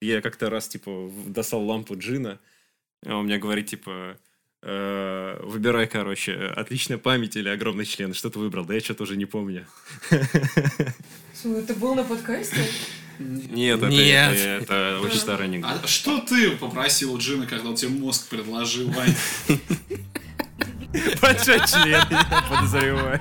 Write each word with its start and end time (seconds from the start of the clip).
Я 0.00 0.20
как-то 0.22 0.48
раз, 0.50 0.68
типа, 0.68 1.10
достал 1.26 1.62
лампу 1.64 1.96
джина, 1.96 2.38
а 3.06 3.16
он 3.16 3.26
мне 3.26 3.36
говорит, 3.38 3.66
типа, 3.66 4.16
э, 4.62 5.40
выбирай, 5.42 5.86
короче, 5.86 6.34
отличная 6.56 6.96
память 6.98 7.36
или 7.36 7.48
огромный 7.50 7.84
член. 7.84 8.14
Что 8.14 8.30
ты 8.30 8.38
выбрал? 8.38 8.64
Да 8.64 8.74
я 8.74 8.80
что-то 8.80 9.02
уже 9.02 9.16
не 9.16 9.26
помню. 9.26 9.66
Слушай, 11.34 11.62
Это 11.64 11.74
было 11.74 11.94
на 11.96 12.04
подкасте? 12.04 12.56
Нет, 13.18 13.78
это, 13.78 13.88
Нет. 13.88 14.32
это- 14.36 14.62
это 14.74 15.00
очень 15.02 15.18
старый 15.18 15.46
анекдот. 15.46 15.80
А 15.84 15.86
что 15.86 16.20
ты 16.20 16.52
попросил 16.56 17.12
у 17.12 17.18
Джина, 17.18 17.46
когда 17.46 17.68
он 17.68 17.74
тебе 17.76 17.90
мозг 17.90 18.28
предложил, 18.30 18.88
Вань? 18.90 19.14
Большой 21.20 21.58
член, 21.66 22.02
я 22.10 22.46
подозреваю. 22.48 23.20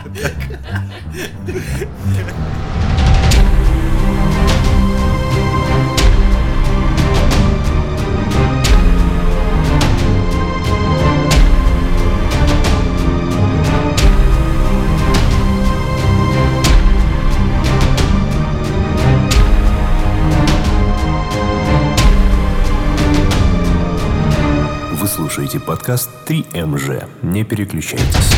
Слушаете 25.29 25.59
подкаст 25.59 26.09
3МЖ. 26.25 27.07
Не 27.21 27.43
переключайтесь. 27.43 28.33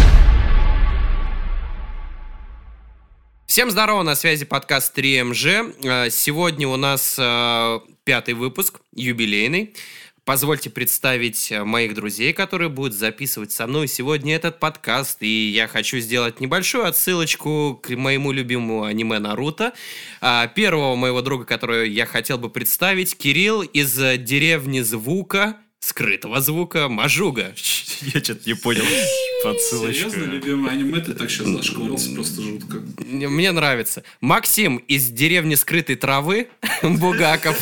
Всем 3.47 3.71
здорово, 3.71 4.03
на 4.03 4.13
связи 4.13 4.43
подкаст 4.43 4.97
3МЖ. 4.97 5.73
Э, 5.85 6.09
Сегодня 6.09 6.67
у 6.67 6.75
нас 6.75 7.15
э, 7.17 7.79
пятый 8.03 8.33
выпуск, 8.33 8.81
юбилейный. 8.93 9.73
Позвольте 10.25 10.69
представить 10.69 11.49
э, 11.53 11.63
моих 11.63 11.93
друзей, 11.93 12.33
которые 12.33 12.67
будут 12.67 12.93
записывать 12.93 13.53
со 13.53 13.67
мной 13.67 13.87
сегодня 13.87 14.35
этот 14.35 14.59
подкаст. 14.59 15.23
И 15.23 15.49
я 15.49 15.69
хочу 15.69 15.97
сделать 15.99 16.41
небольшую 16.41 16.85
отсылочку 16.85 17.79
к 17.81 17.95
моему 17.95 18.33
любимому 18.33 18.83
аниме 18.83 19.19
Наруто. 19.19 19.71
Первого 20.19 20.97
моего 20.97 21.21
друга, 21.21 21.45
которого 21.45 21.83
я 21.83 22.05
хотел 22.05 22.37
бы 22.37 22.49
представить, 22.49 23.17
Кирилл 23.17 23.61
из 23.61 23.95
деревни 23.95 24.81
Звука, 24.81 25.55
скрытого 25.81 26.39
звука, 26.41 26.87
Мажуга. 26.87 27.53
Я 28.01 28.23
что-то 28.23 28.47
не 28.47 28.53
понял. 28.53 28.83
Подсылочка. 29.43 30.09
Серьезно, 30.09 30.31
любимый 30.31 30.71
аниме, 30.71 30.99
ты 31.01 31.13
так 31.13 31.29
сейчас 31.29 31.47
зашкварился, 31.47 32.13
просто 32.13 32.41
жутко. 32.41 32.81
Мне 33.05 33.51
нравится. 33.51 34.03
Максим 34.21 34.77
из 34.77 35.09
деревни 35.09 35.55
скрытой 35.55 35.95
травы, 35.95 36.47
Бугаков. 36.83 37.59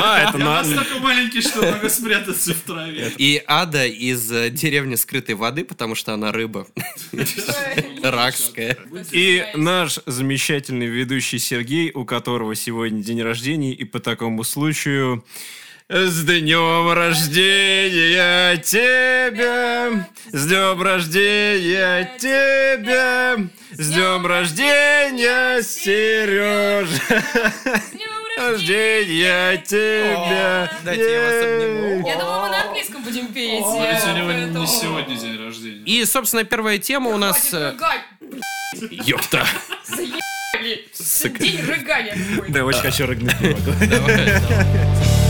А, 0.00 0.28
это 0.28 0.38
Я 0.38 0.44
на... 0.44 0.62
настолько 0.62 0.98
маленький, 0.98 1.40
что 1.40 1.62
могу 1.70 1.88
спрятаться 1.88 2.54
в 2.54 2.60
траве. 2.60 3.12
И 3.18 3.42
Ада 3.46 3.86
из 3.86 4.28
деревни 4.50 4.94
скрытой 4.94 5.34
воды, 5.34 5.64
потому 5.64 5.94
что 5.94 6.12
она 6.12 6.30
рыба. 6.30 6.66
Ракская. 8.02 8.76
И 9.10 9.44
наш 9.54 9.98
замечательный 10.06 10.86
ведущий 10.86 11.38
Сергей, 11.38 11.90
у 11.92 12.04
которого 12.04 12.54
сегодня 12.54 13.02
день 13.02 13.22
рождения, 13.22 13.72
и 13.72 13.84
по 13.84 13.98
такому 13.98 14.44
случаю... 14.44 15.24
С 15.94 16.24
днем 16.24 16.90
рождения 16.90 18.56
тебя! 18.56 20.08
С 20.32 20.46
днем 20.46 20.80
рождения 20.80 22.10
тебя! 22.18 23.36
С 23.72 23.90
днем 23.90 24.26
рождения, 24.26 25.62
Сережа! 25.62 27.20
С 27.20 27.90
днем 27.90 28.08
рождения 28.38 29.58
тебя! 29.58 30.72
Дайте 30.82 31.12
я 31.12 31.20
вас 31.20 31.44
обниму. 31.44 32.08
Я 32.08 32.16
думала, 32.16 32.42
мы 32.44 32.48
на 32.48 32.62
английском 32.62 33.02
будем 33.02 33.26
петь. 33.26 33.62
Ведь 33.62 34.04
у 34.06 34.16
него 34.16 34.32
не 34.32 34.66
сегодня 34.66 35.14
день 35.14 35.44
рождения. 35.44 35.84
И, 35.84 36.06
собственно, 36.06 36.44
первая 36.44 36.78
тема 36.78 37.10
у 37.10 37.18
нас... 37.18 37.52
Э, 37.52 37.74
Ёпта. 38.90 39.46
заебали. 39.86 40.88
День 41.38 41.60
рыгания. 41.66 42.16
Да, 42.48 42.64
очень 42.64 42.80
хочу 42.80 43.04
рыгнуть. 43.04 43.34
Давай, 43.38 43.88
давай. 43.88 45.21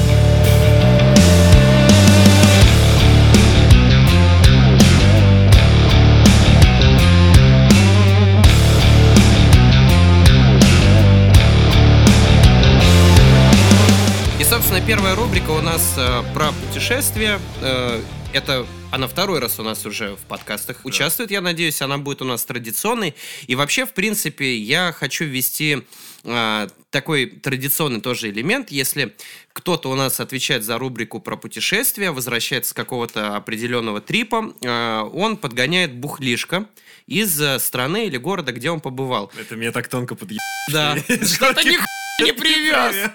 Собственно, 14.53 14.87
первая 14.87 15.15
рубрика 15.15 15.51
у 15.53 15.63
нас 15.63 15.95
э, 15.97 16.23
про 16.35 16.53
путешествия. 16.53 17.41
Э, 17.63 18.03
это 18.35 18.67
она 18.91 19.09
второй 19.09 19.41
раз 19.41 19.59
у 19.59 19.63
нас 19.63 19.87
уже 19.87 20.15
в 20.15 20.27
подкастах 20.29 20.85
участвует, 20.85 21.31
я 21.31 21.41
надеюсь, 21.41 21.81
она 21.81 21.97
будет 21.97 22.21
у 22.21 22.27
нас 22.27 22.45
традиционной. 22.45 23.15
И 23.47 23.55
вообще, 23.55 23.87
в 23.87 23.95
принципе, 23.95 24.55
я 24.59 24.93
хочу 24.93 25.25
ввести 25.25 25.79
э, 26.25 26.69
такой 26.91 27.27
традиционный 27.31 28.03
тоже 28.03 28.29
элемент. 28.29 28.71
Если 28.71 29.17
кто-то 29.55 29.89
у 29.91 29.95
нас 29.95 30.21
отвечает 30.21 30.65
за 30.65 30.77
рубрику 30.77 31.19
про 31.19 31.39
путешествия, 31.39 32.11
возвращается 32.11 32.73
с 32.73 32.75
какого-то 32.75 33.35
определенного 33.35 34.03
трипа, 34.03 34.53
э, 34.61 35.01
он 35.15 35.39
подгоняет 35.39 35.95
бухлишко 35.95 36.67
из 37.07 37.41
э, 37.41 37.59
страны 37.59 38.07
или 38.07 38.19
города, 38.19 38.53
где 38.53 38.71
он 38.71 38.83
побывал. 38.83 39.33
Это 39.41 39.57
меня 39.57 39.73
так 39.73 39.89
тонко 39.89 40.15
подъебало. 40.15 40.43
Да. 40.71 40.97
Что-то 41.09 41.65
нихуя 41.65 42.02
не 42.25 42.33
привез. 42.33 43.11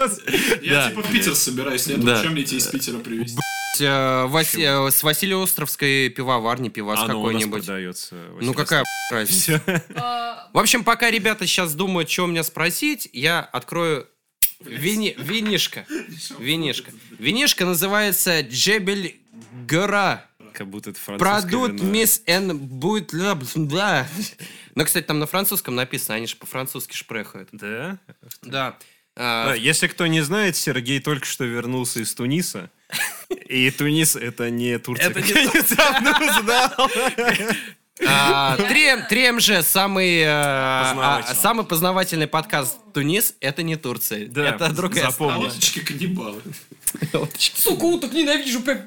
Я 0.61 0.89
типа 0.89 1.01
в 1.03 1.11
Питер 1.11 1.35
собираюсь 1.35 1.87
летом, 1.87 2.05
Да. 2.05 2.21
чем 2.21 2.33
мне 2.33 2.43
тебе 2.43 2.57
из 2.57 2.67
Питера 2.67 2.97
привезти? 2.99 3.37
Э, 3.79 4.25
Васи- 4.27 4.87
э, 4.87 4.89
С 4.91 5.03
Василиостровской 5.03 6.09
пивоварни 6.09 6.69
пивас 6.69 6.99
какой-нибудь. 7.05 7.65
продается. 7.65 8.15
Ну 8.41 8.53
какая 8.53 8.83
разница? 9.11 9.61
А, 9.95 10.49
В 10.53 10.57
общем, 10.57 10.83
пока 10.83 11.11
ребята 11.11 11.45
сейчас 11.45 11.73
думают, 11.75 12.09
что 12.09 12.23
у 12.23 12.27
меня 12.27 12.43
спросить, 12.43 13.07
я 13.13 13.41
открою 13.41 14.07
вини... 14.61 15.15
винишко. 15.19 15.85
Винишко. 16.39 16.91
Винишко 17.19 17.65
называется 17.65 18.41
Джебель 18.41 19.19
Гора. 19.67 20.25
Как 20.53 20.67
будто 20.69 20.89
это 20.89 20.99
французское 20.99 21.41
Продут 21.51 21.81
мисс 21.83 22.23
Н 22.25 22.57
будет 22.57 23.11
да. 23.13 24.07
Ну, 24.73 24.85
кстати, 24.85 25.05
там 25.05 25.19
на 25.19 25.27
французском 25.27 25.75
написано, 25.75 26.15
они 26.15 26.25
же 26.25 26.35
по-французски 26.35 26.95
шпрехают. 26.95 27.49
Да? 27.51 27.99
Да. 28.41 28.77
А, 29.19 29.53
Если 29.55 29.87
кто 29.87 30.05
не 30.07 30.21
знает, 30.21 30.55
Сергей 30.55 30.99
только 30.99 31.25
что 31.25 31.43
вернулся 31.43 31.99
из 32.01 32.13
Туниса. 32.13 32.69
И 33.49 33.69
Тунис 33.71 34.15
это 34.15 34.49
не 34.49 34.77
Турция. 34.77 35.09
Это 35.09 35.21
не 35.21 35.27
как 35.33 35.35
я 35.35 35.61
недавно 35.61 36.39
узнал. 36.39 36.89
а, 38.07 38.57
3МЖ, 38.57 39.63
самый, 39.63 40.19
э, 40.19 40.25
а, 40.29 40.83
Познавательный. 40.93 41.35
самый 41.41 41.65
познавательный 41.65 42.27
подкаст 42.27 42.77
Тунис, 42.93 43.33
это 43.41 43.63
не 43.63 43.75
Турция. 43.75 44.27
Да, 44.27 44.49
это 44.49 44.69
другая 44.71 45.07
А 45.07 45.11
страна. 45.11 45.39
уточки 45.39 45.79
каннибалы. 45.79 46.41
Сука, 47.37 47.83
уток 47.85 48.13
ненавижу, 48.13 48.61
прям. 48.61 48.79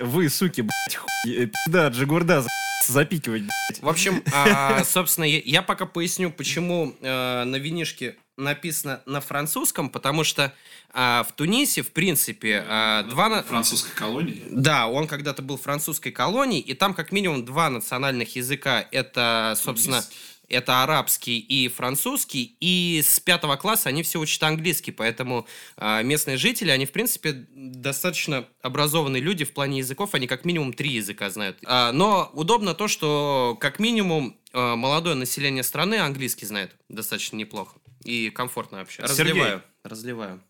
Вы, 0.00 0.28
суки, 0.28 0.60
блядь, 0.62 0.96
хуй. 0.96 1.50
Да, 1.68 1.88
Джигурда 1.88 2.42
за- 2.42 2.48
запикивать, 2.86 3.42
блядь. 3.42 3.80
В 3.82 3.88
общем, 3.88 4.22
а, 4.32 4.82
собственно, 4.84 5.24
я, 5.24 5.40
я 5.44 5.62
пока 5.62 5.86
поясню, 5.86 6.30
почему 6.30 6.94
э, 7.00 7.44
на 7.44 7.56
винишке 7.56 8.16
написано 8.36 9.02
на 9.06 9.20
французском, 9.20 9.88
потому 9.88 10.24
что 10.24 10.52
а, 10.92 11.24
в 11.24 11.32
Тунисе, 11.32 11.82
в 11.82 11.92
принципе, 11.92 12.64
а, 12.66 13.02
два... 13.04 13.28
на- 13.28 13.42
Французской 13.42 13.94
колонии. 13.94 14.42
Да, 14.50 14.86
он 14.86 15.06
когда-то 15.06 15.42
был 15.42 15.56
французской 15.56 16.10
колонией, 16.10 16.60
и 16.60 16.74
там 16.74 16.94
как 16.94 17.12
минимум 17.12 17.44
два 17.44 17.70
национальных 17.70 18.36
языка. 18.36 18.86
Это, 18.90 19.54
собственно, 19.56 20.04
это 20.48 20.82
арабский 20.82 21.38
и 21.38 21.68
французский, 21.68 22.56
и 22.60 23.02
с 23.04 23.18
пятого 23.20 23.56
класса 23.56 23.88
они 23.88 24.02
все 24.02 24.20
учат 24.20 24.42
английский, 24.42 24.92
поэтому 24.92 25.46
а, 25.76 26.02
местные 26.02 26.36
жители, 26.36 26.70
они, 26.70 26.86
в 26.86 26.92
принципе, 26.92 27.46
достаточно 27.54 28.46
образованные 28.62 29.22
люди 29.22 29.44
в 29.44 29.52
плане 29.52 29.78
языков, 29.78 30.14
они 30.14 30.26
как 30.26 30.44
минимум 30.44 30.72
три 30.72 30.90
языка 30.90 31.30
знают. 31.30 31.58
А, 31.64 31.92
но 31.92 32.30
удобно 32.34 32.74
то, 32.74 32.88
что 32.88 33.56
как 33.60 33.78
минимум 33.78 34.36
а, 34.52 34.76
молодое 34.76 35.14
население 35.14 35.62
страны 35.62 35.96
английский 35.96 36.46
знает 36.46 36.76
достаточно 36.88 37.36
неплохо 37.36 37.78
и 38.04 38.30
комфортно 38.30 38.78
вообще. 38.78 39.06
Сергей. 39.08 39.32
Разливаю, 39.32 39.62
разливаю. 39.82 40.42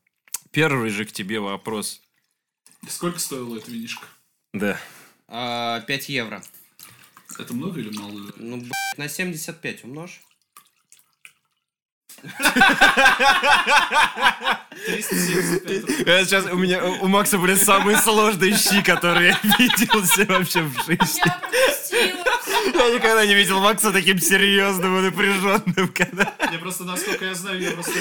Первый 0.51 0.91
же 0.91 1.05
к 1.05 1.13
тебе 1.13 1.41
вопрос. 1.41 2.03
Сколько 2.89 3.19
стоило 3.19 3.57
это 3.57 3.71
винишко? 3.71 4.07
Да. 4.53 4.79
А, 5.27 5.81
5 5.81 6.09
евро. 6.11 6.43
Это 7.39 7.55
много 7.55 7.81
или 7.81 7.91
мало? 7.97 8.33
Ну, 8.37 8.59
блядь, 8.59 8.73
на 8.97 9.09
75 9.09 9.85
умножь. 9.85 10.21
Сейчас 14.87 16.47
у 16.47 16.57
меня 16.57 16.85
у 16.85 17.07
Макса, 17.09 17.39
блин, 17.39 17.57
самые 17.59 17.99
сложные 17.99 18.57
щи, 18.57 18.83
которые 18.83 19.31
я 19.31 19.41
видел 19.59 20.01
вообще 20.27 20.63
в 20.63 20.75
жизни. 20.87 20.99
Я 22.85 22.95
никогда 22.95 23.27
не 23.27 23.35
видел 23.35 23.61
Макса 23.61 23.93
таким 23.93 24.19
серьезным 24.19 24.99
и 24.99 25.03
напряженным. 25.03 25.89
когда- 25.93 26.35
Я 26.53 26.59
просто, 26.59 26.85
насколько 26.85 27.25
я 27.25 27.35
знаю, 27.35 27.61
я 27.61 27.71
просто. 27.73 27.93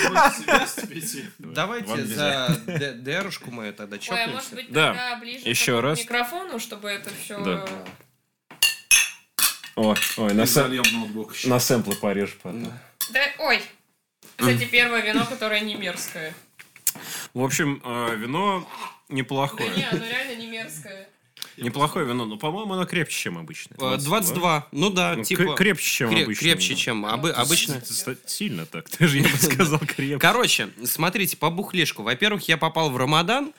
Давайте 1.39 2.05
за 2.05 2.61
Д- 2.65 2.93
Дэрушку 2.93 3.51
мою 3.51 3.73
тогда 3.73 3.97
Ой, 3.97 4.01
а 4.23 4.27
может 4.27 4.43
чокнемся. 4.49 4.55
быть, 4.55 4.71
Да. 4.71 4.87
тогда 4.89 5.15
ближе 5.19 5.47
Еще 5.49 5.79
к 5.79 5.83
раз. 5.83 5.99
микрофону, 5.99 6.59
чтобы 6.59 6.89
это 6.89 7.09
все... 7.23 7.43
Да. 7.43 7.65
Ой, 9.75 9.95
ой, 10.17 10.33
на, 10.33 10.41
сэм- 10.43 10.45
зальем 10.45 10.83
ноутбук 10.93 11.33
еще. 11.35 11.47
на 11.49 11.59
сэмплы 11.59 11.95
порежь 11.95 12.37
потом. 12.41 12.71
Да, 13.11 13.21
ой. 13.39 13.61
Кстати, 14.37 14.65
первое 14.65 15.01
вино, 15.01 15.25
которое 15.25 15.61
не 15.61 15.75
мерзкое. 15.75 16.33
В 17.33 17.43
общем, 17.43 17.81
э, 17.83 18.15
вино 18.15 18.69
Да 19.09 19.15
неплохое. 19.15 19.69
не, 19.71 19.83
оно 19.89 20.05
реально 20.05 20.35
не 20.39 20.47
мерзкое. 20.47 21.07
Неплохое 21.57 22.05
вино, 22.05 22.25
но, 22.25 22.37
по-моему, 22.37 22.73
оно 22.73 22.85
крепче, 22.85 23.15
чем 23.15 23.37
обычно. 23.37 23.75
Э, 23.79 23.97
22. 23.97 24.67
Ну 24.71 24.89
да, 24.89 25.15
Ну, 25.15 25.23
типа... 25.23 25.41
кре- 25.41 25.55
крепче, 25.55 25.85
чем 25.85 26.09
кре- 26.09 26.23
обычно. 26.23 26.41
Крепче, 26.41 26.75
чем 26.75 27.05
обы- 27.05 27.31
обычно. 27.31 27.81
Ст- 27.85 28.17
Сильно 28.29 28.65
так, 28.65 28.89
даже 28.99 29.19
я 29.19 29.23
бы 29.27 29.37
сказал 29.37 29.79
крепче. 29.79 30.17
Короче, 30.19 30.69
смотрите, 30.85 31.37
по 31.37 31.49
бухлишку. 31.49 32.01
Во-первых, 32.03 32.47
я 32.47 32.57
попал 32.57 32.89
в 32.89 32.97
Рамадан, 32.97 33.53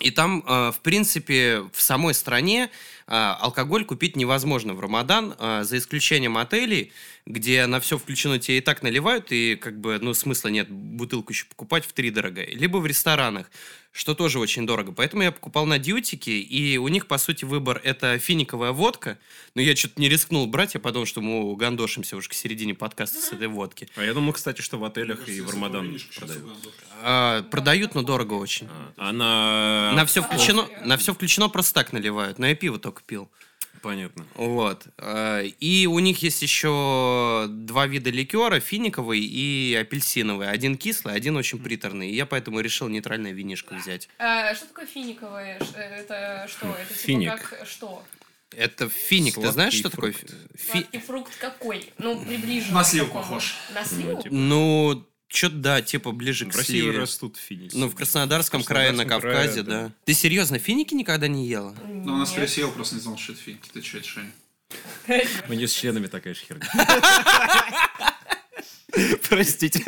и 0.00 0.10
там, 0.10 0.44
э, 0.46 0.70
в 0.72 0.80
принципе, 0.80 1.64
в 1.72 1.82
самой 1.82 2.14
стране 2.14 2.70
э, 3.08 3.10
алкоголь 3.10 3.84
купить 3.84 4.14
невозможно 4.16 4.72
в 4.74 4.80
Рамадан, 4.80 5.34
за 5.64 5.76
исключением 5.76 6.38
отелей, 6.38 6.92
где 7.26 7.66
на 7.66 7.80
все 7.80 7.98
включено 7.98 8.38
тебе 8.38 8.58
и 8.58 8.60
так 8.60 8.82
наливают, 8.82 9.32
и 9.32 9.56
как 9.56 9.80
бы, 9.80 9.98
ну, 10.00 10.14
смысла 10.14 10.48
нет 10.48 10.70
бутылку 10.70 11.32
еще 11.32 11.46
покупать 11.46 11.84
в 11.84 11.92
три 11.92 12.10
дорого. 12.10 12.42
Либо 12.44 12.78
в 12.78 12.86
ресторанах, 12.86 13.50
что 13.92 14.14
тоже 14.14 14.38
очень 14.38 14.66
дорого. 14.66 14.92
Поэтому 14.92 15.22
я 15.22 15.32
покупал 15.32 15.66
на 15.66 15.78
дьютике, 15.78 16.38
и 16.38 16.76
у 16.76 16.88
них, 16.88 17.06
по 17.06 17.18
сути, 17.18 17.44
выбор 17.44 17.80
это 17.82 18.18
финиковая 18.18 18.72
водка. 18.72 19.18
Но 19.54 19.62
я 19.62 19.74
что-то 19.74 20.00
не 20.00 20.08
рискнул 20.08 20.46
брать, 20.46 20.74
я 20.74 20.80
подумал, 20.80 21.06
что 21.06 21.20
мы 21.20 21.56
гандошимся 21.56 22.16
уже 22.16 22.28
к 22.28 22.32
середине 22.32 22.74
подкаста 22.74 23.20
с 23.20 23.32
этой 23.32 23.48
водки. 23.48 23.88
А 23.96 24.04
я 24.04 24.14
думал, 24.14 24.32
кстати, 24.32 24.60
что 24.60 24.78
в 24.78 24.84
отелях 24.84 25.28
и 25.28 25.40
в 25.40 25.50
Рамадан 25.50 25.98
продают. 26.16 26.44
А, 27.02 27.42
продают, 27.44 27.94
но 27.94 28.02
дорого 28.02 28.34
очень. 28.34 28.68
А 28.96 29.12
на... 29.12 29.92
На 29.94 30.06
все 30.06 30.22
включено, 30.22 30.68
на 30.84 30.96
все 30.96 31.14
включено 31.14 31.48
просто 31.48 31.74
так 31.74 31.92
наливают. 31.92 32.38
Но 32.38 32.46
я 32.46 32.54
пиво 32.54 32.78
только 32.78 33.02
пил. 33.02 33.28
Понятно. 33.82 34.26
Вот. 34.34 34.86
А, 34.98 35.40
И 35.42 35.86
у 35.86 35.98
них 35.98 36.22
есть 36.22 36.42
еще 36.42 37.46
два 37.48 37.86
вида 37.86 38.10
ликера, 38.10 38.60
финиковый 38.60 39.20
и 39.20 39.74
апельсиновый. 39.74 40.50
Один 40.50 40.76
кислый, 40.76 41.14
один 41.14 41.36
очень 41.36 41.58
приторный. 41.58 42.10
И 42.10 42.14
я 42.14 42.26
поэтому 42.26 42.60
решил 42.60 42.88
нейтральное 42.88 43.32
винишко 43.32 43.74
взять. 43.74 44.08
А, 44.18 44.54
что 44.54 44.66
такое 44.66 44.86
финиковое? 44.86 45.58
Ш- 45.60 45.78
Это 45.80 46.46
что? 46.48 46.66
Это 46.74 46.88
типа 46.94 47.00
Финик. 47.06 47.30
как 47.30 47.66
что? 47.66 48.02
Это 48.56 48.88
финик. 48.88 49.34
Ты 49.34 49.40
Сладкий 49.42 49.52
знаешь, 49.52 49.74
что 49.74 49.90
такое? 49.90 50.12
фрукт. 50.12 50.34
Фи- 50.56 50.70
Сладкий 50.70 50.98
фрукт 50.98 51.36
какой? 51.36 51.92
Ну, 51.98 52.24
приближенно. 52.24 52.78
На 52.78 52.84
какому? 52.84 53.12
похож. 53.12 53.54
На 53.74 53.84
сливу? 53.84 54.22
типа. 54.22 54.34
Ну, 54.34 55.06
что-то 55.28 55.56
да, 55.56 55.82
типа 55.82 56.12
ближе 56.12 56.46
В 56.46 56.50
к 56.50 56.56
России 56.56 56.80
сливе. 56.80 56.98
растут 56.98 57.36
финики. 57.36 57.76
Ну, 57.76 57.88
в 57.88 57.94
Краснодарском 57.94 58.62
крае, 58.64 58.92
на 58.92 59.04
Краснодарском 59.04 59.30
крае, 59.30 59.46
Кавказе, 59.46 59.62
да. 59.62 59.82
да. 59.88 59.92
Ты 60.04 60.14
серьезно, 60.14 60.58
финики 60.58 60.94
никогда 60.94 61.28
не 61.28 61.46
ела? 61.46 61.76
Ну, 61.86 62.14
у 62.14 62.16
нас 62.16 62.30
Нет. 62.30 62.40
пересел, 62.40 62.70
просто 62.72 62.94
не 62.96 63.00
знал, 63.02 63.16
что 63.18 63.32
это 63.32 63.42
финики. 63.42 63.68
Ты 63.72 63.82
что, 63.82 63.98
это 63.98 64.08
Женя? 64.08 64.32
У 65.48 65.52
нее 65.52 65.68
с 65.68 65.72
членами 65.72 66.06
такая 66.06 66.34
же 66.34 66.40
херня. 66.40 66.66
Простите. 69.28 69.82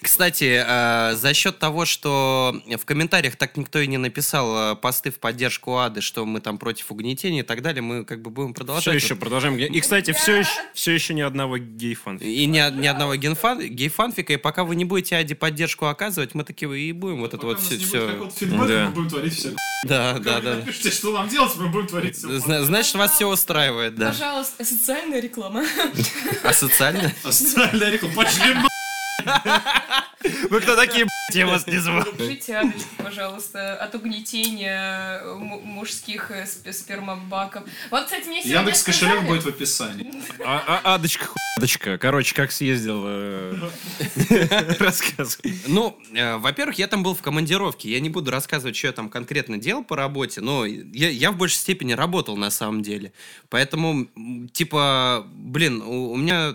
Кстати, 0.00 0.62
э, 0.64 1.16
за 1.16 1.34
счет 1.34 1.58
того, 1.58 1.84
что 1.84 2.54
в 2.76 2.84
комментариях 2.84 3.36
так 3.36 3.56
никто 3.56 3.80
и 3.80 3.86
не 3.88 3.98
написал 3.98 4.72
э, 4.72 4.76
посты 4.76 5.10
в 5.10 5.18
поддержку 5.18 5.76
Ады, 5.78 6.00
что 6.00 6.24
мы 6.24 6.40
там 6.40 6.58
против 6.58 6.92
угнетения 6.92 7.40
и 7.40 7.42
так 7.42 7.60
далее, 7.60 7.82
мы 7.82 8.04
как 8.04 8.22
бы 8.22 8.30
будем 8.30 8.50
Все 8.50 8.54
продолжать. 8.54 8.94
еще 8.94 9.16
продолжаем. 9.16 9.56
И, 9.58 9.80
кстати, 9.80 10.12
все 10.12 10.36
еще, 10.36 10.50
все 10.74 10.92
еще 10.92 11.14
ни 11.14 11.22
одного 11.22 11.58
гей-фан. 11.58 12.18
И 12.18 12.46
ни, 12.46 12.80
ни 12.80 12.86
одного 12.86 13.16
гейфан, 13.16 13.60
гейфанфика, 13.68 14.32
и 14.32 14.36
пока 14.36 14.62
вы 14.62 14.76
не 14.76 14.84
будете 14.84 15.16
Аде 15.16 15.34
поддержку 15.34 15.86
оказывать, 15.86 16.34
мы 16.34 16.44
такие 16.44 16.68
и 16.78 16.92
будем 16.92 17.18
вот 17.20 17.34
это 17.34 17.44
вот 17.46 17.60
все... 17.60 17.78
все... 17.78 18.30
Да. 18.40 18.86
мы 18.86 18.90
будем 18.90 19.08
творить 19.08 19.34
все. 19.34 19.50
Да, 19.86 20.18
да, 20.18 20.40
да. 20.40 20.56
Напишите, 20.56 20.90
что 20.90 21.12
нам 21.12 21.28
делать, 21.28 21.52
мы 21.56 21.68
будем 21.68 21.88
творить 21.88 22.16
все. 22.16 22.38
Зна- 22.38 22.62
Значит, 22.62 22.94
вас 22.94 23.12
все 23.14 23.26
устраивает, 23.26 23.94
да. 23.96 24.08
Пожалуйста, 24.10 24.64
социальная 24.64 25.20
реклама. 25.20 25.64
А 26.42 26.52
социально? 26.52 27.12
А 27.24 27.32
социальная 27.32 27.87
реклама, 27.90 28.14
пошли. 28.14 28.54
Вы 30.50 30.60
кто 30.60 30.74
такие, 30.76 31.06
я 31.32 31.46
вас 31.46 31.66
не 31.66 31.78
звал? 31.78 32.04
Держите 32.16 32.56
Адочку, 32.56 32.88
пожалуйста, 32.98 33.74
от 33.76 33.94
угнетения 33.94 35.22
мужских 35.34 36.30
э, 36.30 36.44
сп- 36.44 36.72
спермобаков. 36.72 37.64
Вот, 37.90 38.04
кстати, 38.04 38.26
мне 38.26 38.40
сегодня 38.42 38.60
Яндекс 38.60 38.82
кошелек 38.82 39.14
сказали- 39.14 39.28
будет 39.28 39.42
в 39.44 39.48
описании. 39.48 40.12
А, 40.44 40.80
а- 40.84 40.94
Адочка, 40.94 41.26
хуадочка. 41.26 41.98
Короче, 41.98 42.34
как 42.34 42.52
съездил, 42.52 43.02
э, 43.06 43.70
рассказывай. 44.78 45.54
Ну, 45.66 45.98
э, 46.14 46.36
во-первых, 46.36 46.78
я 46.78 46.86
там 46.86 47.02
был 47.02 47.14
в 47.14 47.22
командировке. 47.22 47.90
Я 47.90 48.00
не 48.00 48.10
буду 48.10 48.30
рассказывать, 48.30 48.76
что 48.76 48.86
я 48.88 48.92
там 48.92 49.08
конкретно 49.08 49.58
делал 49.58 49.84
по 49.84 49.96
работе, 49.96 50.40
но 50.40 50.64
я, 50.64 51.10
я 51.10 51.32
в 51.32 51.36
большей 51.36 51.56
степени 51.58 51.92
работал 51.92 52.36
на 52.36 52.50
самом 52.50 52.82
деле. 52.82 53.12
Поэтому, 53.50 54.06
типа, 54.52 55.26
блин, 55.32 55.82
у, 55.82 56.12
у 56.12 56.16
меня 56.16 56.54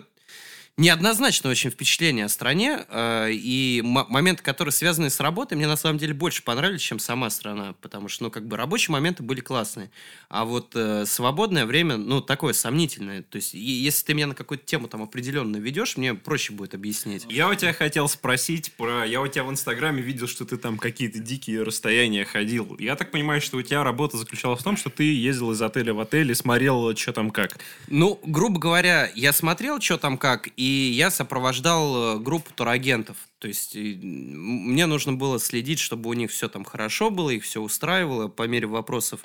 неоднозначное 0.77 1.51
очень 1.51 1.69
впечатление 1.69 2.25
о 2.25 2.29
стране, 2.29 2.85
э, 2.89 3.29
и 3.31 3.81
моменты, 3.83 4.41
которые 4.41 4.71
связаны 4.71 5.11
с 5.11 5.19
работой, 5.19 5.53
мне 5.55 5.67
на 5.67 5.75
самом 5.75 5.99
деле 5.99 6.15
больше 6.15 6.43
понравились, 6.43 6.81
чем 6.81 6.97
сама 6.97 7.29
страна, 7.29 7.75
потому 7.81 8.09
что, 8.09 8.23
ну, 8.23 8.31
как 8.31 8.47
бы 8.47 8.57
рабочие 8.57 8.91
моменты 8.91 9.21
были 9.21 9.39
классные, 9.39 9.91
а 10.29 10.45
вот 10.45 10.71
э, 10.75 11.05
свободное 11.05 11.67
время, 11.67 11.97
ну, 11.97 12.21
такое 12.21 12.53
сомнительное, 12.53 13.21
то 13.21 13.35
есть 13.35 13.53
и- 13.53 13.59
если 13.59 14.03
ты 14.05 14.13
меня 14.15 14.27
на 14.27 14.35
какую-то 14.35 14.65
тему 14.65 14.87
там 14.87 15.03
определенно 15.03 15.57
ведешь, 15.57 15.95
мне 15.95 16.15
проще 16.15 16.53
будет 16.53 16.73
объяснить. 16.73 17.25
Я 17.29 17.49
у 17.49 17.55
тебя 17.55 17.73
хотел 17.73 18.09
спросить 18.09 18.73
про... 18.73 19.05
Я 19.05 19.21
у 19.21 19.27
тебя 19.27 19.43
в 19.43 19.51
Инстаграме 19.51 20.01
видел, 20.01 20.27
что 20.27 20.43
ты 20.43 20.57
там 20.57 20.79
какие-то 20.79 21.19
дикие 21.19 21.61
расстояния 21.61 22.25
ходил. 22.25 22.75
Я 22.79 22.95
так 22.95 23.11
понимаю, 23.11 23.41
что 23.41 23.57
у 23.57 23.61
тебя 23.61 23.83
работа 23.83 24.17
заключалась 24.17 24.61
в 24.61 24.63
том, 24.63 24.75
что 24.75 24.89
ты 24.89 25.03
ездил 25.13 25.51
из 25.51 25.61
отеля 25.61 25.93
в 25.93 25.99
отель 25.99 26.31
и 26.31 26.33
смотрел, 26.33 26.95
что 26.95 27.13
там 27.13 27.29
как. 27.29 27.59
Ну, 27.87 28.19
грубо 28.25 28.59
говоря, 28.59 29.11
я 29.13 29.33
смотрел, 29.33 29.79
что 29.79 29.97
там 29.97 30.17
как, 30.17 30.49
и 30.57 30.62
я 30.63 31.11
сопровождал 31.11 32.17
э, 32.17 32.19
группу 32.19 32.53
турагентов. 32.53 33.17
То 33.43 33.49
есть 33.49 33.75
мне 33.75 34.85
нужно 34.85 35.11
было 35.11 35.37
следить, 35.37 35.79
чтобы 35.79 36.09
у 36.09 36.13
них 36.13 36.31
все 36.31 36.47
там 36.47 36.63
хорошо 36.63 37.09
было, 37.09 37.29
их 37.29 37.43
все 37.43 37.59
устраивало, 37.59 38.29
по 38.29 38.43
мере 38.43 38.67
вопросов 38.67 39.19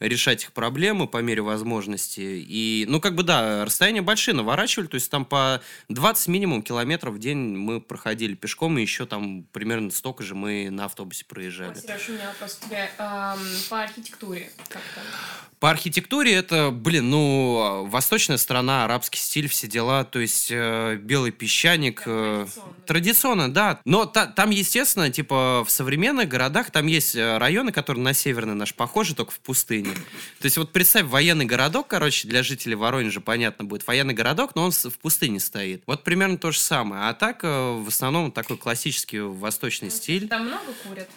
решать 0.00 0.44
их 0.44 0.52
проблемы, 0.52 1.06
по 1.06 1.18
мере 1.18 1.42
возможности. 1.42 2.20
И, 2.20 2.86
ну, 2.88 2.98
как 2.98 3.14
бы, 3.14 3.24
да, 3.24 3.66
расстояния 3.66 4.00
большие, 4.00 4.34
наворачивали, 4.34 4.86
то 4.86 4.94
есть 4.94 5.10
там 5.10 5.26
по 5.26 5.60
20 5.90 6.28
минимум 6.28 6.62
километров 6.62 7.14
в 7.16 7.18
день 7.18 7.58
мы 7.58 7.82
проходили 7.82 8.34
пешком, 8.34 8.78
и 8.78 8.80
еще 8.80 9.04
там 9.04 9.42
примерно 9.52 9.90
столько 9.90 10.22
же 10.22 10.34
мы 10.34 10.70
на 10.70 10.86
автобусе 10.86 11.26
проезжали. 11.26 11.74
Сереж, 11.78 12.08
у 12.08 12.12
меня 12.12 12.28
вопрос 12.28 12.54
к 12.54 12.64
тебе. 12.64 12.90
Ам, 12.96 13.38
По 13.68 13.82
архитектуре. 13.82 14.50
Как 14.68 14.82
там? 14.94 15.04
По 15.60 15.70
архитектуре 15.70 16.32
это, 16.34 16.70
блин, 16.70 17.10
ну, 17.10 17.84
восточная 17.86 18.36
страна, 18.38 18.84
арабский 18.84 19.18
стиль, 19.18 19.48
все 19.48 19.66
дела, 19.66 20.04
то 20.04 20.20
есть 20.20 20.48
э, 20.52 20.96
белый 21.02 21.32
песчаник. 21.32 22.02
э, 22.06 22.46
традиционно. 22.46 22.74
традиционно, 22.86 23.52
да. 23.58 23.80
Но 23.84 24.06
та- 24.06 24.26
там, 24.26 24.50
естественно, 24.50 25.10
типа 25.10 25.64
в 25.64 25.70
современных 25.70 26.28
городах 26.28 26.70
там 26.70 26.86
есть 26.86 27.16
э, 27.16 27.38
районы, 27.38 27.72
которые 27.72 28.04
на 28.04 28.14
северный 28.14 28.54
наш 28.54 28.72
похожи, 28.72 29.16
только 29.16 29.32
в 29.32 29.40
пустыне. 29.40 29.90
То 30.38 30.44
есть 30.44 30.56
вот 30.58 30.72
представь, 30.72 31.06
военный 31.06 31.44
городок, 31.44 31.88
короче, 31.88 32.28
для 32.28 32.44
жителей 32.44 32.76
Воронежа 32.76 33.20
понятно 33.20 33.64
будет, 33.64 33.84
военный 33.84 34.14
городок, 34.14 34.54
но 34.54 34.66
он 34.66 34.70
в 34.70 34.98
пустыне 35.00 35.40
стоит. 35.40 35.82
Вот 35.86 36.04
примерно 36.04 36.38
то 36.38 36.52
же 36.52 36.60
самое. 36.60 37.08
А 37.08 37.14
так, 37.14 37.40
э, 37.42 37.48
в 37.48 37.88
основном, 37.88 38.30
такой 38.30 38.58
классический 38.58 39.18
восточный 39.18 39.90
стиль. 39.90 40.28
Там 40.28 40.46
много 40.46 40.72
курят? 40.86 41.08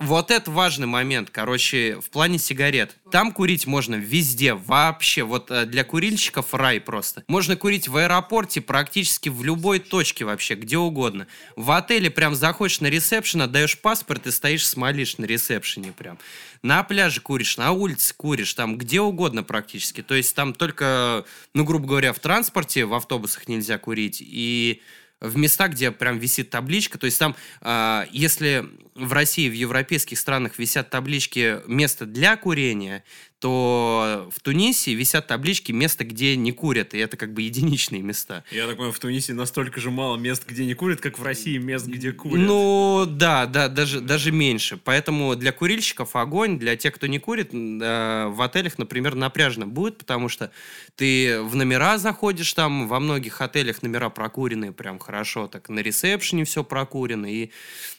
Вот 0.00 0.30
это 0.30 0.50
важный 0.50 0.86
момент, 0.86 1.28
короче, 1.30 2.00
в 2.00 2.08
плане 2.08 2.38
сигарет. 2.38 2.96
Там 3.10 3.32
курить 3.32 3.66
можно 3.66 3.96
везде, 3.96 4.54
вообще. 4.54 5.24
Вот 5.24 5.50
э, 5.50 5.66
для 5.66 5.84
курильщиков 5.84 6.54
рай 6.54 6.80
просто. 6.80 7.22
Можно 7.28 7.54
курить 7.54 7.86
в 7.86 7.98
аэропорте 7.98 8.62
практически 8.62 9.28
в 9.28 9.44
любой 9.44 9.78
точке 9.78 10.24
вообще, 10.24 10.54
где 10.54 10.78
угодно. 10.78 11.26
В 11.54 11.70
отеле 11.72 12.10
прям 12.10 12.34
заходишь 12.34 12.80
на 12.80 12.86
ресепшн, 12.86 13.42
отдаешь 13.42 13.78
паспорт 13.78 14.26
и 14.26 14.30
стоишь, 14.30 14.66
смолишь 14.66 15.18
на 15.18 15.26
ресепшене 15.26 15.92
прям. 15.92 16.18
На 16.62 16.82
пляже 16.82 17.20
куришь, 17.20 17.58
на 17.58 17.72
улице 17.72 18.14
куришь, 18.16 18.54
там 18.54 18.78
где 18.78 19.02
угодно 19.02 19.42
практически. 19.42 20.02
То 20.02 20.14
есть 20.14 20.34
там 20.34 20.54
только, 20.54 21.26
ну, 21.52 21.64
грубо 21.64 21.86
говоря, 21.86 22.14
в 22.14 22.18
транспорте, 22.20 22.86
в 22.86 22.94
автобусах 22.94 23.48
нельзя 23.48 23.76
курить. 23.76 24.22
И 24.22 24.80
в 25.20 25.36
места, 25.36 25.68
где 25.68 25.90
прям 25.90 26.18
висит 26.18 26.48
табличка, 26.50 26.98
то 26.98 27.04
есть 27.04 27.18
там, 27.18 27.36
а, 27.60 28.06
если 28.10 28.66
в 28.94 29.12
России, 29.12 29.48
в 29.48 29.52
европейских 29.52 30.18
странах 30.18 30.58
висят 30.58 30.90
таблички 30.90 31.60
«место 31.66 32.06
для 32.06 32.36
курения», 32.36 33.04
то 33.38 34.30
в 34.34 34.40
Тунисе 34.40 34.92
висят 34.92 35.26
таблички 35.26 35.72
«место, 35.72 36.04
где 36.04 36.36
не 36.36 36.52
курят», 36.52 36.92
и 36.92 36.98
это 36.98 37.16
как 37.16 37.32
бы 37.32 37.42
единичные 37.42 38.02
места. 38.02 38.44
Я 38.50 38.66
так 38.66 38.76
понимаю, 38.76 38.92
в 38.92 38.98
Тунисе 38.98 39.32
настолько 39.32 39.80
же 39.80 39.90
мало 39.90 40.18
мест, 40.18 40.44
где 40.46 40.66
не 40.66 40.74
курят, 40.74 41.00
как 41.00 41.18
в 41.18 41.22
России 41.22 41.56
мест, 41.56 41.86
где 41.86 42.12
курят. 42.12 42.46
Ну, 42.46 43.06
да, 43.08 43.46
да, 43.46 43.68
даже, 43.68 44.00
даже 44.00 44.30
меньше. 44.30 44.76
Поэтому 44.76 45.36
для 45.36 45.52
курильщиков 45.52 46.16
огонь, 46.16 46.58
для 46.58 46.76
тех, 46.76 46.94
кто 46.94 47.06
не 47.06 47.18
курит, 47.18 47.54
э, 47.54 48.26
в 48.28 48.42
отелях, 48.42 48.76
например, 48.78 49.14
напряжно 49.14 49.66
будет, 49.66 49.96
потому 49.98 50.28
что 50.28 50.50
ты 50.96 51.40
в 51.40 51.56
номера 51.56 51.96
заходишь, 51.96 52.52
там 52.52 52.88
во 52.88 53.00
многих 53.00 53.40
отелях 53.40 53.82
номера 53.82 54.10
прокуренные 54.10 54.72
прям 54.72 54.98
хорошо, 54.98 55.48
так 55.48 55.68
на 55.68 55.80
ресепшене 55.80 56.44
все 56.44 56.62
прокурено, 56.62 57.26
и, 57.26 57.50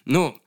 ну, 0.06 0.41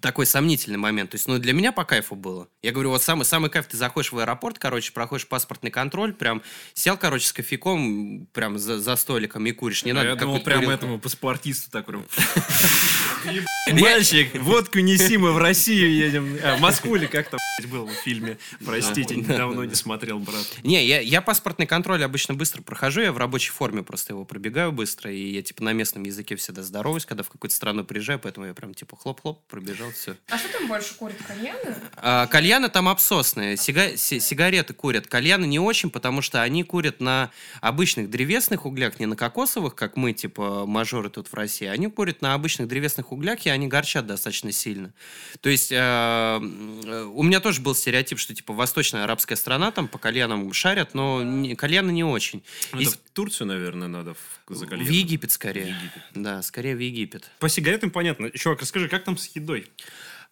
такой 0.00 0.26
сомнительный 0.26 0.78
момент. 0.78 1.10
То 1.10 1.14
есть, 1.16 1.26
ну, 1.26 1.38
для 1.38 1.52
меня 1.52 1.72
по 1.72 1.84
кайфу 1.84 2.14
было. 2.14 2.48
Я 2.62 2.72
говорю, 2.72 2.90
вот 2.90 3.02
самый, 3.02 3.24
самый 3.24 3.50
кайф, 3.50 3.66
ты 3.66 3.76
заходишь 3.76 4.12
в 4.12 4.18
аэропорт, 4.18 4.58
короче, 4.58 4.92
проходишь 4.92 5.26
паспортный 5.26 5.70
контроль, 5.70 6.12
прям 6.12 6.42
сел, 6.74 6.96
короче, 6.96 7.26
с 7.26 7.32
кофейком 7.32 8.26
прям 8.32 8.58
за, 8.58 8.78
за 8.78 8.96
столиком 8.96 9.46
и 9.46 9.52
куришь. 9.52 9.84
Не 9.84 9.92
А 9.92 9.94
надо 9.94 10.08
я 10.08 10.16
думал, 10.16 10.40
прям 10.40 10.58
курилку. 10.58 10.74
этому 10.74 10.98
паспортисту 10.98 11.70
так 11.70 11.86
прям. 11.86 12.04
Мальчик, 13.72 14.34
водку 14.40 14.78
неси, 14.78 15.16
мы 15.16 15.32
в 15.32 15.38
Россию 15.38 15.92
едем. 15.92 16.38
А, 16.42 16.56
в 16.56 16.60
Москву 16.60 16.94
ли 16.94 17.06
как 17.06 17.28
там 17.28 17.38
был 17.68 17.86
в 17.86 17.92
фильме? 17.92 18.38
Простите, 18.64 19.16
давно 19.16 19.64
не 19.64 19.74
смотрел, 19.74 20.18
брат. 20.18 20.46
Не, 20.62 20.84
я, 20.86 21.00
я 21.00 21.20
паспортный 21.22 21.66
контроль 21.66 22.04
обычно 22.04 22.34
быстро 22.34 22.62
прохожу, 22.62 23.00
я 23.00 23.12
в 23.12 23.18
рабочей 23.18 23.50
форме 23.50 23.82
просто 23.82 24.12
его 24.12 24.24
пробегаю 24.24 24.72
быстро, 24.72 25.10
и 25.12 25.30
я 25.32 25.42
типа 25.42 25.64
на 25.64 25.72
местном 25.72 26.04
языке 26.04 26.36
всегда 26.36 26.62
здороваюсь, 26.62 27.06
когда 27.06 27.22
в 27.22 27.28
какую-то 27.28 27.56
страну 27.56 27.84
приезжаю, 27.84 28.18
поэтому 28.18 28.46
я 28.46 28.54
прям 28.54 28.74
типа 28.74 28.96
хлоп-хлоп, 28.96 29.40
пробежал, 29.48 29.85
все. 29.92 30.16
А 30.28 30.38
что 30.38 30.48
там 30.52 30.68
больше 30.68 30.94
курят, 30.94 31.16
кальяны? 31.26 31.76
А, 31.96 32.26
кальяны 32.26 32.68
там 32.68 32.88
обсосные, 32.88 33.56
сига- 33.56 33.96
си- 33.96 34.20
сигареты 34.20 34.74
курят. 34.74 35.06
Кальяны 35.06 35.46
не 35.46 35.58
очень, 35.58 35.90
потому 35.90 36.22
что 36.22 36.42
они 36.42 36.62
курят 36.64 37.00
на 37.00 37.30
обычных 37.60 38.10
древесных 38.10 38.66
углях, 38.66 38.98
не 39.00 39.06
на 39.06 39.16
кокосовых, 39.16 39.74
как 39.74 39.96
мы, 39.96 40.12
типа, 40.12 40.66
мажоры 40.66 41.10
тут 41.10 41.28
в 41.28 41.34
России. 41.34 41.66
Они 41.66 41.88
курят 41.88 42.22
на 42.22 42.34
обычных 42.34 42.68
древесных 42.68 43.12
углях, 43.12 43.46
и 43.46 43.50
они 43.50 43.68
горчат 43.68 44.06
достаточно 44.06 44.52
сильно. 44.52 44.92
То 45.40 45.48
есть 45.48 45.70
э, 45.72 45.76
м, 45.76 47.12
у 47.16 47.22
меня 47.22 47.40
тоже 47.40 47.60
был 47.60 47.74
стереотип, 47.74 48.18
что, 48.18 48.34
типа, 48.34 48.52
восточная 48.52 49.04
арабская 49.04 49.36
страна, 49.36 49.70
там 49.70 49.88
по 49.88 49.98
кальянам 49.98 50.52
шарят, 50.52 50.94
но 50.94 51.22
не- 51.22 51.54
кальяны 51.54 51.90
не 51.90 52.04
очень. 52.04 52.42
И 52.74 52.82
Это 52.82 52.90
с- 52.90 52.94
в 52.94 53.10
Турцию, 53.12 53.46
наверное, 53.48 53.88
надо 53.88 54.14
в- 54.14 54.35
за 54.54 54.66
в. 54.66 54.80
Египет 54.80 55.30
скорее. 55.32 55.64
В 55.64 55.68
Египет. 55.68 56.02
Да, 56.14 56.42
скорее 56.42 56.76
в 56.76 56.78
Египет. 56.80 57.30
По 57.38 57.48
сигаретам 57.48 57.90
понятно. 57.90 58.30
Чувак, 58.30 58.60
расскажи, 58.60 58.88
как 58.88 59.04
там 59.04 59.16
с 59.16 59.26
едой? 59.34 59.66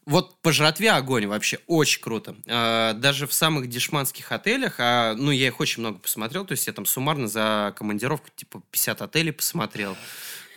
Вот 0.06 0.38
по 0.42 0.52
жратве 0.52 0.90
огонь 0.90 1.26
вообще 1.26 1.58
очень 1.66 2.02
круто. 2.02 2.36
А, 2.46 2.92
даже 2.92 3.26
в 3.26 3.32
самых 3.32 3.68
дешманских 3.68 4.32
отелях, 4.32 4.74
а, 4.78 5.14
ну, 5.14 5.30
я 5.30 5.46
их 5.46 5.60
очень 5.60 5.80
много 5.80 5.98
посмотрел, 5.98 6.44
то 6.44 6.52
есть 6.52 6.66
я 6.66 6.74
там 6.74 6.84
суммарно 6.84 7.26
за 7.26 7.72
командировку 7.76 8.28
типа 8.36 8.62
50 8.70 9.00
отелей 9.02 9.32
посмотрел. 9.32 9.96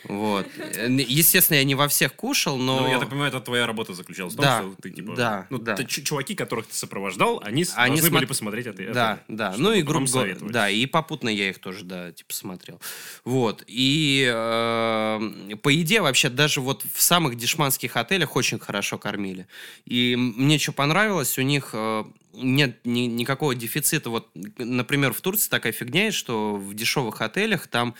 Вот. 0.07 0.47
Естественно, 0.87 1.57
я 1.57 1.63
не 1.63 1.75
во 1.75 1.87
всех 1.87 2.13
кушал, 2.15 2.57
но... 2.57 2.81
Ну, 2.81 2.87
я 2.89 2.99
так 2.99 3.09
понимаю, 3.09 3.29
это 3.29 3.41
твоя 3.41 3.65
работа 3.67 3.93
заключалась 3.93 4.33
в 4.33 4.37
том, 4.37 4.45
Да, 4.45 4.59
что 4.61 4.75
ты, 4.81 4.89
типа... 4.91 5.15
да, 5.15 5.47
Ну, 5.49 5.57
да. 5.57 5.75
ты 5.75 5.85
чуваки, 5.85 6.35
которых 6.35 6.67
ты 6.67 6.75
сопровождал, 6.75 7.41
они, 7.43 7.65
Они 7.75 7.95
должны 7.97 8.09
смо- 8.09 8.19
были 8.19 8.25
посмотреть 8.25 8.67
это. 8.67 8.93
Да, 8.93 9.19
да. 9.27 9.55
Ну 9.57 9.73
и 9.73 9.83
советовать. 10.07 10.53
да, 10.53 10.69
и 10.69 10.85
попутно 10.85 11.29
я 11.29 11.49
их 11.49 11.59
тоже, 11.59 11.83
да, 11.83 12.11
типа 12.11 12.33
смотрел. 12.33 12.79
Вот. 13.25 13.63
И 13.67 14.29
э, 14.33 15.55
по 15.61 15.69
еде 15.69 16.01
вообще 16.01 16.29
даже 16.29 16.61
вот 16.61 16.83
в 16.93 17.01
самых 17.01 17.35
дешманских 17.35 17.97
отелях 17.97 18.35
очень 18.35 18.59
хорошо 18.59 18.97
кормили. 18.97 19.47
И 19.85 20.15
мне 20.15 20.57
что 20.57 20.71
понравилось, 20.71 21.37
у 21.37 21.41
них 21.41 21.71
э, 21.73 22.03
нет 22.33 22.79
ни- 22.85 23.07
никакого 23.07 23.55
дефицита. 23.55 24.09
Вот, 24.09 24.29
например, 24.57 25.13
в 25.13 25.21
Турции 25.21 25.49
такая 25.49 25.73
фигня 25.73 26.05
есть, 26.05 26.17
что 26.17 26.55
в 26.55 26.73
дешевых 26.73 27.21
отелях 27.21 27.67
там 27.67 27.95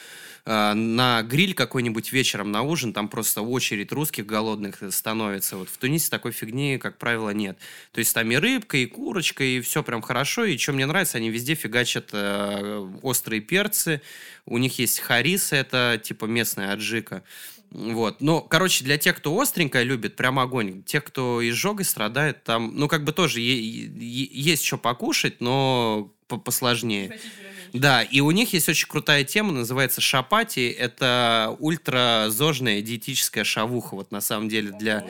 на 0.48 1.24
гриль 1.24 1.54
какой-нибудь 1.54 2.13
вечером 2.13 2.51
на 2.51 2.62
ужин 2.62 2.94
там 2.94 3.10
просто 3.10 3.42
очередь 3.42 3.92
русских 3.92 4.25
голодных 4.25 4.82
становится. 4.92 5.58
Вот 5.58 5.70
в 5.70 5.77
Тунисе 5.77 6.10
такой 6.10 6.32
фигни, 6.32 6.77
как 6.77 6.98
правило, 6.98 7.32
нет. 7.32 7.58
То 7.92 8.00
есть 8.00 8.13
там 8.13 8.32
и 8.32 8.38
рыбка, 8.38 8.77
и 8.77 8.86
курочка, 8.86 9.44
и 9.44 9.60
все 9.60 9.84
прям 9.84 10.01
хорошо. 10.01 10.46
И 10.46 10.58
что 10.58 10.72
мне 10.72 10.86
нравится, 10.86 11.18
они 11.18 11.30
везде 11.30 11.56
фигачат 11.56 12.12
э, 12.13 12.89
острые 13.01 13.42
перцы. 13.42 14.01
У 14.46 14.58
них 14.58 14.80
есть 14.80 15.00
хариса, 15.00 15.58
это 15.58 16.00
типа 16.01 16.25
местная 16.25 16.72
аджика. 16.72 17.24
Вот. 17.72 18.22
Ну, 18.22 18.42
короче, 18.42 18.86
для 18.86 18.98
тех, 18.98 19.18
кто 19.18 19.38
остренькое 19.38 19.84
любит, 19.84 20.16
прям 20.16 20.39
огонь. 20.39 20.84
Тех, 20.84 21.04
кто 21.04 21.46
изжогой 21.48 21.84
страдает, 21.84 22.46
там, 22.46 22.72
ну, 22.74 22.88
как 22.88 23.04
бы 23.04 23.12
тоже 23.12 23.42
есть 23.42 24.63
что 24.63 24.77
покушать, 24.77 25.42
но 25.42 26.13
по- 26.30 26.38
посложнее. 26.38 27.08
Значительно. 27.08 27.48
Да, 27.74 28.04
и 28.04 28.20
у 28.22 28.32
них 28.32 28.54
есть 28.54 28.70
очень 28.70 28.88
крутая 28.88 29.24
тема, 29.24 29.52
называется 29.52 30.02
шапати. 30.02 30.70
Это 30.70 31.56
ультразожная 31.60 32.82
диетическая 32.82 33.44
шавуха, 33.44 33.96
вот 33.96 34.12
на 34.12 34.22
самом 34.22 34.50
деле, 34.50 34.72
для, 34.72 35.06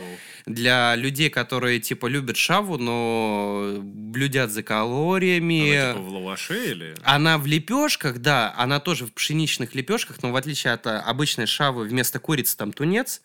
для 0.46 0.96
людей, 0.96 1.30
которые, 1.30 1.80
типа, 1.80 2.08
любят 2.08 2.38
шаву, 2.38 2.78
но 2.78 3.78
блюдят 3.82 4.52
за 4.52 4.64
калориями. 4.64 5.76
Она, 5.76 5.94
типа, 5.94 6.04
в 6.04 6.14
лаваше 6.14 6.72
или... 6.72 6.96
Она 7.04 7.38
в 7.38 7.46
лепешках, 7.46 8.20
да, 8.20 8.54
она 8.58 8.80
тоже 8.80 9.06
в 9.06 9.14
пшеничных 9.14 9.76
лепешках, 9.76 10.22
но 10.22 10.32
в 10.32 10.36
отличие 10.36 10.74
от 10.74 10.88
а, 10.88 11.02
обычной 11.02 11.46
шавы, 11.46 11.84
вместо 11.86 12.20
курицы 12.20 12.58
там 12.58 12.74
тунец, 12.74 13.22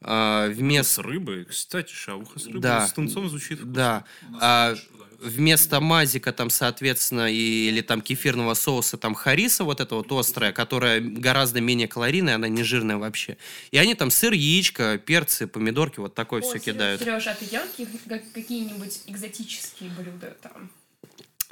а, 0.00 0.48
С 0.50 0.56
вместо... 0.56 1.02
рыбой. 1.02 1.44
Кстати, 1.44 1.92
шавуха 1.92 2.38
с 2.38 2.46
рыбой. 2.46 2.60
Да. 2.60 2.86
С 2.86 2.92
тунцом 2.92 3.28
звучит 3.28 3.58
вкусно. 3.58 3.72
Да. 3.72 4.04
А, 4.40 4.74
вместо 5.20 5.80
мазика 5.80 6.32
там, 6.32 6.50
соответственно, 6.50 7.30
и- 7.30 7.68
или 7.68 7.80
там 7.80 8.00
кефирного 8.00 8.54
соуса 8.54 8.96
там 8.96 9.14
хариса 9.14 9.64
вот 9.64 9.80
эта 9.80 9.94
вот 9.94 10.10
острая, 10.12 10.52
которая 10.52 11.00
гораздо 11.00 11.60
менее 11.60 11.88
калорийная, 11.88 12.34
она 12.36 12.48
не 12.48 12.62
жирная 12.62 12.96
вообще. 12.96 13.36
И 13.70 13.78
они 13.78 13.94
там 13.94 14.10
сыр, 14.10 14.32
яичко, 14.32 14.98
перцы, 14.98 15.46
помидорки, 15.46 16.00
вот 16.00 16.14
такое 16.14 16.42
все 16.42 16.58
кидают. 16.58 17.00
Сереж, 17.00 17.26
а 17.26 17.34
ты 17.34 17.44
ел 17.50 17.62
какие-нибудь 18.34 19.00
экзотические 19.06 19.90
блюда 19.90 20.36
там? 20.42 20.70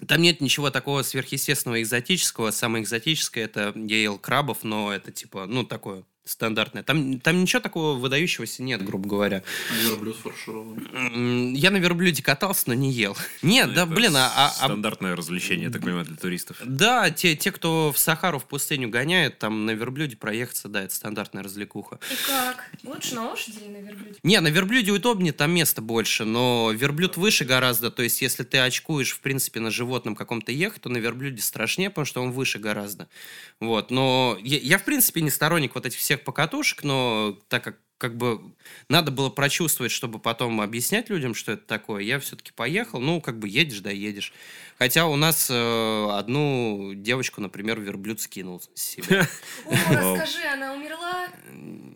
Там 0.09 0.21
нет 0.21 0.41
ничего 0.41 0.71
такого 0.71 1.03
сверхъестественного 1.03 1.81
экзотического. 1.81 2.51
Самое 2.51 2.83
экзотическое 2.83 3.45
это 3.45 3.73
я 3.77 3.97
ел 4.03 4.19
крабов, 4.19 4.65
но 4.65 4.93
это 4.93 5.13
типа, 5.13 5.47
ну, 5.47 5.65
такое 5.65 6.05
стандартное. 6.25 6.83
Там, 6.83 7.21
там 7.21 7.43
ничего 7.43 7.61
такого 7.61 7.99
выдающегося 7.99 8.63
нет, 8.63 8.83
грубо 8.85 9.09
говоря. 9.09 9.43
Верблюд 9.85 10.17
фаршированный. 10.17 11.55
Я 11.55 11.71
на 11.71 11.77
верблюде 11.77 12.23
катался, 12.23 12.65
но 12.69 12.75
не 12.75 12.91
ел. 12.91 13.17
Нет, 13.43 13.75
да, 13.75 13.83
Это 13.83 13.93
блин, 13.93 14.17
а- 14.17 14.33
а- 14.35 14.47
а 14.49 14.65
Стандартное 14.67 15.15
развлечение, 15.17 15.67
я 15.67 15.71
так 15.71 15.83
понимаю, 15.83 16.07
для 16.07 16.17
туристов. 16.17 16.57
Да, 16.65 17.11
те, 17.11 17.37
те, 17.37 17.53
кто 17.53 17.93
в 17.93 17.99
Сахару 17.99 18.39
в 18.39 18.45
пустыню 18.45 18.89
гоняет, 18.89 19.39
там 19.39 19.67
на 19.67 19.73
верблюде 19.73 20.17
проехаться, 20.17 20.69
да, 20.69 20.85
это 20.85 20.95
стандартная 20.95 21.43
развлекуха. 21.43 21.99
И 22.11 22.15
как? 22.27 22.71
Лучше 22.85 23.15
на 23.15 23.29
лошади 23.29 23.59
или 23.59 23.69
на 23.73 23.87
верблюде? 23.87 24.19
Не, 24.23 24.41
на 24.41 24.49
верблюде 24.49 24.93
удобнее, 24.93 25.33
там 25.35 25.51
места 25.53 25.83
больше, 25.83 26.25
но 26.25 26.73
верблюд 26.73 27.17
выше 27.19 27.45
гораздо, 27.45 27.91
то 27.91 28.03
есть 28.03 28.23
если 28.23 28.45
ты 28.45 28.59
очкуешь, 28.59 29.13
в 29.13 29.21
принципе, 29.21 29.61
на 29.61 29.71
животном 29.71 30.17
каком-то 30.17 30.53
ехать, 30.53 30.83
то 30.83 30.89
на 30.89 30.97
верблюде 30.99 31.43
страшнее, 31.43 31.91
потому 31.91 32.07
что 32.07 32.23
он 32.23 32.33
выше 32.33 32.59
гораздо. 32.59 33.09
Вот, 33.61 33.91
но 33.91 34.39
я, 34.43 34.59
я, 34.59 34.79
в 34.79 34.85
принципе, 34.85 35.21
не 35.21 35.31
сторонник 35.31 35.75
вот 35.75 35.85
этих 35.87 35.99
всех 35.99 36.14
покатушек, 36.23 36.85
но 36.85 37.39
так 37.49 37.65
как 37.65 37.79
как 37.97 38.17
бы 38.19 38.41
надо 38.89 39.11
было 39.11 39.31
прочувствовать, 39.31 39.93
чтобы 39.93 40.19
потом 40.19 40.61
объяснять 40.61 41.09
людям, 41.09 41.35
что 41.35 41.53
это 41.53 41.65
такое. 41.67 42.03
Я 42.03 42.19
все-таки 42.19 42.53
поехал, 42.53 43.01
ну, 43.01 43.21
как 43.21 43.39
бы 43.39 43.49
едешь, 43.49 43.81
да, 43.81 43.91
едешь. 43.91 44.35
Хотя 44.79 45.07
у 45.07 45.17
нас 45.17 45.49
э, 45.51 46.09
одну 46.13 46.93
девочку, 46.95 47.41
например, 47.41 47.81
верблюд 47.81 48.21
скинул 48.21 48.61
с 48.75 48.81
себя. 48.83 49.27
О, 49.67 49.71
расскажи, 49.91 50.45
она 50.53 50.73
умерла? 50.75 51.27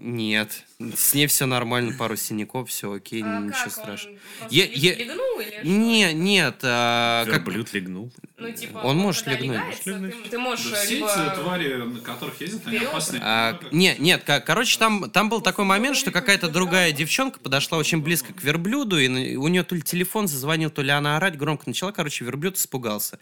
Нет, 0.00 0.64
с 0.96 1.12
ней 1.12 1.26
все 1.26 1.46
нормально, 1.46 1.96
пару 1.98 2.14
синяков, 2.16 2.70
все 2.70 2.92
окей, 2.92 3.22
А 3.24 3.40
ничего 3.40 3.64
как, 3.64 3.72
страшного. 3.72 4.16
он 4.42 4.50
легнул 4.50 5.40
или 5.40 5.50
что? 5.58 5.66
Не, 5.66 6.12
нет, 6.14 6.60
а, 6.62 7.24
как- 7.26 7.34
Верблюд 7.46 7.72
легнул. 7.72 8.10
Ну, 8.36 8.52
типа, 8.52 8.78
Он 8.78 8.96
может 8.96 9.24
когда 9.24 9.40
легнуть, 9.40 9.56
легается, 9.58 9.90
может 9.90 10.02
легнуть. 10.12 10.22
Ты, 10.24 10.30
ты 10.30 10.38
можешь 10.38 10.70
Да 10.70 10.76
все 10.76 10.94
либо... 10.94 11.06
эти 11.08 11.34
твари, 11.40 11.74
на 11.82 12.00
которых 12.00 12.40
ездят, 12.40 12.66
они 12.66 12.76
Вперед. 12.76 12.90
опасны. 12.92 13.18
А, 13.20 13.58
не, 13.72 13.96
нет, 13.98 14.22
ко- 14.22 14.40
короче, 14.40 14.78
там, 14.78 15.10
там 15.10 15.28
был 15.28 15.40
такой 15.40 15.64
момент, 15.64 15.96
что 15.96 16.12
какая-то 16.12 16.48
другая 16.48 16.92
девчонка 16.92 17.40
подошла 17.40 17.76
очень 17.78 18.00
близко 18.00 18.32
к 18.32 18.42
верблюду, 18.44 18.98
и 19.00 19.34
у 19.34 19.48
нее 19.48 19.64
то 19.64 19.74
ли 19.74 19.82
телефон 19.82 20.28
зазвонил, 20.28 20.70
то 20.70 20.82
ли 20.82 20.90
она 20.90 21.16
орать 21.16 21.36
громко 21.36 21.64
начала, 21.66 21.90
короче, 21.90 22.24
верблюд 22.24 22.56
испугался. 22.68 23.18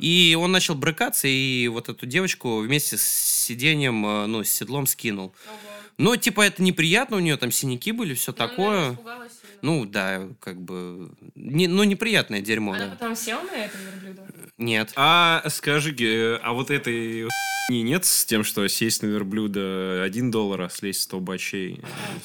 И 0.00 0.36
он 0.38 0.52
начал 0.52 0.74
брыкаться, 0.74 1.26
и 1.26 1.68
вот 1.68 1.88
эту 1.88 2.06
девочку 2.06 2.58
вместе 2.60 2.98
с 2.98 3.02
сиденьем, 3.02 4.04
э, 4.06 4.26
ну, 4.26 4.44
с 4.44 4.50
седлом 4.50 4.86
скинул. 4.86 5.26
Ого. 5.48 5.56
Ну, 5.96 6.16
типа, 6.16 6.42
это 6.42 6.62
неприятно, 6.62 7.16
у 7.16 7.20
нее 7.20 7.36
там 7.36 7.50
синяки 7.50 7.92
были, 7.92 8.14
все 8.14 8.32
Ну, 8.32 8.36
такое. 8.36 8.92
испугалась 8.92 9.29
сильно. 9.29 9.29
Ну, 9.62 9.84
да, 9.84 10.28
как 10.40 10.60
бы... 10.60 11.10
Не, 11.34 11.66
ну, 11.68 11.84
неприятное 11.84 12.40
дерьмо, 12.40 12.72
Она 12.72 12.86
да. 12.86 12.90
потом 12.92 13.16
села 13.16 13.42
на 13.42 13.56
этом 13.56 13.80
верблюду? 13.80 14.22
Нет. 14.58 14.92
А 14.96 15.42
скажи, 15.48 15.94
э, 15.98 16.38
а 16.42 16.52
вот 16.52 16.70
этой 16.70 17.26
хуйни 17.68 17.82
нет 17.82 18.04
с 18.04 18.24
тем, 18.24 18.44
что 18.44 18.66
сесть 18.68 19.02
на 19.02 19.06
верблюда 19.06 20.02
1 20.04 20.30
доллар, 20.30 20.62
а 20.62 20.68
слезть 20.68 21.02
100 21.02 21.20
бачей? 21.20 21.80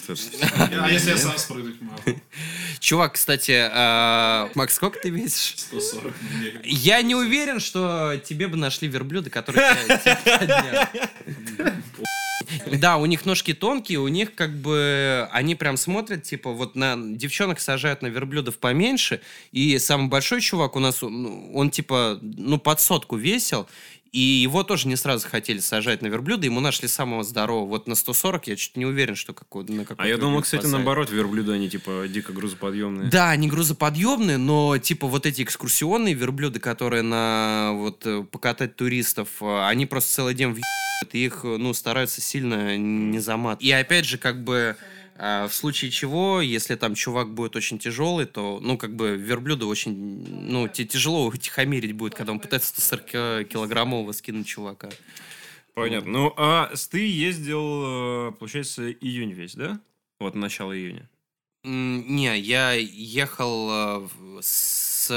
А 0.57 0.89
если 0.89 1.11
я 1.11 1.17
сам 1.17 1.37
спрыгнуть 1.37 1.81
могу? 1.81 2.19
Чувак, 2.79 3.13
кстати, 3.13 3.67
а, 3.71 4.49
Макс, 4.55 4.75
сколько 4.75 4.99
ты 4.99 5.09
весишь? 5.09 5.55
140 5.57 6.13
мне 6.39 6.51
как 6.51 6.61
бы. 6.61 6.67
Я 6.67 7.01
не 7.01 7.15
уверен, 7.15 7.59
что 7.59 8.19
тебе 8.23 8.47
бы 8.47 8.57
нашли 8.57 8.87
верблюда, 8.87 9.29
которые 9.29 9.75
тебя- 10.03 10.19
подняли. 10.39 10.89
Да, 12.85 12.97
у 12.97 13.05
них 13.05 13.25
ножки 13.25 13.53
тонкие, 13.53 13.99
у 13.99 14.07
них 14.07 14.35
как 14.35 14.55
бы 14.55 15.27
они 15.31 15.55
прям 15.55 15.77
смотрят, 15.77 16.23
типа, 16.23 16.51
вот 16.51 16.75
на 16.75 16.95
девчонок 16.97 17.59
сажают 17.59 18.01
на 18.01 18.07
верблюдов 18.07 18.57
поменьше, 18.57 19.21
и 19.51 19.77
самый 19.79 20.09
большой 20.09 20.41
чувак 20.41 20.75
у 20.75 20.79
нас, 20.79 21.01
ну, 21.01 21.51
он 21.53 21.69
типа, 21.69 22.19
ну, 22.21 22.57
под 22.57 22.79
сотку 22.81 23.15
весил, 23.15 23.67
и 24.15 24.19
его 24.19 24.63
тоже 24.63 24.87
не 24.87 24.95
сразу 24.95 25.27
хотели 25.27 25.59
сажать 25.59 26.01
на 26.01 26.07
верблюда, 26.07 26.45
ему 26.45 26.61
нашли 26.61 26.87
самого 26.87 27.25
здорового. 27.25 27.67
Вот 27.67 27.87
на 27.87 27.95
140 27.95 28.47
я 28.47 28.55
чуть 28.55 28.77
не 28.77 28.85
уверен, 28.85 29.13
что 29.15 29.33
какой, 29.33 29.65
на 29.65 29.83
какой 29.83 30.05
А 30.05 30.07
я 30.07 30.17
думал, 30.17 30.41
кстати, 30.41 30.61
посадят. 30.61 30.77
наоборот, 30.77 31.11
верблюды, 31.11 31.51
они 31.51 31.69
типа 31.69 32.05
дико 32.07 32.31
грузоподъемные. 32.31 33.09
Да, 33.09 33.31
они 33.31 33.49
грузоподъемные, 33.49 34.37
но 34.37 34.77
типа 34.77 35.07
вот 35.07 35.25
эти 35.25 35.41
экскурсионные 35.41 36.13
верблюды, 36.13 36.61
которые 36.61 37.01
на 37.01 37.71
вот 37.73 38.05
э, 38.05 38.23
покатать 38.23 38.77
туристов, 38.77 39.27
э, 39.41 39.67
они 39.67 39.85
просто 39.85 40.13
целый 40.13 40.33
день 40.33 40.51
и 40.51 40.61
их, 41.13 41.41
э, 41.43 41.57
ну, 41.57 41.73
стараются 41.73 42.21
сильно 42.21 42.77
не 42.77 43.19
замат. 43.19 43.61
И 43.61 43.71
опять 43.71 44.05
же, 44.05 44.17
как 44.17 44.43
бы 44.43 44.75
а, 45.17 45.47
в 45.47 45.53
случае 45.53 45.91
чего, 45.91 46.41
если 46.41 46.75
там 46.75 46.93
чувак 46.93 47.33
будет 47.33 47.55
очень 47.55 47.79
тяжелый, 47.79 48.25
то, 48.25 48.59
ну, 48.61 48.77
как 48.77 48.95
бы 48.95 49.15
верблюда 49.15 49.65
очень, 49.65 49.93
ну, 49.95 50.67
те- 50.67 50.85
тяжело 50.85 51.25
утихомирить 51.27 51.93
будет, 51.93 52.15
когда 52.15 52.33
он 52.33 52.39
пытается 52.39 52.73
140-килограммового 52.75 54.11
скинуть 54.11 54.47
чувака. 54.47 54.89
Понятно. 55.73 56.11
Ну, 56.11 56.33
а 56.35 56.71
ты 56.89 57.07
ездил, 57.07 58.29
э, 58.29 58.31
получается, 58.39 58.91
июнь 58.91 59.31
весь, 59.31 59.55
да? 59.55 59.79
Вот 60.19 60.35
начало 60.35 60.77
июня. 60.77 61.09
Не, 61.63 62.37
я 62.37 62.73
ехал 62.73 63.69
э, 64.03 64.07
с, 64.41 65.07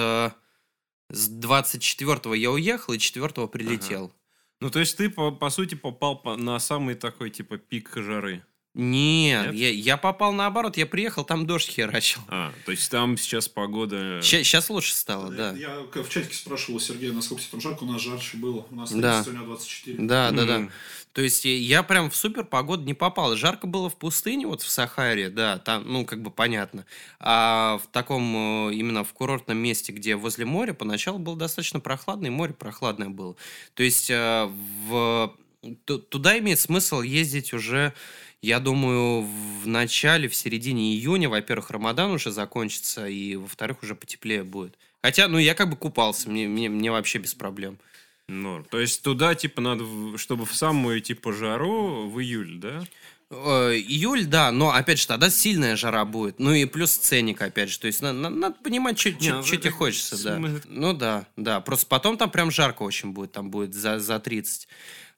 с 1.11 1.31
24-го 1.31 2.35
я 2.35 2.51
уехал 2.51 2.95
и 2.95 2.99
4 2.99 3.49
прилетел. 3.49 4.13
Ну, 4.61 4.71
то 4.71 4.81
есть 4.81 4.97
ты, 4.97 5.09
по, 5.09 5.31
по 5.31 5.51
сути, 5.51 5.75
попал 5.77 6.21
по- 6.21 6.37
на 6.37 6.59
самый 6.59 6.95
такой, 6.97 7.31
типа, 7.31 7.59
пик 7.59 7.93
жары. 7.97 8.43
Нет, 8.75 9.47
Нет? 9.47 9.55
Я, 9.55 9.71
я 9.71 9.97
попал 9.97 10.33
наоборот, 10.33 10.77
я 10.77 10.87
приехал, 10.87 11.25
там 11.25 11.47
дождь 11.47 11.69
херачил. 11.69 12.21
А, 12.29 12.53
то 12.65 12.71
есть 12.71 12.89
там 12.91 13.17
сейчас 13.17 13.49
погода... 13.49 14.21
Сейчас 14.23 14.71
лучше 14.71 14.95
стало, 14.95 15.31
да. 15.33 15.53
Я 15.53 15.83
к- 15.91 16.03
в 16.03 16.09
чатике 16.09 16.35
спрашивал 16.35 16.77
у 16.77 16.81
Сергея, 16.81 17.13
насколько 17.13 17.43
тебе 17.43 17.51
там 17.53 17.61
жарко, 17.61 17.85
у 17.85 17.87
нас 17.91 18.01
жарче 18.01 18.37
было. 18.37 18.67
У 18.71 18.75
нас 18.77 18.93
Да. 18.93 19.23
30, 19.25 19.33
у 19.33 19.37
него 19.37 19.47
24. 19.47 19.99
Да, 20.07 20.31
да, 20.31 20.45
да. 20.45 20.69
То 21.13 21.23
есть 21.23 21.45
я 21.45 21.83
прям 21.83 22.11
в 22.11 22.17
супер 22.17 22.45
погоду 22.45 22.85
не 22.85 22.95
попал. 22.95 23.35
Жарко 23.37 23.67
было 23.67 23.89
в 23.91 23.97
пустыне, 23.97 24.47
вот 24.47 24.63
в 24.63 24.69
Сахаре, 24.69 25.31
да, 25.31 25.59
там, 25.59 25.85
ну, 25.91 26.05
как 26.05 26.23
бы 26.23 26.31
понятно. 26.31 26.87
А 27.19 27.79
в 27.83 27.89
таком, 27.89 28.69
э, 28.71 28.75
именно 28.75 29.05
в 29.05 29.13
курортном 29.13 29.59
месте, 29.59 29.93
где 29.93 30.17
возле 30.17 30.45
моря, 30.45 30.75
поначалу 30.75 31.19
было 31.19 31.37
достаточно 31.37 31.81
прохладно, 31.81 32.27
и 32.27 32.31
море 32.31 32.55
прохладное 32.55 33.09
было. 33.09 33.37
То 33.75 33.83
есть 33.83 34.11
э, 34.11 34.49
в... 34.87 35.35
ту- 35.85 35.99
туда 35.99 36.39
имеет 36.39 36.61
смысл 36.61 37.01
ездить 37.01 37.53
уже, 37.53 37.95
я 38.43 38.61
думаю, 38.61 39.23
в 39.63 39.67
начале, 39.67 40.29
в 40.29 40.35
середине 40.35 40.93
июня. 40.95 41.29
Во-первых, 41.29 41.71
Рамадан 41.71 42.13
уже 42.13 42.31
закончится, 42.31 43.09
и 43.09 43.35
во-вторых, 43.37 43.83
уже 43.83 43.95
потеплее 43.97 44.45
будет. 44.45 44.79
Хотя, 45.03 45.29
ну, 45.29 45.39
я 45.39 45.55
как 45.55 45.71
бы 45.71 45.77
купался, 45.77 46.29
мне, 46.31 46.47
мне, 46.47 46.69
мне 46.69 46.91
вообще 46.91 47.19
без 47.19 47.35
проблем. 47.35 47.79
Норм. 48.29 48.65
То 48.65 48.79
есть 48.79 49.03
туда, 49.03 49.35
типа, 49.35 49.61
надо, 49.61 49.85
чтобы 50.17 50.45
в 50.45 50.55
самую, 50.55 51.01
типа, 51.01 51.33
жару 51.33 52.09
в 52.09 52.21
июль, 52.21 52.59
да? 52.59 52.85
Э, 53.31 53.73
Июль, 53.75 54.25
да, 54.25 54.51
но 54.53 54.71
опять 54.73 54.99
же 54.99 55.07
тогда 55.07 55.29
сильная 55.29 55.77
жара 55.77 56.05
будет. 56.07 56.39
Ну 56.39 56.53
и 56.55 56.65
плюс 56.65 56.93
ценник, 56.97 57.43
опять 57.43 57.69
же. 57.71 57.79
То 57.79 57.87
есть 57.87 58.01
на- 58.01 58.13
на- 58.15 58.31
надо 58.31 58.57
понимать, 58.63 58.99
что 58.99 59.11
ну, 59.11 59.19
тебе 59.43 59.59
это 59.59 59.71
хочется, 59.71 60.17
да. 60.25 60.39
Ну 60.67 60.93
да, 60.95 61.27
да. 61.37 61.61
Просто 61.61 61.87
потом 61.87 62.17
там 62.17 62.31
прям 62.31 62.51
жарко 62.51 62.83
очень 62.83 63.13
будет, 63.13 63.33
там 63.33 63.51
будет 63.51 63.75
за, 63.75 63.99
за 63.99 64.19
30. 64.19 64.69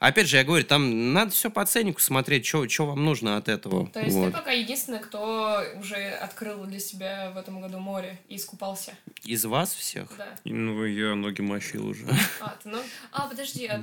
Опять 0.01 0.29
же, 0.29 0.39
я 0.39 0.45
говорю, 0.45 0.65
там 0.65 1.13
надо 1.13 1.31
все 1.31 1.51
по 1.51 1.65
ценнику 1.67 2.01
смотреть, 2.01 2.47
что 2.47 2.67
вам 2.87 3.05
нужно 3.05 3.37
от 3.37 3.51
этого. 3.51 3.87
То 3.89 4.01
есть 4.01 4.17
Вот. 4.17 4.27
ты 4.27 4.33
пока 4.33 4.51
единственный, 4.51 4.99
кто 4.99 5.63
уже 5.79 5.97
открыл 5.97 6.65
для 6.65 6.81
себя 6.81 7.31
в 7.35 7.37
этом 7.37 7.61
году 7.61 7.79
море 7.81 8.19
и 8.27 8.37
искупался. 8.37 8.95
Из 9.25 9.45
вас 9.45 9.75
всех? 9.75 10.09
Да. 10.17 10.35
И, 10.45 10.53
Ну, 10.55 10.83
я 10.87 11.15
ноги 11.15 11.43
мочил 11.43 11.87
уже. 11.87 12.07
А, 12.41 12.57
ты, 12.63 12.71
ну... 12.71 12.79
А, 13.13 13.29
подожди, 13.29 13.67
а, 13.67 13.83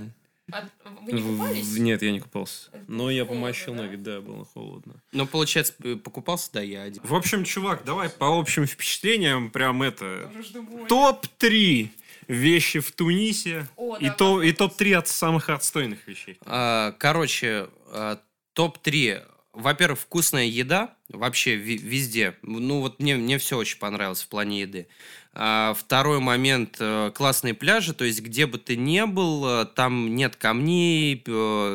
а 0.51 0.67
вы 1.03 1.11
не 1.11 1.21
купались? 1.21 1.77
Нет, 1.77 2.01
я 2.01 2.11
не 2.11 2.19
купался. 2.19 2.69
Это 2.73 2.83
Но 2.87 3.11
я 3.11 3.23
холодно, 3.23 3.41
помочил 3.41 3.75
да? 3.75 3.83
ноги, 3.83 3.95
да, 3.97 4.19
было 4.21 4.45
холодно. 4.45 4.95
Ну, 5.11 5.27
получается, 5.27 5.73
покупался, 6.03 6.49
да, 6.51 6.61
я 6.61 6.81
один. 6.81 7.03
В 7.03 7.13
общем, 7.13 7.43
чувак, 7.43 7.83
давай 7.85 8.09
по 8.09 8.39
общим 8.39 8.65
впечатлениям 8.65 9.51
прям 9.51 9.83
это... 9.83 10.27
Уже 10.33 10.41
жду 10.41 10.63
боли. 10.63 10.87
Топ-3 10.87 11.89
вещи 12.27 12.79
в 12.79 12.91
Тунисе 12.91 13.67
О, 13.75 13.97
и, 13.97 14.09
то, 14.09 14.41
и 14.41 14.51
топ-3 14.51 14.95
от 14.95 15.07
самых 15.07 15.49
отстойных 15.49 16.07
вещей. 16.07 16.37
А, 16.45 16.93
Короче, 16.93 17.67
а, 17.87 18.19
топ-3. 18.53 19.23
Во-первых, 19.53 19.99
вкусная 19.99 20.45
еда 20.45 20.96
вообще 21.09 21.55
везде. 21.55 22.35
Ну 22.41 22.81
вот 22.81 22.99
мне, 22.99 23.15
мне 23.15 23.37
все 23.37 23.57
очень 23.57 23.79
понравилось 23.79 24.21
в 24.21 24.27
плане 24.27 24.61
еды. 24.61 24.87
А, 25.39 25.75
Второй 25.75 26.19
момент 26.19 26.77
э, 26.79 27.11
классные 27.13 27.53
пляжи, 27.53 27.93
то 27.93 28.03
есть 28.03 28.23
где 28.23 28.47
бы 28.47 28.57
ты 28.57 28.75
ни 28.75 29.03
был, 29.05 29.45
э, 29.47 29.65
там 29.65 30.15
нет 30.15 30.35
камней, 30.35 31.23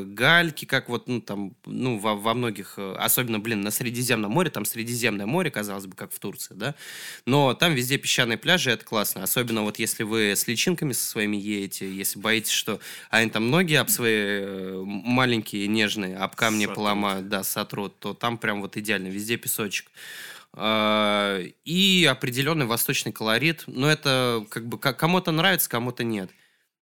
гальки, 0.05 0.65
как 0.65 0.89
вот 0.89 1.07
ну 1.07 1.21
там 1.21 1.55
ну 1.65 1.97
во, 1.97 2.17
во 2.17 2.35
многих, 2.35 2.75
э, 2.77 2.97
особенно 2.99 3.39
блин 3.39 3.61
на 3.61 3.71
Средиземном 3.71 4.33
море, 4.33 4.51
там 4.51 4.65
Средиземное 4.65 5.27
море, 5.27 5.53
казалось 5.53 5.87
бы, 5.87 5.95
как 5.95 6.13
в 6.13 6.19
Турции, 6.19 6.55
да, 6.55 6.75
но 7.25 7.55
там 7.55 7.73
везде 7.73 7.99
песчаные 7.99 8.37
пляжи, 8.37 8.69
это 8.73 8.85
классно, 8.85 9.23
особенно 9.23 9.63
вот 9.63 9.79
если 9.79 10.03
вы 10.03 10.33
с 10.33 10.49
личинками 10.49 10.91
со 10.91 11.07
своими 11.07 11.37
едете, 11.37 11.89
если 11.89 12.19
боитесь, 12.19 12.51
что 12.51 12.81
они 13.11 13.31
там 13.31 13.49
ноги 13.49 13.75
об 13.75 13.91
свои 13.91 14.75
маленькие 14.83 15.69
нежные 15.69 16.17
об 16.17 16.35
камни 16.35 16.63
Сотрут. 16.63 16.77
поломают, 16.77 17.29
да, 17.29 17.45
сотрут, 17.45 17.97
то 18.01 18.13
там 18.13 18.39
прям 18.39 18.61
вот 18.61 18.77
идеально, 18.77 19.07
везде 19.07 19.22
песочек. 19.37 19.91
А, 20.55 21.41
И 21.65 22.07
определенный 22.11 22.67
восточный 22.67 23.13
колорит. 23.13 23.65
Но 23.67 23.91
это 23.91 24.45
как 24.51 24.67
бы 24.67 24.79
кому-то 24.79 25.31
нравится, 25.33 25.69
кому-то 25.69 26.05
нет. 26.05 26.31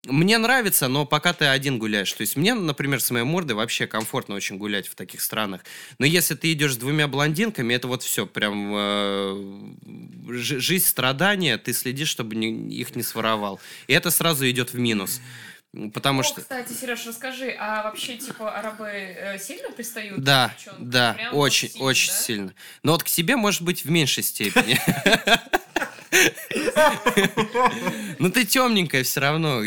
Мне 0.08 0.38
нравится, 0.38 0.88
но 0.88 1.06
пока 1.06 1.34
ты 1.34 1.44
один 1.46 1.78
гуляешь. 1.78 2.14
То 2.14 2.22
есть 2.22 2.38
мне, 2.38 2.54
например, 2.54 3.02
с 3.02 3.12
моей 3.12 3.26
мордой 3.26 3.56
вообще 3.58 3.86
комфортно 3.86 4.34
очень 4.36 4.58
гулять 4.58 4.88
в 4.88 4.96
таких 4.96 5.20
странах. 5.20 5.66
Но 5.98 6.06
если 6.06 6.36
ты 6.36 6.54
идешь 6.54 6.76
с 6.76 6.78
двумя 6.78 7.10
блондинками, 7.10 7.74
это 7.74 7.90
вот 7.90 8.02
все 8.04 8.26
прям 8.26 8.72
э, 8.76 9.74
жи- 10.30 10.60
жизнь 10.62 10.86
страдания. 10.86 11.58
Ты 11.58 11.74
следишь, 11.74 12.08
чтобы 12.08 12.36
не- 12.38 12.74
их 12.74 12.96
не 12.96 13.04
своровал. 13.04 13.60
И 13.88 13.94
это 13.94 14.10
сразу 14.10 14.50
идет 14.50 14.72
в 14.72 14.80
минус. 14.80 15.20
Потому 15.94 16.22
О, 16.22 16.24
что... 16.24 16.42
кстати, 16.42 16.74
Сереж, 16.74 17.06
расскажи, 17.06 17.56
а 17.60 17.84
вообще, 17.84 18.18
типа, 18.18 18.52
арабы 18.58 18.88
э, 18.88 19.38
сильно 19.38 19.70
пристают? 19.72 20.20
Да, 20.24 20.50
к 20.50 20.58
девчонкам? 20.58 20.90
да, 20.90 21.14
Прям 21.14 21.36
очень, 21.36 21.70
сильно, 21.70 21.86
очень 21.86 22.10
да? 22.12 22.18
сильно. 22.18 22.54
Но 22.82 22.92
вот 22.94 23.04
к 23.04 23.08
тебе, 23.08 23.36
может 23.36 23.62
быть, 23.62 23.86
в 23.86 23.92
меньшей 23.92 24.24
степени. 24.24 24.80
Ну 28.20 28.30
ты 28.32 28.46
темненькая 28.46 29.04
все 29.04 29.20
равно. 29.20 29.62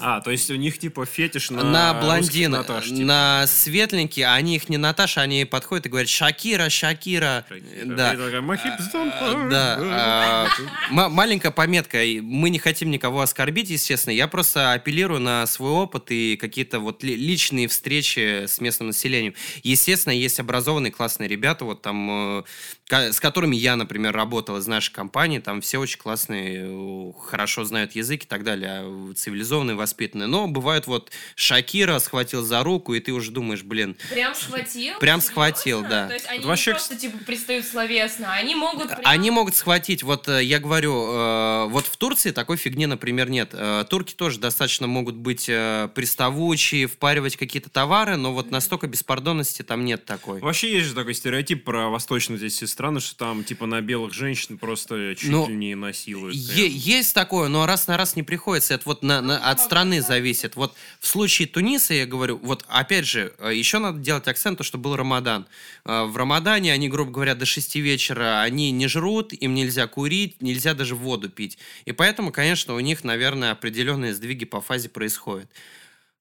А, 0.00 0.20
то 0.20 0.30
есть 0.30 0.50
у 0.50 0.54
них 0.56 0.78
типа 0.78 1.04
фетиш 1.06 1.50
на, 1.50 1.62
На 1.64 1.94
блондин, 1.94 2.52
Наташ, 2.52 2.84
типа. 2.86 3.00
на 3.02 3.46
светленькие, 3.46 4.26
а 4.26 4.34
они 4.34 4.56
их 4.56 4.68
не 4.68 4.76
Наташа, 4.76 5.20
они 5.22 5.44
подходят 5.44 5.86
и 5.86 5.88
говорят 5.88 6.08
Шакира, 6.08 6.68
Шакира. 6.68 7.44
Да. 7.84 8.14
И 8.14 8.16
такая, 8.16 8.40
«My 8.40 8.56
hips 8.56 8.92
don't 8.92 9.12
А, 9.14 9.34
hurt». 9.34 9.48
Да, 9.50 9.78
а, 9.80 11.08
маленькая 11.08 11.50
пометка. 11.50 11.98
Мы 12.22 12.50
не 12.50 12.58
хотим 12.58 12.90
никого 12.90 13.20
оскорбить, 13.20 13.70
естественно. 13.70 14.14
Я 14.14 14.28
просто 14.28 14.72
апеллирую 14.72 15.20
на 15.20 15.46
свой 15.46 15.70
опыт 15.70 16.10
и 16.10 16.36
какие-то 16.36 16.78
вот 16.80 17.02
ли- 17.02 17.16
личные 17.16 17.68
встречи 17.68 18.46
с 18.46 18.60
местным 18.60 18.88
населением. 18.88 19.34
Естественно, 19.62 20.12
есть 20.12 20.40
образованные 20.40 20.92
классные 20.92 21.28
ребята, 21.28 21.64
вот 21.64 21.82
там, 21.82 22.38
э, 22.40 22.42
с 22.88 23.20
которыми 23.20 23.54
я, 23.54 23.76
например, 23.76 24.14
работал 24.14 24.56
из 24.56 24.66
нашей 24.66 24.92
компании. 24.92 25.38
Там 25.40 25.60
все 25.60 25.78
очень 25.78 25.98
классные, 25.98 26.66
э, 26.66 27.12
хорошо 27.26 27.64
знают 27.64 27.92
язык 27.92 28.24
и 28.24 28.26
так 28.26 28.44
далее, 28.44 28.82
э, 28.82 29.12
цивилизованные, 29.14 29.76
воспитанные. 29.76 30.26
Но 30.26 30.48
бывают 30.48 30.86
вот 30.86 31.10
Шакира 31.34 31.98
схватил 31.98 32.42
за 32.42 32.62
руку, 32.62 32.94
и 32.94 33.00
ты 33.00 33.12
уже 33.12 33.30
думаешь, 33.30 33.62
блин, 33.62 33.96
Прям 34.10 34.34
схватил? 34.34 34.98
Прям 34.98 35.20
Серьезно? 35.20 35.32
схватил, 35.32 35.82
да. 35.82 36.08
То 36.08 36.14
есть 36.14 36.26
они 36.26 36.38
Вот 36.38 36.44
не 36.44 36.48
вообще, 36.48 36.70
просто, 36.70 36.96
типа, 36.96 37.18
пристают 37.26 37.66
словесно, 37.66 38.32
они 38.32 38.54
могут 38.54 38.88
прям... 38.88 39.00
Они 39.04 39.30
могут 39.30 39.54
схватить, 39.54 40.02
вот 40.02 40.28
э, 40.28 40.42
я 40.42 40.58
говорю, 40.58 40.94
э, 41.12 41.66
вот 41.68 41.86
в 41.86 41.96
Турции 41.96 42.30
такой 42.30 42.56
фигни, 42.56 42.86
например, 42.86 43.28
нет. 43.28 43.54
Турки 43.90 44.14
тоже 44.14 44.38
достаточно 44.38 44.86
могут 44.86 45.16
быть 45.16 45.46
приставучие, 45.46 46.86
впаривать 46.86 47.36
какие-то 47.36 47.70
товары, 47.70 48.16
но 48.16 48.32
вот 48.32 48.50
настолько 48.50 48.86
беспардонности 48.86 49.62
там 49.62 49.84
нет 49.84 50.04
такой. 50.04 50.40
Вообще 50.40 50.72
есть 50.72 50.88
же 50.88 50.94
такой 50.94 51.14
стереотип 51.14 51.64
про 51.64 51.88
восточных 51.88 52.38
здесь 52.38 52.56
странно, 52.78 53.00
что 53.00 53.16
там, 53.16 53.42
типа, 53.42 53.66
на 53.66 53.80
белых 53.80 54.12
женщин 54.14 54.56
просто 54.56 55.16
чуть 55.16 55.30
Ну, 55.30 55.48
ли 55.48 55.54
не 55.56 55.74
насилуют. 55.74 56.36
Е- 56.36 56.68
есть 56.68 57.12
такое, 57.12 57.48
но 57.48 57.66
раз 57.66 57.88
на 57.88 57.96
раз 57.96 58.14
не 58.14 58.22
приходится. 58.22 58.74
Это 58.74 58.84
вот 58.86 59.02
на- 59.02 59.20
на- 59.20 59.50
от 59.50 59.58
страны 59.60 60.00
зависит. 60.00 60.54
Вот 60.54 60.76
в 61.00 61.06
случае 61.08 61.48
Туниса, 61.48 61.92
я 61.94 62.06
говорю, 62.06 62.38
вот 62.40 62.64
опять 62.68 63.04
же, 63.04 63.34
э, 63.40 63.52
еще 63.52 63.78
надо 63.80 63.98
делать 63.98 64.28
акцент, 64.28 64.58
то, 64.58 64.62
что 64.64 64.78
был 64.78 64.94
Рамадан. 64.94 65.46
Э, 65.84 66.04
В 66.04 66.16
Рамадане 66.16 66.72
они, 66.72 66.88
грубо 66.88 67.10
говоря, 67.10 67.34
до 67.34 67.46
6 67.46 67.80
вечера 67.80 68.42
они 68.42 68.70
не 68.70 68.86
жрут, 68.86 69.32
им 69.32 69.54
нельзя 69.54 69.88
курить, 69.88 70.40
нельзя 70.40 70.74
даже 70.74 70.94
воду 70.94 71.28
пить. 71.28 71.58
И 71.84 71.90
поэтому, 71.90 72.30
конечно, 72.30 72.74
у 72.74 72.80
них, 72.80 73.02
наверное, 73.02 73.50
определенные 73.50 74.14
сдвиги 74.14 74.44
по 74.44 74.60
фазе 74.60 74.88
происходят. 74.88 75.50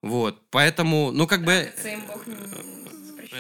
Вот, 0.01 0.41
поэтому, 0.49 1.11
ну, 1.11 1.27
как 1.27 1.43
бы... 1.43 1.71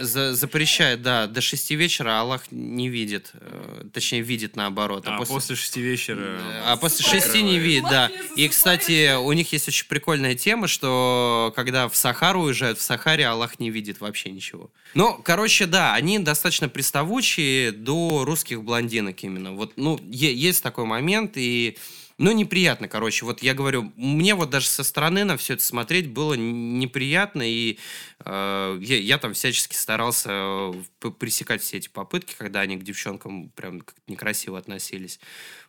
За- 0.01 0.33
запрещает, 0.33 1.01
да, 1.01 1.27
до 1.27 1.41
6 1.41 1.71
вечера 1.71 2.19
Аллах 2.19 2.51
не 2.51 2.89
видит, 2.89 3.31
э, 3.33 3.83
точнее, 3.93 4.21
видит 4.21 4.55
наоборот. 4.55 5.03
А 5.07 5.17
после 5.23 5.55
шести 5.55 5.81
вечера... 5.81 6.39
А 6.65 6.77
после 6.77 7.05
шести 7.05 7.41
не 7.41 7.59
видит, 7.59 7.83
да. 7.89 8.11
И, 8.35 8.47
кстати, 8.47 9.15
у 9.15 9.31
них 9.33 9.51
есть 9.53 9.67
очень 9.67 9.87
прикольная 9.87 10.35
тема, 10.35 10.67
что 10.67 11.53
когда 11.55 11.87
в 11.87 11.95
Сахару 11.95 12.43
уезжают, 12.43 12.77
в 12.77 12.81
Сахаре 12.81 13.27
Аллах 13.27 13.59
не 13.59 13.69
видит 13.69 14.01
вообще 14.01 14.31
ничего. 14.31 14.71
Ну, 14.93 15.19
короче, 15.23 15.65
да, 15.65 15.93
они 15.93 16.19
достаточно 16.19 16.69
приставучие 16.69 17.71
до 17.71 18.25
русских 18.25 18.63
блондинок 18.63 19.23
именно. 19.23 19.53
Вот, 19.53 19.73
ну, 19.75 19.99
есть 20.09 20.63
такой 20.63 20.85
момент, 20.85 21.33
и... 21.35 21.77
Ну, 22.19 22.31
неприятно, 22.31 22.87
короче. 22.87 23.25
Вот 23.25 23.43
я 23.43 23.53
говорю, 23.53 23.91
мне 23.95 24.33
вот 24.33 24.49
даже 24.49 24.67
со 24.67 24.83
стороны 24.83 25.23
на 25.23 25.37
все 25.37 25.53
это 25.53 25.63
смотреть 25.63 26.09
было 26.09 26.33
неприятно, 26.33 27.43
и 27.43 27.77
э, 28.25 28.77
я, 28.81 28.97
я 28.97 29.17
там 29.19 29.33
всячески 29.35 29.75
старался 29.75 30.29
э, 30.31 31.11
пресекать 31.19 31.61
все 31.61 31.77
эти 31.77 31.89
попытки, 31.89 32.33
когда 32.35 32.61
они 32.61 32.77
к 32.77 32.83
девчонкам 32.83 33.49
прям 33.49 33.81
как-то 33.81 34.01
некрасиво 34.07 34.57
относились. 34.57 35.19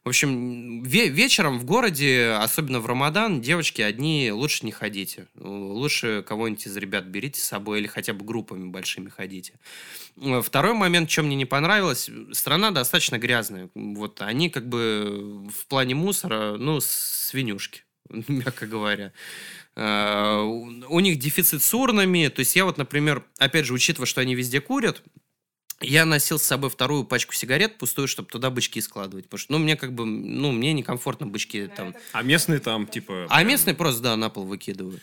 В 0.08 0.10
общем, 0.10 0.82
ве- 0.84 1.08
вечером 1.08 1.58
в 1.58 1.66
городе, 1.66 2.30
особенно 2.40 2.80
в 2.80 2.86
Рамадан, 2.86 3.42
девочки 3.42 3.82
одни 3.82 4.30
лучше 4.32 4.64
не 4.64 4.72
ходите. 4.72 5.26
Лучше 5.38 6.24
кого-нибудь 6.26 6.66
из 6.66 6.74
ребят 6.78 7.04
берите 7.04 7.38
с 7.42 7.44
собой 7.44 7.80
или 7.80 7.88
хотя 7.88 8.14
бы 8.14 8.24
группами 8.24 8.70
большими 8.70 9.10
ходите. 9.10 9.52
Э, 10.16 10.40
Второй 10.42 10.72
момент, 10.72 11.10
что 11.10 11.24
мне 11.24 11.36
не 11.36 11.44
понравилось, 11.44 12.08
страна 12.32 12.70
достаточно 12.70 13.18
грязная. 13.18 13.68
Вот 13.74 14.22
они 14.22 14.48
как 14.48 14.66
бы 14.66 15.46
в 15.54 15.66
плане 15.66 15.94
мусора, 15.94 16.56
ну, 16.56 16.80
свинюшки, 16.80 17.82
мягко 18.08 18.66
говоря. 18.66 19.12
Э, 19.76 20.38
у 20.40 21.00
них 21.00 21.18
дефицит 21.18 21.62
с 21.62 21.74
урнами. 21.74 22.28
То 22.28 22.40
есть 22.40 22.56
я 22.56 22.64
вот, 22.64 22.78
например, 22.78 23.26
опять 23.36 23.66
же, 23.66 23.74
учитывая, 23.74 24.06
что 24.06 24.22
они 24.22 24.34
везде 24.34 24.62
курят, 24.62 25.02
я 25.80 26.04
носил 26.04 26.38
с 26.38 26.42
собой 26.42 26.70
вторую 26.70 27.04
пачку 27.04 27.34
сигарет 27.34 27.78
пустую, 27.78 28.08
чтобы 28.08 28.28
туда 28.28 28.50
бычки 28.50 28.80
складывать. 28.80 29.26
Потому 29.26 29.38
что, 29.38 29.52
ну, 29.52 29.58
мне 29.58 29.76
как 29.76 29.92
бы, 29.92 30.04
ну, 30.04 30.52
мне 30.52 30.72
некомфортно 30.72 31.26
бычки 31.26 31.68
там. 31.68 31.94
А 32.12 32.22
местные 32.22 32.58
там, 32.58 32.86
типа... 32.86 33.26
А 33.28 33.36
прям- 33.36 33.48
местные 33.48 33.74
просто, 33.74 34.02
да, 34.02 34.16
на 34.16 34.28
пол 34.30 34.44
выкидывают. 34.44 35.02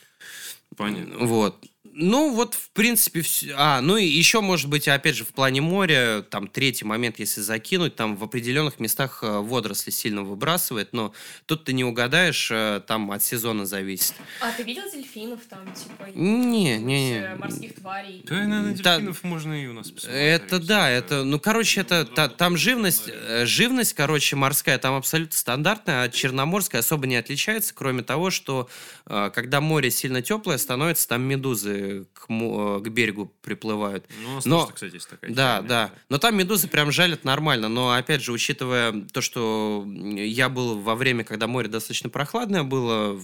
Понятно. 0.75 1.25
Вот. 1.25 1.63
Ну, 1.93 2.34
вот, 2.34 2.56
в 2.56 2.69
принципе, 2.71 3.21
все. 3.21 3.54
А, 3.56 3.80
ну 3.82 3.95
и 3.98 4.06
еще, 4.06 4.41
может 4.41 4.69
быть, 4.69 4.88
опять 4.88 5.15
же, 5.15 5.24
в 5.24 5.30
плане 5.30 5.62
моря, 5.62 6.26
там, 6.30 6.48
третий 6.48 6.84
момент, 6.84 7.19
если 7.19 7.41
закинуть, 7.41 7.95
там 7.95 8.17
в 8.17 8.24
определенных 8.24 8.80
местах 8.80 9.19
э, 9.21 9.39
водоросли 9.39 9.91
сильно 9.91 10.24
выбрасывает, 10.24 10.91
но 10.93 11.13
тут 11.45 11.63
ты 11.63 11.74
не 11.74 11.84
угадаешь, 11.86 12.50
э, 12.52 12.82
там 12.86 13.12
от 13.12 13.24
сезона 13.24 13.65
зависит. 13.65 14.13
А 14.41 14.52
ты 14.52 14.63
видел 14.63 14.84
дельфинов 14.91 15.39
там, 15.50 15.65
типа, 15.74 16.10
Не, 16.15 16.78
не, 16.80 17.17
э, 17.17 17.30
не. 17.32 17.36
морских 17.38 17.76
тварей? 17.76 18.21
Да, 18.26 18.36
наверное, 18.36 18.76
Да. 18.76 18.95
дельфинов 18.95 19.24
можно 19.24 19.54
и 19.63 19.67
у 19.67 19.74
нас 19.74 19.91
посмотреть. 19.91 20.21
Это 20.41 20.60
да, 20.60 20.89
это, 20.89 21.24
ну, 21.24 21.39
короче, 21.39 21.82
это, 21.82 22.04
та- 22.06 22.30
там 22.30 22.58
живность, 22.58 23.04
э, 23.08 23.45
живность, 23.45 23.93
короче, 23.93 24.36
морская, 24.36 24.78
там 24.80 24.95
абсолютно 24.95 25.38
стандартная, 25.38 26.04
а 26.04 26.10
черноморская 26.10 26.82
особо 26.82 27.08
не 27.08 27.15
отличается, 27.15 27.74
кроме 27.74 28.04
того, 28.04 28.32
что 28.32 28.67
э, 29.06 29.32
когда 29.34 29.62
море 29.62 29.91
сильно 29.91 30.21
теплое 30.21 30.58
становится, 30.58 31.08
там 31.08 31.21
медузы 31.21 31.74
к, 32.13 32.27
к 32.27 32.88
берегу 32.89 33.31
приплывают. 33.41 34.05
Ну, 34.23 34.31
у 34.31 34.35
нас 34.35 34.45
Но- 34.45 34.61
тоже, 34.61 34.73
кстати, 34.73 34.93
есть 34.95 35.09
такая 35.09 35.31
Да, 35.33 35.61
да. 35.61 35.91
Но 36.09 36.17
там 36.17 36.38
медузы 36.38 36.67
прям 36.67 36.91
жалят 36.91 37.23
нормально. 37.23 37.69
Но 37.69 37.91
опять 37.91 38.21
же, 38.23 38.31
учитывая 38.31 38.91
то, 39.13 39.21
что 39.21 39.85
я 39.88 40.49
был 40.49 40.79
во 40.79 40.95
время, 40.95 41.23
когда 41.23 41.47
море 41.47 41.67
достаточно 41.67 42.09
прохладное 42.09 42.63
было, 42.63 43.19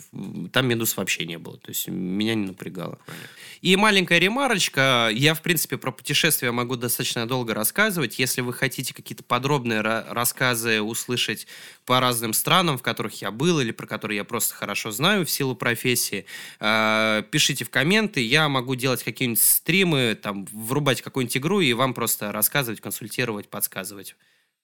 там 0.51 0.67
медуз 0.67 0.97
вообще 0.97 1.25
не 1.25 1.37
было. 1.37 1.57
То 1.57 1.69
есть 1.69 1.87
меня 1.87 2.35
не 2.35 2.47
напрягало. 2.47 2.99
И 3.61 3.75
маленькая 3.75 4.17
ремарочка. 4.17 5.09
Я, 5.13 5.35
в 5.35 5.41
принципе, 5.43 5.77
про 5.77 5.91
путешествия 5.91 6.51
могу 6.51 6.75
достаточно 6.77 7.27
долго 7.27 7.53
рассказывать. 7.53 8.17
Если 8.17 8.41
вы 8.41 8.53
хотите 8.53 8.91
какие-то 8.93 9.23
подробные 9.23 9.81
ра- 9.81 10.05
рассказы 10.11 10.81
услышать 10.81 11.45
по 11.85 11.99
разным 11.99 12.33
странам, 12.33 12.79
в 12.79 12.81
которых 12.81 13.21
я 13.21 13.29
был, 13.29 13.59
или 13.59 13.71
про 13.71 13.85
которые 13.85 14.17
я 14.17 14.23
просто 14.23 14.55
хорошо 14.55 14.89
знаю 14.91 15.25
в 15.27 15.29
силу 15.31 15.55
профессии, 15.55 16.25
э, 16.59 17.23
пишите 17.29 17.63
в 17.65 17.69
комменты. 17.69 18.21
Я 18.25 18.40
могу 18.49 18.75
делать 18.75 19.03
какие-нибудь 19.03 19.41
стримы, 19.41 20.15
там, 20.21 20.45
врубать 20.45 21.01
какую-нибудь 21.01 21.37
игру 21.37 21.59
и 21.61 21.73
вам 21.73 21.93
просто 21.93 22.31
рассказывать, 22.31 22.81
консультировать, 22.81 23.49
подсказывать. 23.49 24.15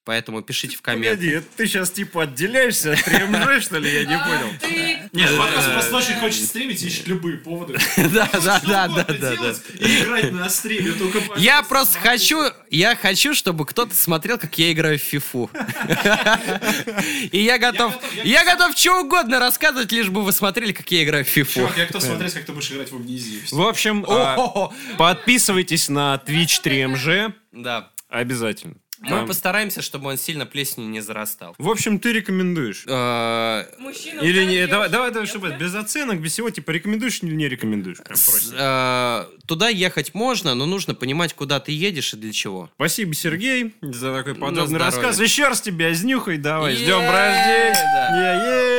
Поэтому 0.08 0.42
пишите 0.42 0.78
в 0.78 0.82
комменты. 0.82 1.18
Погоди, 1.18 1.46
ты 1.58 1.68
сейчас 1.68 1.92
типа 1.92 2.24
отделяешься 2.24 2.94
от 2.94 3.00
3МЖ, 3.00 3.60
что 3.60 3.78
ли? 3.78 3.94
Я 3.94 4.06
не 4.06 4.14
А, 4.14 4.20
понял. 4.20 5.10
Нет, 5.12 5.38
подкаст 5.38 5.74
просто 5.74 5.98
очень 5.98 6.16
хочет 6.16 6.46
стримить 6.46 6.82
ищет 6.82 7.08
любые 7.10 7.36
поводы. 7.36 7.78
Да, 7.98 8.30
да, 8.32 8.62
да, 8.66 8.88
да, 8.88 9.04
да, 9.04 9.54
И 9.78 10.00
играть 10.00 10.32
на 10.32 10.50
стриме. 10.50 10.94
Только, 10.94 11.20
Я 11.36 11.62
просто 11.62 12.00
хочу, 12.00 12.42
я 12.70 12.96
хочу, 12.96 13.34
чтобы 13.34 13.66
кто-то 13.66 13.94
смотрел, 13.96 14.38
как 14.38 14.58
я 14.58 14.72
играю 14.72 14.98
в 14.98 15.02
фифу. 15.02 15.52
И 17.34 17.44
я 17.44 17.58
готов, 17.58 17.94
я 18.24 18.46
готов 18.46 18.78
что 18.78 19.02
угодно 19.02 19.40
рассказывать, 19.42 19.92
лишь 19.92 20.08
бы 20.08 20.24
вы 20.24 20.32
смотрели, 20.32 20.72
как 20.72 20.90
я 20.90 21.04
играю 21.04 21.26
в 21.26 21.28
фифу. 21.28 21.60
Чувак, 21.60 21.78
я 21.78 21.86
готов 21.86 22.02
смотреть, 22.02 22.34
как 22.34 22.46
ты 22.46 22.54
будешь 22.54 22.72
играть 22.72 22.90
в 22.90 22.96
амнезию. 22.96 23.42
В 23.52 23.62
общем, 23.62 24.06
О-хо-хо. 24.08 24.74
подписывайтесь 24.98 25.90
на 25.90 26.24
Twitch 26.26 26.62
3MG. 26.64 27.34
Да. 27.52 27.92
Обязательно. 28.08 28.76
Мы 29.00 29.10
Там- 29.10 29.28
постараемся, 29.28 29.82
чтобы 29.82 30.10
он 30.10 30.18
сильно 30.18 30.46
плесенью 30.46 30.90
не 30.90 31.02
зарастал. 31.02 31.56
В 31.60 31.70
общем, 31.70 32.00
ты 32.00 32.14
рекомендуешь. 32.14 32.84
Э, 32.88 33.66
Мужчина 33.78 34.22
Или 34.22 34.44
не, 34.46 34.66
давай, 34.68 34.90
давай, 34.90 35.12
давай, 35.12 35.28
чтобы 35.28 35.56
без 35.60 35.76
оценок, 35.76 36.20
без 36.20 36.32
всего, 36.34 36.50
типа, 36.50 36.72
рекомендуешь 36.72 37.20
или 37.22 37.36
не 37.36 37.48
рекомендуешь? 37.48 37.98
Прям 38.00 38.18
с- 38.18 38.30
просим. 38.30 38.54
э, 38.58 39.26
Туда 39.46 39.70
ехать 39.70 40.14
можно, 40.14 40.56
но 40.56 40.66
нужно 40.66 40.96
понимать, 40.96 41.34
куда 41.34 41.60
ты 41.60 41.72
едешь 41.72 42.14
и 42.14 42.18
для 42.18 42.32
чего. 42.34 42.70
Спасибо, 42.76 43.14
Сергей, 43.14 43.76
за 43.82 44.14
такой 44.16 44.36
подробный 44.36 44.80
рассказ. 44.80 45.20
Еще 45.20 45.48
раз 45.48 45.62
тебя 45.62 45.92
изнюхай, 45.92 46.38
давай, 46.38 46.76
с 46.76 46.80
днем 46.80 47.00
Е-е, 47.02 47.12
рождения! 47.12 48.78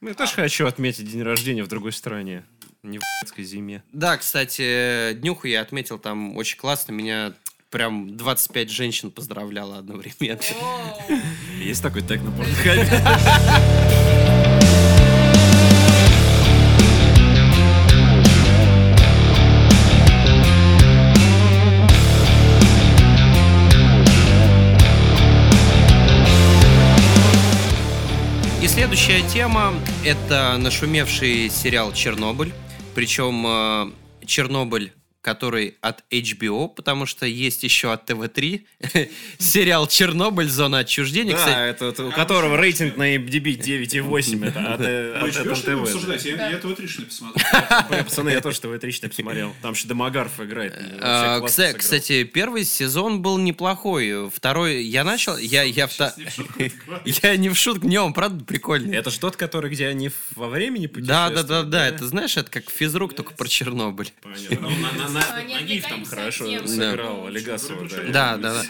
Я 0.00 0.14
тоже 0.14 0.32
хочу 0.34 0.66
отметить 0.66 1.10
день 1.10 1.22
рождения 1.22 1.62
в 1.62 1.68
другой 1.68 1.92
стране. 1.92 2.44
Не 2.82 2.98
в 2.98 3.02
зиме. 3.38 3.84
Да, 3.92 4.16
кстати, 4.16 5.12
днюху 5.14 5.46
я 5.46 5.60
отметил 5.60 5.98
там 6.00 6.36
очень 6.36 6.58
классно. 6.58 6.90
Меня 6.92 7.32
прям 7.72 8.16
25 8.16 8.70
женщин 8.70 9.10
поздравляло 9.10 9.78
одновременно. 9.78 10.38
Есть 11.58 11.82
такой 11.82 12.02
тег 12.02 12.22
на 12.22 12.30
порнхабе. 12.30 12.86
И 28.62 28.68
следующая 28.68 29.22
тема— 29.28 29.74
это 30.04 30.56
нашумевший 30.58 31.50
сериал 31.50 31.92
«Чернобыль». 31.92 32.52
Причем 32.94 33.44
э, 33.46 33.90
«Чернобыль», 34.26 34.92
который 35.22 35.76
от 35.80 36.04
HBO, 36.10 36.68
потому 36.68 37.06
что 37.06 37.26
есть 37.26 37.62
еще 37.62 37.92
от 37.92 38.04
ТВ-3 38.06 38.62
сериал 39.38 39.86
«Чернобыль. 39.86 40.48
Зона 40.48 40.78
отчуждения». 40.78 41.32
Да, 41.32 41.38
Кстати, 41.38 41.70
это 41.70 41.86
вот 41.86 42.00
у 42.00 42.10
которого 42.10 42.56
рейтинг 42.56 42.96
на 42.96 43.16
MDB 43.16 43.56
9,8. 43.56 44.46
Это 44.48 44.74
от, 44.74 44.80
э, 44.82 45.18
Мы 45.22 45.28
от 45.28 45.34
что 45.34 45.44
ли, 45.44 45.54
ТВ. 45.54 45.82
обсуждать? 45.82 46.24
Я 46.24 46.50
я 46.50 46.50
этого 46.52 46.72
отлично 46.72 47.04
посмотрел. 47.04 47.46
Пацаны, 48.04 48.30
я 48.30 48.40
тоже 48.40 48.60
ТВ-3 48.60 49.08
посмотрел. 49.08 49.54
Там 49.62 49.72
еще 49.72 49.88
Домогарф 49.88 50.40
играет. 50.40 50.72
Вообще 50.74 50.98
А, 51.00 51.40
кстати, 51.72 52.24
первый 52.24 52.64
сезон 52.64 53.22
был 53.22 53.38
неплохой. 53.38 54.30
Второй 54.30 54.82
я 54.84 55.04
начал, 55.04 55.36
я 55.38 55.62
я 57.22 57.36
не 57.36 57.48
в 57.48 57.54
шутку 57.56 57.82
это 57.82 57.88
не 57.88 57.98
он 57.98 58.12
правда 58.12 58.44
прикольный. 58.44 58.96
Это 58.96 59.10
же 59.10 59.20
тот, 59.20 59.36
который, 59.36 59.70
где 59.70 59.86
они 59.88 60.10
во 60.34 60.48
времени 60.48 60.86
Да, 60.86 61.28
путешествуют? 61.28 61.34
да, 61.34 61.42
да, 61.42 61.62
да, 61.62 61.86
это 61.88 62.06
знаешь, 62.06 62.36
это 62.36 62.50
как 62.50 62.70
физрук, 62.70 63.14
только 63.14 63.34
про 63.34 63.48
Чернобыль. 63.48 64.12
Понятно. 64.22 64.68
На- 65.12 65.42
Нагиев 65.60 65.84
там 65.88 66.04
хорошо 66.04 66.46
сыграл, 66.66 67.24
Да. 67.24 67.30
Легасова. 67.30 67.88
Да, 68.12 68.36
да, 68.36 68.54
да. 68.54 68.62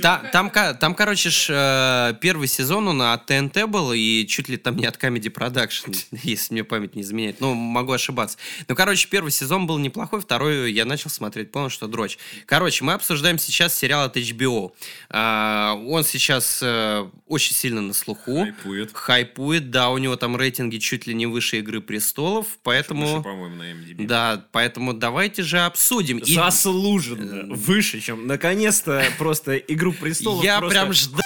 Та- 0.00 0.30
там, 0.30 0.50
там, 0.50 0.94
короче, 0.94 1.30
ж, 1.30 1.46
э, 1.50 2.14
первый 2.20 2.48
сезон 2.48 2.88
он 2.88 3.02
от 3.02 3.26
ТНТ 3.26 3.66
был, 3.68 3.92
и 3.92 4.26
чуть 4.26 4.48
ли 4.48 4.56
там 4.56 4.76
не 4.76 4.86
от 4.86 4.96
Comedy 5.02 5.32
Production, 5.32 5.96
если 6.22 6.54
мне 6.54 6.64
память 6.64 6.94
не 6.96 7.02
изменяет. 7.02 7.40
Ну, 7.40 7.54
могу 7.54 7.92
ошибаться. 7.92 8.38
Ну, 8.68 8.74
короче, 8.74 9.08
первый 9.08 9.30
сезон 9.30 9.66
был 9.66 9.78
неплохой, 9.78 10.20
второй 10.20 10.72
я 10.72 10.84
начал 10.84 11.10
смотреть, 11.10 11.50
понял, 11.52 11.68
что 11.68 11.86
дрочь. 11.86 12.18
Короче, 12.46 12.84
мы 12.84 12.94
обсуждаем 12.94 13.38
сейчас 13.38 13.74
сериал 13.76 14.04
от 14.06 14.16
HBO. 14.16 14.72
А, 15.10 15.74
он 15.86 16.04
сейчас 16.04 16.60
э, 16.62 17.06
очень 17.26 17.54
сильно 17.54 17.80
на 17.80 17.92
слуху. 17.92 18.42
Хайпует. 18.44 18.90
Хайпует, 18.94 19.70
да, 19.70 19.90
у 19.90 19.98
него 19.98 20.16
там 20.16 20.36
рейтинги 20.36 20.78
чуть 20.78 21.06
ли 21.06 21.14
не 21.14 21.26
выше 21.26 21.58
«Игры 21.58 21.80
престолов», 21.80 22.46
поэтому... 22.62 23.06
Выше, 23.06 23.22
по-моему, 23.22 23.56
на 23.56 23.72
MDB. 23.72 24.06
Да, 24.06 24.44
поэтому 24.52 24.92
давайте 24.94 25.42
же 25.42 25.58
обсудим. 25.60 25.81
И 26.26 26.34
Заслуженно. 26.34 27.54
Выше, 27.54 28.00
чем 28.00 28.26
наконец-то 28.26 29.04
просто 29.18 29.56
Игру 29.56 29.92
престолов. 29.92 30.44
я 30.44 30.60
прям 30.60 30.92
ждал. 30.92 31.20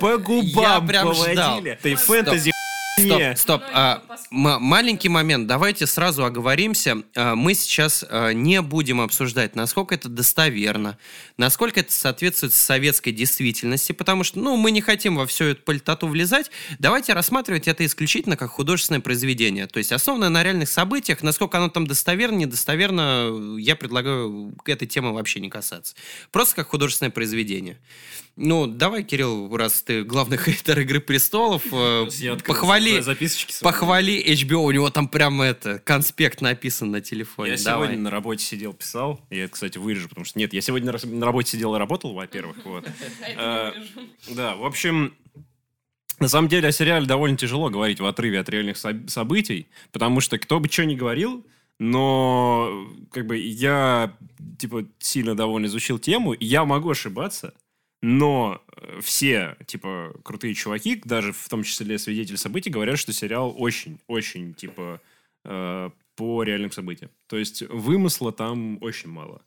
по 0.00 0.18
губам 0.18 0.62
Я 0.64 0.80
прям 0.80 1.06
поводили. 1.08 1.32
ждал. 1.34 1.62
Ты 1.82 1.94
фэнтези 1.94 2.50
Стоп, 2.98 3.38
стоп. 3.38 3.62
Ну, 3.62 3.68
а, 3.72 4.58
маленький 4.58 5.08
момент. 5.08 5.46
Давайте 5.46 5.86
сразу 5.86 6.24
оговоримся. 6.24 7.02
А, 7.14 7.34
мы 7.34 7.54
сейчас 7.54 8.04
а, 8.08 8.32
не 8.32 8.60
будем 8.62 9.00
обсуждать, 9.00 9.56
насколько 9.56 9.94
это 9.94 10.08
достоверно, 10.08 10.98
насколько 11.36 11.80
это 11.80 11.92
соответствует 11.92 12.52
советской 12.52 13.12
действительности, 13.12 13.92
потому 13.92 14.24
что, 14.24 14.38
ну, 14.38 14.56
мы 14.56 14.70
не 14.70 14.80
хотим 14.80 15.16
во 15.16 15.26
всю 15.26 15.44
эту 15.44 15.62
политоту 15.62 16.06
влезать. 16.06 16.50
Давайте 16.78 17.12
рассматривать 17.12 17.68
это 17.68 17.84
исключительно 17.84 18.36
как 18.36 18.50
художественное 18.50 19.00
произведение. 19.00 19.66
То 19.66 19.78
есть 19.78 19.92
основанное 19.92 20.28
на 20.28 20.42
реальных 20.42 20.68
событиях. 20.68 21.22
Насколько 21.22 21.58
оно 21.58 21.68
там 21.68 21.86
достоверно, 21.86 22.36
недостоверно, 22.36 23.56
я 23.58 23.76
предлагаю 23.76 24.54
к 24.64 24.68
этой 24.68 24.86
теме 24.86 25.10
вообще 25.10 25.40
не 25.40 25.48
касаться. 25.48 25.94
Просто 26.30 26.56
как 26.56 26.68
художественное 26.68 27.10
произведение. 27.10 27.78
Ну, 28.40 28.68
давай, 28.68 29.02
Кирилл, 29.02 29.54
раз 29.56 29.82
ты 29.82 30.04
главный 30.04 30.38
хейтер 30.44 30.78
«Игры 30.78 31.00
престолов», 31.00 31.64
э, 31.72 32.06
похвали, 32.46 33.02
похвали 33.62 34.24
HBO, 34.32 34.58
у 34.58 34.70
него 34.70 34.90
там 34.90 35.08
прям 35.08 35.42
это, 35.42 35.80
конспект 35.80 36.40
написан 36.40 36.92
на 36.92 37.00
телефоне. 37.00 37.52
Я 37.52 37.64
Давай. 37.64 37.88
сегодня 37.88 38.04
на 38.04 38.10
работе 38.10 38.44
сидел, 38.44 38.72
писал. 38.72 39.20
Я 39.30 39.44
это, 39.44 39.54
кстати, 39.54 39.78
вырежу, 39.78 40.08
потому 40.08 40.24
что 40.24 40.38
нет, 40.38 40.52
я 40.52 40.60
сегодня 40.60 40.92
на 40.92 41.26
работе 41.26 41.50
сидел 41.50 41.74
и 41.74 41.78
работал, 41.78 42.14
во-первых. 42.14 42.58
Вот. 42.64 42.88
Вижу. 43.28 44.36
Да, 44.36 44.54
в 44.54 44.64
общем, 44.64 45.14
на 46.20 46.28
самом 46.28 46.48
деле 46.48 46.68
о 46.68 46.72
сериале 46.72 47.06
довольно 47.06 47.36
тяжело 47.36 47.70
говорить 47.70 47.98
в 47.98 48.06
отрыве 48.06 48.38
от 48.38 48.48
реальных 48.48 48.76
со- 48.76 49.02
событий, 49.08 49.66
потому 49.90 50.20
что 50.20 50.38
кто 50.38 50.60
бы 50.60 50.68
что 50.68 50.84
ни 50.84 50.94
говорил, 50.94 51.44
но 51.80 52.86
как 53.10 53.26
бы 53.26 53.36
я 53.36 54.14
типа 54.60 54.84
сильно 55.00 55.36
довольно 55.36 55.66
изучил 55.66 55.98
тему, 55.98 56.34
и 56.34 56.44
я 56.44 56.64
могу 56.64 56.90
ошибаться, 56.90 57.52
но 58.02 58.62
э, 58.76 59.00
все 59.02 59.56
типа 59.66 60.14
крутые 60.22 60.54
чуваки, 60.54 61.00
даже 61.04 61.32
в 61.32 61.48
том 61.48 61.62
числе 61.62 61.98
свидетели 61.98 62.36
событий, 62.36 62.70
говорят, 62.70 62.98
что 62.98 63.12
сериал 63.12 63.54
очень-очень 63.56 64.54
типа 64.54 65.00
э, 65.44 65.90
по 66.16 66.42
реальным 66.42 66.70
событиям. 66.72 67.10
То 67.26 67.36
есть 67.36 67.62
вымысла 67.62 68.32
там 68.32 68.78
очень 68.82 69.10
мало. 69.10 69.42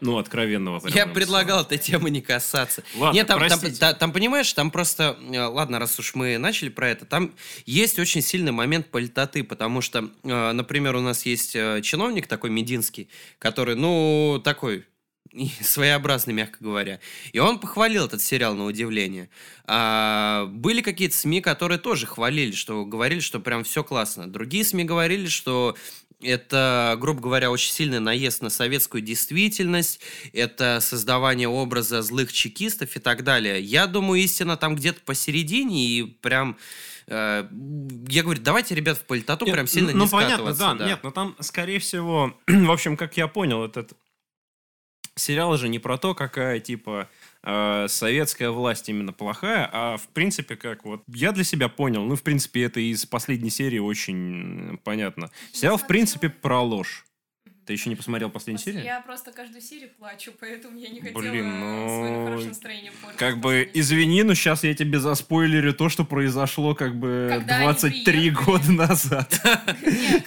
Ну, 0.00 0.18
откровенного. 0.18 0.80
прям 0.80 0.94
Я 0.94 1.06
предлагал 1.06 1.62
этой 1.62 1.78
темы 1.78 2.10
не 2.10 2.20
касаться. 2.20 2.82
Ладно, 2.96 3.14
Нет, 3.14 3.28
там, 3.28 3.38
там, 3.38 3.48
простите. 3.48 3.78
та- 3.78 3.94
там, 3.94 4.10
понимаешь, 4.12 4.52
там 4.52 4.72
просто, 4.72 5.16
э, 5.32 5.38
ладно, 5.38 5.78
раз 5.78 5.96
уж 5.98 6.16
мы 6.16 6.38
начали 6.38 6.70
про 6.70 6.88
это, 6.88 7.04
там 7.04 7.32
есть 7.66 8.00
очень 8.00 8.20
сильный 8.20 8.50
момент 8.50 8.88
политоты, 8.88 9.44
потому 9.44 9.80
что, 9.80 10.10
э, 10.24 10.52
например, 10.52 10.96
у 10.96 11.00
нас 11.00 11.24
есть 11.24 11.52
чиновник 11.52 12.26
такой 12.26 12.50
Мединский, 12.50 13.08
который, 13.38 13.76
ну, 13.76 14.40
такой 14.42 14.84
и 15.32 15.48
своеобразный, 15.62 16.34
мягко 16.34 16.58
говоря. 16.60 17.00
И 17.32 17.38
он 17.38 17.58
похвалил 17.58 18.06
этот 18.06 18.20
сериал 18.20 18.54
на 18.54 18.64
удивление. 18.64 19.28
А, 19.64 20.46
были 20.46 20.82
какие-то 20.82 21.16
СМИ, 21.16 21.40
которые 21.40 21.78
тоже 21.78 22.06
хвалили, 22.06 22.52
что 22.52 22.84
говорили, 22.84 23.20
что 23.20 23.40
прям 23.40 23.64
все 23.64 23.82
классно. 23.82 24.30
Другие 24.30 24.64
СМИ 24.64 24.84
говорили, 24.84 25.26
что 25.26 25.76
это, 26.20 26.96
грубо 27.00 27.20
говоря, 27.20 27.50
очень 27.50 27.72
сильный 27.72 27.98
наезд 27.98 28.42
на 28.42 28.50
советскую 28.50 29.02
действительность, 29.02 30.00
это 30.32 30.78
создавание 30.80 31.48
образа 31.48 32.00
злых 32.02 32.32
чекистов 32.32 32.94
и 32.94 33.00
так 33.00 33.24
далее. 33.24 33.60
Я 33.60 33.86
думаю, 33.86 34.20
истина 34.20 34.56
там 34.56 34.76
где-то 34.76 35.00
посередине, 35.04 35.84
и 35.84 36.02
прям... 36.04 36.56
э, 37.08 37.48
я 38.08 38.22
говорю, 38.22 38.40
давайте, 38.40 38.76
ребят, 38.76 38.98
в 38.98 39.02
политоту 39.02 39.46
Нет, 39.46 39.54
прям 39.54 39.66
сильно 39.66 39.92
ну, 39.92 40.04
не 40.04 40.10
понятно, 40.10 40.54
скатываться, 40.54 40.74
да, 40.78 40.86
Нет, 40.86 41.00
но 41.02 41.10
там, 41.10 41.36
скорее 41.40 41.80
всего, 41.80 42.38
в 42.46 42.70
общем, 42.70 42.96
как 42.96 43.16
я 43.16 43.26
понял, 43.26 43.64
этот 43.64 43.92
сериал 45.14 45.56
же 45.56 45.68
не 45.68 45.78
про 45.78 45.98
то, 45.98 46.14
какая, 46.14 46.60
типа, 46.60 47.08
э, 47.42 47.86
советская 47.88 48.50
власть 48.50 48.88
именно 48.88 49.12
плохая, 49.12 49.68
а, 49.72 49.96
в 49.96 50.08
принципе, 50.08 50.56
как 50.56 50.84
вот... 50.84 51.02
Я 51.08 51.32
для 51.32 51.44
себя 51.44 51.68
понял, 51.68 52.04
ну, 52.04 52.16
в 52.16 52.22
принципе, 52.22 52.64
это 52.64 52.80
из 52.80 53.06
последней 53.06 53.50
серии 53.50 53.78
очень 53.78 54.78
понятно. 54.84 55.30
Сериал, 55.52 55.76
в 55.76 55.86
принципе, 55.86 56.28
про 56.28 56.60
ложь. 56.60 57.04
Ты 57.64 57.74
еще 57.74 57.90
не 57.90 57.94
посмотрел 57.96 58.28
последнюю 58.28 58.58
серию? 58.64 58.82
Я 58.82 59.00
просто 59.02 59.30
каждую 59.30 59.60
серию 59.60 59.90
плачу, 59.96 60.32
поэтому 60.40 60.76
я 60.78 60.88
не 60.88 61.00
хотела 61.00 61.20
Блин, 61.20 61.60
ну, 61.60 61.86
свое 61.86 62.24
хорошее 62.24 62.48
настроение 62.48 62.92
портить. 63.00 63.18
Как 63.18 63.38
бы, 63.38 63.70
извини, 63.72 64.24
но 64.24 64.34
сейчас 64.34 64.64
я 64.64 64.74
тебе 64.74 64.98
заспойлерю 64.98 65.72
то, 65.72 65.88
что 65.88 66.04
произошло, 66.04 66.74
как 66.74 66.96
бы, 66.98 67.28
Когда 67.30 67.56
они 67.58 67.64
23 67.66 68.02
приехали. 68.04 68.44
года 68.44 68.72
назад. 68.72 69.40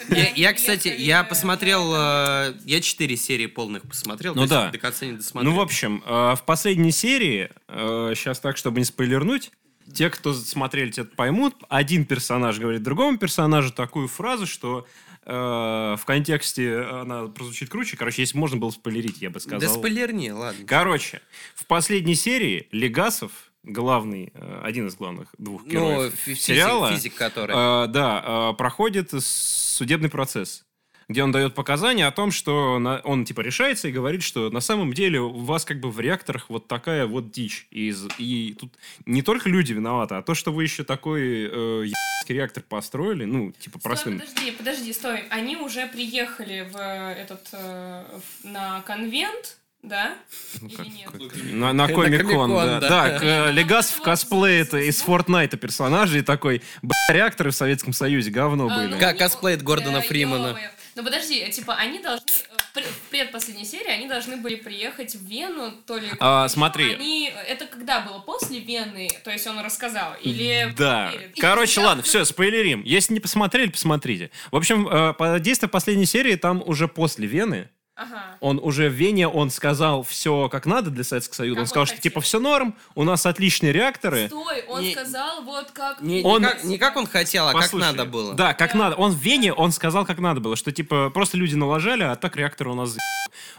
Я, 0.35 0.53
кстати, 0.53 0.93
я 0.97 1.21
э, 1.21 1.23
посмотрел, 1.27 1.93
э, 1.93 2.53
я 2.65 2.81
четыре 2.81 3.17
серии 3.17 3.47
полных 3.47 3.83
посмотрел, 3.83 4.33
Ну 4.35 4.47
да. 4.47 4.69
до 4.71 4.77
конца 4.77 5.05
не 5.05 5.13
досмотрел. 5.13 5.51
Ну, 5.51 5.57
в 5.57 5.61
общем, 5.61 6.03
э, 6.05 6.35
в 6.35 6.43
последней 6.45 6.91
серии, 6.91 7.49
сейчас 7.67 8.39
так, 8.39 8.57
чтобы 8.57 8.79
не 8.79 8.85
спойлернуть, 8.85 9.51
те, 9.93 10.09
кто 10.09 10.33
смотрели, 10.33 10.89
те 10.91 11.03
поймут, 11.03 11.55
один 11.69 12.05
персонаж 12.05 12.57
говорит 12.57 12.83
другому 12.83 13.17
персонажу 13.17 13.71
такую 13.71 14.07
фразу, 14.07 14.47
что 14.47 14.79
э, 14.79 15.04
в 15.25 16.01
контексте 16.05 16.81
она 16.81 17.27
прозвучит 17.27 17.69
круче. 17.69 17.97
Короче, 17.97 18.21
если 18.21 18.37
можно 18.37 18.57
было 18.57 18.69
спойлерить, 18.69 19.21
я 19.21 19.29
бы 19.29 19.35
да 19.35 19.39
сказал. 19.39 19.75
спойлерни, 19.75 20.31
ладно. 20.31 20.65
Короче, 20.67 21.21
в 21.55 21.65
последней 21.65 22.15
серии 22.15 22.67
Легасов, 22.71 23.31
главный, 23.63 24.31
э, 24.35 24.61
один 24.63 24.87
из 24.87 24.95
главных 24.95 25.29
двух 25.39 25.63
Ну, 25.63 25.69
героев 25.69 26.13
фи- 26.13 26.33
физик, 26.35 26.43
сериала, 26.43 26.91
физик, 26.93 27.15
который. 27.15 27.55
э, 27.55 27.87
да, 27.87 28.51
э, 28.51 28.53
проходит 28.57 29.09
судебный 29.19 30.09
процесс, 30.09 30.63
где 31.07 31.23
он 31.23 31.31
дает 31.31 31.53
показания 31.53 32.07
о 32.07 32.11
том, 32.11 32.31
что 32.31 32.79
на- 32.79 32.99
он 33.03 33.25
типа 33.25 33.41
решается 33.41 33.87
и 33.87 33.91
говорит, 33.91 34.23
что 34.23 34.49
на 34.49 34.59
самом 34.59 34.93
деле 34.93 35.19
у 35.21 35.29
вас 35.43 35.65
как 35.65 35.79
бы 35.79 35.91
в 35.91 35.99
реакторах 35.99 36.45
вот 36.49 36.67
такая 36.67 37.05
вот 37.05 37.31
дичь. 37.31 37.67
И, 37.71 37.93
и 38.17 38.55
тут 38.59 38.73
не 39.05 39.21
только 39.21 39.49
люди 39.49 39.73
виноваты, 39.73 40.15
а 40.15 40.21
то, 40.21 40.33
что 40.33 40.51
вы 40.51 40.63
еще 40.63 40.83
такой 40.83 41.49
э, 41.51 41.85
реактор 42.27 42.63
построили, 42.67 43.25
ну, 43.25 43.51
типа 43.51 43.79
Стой, 43.79 43.81
простым. 43.89 44.19
подожди, 44.19 44.51
подожди, 44.51 44.93
стой. 44.93 45.23
Они 45.29 45.57
уже 45.57 45.85
приехали 45.87 46.67
в 46.71 46.75
э, 46.77 47.13
этот 47.21 47.47
э, 47.51 48.03
в- 48.41 48.45
на 48.47 48.81
конвент, 48.81 49.57
да? 49.83 50.15
Ну, 50.61 50.67
Или 50.67 50.75
как- 50.75 50.87
нет? 50.87 51.53
На, 51.53 51.71
на 51.73 51.87
Комик-кон, 51.87 52.49
да. 52.55 52.79
да. 52.79 52.89
Да, 52.89 53.19
к- 53.19 53.23
э, 53.23 53.51
Легас 53.51 53.91
в 53.91 54.01
косплее 54.01 54.61
это 54.61 54.79
из 54.79 54.99
Фортнайта 55.01 55.57
персонажей 55.57 56.23
такой, 56.23 56.63
реакторы 57.11 57.51
в 57.51 57.55
Советском 57.55 57.93
Союзе 57.93 58.31
говно 58.31 58.67
А, 58.71 58.75
были. 58.75 58.93
ну, 58.95 58.99
Как 58.99 59.19
косплеит 59.19 59.61
Гордона 59.61 59.99
Да, 59.99 60.01
Фримана. 60.01 60.47
ё-моё. 60.47 60.69
Ну 60.95 61.03
подожди, 61.03 61.45
типа 61.51 61.75
они 61.75 61.99
должны 61.99 62.23
э, 62.25 62.57
в 62.57 62.73
пред- 62.73 62.85
в 62.87 62.99
предпоследней 63.09 63.65
серии 63.65 63.89
они 63.91 64.07
должны 64.07 64.37
были 64.37 64.55
приехать 64.55 65.13
в 65.15 65.25
Вену, 65.25 65.71
то 65.85 65.97
ли. 65.97 66.07
А, 66.19 66.47
смотри. 66.47 66.93
Они 66.93 67.33
это 67.47 67.65
когда 67.67 67.99
было 67.99 68.19
после 68.19 68.59
Вены, 68.59 69.09
то 69.25 69.29
есть 69.31 69.45
он 69.45 69.59
рассказал 69.59 70.13
или 70.21 70.73
Да. 70.77 71.11
перед? 71.11 71.35
Короче, 71.35 71.81
ладно, 71.81 72.01
все, 72.01 72.23
спойлерим. 72.23 72.81
Если 72.85 73.13
не 73.13 73.19
посмотрели, 73.19 73.69
посмотрите. 73.69 74.31
В 74.51 74.55
общем, 74.55 74.87
э, 74.87 75.13
по 75.13 75.37
действию 75.39 75.69
последней 75.69 76.05
серии 76.05 76.35
там 76.35 76.63
уже 76.65 76.87
после 76.87 77.27
Вены. 77.27 77.69
Ага. 77.97 78.35
Он 78.41 78.59
уже 78.61 78.89
в 78.89 78.93
Вене, 78.93 79.27
он 79.27 79.49
сказал 79.49 80.03
все 80.03 80.49
как 80.49 80.65
надо 80.65 80.89
для 80.89 81.03
Советского 81.05 81.35
Союза. 81.37 81.55
Как 81.55 81.59
он 81.59 81.61
он 81.63 81.67
сказал, 81.67 81.85
что 81.85 81.95
хотел. 81.95 82.09
типа 82.11 82.21
все 82.21 82.39
норм, 82.39 82.75
у 82.93 83.03
нас 83.03 83.25
отличные 83.25 83.71
реакторы. 83.71 84.27
Стой, 84.27 84.63
он 84.67 84.81
Не- 84.81 84.91
сказал 84.93 85.43
вот 85.43 85.71
как. 85.71 86.01
Не, 86.01 86.21
Он- 86.23 86.41
не, 86.41 86.47
как, 86.47 86.63
не 86.65 86.77
как 86.77 86.95
он 86.97 87.07
хотел, 87.07 87.47
а 87.47 87.53
как 87.53 87.61
Послушай, 87.61 87.83
надо 87.83 88.03
было. 88.05 88.33
Да, 88.33 88.53
как 88.53 88.73
Да. 88.73 88.77
надо. 88.79 88.95
Он 88.97 89.11
в 89.13 89.17
Вене, 89.17 89.53
он 89.53 89.71
сказал, 89.71 90.05
как 90.05 90.19
надо 90.19 90.41
было, 90.41 90.57
что 90.57 90.73
типа 90.73 91.09
просто 91.09 91.37
люди 91.37 91.55
налажали, 91.55 92.03
а 92.03 92.15
так 92.17 92.35
реактор 92.35 92.67
у 92.67 92.75
нас 92.75 92.89
за***. 92.89 92.99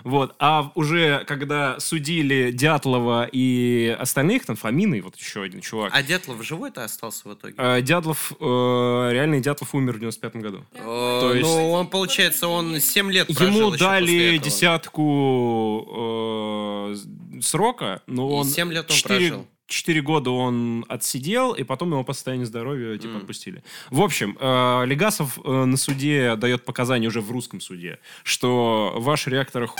Вот. 0.04 0.34
А 0.38 0.70
уже 0.74 1.24
когда 1.26 1.80
судили 1.80 2.50
Дятлова 2.50 3.28
и 3.30 3.96
остальных, 3.98 4.44
там 4.46 4.56
Фомины, 4.56 5.00
вот 5.00 5.16
еще 5.16 5.42
один 5.42 5.60
чувак. 5.62 5.92
А 5.94 6.02
Дятлов 6.02 6.42
живой-то 6.44 6.84
остался 6.84 7.28
в 7.28 7.32
итоге? 7.34 7.54
э, 7.56 7.80
Дятлов, 7.80 8.32
э, 8.38 9.08
реальный 9.12 9.40
Дятлов 9.40 9.74
умер 9.74 9.94
в 9.94 9.98
95 10.00 10.36
году. 10.42 10.64
О, 10.84 11.20
то 11.20 11.34
есть- 11.34 11.46
Ну, 11.48 11.72
он, 11.72 11.88
получается, 11.88 12.48
он 12.48 12.80
7 12.80 13.10
лет 13.10 13.26
прожил 13.26 13.46
Ему 13.46 13.74
еще 13.74 13.78
этого. 14.34 14.44
десятку 14.50 15.86
э, 15.96 16.96
срока, 17.40 18.02
но 18.06 18.28
И 18.28 18.32
он... 18.32 18.44
семь 18.46 18.72
лет 18.72 18.90
он 18.90 18.96
четыре- 18.96 19.28
прожил. 19.28 19.46
4 19.68 20.00
года 20.00 20.30
он 20.30 20.84
отсидел, 20.88 21.52
и 21.52 21.64
потом 21.64 21.90
его 21.90 22.04
по 22.04 22.12
состоянию 22.12 22.46
здоровья 22.46 22.96
типа 22.98 23.14
Мгм. 23.14 23.16
отпустили. 23.22 23.64
В 23.90 24.00
общем, 24.00 24.38
э, 24.40 24.84
Легасов 24.86 25.40
э, 25.44 25.64
на 25.64 25.76
суде 25.76 26.36
дает 26.36 26.64
показания 26.64 27.08
уже 27.08 27.20
в 27.20 27.32
русском 27.32 27.60
суде, 27.60 27.98
что 28.22 28.92
ваш 28.96 29.26
реактор 29.26 29.66
ху... 29.66 29.74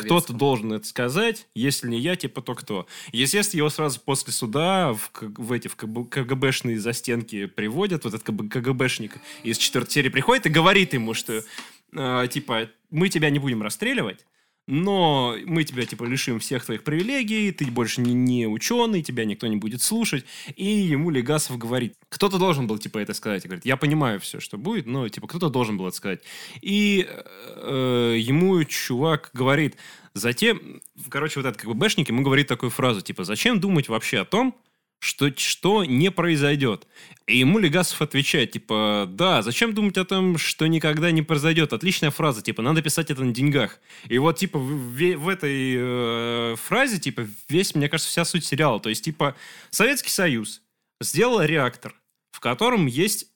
Кто-то 0.00 0.32
должен 0.32 0.72
это 0.72 0.86
сказать, 0.86 1.46
если 1.54 1.88
не 1.88 1.98
я, 2.00 2.16
типа 2.16 2.40
то 2.40 2.54
кто. 2.54 2.86
Естественно, 3.12 3.58
его 3.58 3.68
сразу 3.68 4.00
после 4.00 4.32
суда 4.32 4.94
в, 4.94 5.10
в 5.20 5.52
эти 5.52 5.68
в 5.68 5.76
КГБшные 5.76 6.80
застенки 6.80 7.44
приводят. 7.46 8.04
Вот 8.04 8.14
этот 8.14 8.26
КГБшник 8.50 9.12
из 9.44 9.58
четвертой 9.58 9.92
серии 9.92 10.08
приходит 10.08 10.46
и 10.46 10.48
говорит 10.48 10.94
ему, 10.94 11.12
что 11.12 11.44
э, 11.92 12.28
типа 12.30 12.68
мы 12.90 13.08
тебя 13.08 13.30
не 13.30 13.38
будем 13.38 13.62
расстреливать, 13.62 14.24
но 14.68 15.34
мы 15.46 15.64
тебя, 15.64 15.86
типа, 15.86 16.04
лишим 16.04 16.38
всех 16.40 16.66
твоих 16.66 16.84
привилегий, 16.84 17.52
ты 17.52 17.64
больше 17.70 18.02
не, 18.02 18.12
не 18.12 18.46
ученый, 18.46 19.02
тебя 19.02 19.24
никто 19.24 19.46
не 19.46 19.56
будет 19.56 19.80
слушать. 19.80 20.26
И 20.56 20.66
ему 20.66 21.08
Легасов 21.08 21.56
говорит, 21.56 21.94
кто-то 22.10 22.36
должен 22.36 22.66
был, 22.66 22.76
типа, 22.76 22.98
это 22.98 23.14
сказать. 23.14 23.46
И 23.46 23.48
говорит, 23.48 23.64
я 23.64 23.78
понимаю 23.78 24.20
все, 24.20 24.40
что 24.40 24.58
будет, 24.58 24.84
но, 24.84 25.08
типа, 25.08 25.26
кто-то 25.26 25.48
должен 25.48 25.78
был 25.78 25.86
это 25.86 25.96
сказать. 25.96 26.20
И 26.60 27.08
э, 27.08 28.16
ему 28.18 28.62
чувак 28.64 29.30
говорит, 29.32 29.76
затем, 30.12 30.82
короче, 31.08 31.40
вот 31.40 31.46
этот, 31.46 31.62
как 31.62 31.70
бы, 31.70 31.74
бэшник 31.74 32.10
ему 32.10 32.22
говорит 32.22 32.46
такую 32.46 32.68
фразу, 32.68 33.00
типа, 33.00 33.24
зачем 33.24 33.60
думать 33.60 33.88
вообще 33.88 34.18
о 34.18 34.26
том, 34.26 34.54
что, 35.00 35.30
что 35.36 35.84
не 35.84 36.10
произойдет. 36.10 36.86
И 37.26 37.38
ему 37.38 37.58
Легасов 37.58 38.00
отвечает, 38.02 38.52
типа, 38.52 39.06
да, 39.08 39.42
зачем 39.42 39.74
думать 39.74 39.96
о 39.98 40.04
том, 40.04 40.38
что 40.38 40.66
никогда 40.66 41.10
не 41.10 41.22
произойдет? 41.22 41.72
Отличная 41.72 42.10
фраза, 42.10 42.42
типа, 42.42 42.62
надо 42.62 42.82
писать 42.82 43.10
это 43.10 43.22
на 43.22 43.32
деньгах. 43.32 43.80
И 44.08 44.18
вот, 44.18 44.38
типа, 44.38 44.58
в, 44.58 45.14
в 45.16 45.28
этой 45.28 45.74
э, 45.78 46.56
фразе, 46.56 46.98
типа, 46.98 47.28
весь, 47.48 47.74
мне 47.74 47.88
кажется, 47.88 48.10
вся 48.10 48.24
суть 48.24 48.44
сериала. 48.44 48.80
То 48.80 48.88
есть, 48.88 49.04
типа, 49.04 49.36
Советский 49.70 50.10
Союз 50.10 50.62
сделал 51.00 51.42
реактор, 51.42 51.94
в 52.32 52.40
котором 52.40 52.86
есть 52.86 53.26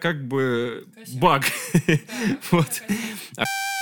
как 0.00 0.26
бы 0.28 0.86
Косяк. 0.94 1.20
баг. 1.20 1.44
Да, 1.86 1.94
Вот. 2.52 2.82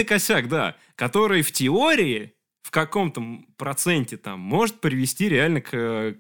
и- 0.01 0.05
косяк, 0.05 0.49
да, 0.49 0.77
который 0.97 1.43
в 1.43 1.53
теории 1.53 2.33
в 2.63 2.71
каком-то 2.71 3.23
проценте 3.57 4.17
там 4.17 4.41
может 4.41 4.81
привести 4.81 5.29
реально 5.29 5.61
к 5.61 5.69
э, 5.73 6.15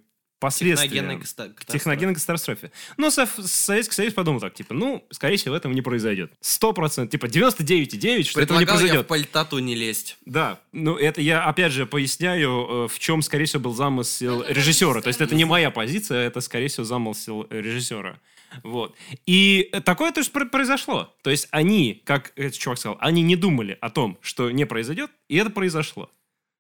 последствиям. 0.48 1.22
Техногенной 1.66 2.14
катастрофе. 2.14 2.70
Но 2.96 3.10
Со- 3.10 3.26
Советский 3.26 3.94
Союз 3.94 4.14
подумал 4.14 4.40
так, 4.40 4.54
типа, 4.54 4.74
ну, 4.74 5.04
скорее 5.10 5.36
всего, 5.36 5.54
этого 5.56 5.72
не 5.72 5.82
произойдет. 5.82 6.32
Сто 6.40 6.72
процентов, 6.72 7.10
типа, 7.12 7.26
99,9, 7.26 8.24
что 8.28 8.40
этого 8.40 8.58
не 8.58 8.64
Предлагал 8.64 8.64
я 8.64 8.64
в 8.64 8.66
произойдет. 8.66 9.06
пальтату 9.06 9.58
не 9.58 9.74
лезть. 9.74 10.16
Да, 10.26 10.60
ну 10.72 10.96
это 10.96 11.20
я 11.20 11.44
опять 11.44 11.72
же 11.72 11.86
поясняю, 11.86 12.50
э, 12.84 12.88
в 12.88 12.98
чем, 12.98 13.22
скорее 13.22 13.44
всего, 13.46 13.62
был 13.62 13.74
замысел 13.74 14.38
Ну, 14.38 14.44
режиссера. 14.48 15.00
То 15.00 15.08
есть 15.08 15.20
это 15.20 15.34
не 15.34 15.44
моя 15.44 15.70
позиция, 15.70 16.26
это, 16.26 16.40
скорее 16.40 16.68
всего, 16.68 16.84
замысел 16.84 17.46
режиссера. 17.50 18.18
Вот. 18.62 18.94
И 19.26 19.70
такое 19.84 20.12
тоже 20.12 20.30
пр- 20.30 20.48
произошло. 20.48 21.12
То 21.22 21.30
есть 21.30 21.48
они, 21.50 22.00
как 22.04 22.32
этот 22.36 22.56
чувак 22.56 22.78
сказал, 22.78 22.98
они 23.00 23.22
не 23.22 23.34
думали 23.36 23.76
о 23.80 23.90
том, 23.90 24.16
что 24.20 24.50
не 24.50 24.64
произойдет, 24.64 25.10
и 25.28 25.36
это 25.36 25.50
произошло. 25.50 26.08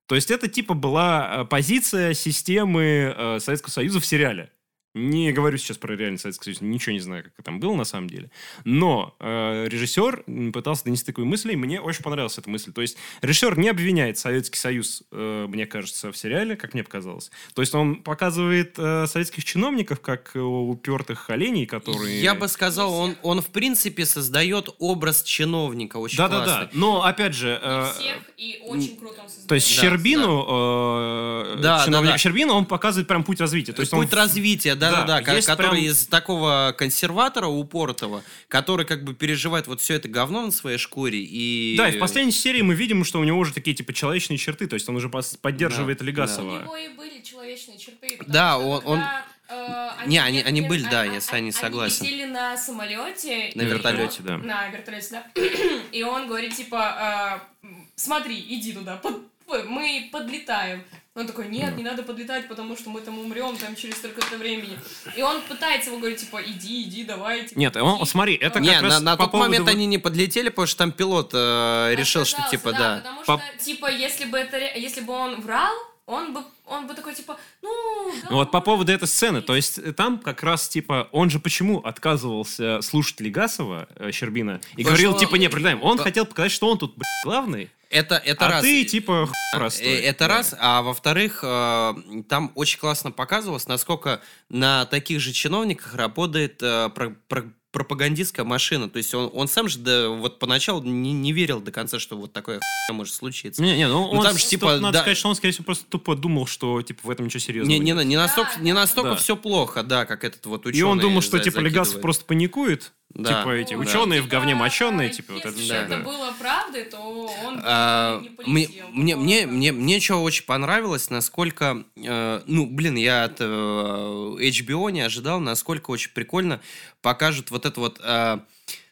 То 0.06 0.14
есть 0.14 0.30
это 0.30 0.48
типа 0.48 0.74
была 0.74 1.28
э, 1.28 1.44
позиция 1.44 2.14
системы 2.14 3.14
э, 3.16 3.38
Советского 3.40 3.70
Союза 3.70 4.00
в 4.00 4.06
сериале. 4.06 4.50
Не 4.94 5.32
говорю 5.32 5.58
сейчас 5.58 5.76
про 5.76 5.96
реальный 5.96 6.18
Советский 6.18 6.44
Союз, 6.44 6.60
ничего 6.60 6.92
не 6.92 7.00
знаю, 7.00 7.24
как 7.24 7.32
это 7.34 7.42
там 7.42 7.58
было 7.58 7.74
на 7.74 7.82
самом 7.84 8.08
деле. 8.08 8.30
Но 8.64 9.16
э, 9.18 9.66
режиссер 9.68 10.24
пытался 10.52 10.84
донести 10.84 11.06
такую 11.06 11.26
мысль, 11.26 11.52
и 11.52 11.56
мне 11.56 11.80
очень 11.80 12.02
понравилась 12.02 12.38
эта 12.38 12.48
мысль. 12.48 12.72
То 12.72 12.80
есть 12.80 12.96
режиссер 13.20 13.58
не 13.58 13.70
обвиняет 13.70 14.18
Советский 14.18 14.58
Союз, 14.58 15.02
э, 15.10 15.46
мне 15.48 15.66
кажется, 15.66 16.12
в 16.12 16.16
сериале, 16.16 16.54
как 16.54 16.74
мне 16.74 16.84
показалось. 16.84 17.32
То 17.54 17.62
есть 17.62 17.74
он 17.74 18.04
показывает 18.04 18.74
э, 18.78 19.06
советских 19.08 19.44
чиновников 19.44 20.00
как 20.00 20.30
э, 20.34 20.38
упертых 20.38 21.28
оленей, 21.28 21.66
которые... 21.66 22.22
Я 22.22 22.36
бы 22.36 22.46
сказал, 22.46 22.94
он, 22.94 23.16
он 23.22 23.42
в 23.42 23.48
принципе 23.48 24.06
создает 24.06 24.68
образ 24.78 25.24
чиновника 25.24 25.96
очень 25.96 26.18
Да-да-да. 26.18 26.44
классный. 26.44 26.78
Но, 26.78 27.04
опять 27.04 27.34
же... 27.34 27.48
Не 27.48 27.68
э, 27.68 27.92
всех, 27.92 28.16
и 28.36 28.62
очень 28.64 28.96
круто 28.96 29.22
он 29.22 29.28
создает. 29.28 29.48
То 29.48 29.54
есть 29.56 29.76
Да, 29.76 29.82
Щербину, 29.82 30.46
э, 30.48 31.56
Да, 31.60 31.82
чиновник 31.84 32.10
да, 32.10 32.12
да. 32.12 32.18
Щербину, 32.18 32.54
он 32.54 32.66
показывает 32.66 33.08
прям 33.08 33.24
путь 33.24 33.40
развития. 33.40 33.72
То 33.72 33.80
есть 33.80 33.92
он 33.92 34.04
Путь 34.04 34.12
развития, 34.12 34.74
да-да-да, 34.74 34.83
Да, 34.90 35.22
ко- 35.22 35.34
есть 35.34 35.46
который 35.46 35.70
прям- 35.80 35.84
из 35.84 36.06
такого 36.06 36.74
консерватора 36.76 37.46
упортого, 37.46 38.22
который 38.48 38.86
как 38.86 39.04
бы 39.04 39.14
переживает 39.14 39.66
вот 39.66 39.80
все 39.80 39.94
это 39.94 40.08
говно 40.08 40.42
на 40.46 40.52
своей 40.52 40.78
шкуре 40.78 41.18
и... 41.20 41.74
Да, 41.76 41.88
и 41.88 41.96
в 41.96 42.00
последней 42.00 42.32
серии 42.32 42.62
мы 42.62 42.74
видим, 42.74 43.04
что 43.04 43.20
у 43.20 43.24
него 43.24 43.38
уже 43.38 43.52
такие, 43.52 43.74
типа, 43.76 43.92
человечные 43.92 44.38
черты, 44.38 44.66
то 44.66 44.74
есть 44.74 44.88
он 44.88 44.96
уже 44.96 45.08
поддерживает 45.08 45.98
Да, 45.98 46.04
У 46.04 46.06
Легасова. 46.08 46.62
него 46.62 46.76
и 46.76 46.88
были 46.88 47.20
человечные 47.22 47.78
черты. 47.78 48.18
Да, 48.26 48.54
что 48.54 48.66
он- 48.84 48.98
когда, 48.98 49.24
э, 49.48 50.06
Не, 50.06 50.18
они- 50.18 50.42
они 50.42 50.60
были, 50.62 50.82
да, 50.84 51.02
а- 51.02 51.04
я 51.06 51.20
с 51.20 51.28
вами 51.30 51.42
они 51.42 51.52
согласен. 51.52 52.04
летели 52.04 52.24
на 52.24 52.56
самолете. 52.56 53.52
На 53.54 53.62
вертолете, 53.62 54.20
он- 54.20 54.26
да. 54.26 54.38
На 54.38 54.68
вертолете, 54.68 55.08
да. 55.10 55.26
И 55.92 56.02
он 56.02 56.26
говорит, 56.28 56.54
типа, 56.56 57.40
э, 57.62 57.68
смотри, 57.96 58.38
иди 58.48 58.72
туда, 58.72 58.96
под- 58.96 59.22
мы 59.46 60.08
подлетаем. 60.12 60.84
Он 61.16 61.28
такой, 61.28 61.46
нет, 61.46 61.76
не 61.76 61.84
надо 61.84 62.02
подлетать, 62.02 62.48
потому 62.48 62.76
что 62.76 62.90
мы 62.90 63.00
там 63.00 63.16
умрем 63.20 63.56
там 63.56 63.76
через 63.76 63.98
столько-то 63.98 64.36
времени. 64.36 64.76
И 65.16 65.22
он 65.22 65.42
пытается 65.42 65.90
его 65.90 66.00
говорить, 66.00 66.18
типа, 66.18 66.42
иди, 66.44 66.82
иди, 66.82 67.04
давай. 67.04 67.44
типа, 67.46 67.56
Нет, 67.56 67.76
он, 67.76 67.98
иди. 67.98 68.06
смотри, 68.06 68.34
это 68.34 68.58
Не, 68.58 68.72
как 68.72 68.82
на, 68.82 68.88
раз 68.88 69.00
на 69.00 69.16
по 69.16 69.24
тот 69.24 69.30
поводу 69.32 69.50
момент 69.50 69.68
они 69.68 69.86
не 69.86 69.98
подлетели, 69.98 70.48
потому 70.48 70.66
что 70.66 70.78
там 70.78 70.90
пилот 70.90 71.30
э, 71.32 71.94
решил, 71.94 72.24
что 72.24 72.42
типа 72.50 72.72
да. 72.72 72.96
Потому 72.96 73.24
По- 73.24 73.38
что, 73.38 73.64
типа, 73.64 73.90
если 73.92 74.24
бы 74.24 74.36
это, 74.38 74.58
если 74.58 75.02
бы 75.02 75.12
он 75.12 75.40
врал, 75.40 75.72
он 76.06 76.32
бы, 76.32 76.42
он 76.66 76.86
бы 76.86 76.94
такой, 76.94 77.14
типа, 77.14 77.36
ну... 77.62 78.12
да, 78.22 78.28
Вот 78.30 78.50
по 78.50 78.60
поводу 78.60 78.90
этой 78.92 79.02
быть». 79.02 79.10
сцены, 79.10 79.42
то 79.42 79.54
есть 79.54 79.78
э, 79.78 79.92
там 79.92 80.18
как 80.18 80.42
раз, 80.42 80.68
типа, 80.68 81.08
он 81.12 81.30
же 81.30 81.38
почему 81.38 81.78
отказывался 81.80 82.80
слушать 82.82 83.20
Легасова, 83.20 83.88
э, 83.96 84.10
Щербина, 84.12 84.60
и 84.72 84.82
Потому 84.82 84.84
говорил, 84.86 85.10
что- 85.12 85.20
типа, 85.20 85.36
не, 85.36 85.48
продлеваем. 85.48 85.82
Он 85.82 85.98
По- 85.98 86.04
хотел 86.04 86.26
показать, 86.26 86.52
что 86.52 86.70
он 86.70 86.78
тут, 86.78 86.94
блядь, 86.94 87.04
главный, 87.24 87.70
Это, 87.90 88.16
это 88.16 88.46
а 88.46 88.50
раз. 88.50 88.62
ты, 88.62 88.84
типа, 88.84 89.26
хуй 89.26 89.34
Э, 89.54 89.58
простой. 89.58 89.86
Это 89.86 90.26
Да. 90.26 90.28
раз, 90.28 90.54
а 90.58 90.82
во-вторых, 90.82 91.40
э, 91.42 91.94
там 92.28 92.50
очень 92.54 92.78
классно 92.78 93.10
показывалось, 93.12 93.66
насколько 93.68 94.20
на 94.48 94.84
таких 94.86 95.20
же 95.20 95.32
чиновниках 95.32 95.94
работает 95.94 96.62
э, 96.62 96.88
про- 96.94 97.10
про- 97.28 97.52
пропагандистская 97.74 98.44
машина. 98.46 98.88
То 98.88 98.96
есть 98.98 99.12
он, 99.14 99.28
он 99.34 99.48
сам 99.48 99.68
же 99.68 99.78
да, 99.80 100.08
вот 100.08 100.38
поначалу 100.38 100.82
не, 100.82 101.12
не 101.12 101.32
верил 101.32 101.60
до 101.60 101.72
конца, 101.72 101.98
что 101.98 102.16
вот 102.16 102.32
такое 102.32 102.60
может 102.92 103.12
случиться. 103.12 103.60
Не, 103.60 103.76
не, 103.76 103.88
ну, 103.88 104.04
Ну, 104.12 104.18
он, 104.18 104.22
там 104.24 104.38
же, 104.38 104.46
типа, 104.46 104.78
надо 104.78 104.92
да. 104.92 105.00
сказать, 105.00 105.18
что 105.18 105.28
он, 105.28 105.34
скорее 105.34 105.52
всего, 105.52 105.64
просто 105.64 105.84
тупо 105.88 106.14
думал, 106.14 106.46
что, 106.46 106.80
типа, 106.82 107.00
в 107.02 107.10
этом 107.10 107.26
ничего 107.26 107.40
серьезного 107.40 107.72
Не, 107.72 107.80
не, 107.80 107.90
нет. 107.92 108.06
не 108.06 108.16
настолько, 108.16 108.52
не 108.60 108.72
настолько 108.72 109.10
Да. 109.10 109.16
все 109.16 109.36
плохо, 109.36 109.82
да, 109.82 110.06
как 110.06 110.22
этот 110.24 110.46
вот 110.46 110.64
ученый. 110.66 110.78
И 110.78 110.82
он 110.82 110.98
думал, 111.00 111.20
что, 111.20 111.36
за- 111.38 111.42
типа, 111.44 111.58
Легасов 111.58 112.00
просто 112.00 112.24
паникует, 112.24 112.92
Да. 113.14 113.40
типа, 113.42 113.50
эти 113.50 113.74
ученые 113.74 114.20
в 114.20 114.24
типа, 114.24 114.36
говне 114.36 114.54
моченые, 114.56 115.08
а, 115.10 115.12
типа, 115.12 115.34
вот 115.34 115.44
если 115.44 115.56
это 115.56 115.64
всё, 115.64 115.74
это 115.74 115.88
да. 115.98 116.02
было 116.02 116.32
правдой, 116.36 116.84
то 116.84 116.98
он 116.98 117.60
А, 117.62 118.20
не 118.20 118.28
мне, 118.28 118.66
полетел. 118.66 118.88
мне, 118.90 119.16
мне, 119.16 119.36
Просто. 119.42 119.52
мне, 119.54 119.72
мне 119.72 120.00
что 120.00 120.16
очень 120.22 120.44
понравилось, 120.44 121.10
насколько, 121.10 121.84
э, 121.96 122.40
ну, 122.46 122.66
блин, 122.66 122.96
я 122.96 123.22
от 123.24 123.36
э, 123.38 123.44
HBO 123.44 124.90
не 124.90 125.02
ожидал, 125.02 125.38
насколько 125.38 125.92
очень 125.92 126.10
прикольно 126.12 126.60
покажут 127.02 127.52
вот 127.52 127.66
это 127.66 127.78
вот 127.78 128.00
э, 128.02 128.38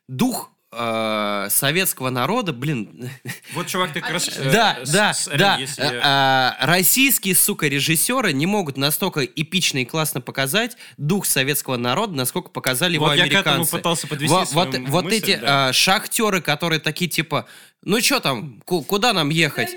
дух 0.07 0.52
э, 0.73 1.47
советского 1.51 2.11
народа, 2.11 2.53
блин, 2.53 3.11
Вот, 3.55 3.67
чувак, 3.67 3.93
ты 3.93 4.01
как 4.01 4.11
раз... 4.11 4.29
Э, 4.37 4.51
да, 4.51 4.79
да, 4.87 5.13
да, 5.37 5.59
э, 5.61 6.01
а, 6.03 6.57
российские, 6.61 7.35
сука, 7.35 7.69
режиссеры 7.69 8.33
не 8.33 8.47
могут 8.47 8.77
настолько 8.77 9.25
эпично 9.25 9.79
и 9.79 9.85
классно 9.85 10.21
показать 10.21 10.77
дух 10.97 11.27
советского 11.27 11.77
народа, 11.77 12.15
насколько 12.15 12.49
показали 12.49 12.95
его 12.95 13.07
Вот 13.07 13.17
я 13.17 13.25
к 13.25 13.27
этому 13.27 13.41
американцы. 13.41 13.73
пытался 13.73 14.07
подвести 14.07 14.35
вот, 14.55 15.13
эти 15.13 15.73
шахтеры, 15.73 16.41
которые 16.41 16.81
такие 16.81 17.11
типа, 17.11 17.47
ну 17.83 18.01
что 18.01 18.21
там, 18.21 18.61
ку- 18.65 18.83
куда 18.83 19.13
нам 19.13 19.29
ехать? 19.29 19.71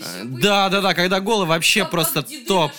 Э. 0.00 0.24
Да, 0.24 0.68
да, 0.68 0.80
да, 0.80 0.94
когда 0.94 1.20
голы 1.20 1.46
вообще 1.46 1.80
Как- 1.82 1.90
просто 1.90 2.22
топ. 2.46 2.72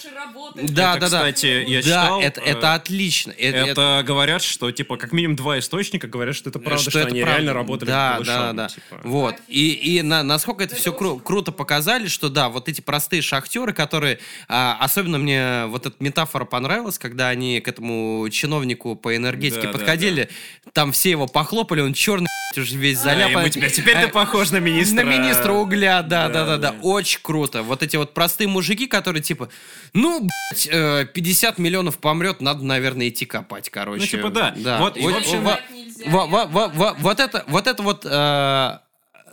Да, 0.56 0.62
Это, 0.64 0.74
да, 0.74 0.98
да. 0.98 1.06
кстати, 1.06 1.64
я 1.68 1.78
да, 1.78 1.84
читал, 1.84 2.22
это, 2.22 2.42
э, 2.42 2.44
это 2.46 2.74
отлично. 2.74 3.32
Э- 3.38 3.50
это- 3.52 3.70
Это 3.70 4.04
говорят, 4.06 4.42
что, 4.42 4.72
типа, 4.72 4.98
как 4.98 5.12
минимум 5.12 5.36
два 5.36 5.60
источника 5.60 6.08
говорят, 6.08 6.36
что 6.36 6.50
это 6.50 6.60
правда, 6.60 6.90
что, 6.90 7.00
это 7.00 7.10
они 7.10 7.22
правда. 7.22 7.36
реально 7.38 7.54
работали 7.54 7.90
да, 7.90 8.14
голышом, 8.16 8.34
да, 8.36 8.54
да. 8.54 8.68
типа. 8.70 9.00
Вот. 9.04 9.36
И, 9.48 9.70
и 9.72 10.02
на- 10.02 10.24
насколько 10.24 10.64
это 10.64 10.74
Это 10.74 10.82
все 10.82 10.92
очень 10.92 11.20
круто 11.22 11.52
показали, 11.52 12.08
что 12.08 12.30
да, 12.30 12.50
вот 12.50 12.68
эти 12.68 12.82
простые 12.82 13.22
шахтеры, 13.22 13.74
которые... 13.74 14.20
а, 14.48 14.78
особенно 14.82 15.18
мне 15.20 15.66
вот 15.68 15.86
эта 15.86 15.96
метафора 16.00 16.46
понравилась, 16.46 16.98
когда 16.98 17.30
они 17.30 17.60
к 17.62 17.68
этому 17.68 18.28
чиновнику 18.32 18.96
по 18.96 19.16
энергетике 19.16 19.62
Да, 19.62 19.68
да, 19.68 19.78
подходили, 19.78 20.30
там 20.74 20.92
все 20.92 21.12
его 21.12 21.28
похлопали, 21.28 21.82
он 21.82 21.94
черный 21.94 22.28
уже 22.58 22.76
весь 22.78 23.00
А, 23.00 23.04
заляпан. 23.04 23.42
ему 23.44 23.50
теперь, 23.50 23.72
теперь 23.72 23.94
ты 23.96 24.08
Э, 24.08 24.08
похож 24.08 24.50
на 24.52 24.58
министра. 24.58 24.96
На 24.96 25.10
министра 25.10 25.54
угля, 25.54 26.02
да, 26.02 26.28
да, 26.28 26.34
Да, 26.34 26.46
да, 26.46 26.58
да, 26.58 26.72
да. 26.72 26.78
Очень 27.10 27.20
круто. 27.24 27.64
Вот 27.64 27.82
эти 27.82 27.96
вот 27.96 28.14
простые 28.14 28.48
мужики, 28.48 28.86
которые 28.86 29.24
типа, 29.24 29.50
ну, 29.94 30.20
блядь, 30.20 30.68
э, 30.72 31.06
50 31.12 31.58
миллионов 31.58 31.98
помрет, 31.98 32.40
надо, 32.40 32.64
наверное, 32.64 33.10
идти 33.10 33.26
копать, 33.26 33.70
короче. 33.70 34.02
Ну, 34.02 34.06
типа, 34.08 34.30
да. 34.30 34.80
Вот, 34.80 34.96
и, 34.98 35.02
в 35.02 35.16
общем, 35.16 35.44
во- 35.44 35.52
Врать 35.54 35.72
нельзя. 35.72 36.04
во- 36.08 36.28
во- 36.28 36.46
во- 36.46 36.68
во- 36.68 36.94
Вот 37.00 37.20
это, 37.20 37.44
вот 37.48 37.66
это 37.68 37.82
вот 37.82 38.06
э, 38.06 38.80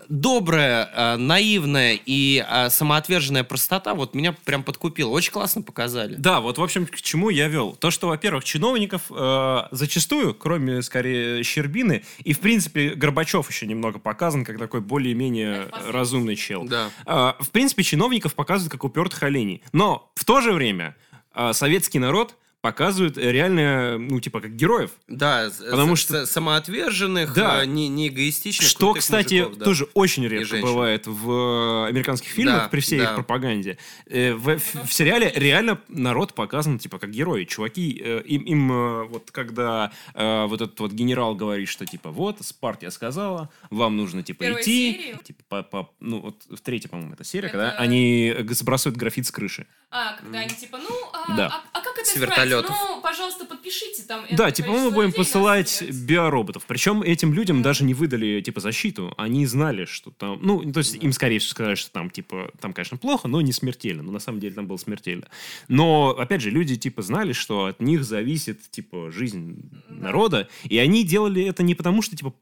добрая, 0.08 0.90
э, 0.92 1.16
наивная 1.16 1.98
и 2.04 2.44
э, 2.46 2.70
самоотверженная 2.70 3.44
простота 3.44 3.94
вот 3.94 4.14
меня 4.14 4.32
прям 4.32 4.62
подкупила. 4.62 5.10
Очень 5.10 5.32
классно 5.32 5.62
показали. 5.62 6.14
Да, 6.16 6.40
вот, 6.40 6.58
в 6.58 6.62
общем, 6.62 6.86
к 6.86 7.00
чему 7.00 7.30
я 7.30 7.48
вел. 7.48 7.74
То, 7.74 7.90
что, 7.90 8.08
во-первых, 8.08 8.44
чиновников 8.44 9.02
э, 9.10 9.62
зачастую, 9.70 10.34
кроме, 10.34 10.82
скорее, 10.82 11.42
Щербины, 11.42 12.04
и, 12.18 12.32
в 12.32 12.40
принципе, 12.40 12.90
Горбачев 12.90 13.50
еще 13.50 13.66
немного 13.66 13.98
показан, 13.98 14.44
как 14.44 14.58
такой 14.58 14.80
более-менее 14.80 15.68
разумный 15.88 16.36
чел. 16.36 16.64
Да. 16.64 16.90
Э, 17.06 17.32
в 17.42 17.50
принципе, 17.50 17.82
чиновников 17.82 18.34
показывают 18.34 18.72
как 18.72 18.84
упертых 18.84 19.22
оленей. 19.22 19.62
Но 19.72 20.10
в 20.14 20.24
то 20.24 20.40
же 20.40 20.52
время 20.52 20.96
э, 21.34 21.52
советский 21.52 21.98
народ 21.98 22.36
показывают 22.70 23.16
реально, 23.16 23.96
ну, 23.98 24.18
типа, 24.20 24.40
как 24.40 24.56
героев. 24.56 24.90
Да, 25.06 25.48
Потому 25.70 25.94
с- 25.94 26.00
что- 26.00 26.26
с- 26.26 26.30
самоотверженных, 26.32 27.32
Да. 27.32 27.62
э, 27.62 27.66
не, 27.66 27.86
не 27.88 28.08
эгоистичных. 28.08 28.68
Что, 28.68 28.94
кстати, 28.94 29.34
мужиков, 29.34 29.58
да. 29.58 29.64
тоже 29.64 29.86
очень 29.94 30.26
редко 30.26 30.56
бывает 30.56 31.06
в 31.06 31.30
э, 31.30 31.86
американских 31.88 32.30
фильмах 32.30 32.62
Да, 32.64 32.68
при 32.68 32.80
всей 32.80 32.98
да. 32.98 33.04
их 33.04 33.14
пропаганде. 33.14 33.78
Э, 34.06 34.34
в, 34.34 34.58
в- 34.58 34.86
в 34.88 34.92
сериале 34.92 35.32
реально 35.36 35.78
народ 35.88 36.34
показан 36.34 36.78
типа 36.80 36.98
как 36.98 37.10
герои. 37.12 37.44
Чуваки, 37.44 38.02
э, 38.04 38.22
им, 38.26 38.42
им, 38.42 38.72
э, 38.72 39.04
вот 39.04 39.30
когда 39.30 39.92
э, 40.14 40.46
вот 40.46 40.60
этот 40.60 40.80
вот 40.80 40.92
генерал 40.92 41.36
говорит, 41.36 41.68
что 41.68 41.86
типа 41.86 42.10
вот, 42.10 42.38
Спартия 42.44 42.90
сказала, 42.90 43.48
вам 43.70 43.96
нужно 43.96 44.22
типа 44.24 44.40
Первой 44.44 44.62
идти. 44.62 44.92
серии? 44.92 45.18
Типа, 45.22 45.42
по, 45.48 45.62
по- 45.62 45.90
ну 46.00 46.20
вот 46.20 46.42
в 46.50 46.60
третьей, 46.60 46.90
по-моему, 46.90 47.12
это 47.14 47.22
серия, 47.24 47.48
Это- 47.48 47.58
когда 47.58 47.70
они 47.78 48.34
сбрасывают 48.50 48.96
графит 48.98 49.26
с 49.26 49.30
крыши. 49.30 49.66
А, 49.88 50.14
когда 50.16 50.40
они 50.40 50.50
типа, 50.50 50.78
ну, 50.78 50.90
а, 51.12 51.36
Да. 51.36 51.46
а- 51.46 51.78
а 51.78 51.80
как 51.80 51.96
это 51.96 52.06
С 52.10 52.16
исправить? 52.16 52.66
Ну, 52.68 53.00
пожалуйста, 53.02 53.44
подпишите 53.44 54.02
там. 54.02 54.24
Да, 54.32 54.50
типа 54.50 54.70
мы 54.70 54.90
будем 54.90 55.08
нас 55.10 55.16
посылать 55.16 55.68
собирать». 55.68 56.00
биороботов. 56.02 56.66
Причем 56.66 57.02
этим 57.02 57.32
людям 57.32 57.62
даже 57.62 57.84
не 57.84 57.94
выдали, 57.94 58.40
типа, 58.40 58.60
защиту. 58.60 59.14
Они 59.16 59.46
знали, 59.46 59.84
что 59.84 60.10
там... 60.10 60.38
Ну, 60.42 60.72
то 60.72 60.78
есть 60.78 60.96
им, 60.96 61.12
скорее 61.12 61.38
всего, 61.38 61.50
сказали, 61.52 61.74
что 61.76 61.92
там, 61.92 62.10
типа, 62.10 62.50
там, 62.60 62.72
конечно, 62.72 62.96
плохо, 62.96 63.28
но 63.28 63.40
не 63.40 63.52
смертельно. 63.52 64.02
Но 64.02 64.10
на 64.12 64.18
самом 64.18 64.40
деле 64.40 64.54
там 64.54 64.66
было 64.66 64.76
смертельно. 64.76 65.28
Но, 65.68 66.10
опять 66.10 66.42
же, 66.42 66.50
люди, 66.50 66.76
типа, 66.76 67.02
знали, 67.02 67.32
что 67.32 67.66
от 67.66 67.80
них 67.80 68.04
зависит, 68.04 68.68
типа, 68.70 69.12
жизнь 69.12 69.70
народа. 69.88 70.48
И 70.64 70.78
они 70.78 71.04
делали 71.04 71.44
это 71.44 71.62
не 71.62 71.74
потому, 71.76 72.02
что, 72.02 72.16
типа, 72.16 72.34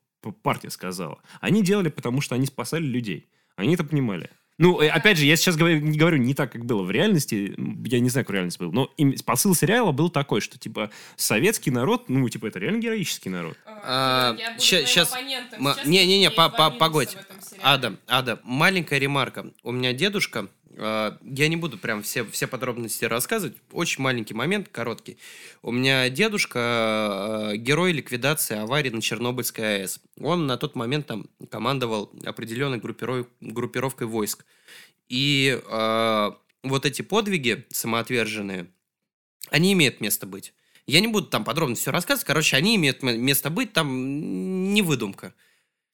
партия 0.43 0.71
сказала. 0.71 1.21
Они 1.43 1.63
делали, 1.63 1.91
потому 1.91 2.23
что 2.23 2.35
они 2.35 2.47
спасали 2.47 2.85
людей. 2.85 3.29
Они 3.57 3.75
это 3.75 3.85
понимали. 3.85 4.31
Ну, 4.57 4.81
э, 4.81 4.89
опять 4.89 5.19
же, 5.19 5.25
я 5.27 5.37
сейчас 5.37 5.57
говорю, 5.57 5.81
не 5.81 5.99
говорю 5.99 6.19
не 6.19 6.33
так, 6.33 6.53
как 6.53 6.65
было 6.65 6.83
в 6.83 6.91
реальности. 6.91 7.55
Я 7.87 7.99
не 8.01 8.09
знаю, 8.09 8.25
как 8.25 8.35
реальность 8.35 8.59
был. 8.59 8.71
Но 8.73 8.91
им- 8.97 9.15
посыл 9.25 9.55
сериала 9.55 9.91
был 9.91 10.11
такой, 10.11 10.41
что, 10.41 10.59
типа, 10.59 10.91
советский 11.17 11.71
народ, 11.73 12.09
ну, 12.09 12.29
типа, 12.29 12.47
это 12.47 12.61
реально 12.61 12.79
героический 12.79 13.31
народ. 13.31 13.57
А. 13.67 14.37
Ма- 15.59 15.75
Сейчас 15.75 15.87
Не-не-не, 15.87 16.31
погодь. 16.31 17.11
в 17.11 17.17
этом 17.21 17.41
сериале. 17.41 17.63
Ада, 17.65 17.97
Ада, 18.07 18.41
маленькая 18.45 18.99
ремарка. 19.01 19.47
У 19.65 19.73
меня 19.73 19.93
дедушка, 19.93 20.49
я 20.77 21.49
не 21.49 21.57
буду 21.57 21.79
прям 21.79 22.03
все, 22.03 22.25
все 22.25 22.47
подробности 22.47 23.05
рассказывать, 23.05 23.57
очень 23.71 24.03
маленький 24.03 24.35
момент, 24.35 24.69
короткий. 24.69 25.19
У 25.63 25.71
меня 25.71 26.09
дедушка 26.09 27.53
э, 27.53 27.57
герой 27.57 27.93
ликвидации 27.93 28.57
аварии 28.57 28.91
на 28.91 29.01
Чернобыльской 29.01 29.83
АЭС. 29.83 30.01
Он 30.21 30.47
на 30.47 30.57
тот 30.57 30.75
момент 30.75 31.07
там 31.07 31.27
командовал 31.51 32.13
определенной 32.25 32.79
группирой- 32.79 33.29
группировкой 33.41 34.09
войск. 34.09 34.45
И 35.09 35.61
э, 35.65 36.31
вот 36.65 36.87
эти 36.87 37.03
подвиги 37.03 37.67
самоотверженные, 37.71 38.67
они 39.51 39.75
имеют 39.75 40.01
место 40.01 40.27
быть. 40.27 40.55
Я 40.87 41.01
не 41.01 41.09
буду 41.09 41.29
там 41.29 41.45
подробно 41.45 41.77
все 41.77 41.93
рассказывать. 41.93 42.27
Короче, 42.27 42.57
они 42.57 42.77
имеют 42.77 43.03
место 43.03 43.49
быть, 43.51 43.73
там 43.73 44.73
не 44.73 44.83
выдумка. 44.83 45.35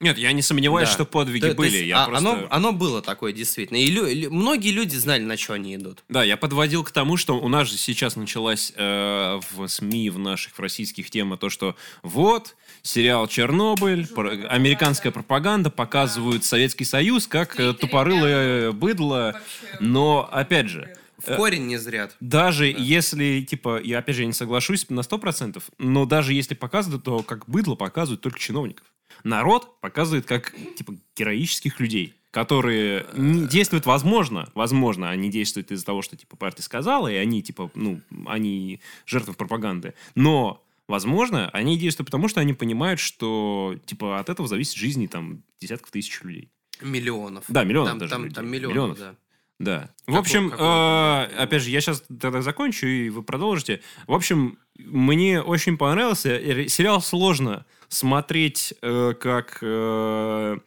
Нет, 0.01 0.17
я 0.17 0.33
не 0.33 0.41
сомневаюсь, 0.41 0.89
Да. 0.89 0.95
что 0.95 1.05
подвиги 1.05 1.43
То- 1.43 1.51
то 1.51 1.55
были. 1.57 1.71
есть, 1.77 1.87
я 1.89 2.05
а, 2.05 2.07
просто... 2.09 2.31
оно, 2.31 2.47
оно 2.51 2.73
было 2.73 3.03
такое, 3.03 3.33
действительно. 3.35 3.77
И 3.77 3.87
лю- 3.87 4.07
лю- 4.07 4.31
многие 4.31 4.71
люди 4.71 4.97
знали, 4.97 5.23
на 5.23 5.37
что 5.37 5.53
они 5.53 5.75
идут. 5.77 6.03
Да, 6.09 6.25
я 6.25 6.37
подводил 6.39 6.85
к 6.85 6.91
тому, 6.91 7.19
что 7.19 7.39
у 7.39 7.49
нас 7.49 7.69
же 7.69 7.77
сейчас 7.77 8.17
началась 8.17 8.73
э, 8.77 9.41
в 9.53 9.67
СМИ, 9.69 10.09
в 10.11 10.19
наших 10.19 10.55
в 10.55 10.61
российских 10.61 11.11
тема 11.11 11.37
то, 11.37 11.51
что 11.51 11.77
вот, 12.03 12.57
сериал 12.83 13.29
«Чернобыль», 13.29 14.07
Жуткая 14.07 14.39
пр- 14.39 14.47
американская 14.51 15.13
пропаганда, 15.13 15.69
показывают 15.69 16.45
Советский 16.45 16.85
Союз 16.87 17.27
как 17.27 17.61
э, 17.61 17.75
тупорылое 17.75 18.73
быдло. 18.73 19.39
Но, 19.81 20.27
опять 20.33 20.69
же, 20.69 20.95
В 21.19 21.29
Э, 21.29 21.37
корень 21.37 21.67
не 21.67 21.77
зрят. 21.77 22.17
даже 22.21 22.65
если, 22.67 23.43
типа, 23.43 23.79
я 23.85 23.99
опять 23.99 24.17
же 24.17 24.25
не 24.25 24.33
соглашусь 24.33 24.87
на 24.89 25.01
100%, 25.03 25.63
но 25.77 26.07
даже 26.07 26.33
если 26.33 26.55
показывают, 26.55 27.05
то 27.05 27.23
как 27.23 27.47
быдло 27.47 27.75
показывают 27.75 28.23
только 28.23 28.39
чиновников. 28.39 28.87
Народ 29.25 29.81
показывает 29.81 30.27
как, 30.27 30.55
типа, 30.77 30.95
героических 31.17 31.81
людей, 31.81 32.15
которые 32.31 33.07
не 33.15 33.47
действуют, 33.47 33.87
возможно, 33.87 34.51
возможно, 34.55 35.11
они 35.11 35.31
действуют 35.31 35.71
из-за 35.73 35.85
того, 35.85 36.03
что, 36.03 36.17
типа, 36.17 36.37
партия 36.37 36.63
сказала, 36.63 37.09
и 37.09 37.17
они, 37.17 37.43
типа, 37.43 37.71
ну, 37.75 38.01
они 38.27 38.81
жертвы 39.07 39.35
пропаганды. 39.35 39.95
Но, 40.15 40.63
возможно, 40.87 41.49
они 41.51 41.77
действуют 41.79 42.07
потому, 42.07 42.29
что 42.29 42.41
они 42.41 42.55
понимают, 42.55 43.01
что, 43.01 43.77
типа, 43.87 44.21
от 44.21 44.29
этого 44.31 44.49
зависит 44.49 44.75
жизни, 44.77 45.07
там, 45.07 45.43
десятков 45.61 45.91
тысяч 45.91 46.21
людей. 46.23 46.51
Миллионов. 46.81 47.45
Да, 47.49 47.65
миллионов 47.65 47.91
там, 47.91 47.99
даже 47.99 48.11
там, 48.11 48.23
людей. 48.25 48.35
там 48.35 48.49
миллионов, 48.49 48.75
Миллионов. 48.75 48.99
да. 48.99 49.15
Да. 49.59 49.91
В 50.07 50.07
Какой- 50.07 50.21
общем, 50.21 50.51
какой 50.51 50.67
э, 50.67 51.23
опять 51.37 51.63
же, 51.63 51.69
я 51.69 51.83
сейчас 51.83 52.03
тогда 52.19 52.41
закончу, 52.41 52.87
и 52.87 53.11
вы 53.11 53.23
продолжите. 53.23 53.83
В 54.07 54.15
общем, 54.15 54.57
мне 54.79 55.43
очень 55.43 55.77
понравился. 55.77 56.31
Э, 56.31 56.67
Сериал 56.67 57.03
сложно 57.03 57.67
смотреть 57.91 58.73
э, 58.83 59.13
как, 59.21 59.59
э, 59.61 60.59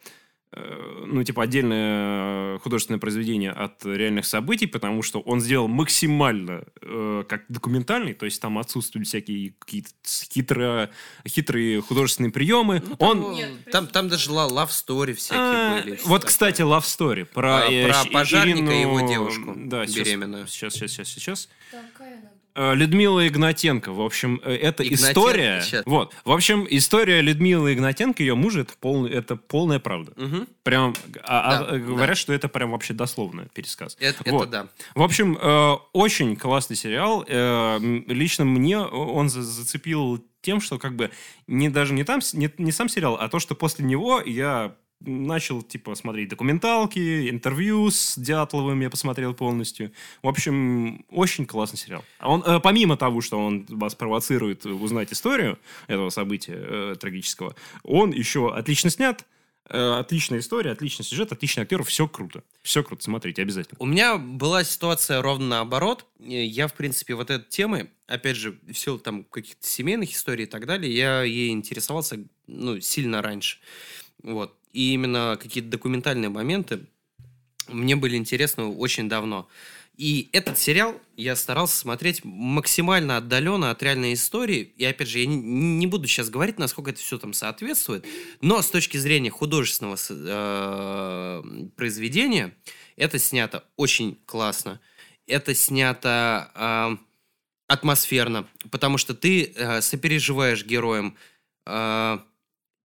э, 0.52 1.04
ну, 1.06 1.24
типа, 1.24 1.42
отдельное 1.42 2.58
художественное 2.60 3.00
произведение 3.00 3.50
от 3.50 3.84
реальных 3.84 4.24
событий, 4.26 4.66
потому 4.66 5.02
что 5.02 5.20
он 5.20 5.40
сделал 5.40 5.66
максимально 5.66 6.64
э, 6.80 7.24
как 7.28 7.42
документальный, 7.48 8.14
то 8.14 8.24
есть 8.26 8.40
там 8.40 8.58
отсутствуют 8.58 9.08
всякие 9.08 9.54
какие-то 9.58 9.90
хитро, 10.32 10.90
хитрые 11.26 11.80
художественные 11.80 12.30
приемы. 12.30 12.82
Ну, 12.86 12.94
он... 12.98 13.22
там, 13.22 13.34
Нет, 13.34 13.50
там, 13.72 13.86
там 13.88 14.08
даже 14.08 14.30
love 14.30 14.68
story 14.68 15.14
всякие 15.14 15.40
А, 15.40 15.82
были. 15.82 15.90
Вот, 16.04 16.20
такое. 16.20 16.28
кстати, 16.28 16.62
love 16.62 16.82
story 16.82 17.24
про, 17.24 17.62
Про- 17.62 17.72
э, 17.72 17.84
про 17.88 18.04
Щ- 18.04 18.12
пожарника 18.12 18.72
и 18.72 18.80
его 18.82 19.00
девушку 19.00 19.54
да, 19.56 19.86
беременную. 19.86 20.46
Сейчас, 20.46 20.74
сейчас, 20.74 20.90
сейчас, 20.92 21.08
сейчас. 21.08 21.48
Такая 21.72 22.12
она 22.18 22.30
Э, 22.30 22.33
Людмила 22.56 23.26
Игнатенко. 23.26 23.92
В 23.92 24.00
общем, 24.00 24.40
э, 24.44 24.54
это 24.54 24.82
Игнатенко, 24.84 25.10
история. 25.10 25.62
щас. 25.62 25.82
Вот. 25.86 26.14
В 26.24 26.30
общем, 26.32 26.66
история 26.70 27.20
Людмилы 27.20 27.74
Игнатенко, 27.74 28.22
ее 28.22 28.34
мужа, 28.34 28.60
это, 28.60 28.72
полный, 28.80 29.10
это 29.10 29.36
полная 29.36 29.78
правда. 29.80 30.12
Мгм. 30.16 30.46
Прям, 30.62 30.94
а- 31.24 31.40
а, 31.50 31.64
Да, 31.72 31.78
говорят, 31.78 32.10
да. 32.10 32.14
что 32.14 32.32
это 32.32 32.48
прям 32.48 32.70
вообще 32.70 32.94
дословно 32.94 33.46
пересказ. 33.54 33.96
Это, 34.00 34.22
это 34.24 34.32
Вот. 34.32 34.50
да. 34.50 34.68
В 34.94 35.02
общем, 35.02 35.36
э, 35.40 35.72
очень 35.92 36.36
классный 36.36 36.76
сериал. 36.76 37.24
Э, 37.26 37.78
лично 38.06 38.44
мне 38.44 38.78
он 38.78 39.28
за- 39.28 39.42
зацепил 39.42 40.24
тем, 40.40 40.60
что 40.60 40.78
как 40.78 40.94
бы 40.94 41.10
не 41.46 41.68
даже 41.70 41.92
не 41.94 42.04
там 42.04 42.20
не, 42.34 42.50
не 42.58 42.70
сам 42.70 42.88
сериал, 42.88 43.16
а 43.20 43.28
то, 43.28 43.38
что 43.40 43.54
после 43.54 43.84
него 43.84 44.20
я 44.20 44.74
начал 45.06 45.62
типа 45.62 45.94
смотреть 45.94 46.28
документалки, 46.28 47.28
интервью 47.30 47.90
с 47.90 48.16
Дятловым 48.18 48.80
я 48.80 48.90
посмотрел 48.90 49.34
полностью. 49.34 49.92
В 50.22 50.28
общем, 50.28 51.04
очень 51.10 51.46
классный 51.46 51.78
сериал. 51.78 52.04
А 52.18 52.30
Он 52.30 52.42
э, 52.42 52.60
помимо 52.60 52.96
того, 52.96 53.20
что 53.20 53.38
он 53.38 53.66
вас 53.68 53.94
провоцирует 53.94 54.66
узнать 54.66 55.12
историю 55.12 55.58
этого 55.86 56.10
события 56.10 56.54
э, 56.56 56.96
трагического, 56.98 57.54
он 57.82 58.10
еще 58.12 58.54
отлично 58.54 58.90
снят. 58.90 59.24
э, 59.70 59.98
отличная 59.98 60.40
история, 60.40 60.72
отличный 60.72 61.04
сюжет, 61.04 61.32
отличный 61.32 61.62
актер, 61.62 61.82
все 61.84 62.06
круто. 62.06 62.42
Все 62.62 62.82
круто, 62.82 63.02
смотрите, 63.02 63.40
обязательно. 63.42 63.76
У 63.80 63.86
меня 63.86 64.18
была 64.18 64.62
ситуация 64.64 65.22
ровно 65.22 65.46
наоборот. 65.46 66.06
Э, 66.20 66.44
Я, 66.44 66.68
в 66.68 66.74
принципе, 66.74 67.14
вот 67.14 67.30
этой 67.30 67.48
темой, 67.48 67.90
опять 68.06 68.36
же, 68.36 68.58
в 68.68 68.74
силу 68.74 68.98
там 68.98 69.24
каких-то 69.24 69.66
семейных 69.66 70.12
историй 70.12 70.44
и 70.44 70.48
так 70.48 70.66
далее, 70.66 70.94
я 70.94 71.22
ей 71.22 71.50
интересовался, 71.50 72.18
ну, 72.46 72.78
сильно 72.80 73.22
раньше. 73.22 73.58
Вот. 74.22 74.54
И 74.74 74.92
именно 74.92 75.38
какие-то 75.40 75.70
документальные 75.70 76.28
моменты 76.28 76.80
мне 77.68 77.96
были 77.96 78.16
интересны 78.16 78.64
очень 78.64 79.08
давно. 79.08 79.48
И 79.96 80.28
этот 80.32 80.58
сериал 80.58 81.00
я 81.16 81.36
старался 81.36 81.76
смотреть 81.76 82.24
максимально 82.24 83.16
отдаленно 83.18 83.70
от 83.70 83.80
реальной 83.82 84.14
истории. 84.14 84.72
И 84.76 84.84
опять 84.84 85.08
же, 85.08 85.20
я 85.20 85.26
не, 85.26 85.36
не 85.36 85.86
буду 85.86 86.08
сейчас 86.08 86.30
говорить, 86.30 86.58
насколько 86.58 86.90
это 86.90 86.98
все 86.98 87.16
там 87.16 87.32
соответствует. 87.32 88.04
Но 88.40 88.60
с 88.60 88.68
точки 88.68 88.96
зрения 88.96 89.30
художественного 89.30 89.96
э, 90.10 91.42
произведения, 91.76 92.56
это 92.96 93.20
снято 93.20 93.64
очень 93.76 94.18
классно. 94.26 94.80
Это 95.28 95.54
снято 95.54 96.50
э, 96.54 96.96
атмосферно, 97.68 98.48
потому 98.72 98.98
что 98.98 99.14
ты 99.14 99.52
э, 99.54 99.80
сопереживаешь 99.80 100.64
героям. 100.66 101.16
Э, 101.66 102.18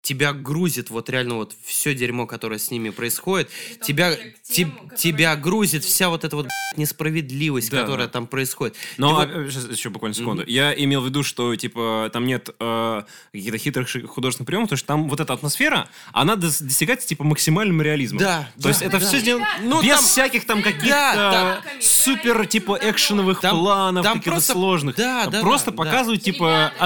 тебя 0.02 0.32
грузит 0.34 0.90
вот 0.90 1.10
реально 1.10 1.36
вот 1.36 1.54
все 1.66 1.94
дерьмо, 1.94 2.26
которое 2.26 2.58
с 2.58 2.72
ними 2.72 2.90
происходит, 2.90 3.50
Притом 3.68 3.86
тебя, 3.86 4.10
даже 4.12 4.22
к 4.32 4.42
теб- 4.42 4.54
тем, 4.56 4.72
которые 4.72 4.98
тебя 4.98 5.36
грузит 5.36 5.84
вся 5.84 6.10
вот 6.10 6.24
эта 6.24 6.36
вот 6.38 6.48
несправедливость, 6.78 7.70
Да, 7.70 7.82
которая 7.82 8.08
да. 8.08 8.14
там 8.14 8.28
происходит. 8.28 8.76
Но 8.98 9.10
Ты 9.10 9.28
вот- 9.34 9.48
а, 9.48 9.52
сейчас 9.52 9.70
еще 9.70 9.90
буквально 9.90 10.16
секунду. 10.16 10.44
Я 10.48 10.74
имел 10.74 11.02
в 11.02 11.06
виду, 11.06 11.24
что 11.24 11.56
типа 11.56 12.10
там 12.14 12.26
нет 12.26 12.50
э, 12.60 13.04
каких-то 13.34 13.58
хитрых 13.58 13.90
художественных 14.08 14.48
приемов, 14.48 14.68
потому 14.70 14.78
что 14.78 14.88
там 14.88 15.10
вот 15.10 15.20
эта 15.20 15.34
атмосфера, 15.34 15.90
она 16.14 16.34
дос- 16.36 16.64
достигается 16.64 17.08
типа 17.08 17.24
максимальным 17.24 17.82
реализмом. 17.82 18.20
Да, 18.20 18.50
То 18.56 18.64
да, 18.64 18.70
есть 18.70 18.82
это 18.82 19.00
да. 19.00 19.06
все 19.06 19.20
сделано 19.20 19.46
Ребят, 19.60 19.70
Ну, 19.70 19.82
без 19.84 19.90
там- 19.96 20.04
всяких 20.06 20.46
там 20.46 20.60
Да, 20.62 20.64
каких-то 20.64 20.88
да, 20.90 21.62
там- 21.64 21.82
супер 21.82 22.46
типа 22.48 22.80
экшеновых 22.82 23.42
Там- 23.42 23.58
планов, 23.60 24.04
там 24.04 24.14
каких-то 24.18 24.32
просто- 24.32 24.54
сложных. 24.54 24.96
да, 24.96 25.24
Там 25.24 25.32
да, 25.34 25.42
просто 25.42 25.72
да, 25.72 25.78
показывают 25.78 26.24
типа 26.24 26.72
Ребята, 26.80 26.86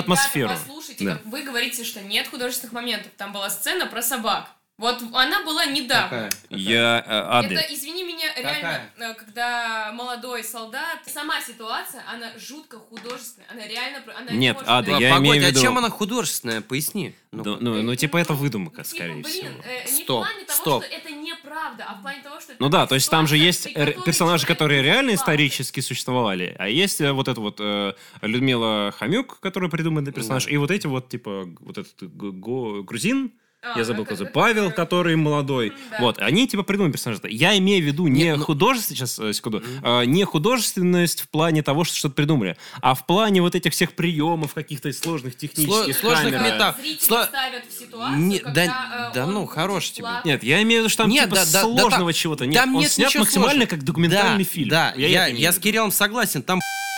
ребята, 0.56 0.73
атмосферу. 0.94 1.16
послушайте, 1.18 1.24
Да. 1.24 1.30
вы 1.30 1.44
говорите, 1.44 1.84
что 1.84 2.02
нет 2.02 2.28
художественных 2.28 2.74
моментов. 2.74 3.12
Там 3.18 3.34
была 3.34 3.50
сцена 3.50 3.86
про 3.88 4.02
собак. 4.02 4.50
Вот 4.80 5.04
она 5.14 5.44
была 5.46 5.68
недавно. 5.68 6.30
Я 6.50 7.04
э. 7.46 7.46
Это, 7.46 7.74
извини 7.74 8.04
меня, 8.04 8.34
реально, 8.36 8.82
э, 8.98 9.14
когда 9.14 9.92
молодой 9.94 10.44
солдат, 10.44 10.98
сама 11.06 11.40
ситуация, 11.42 12.04
она 12.12 12.32
жутко 12.40 12.80
художественная, 12.80 13.48
она 13.52 13.68
реально, 13.68 14.02
про- 14.02 14.16
она 14.18 14.32
не 14.32 14.38
Нет, 14.40 14.58
Ада, 14.66 14.94
быть- 14.94 15.02
я 15.02 15.12
Погодь, 15.12 15.28
имею 15.28 15.44
в 15.44 15.46
а 15.46 15.50
виду- 15.52 15.62
чем 15.62 15.78
она 15.78 15.90
художественная? 15.92 16.62
Поясни. 16.62 17.16
Ну, 17.32 17.44
Ну, 17.44 17.58
ну, 17.62 17.82
ну, 17.84 17.96
типа 17.96 18.18
это 18.18 18.34
выдумка, 18.34 18.84
Типа, 18.84 18.96
скорее 18.96 19.14
блин, 19.22 19.24
всего. 19.26 19.64
э, 19.64 19.86
не 19.86 20.04
Стоп, 20.04 20.26
в 20.26 20.28
плане 20.30 20.46
того, 20.46 20.58
стоп. 20.60 20.84
что 20.84 20.96
это 20.96 21.12
неправда, 21.12 21.86
а 21.88 21.94
в 21.96 22.02
плане 22.02 22.24
того, 22.24 22.40
что... 22.40 22.54
Ну 22.58 22.66
это 22.68 22.72
да, 22.78 22.88
то 22.88 22.96
есть 22.96 23.10
там 23.12 23.28
же 23.28 23.38
есть 23.38 23.72
персонажи, 24.06 24.48
которые 24.48 24.82
не 24.82 24.88
реально 24.88 25.14
исторически 25.14 25.82
существовали, 25.82 26.56
а 26.58 26.68
есть 26.68 27.00
э, 27.00 27.12
вот 27.12 27.28
эта 27.28 27.40
вот 27.40 27.58
э, 27.60 27.94
Людмила 28.24 28.92
Хомюк, 28.98 29.40
которая 29.40 29.70
придуманный 29.70 30.12
персонаж, 30.12 30.46
Да. 30.46 30.52
и 30.52 30.58
вот 30.58 30.72
эти 30.72 30.88
вот, 30.88 31.10
типа, 31.10 31.46
вот 31.60 31.78
этот 31.78 31.94
грузин, 32.02 33.34
А, 33.64 33.78
я 33.78 33.86
забыл, 33.86 34.06
как- 34.06 34.16
кто 34.18 34.26
Павел, 34.26 34.72
который 34.72 35.16
молодой. 35.16 35.72
Да. 35.92 35.98
Вот, 36.02 36.20
они 36.20 36.48
типа 36.48 36.64
придумали 36.64 36.92
персонажа. 36.92 37.22
Я 37.30 37.58
имею 37.58 37.82
в 37.82 37.88
виду 37.88 38.08
не 38.08 38.24
Не, 38.24 38.36
ну- 38.36 38.44
художественность, 38.44 39.00
сейчас, 39.14 39.20
э, 39.20 39.32
секунду, 39.34 39.64
э, 39.82 40.04
не 40.06 40.26
художественность 40.26 41.22
в 41.22 41.30
плане 41.30 41.64
того, 41.64 41.84
что 41.86 41.96
что-то 41.96 42.16
придумали, 42.16 42.58
а 42.82 42.94
в 42.94 43.06
плане 43.06 43.42
вот 43.42 43.56
этих 43.56 43.72
всех 43.72 43.94
приемов 43.94 44.54
каких-то 44.54 44.92
сложных 44.92 45.38
технических 45.38 45.96
сложных 45.98 46.34
камер. 46.34 46.54
мета- 46.54 46.76
Зрители 46.80 47.08
Сло- 47.10 47.26
ставят 47.28 47.64
в 47.70 47.80
ситуацию, 47.80 48.20
Не- 48.20 48.40
когда, 48.40 48.66
да- 48.66 49.10
э, 49.12 49.16
да 49.16 49.26
ну, 49.28 49.46
хорош 49.46 49.92
тебе. 49.92 50.04
плакать. 50.08 50.26
Нет, 50.26 50.44
я 50.44 50.62
имею 50.64 50.82
в 50.82 50.84
виду, 50.84 50.90
что 50.90 51.04
там 51.04 51.12
Нет, 51.12 51.24
типа 51.26 51.36
да, 51.38 51.46
да, 51.46 51.52
да 51.54 51.62
сложного 51.62 52.12
там- 52.12 52.14
чего-то 52.14 52.46
нет. 52.46 52.56
там 52.56 52.76
Он 52.76 52.82
нет 52.82 52.92
снят 52.92 53.16
максимально 53.16 53.52
сложного. 53.52 53.70
как 53.70 53.84
документальный 53.84 54.44
Да, 54.44 54.50
фильм. 54.50 54.70
Да, 54.70 54.94
я, 54.98 55.28
я, 55.28 55.52
в 55.52 55.56
с. 55.56 55.60
Кириллом 55.60 55.92
согласен. 55.92 56.44
Там 56.44 56.60
а, 56.60 56.93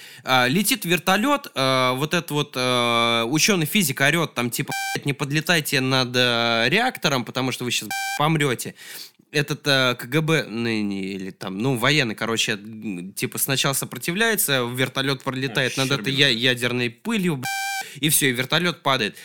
летит 0.47 0.86
вертолет, 0.86 1.47
а, 1.55 1.93
вот 1.93 2.13
этот 2.13 2.32
вот 2.32 2.55
ученый 3.32 3.65
физик 3.65 4.01
орет, 4.01 4.34
там 4.34 4.49
типа 4.49 4.71
«Блядь, 4.95 5.05
не 5.05 5.13
подлетайте 5.13 5.82
над 5.82 6.15
реактором, 6.15 7.23
потому 7.26 7.51
что 7.51 7.63
вы 7.63 7.71
сейчас 7.71 7.89
помрете. 8.17 8.76
Этот 9.32 9.67
э, 9.67 9.95
КГБ, 9.95 10.45
ну, 10.47 10.69
или 10.69 11.32
там, 11.32 11.57
ну, 11.57 11.76
военный, 11.76 12.15
короче, 12.15 12.57
типа 13.15 13.38
сначала 13.38 13.73
сопротивляется, 13.73 14.63
вертолет 14.63 15.23
пролетает 15.23 15.78
О, 15.78 15.82
над 15.82 15.99
этой 15.99 16.13
я- 16.13 16.30
ядерной 16.30 16.89
пылью, 16.89 17.43
и 17.99 18.07
все, 18.07 18.30
и 18.30 18.32
вертолет 18.32 18.82
падает. 18.82 19.17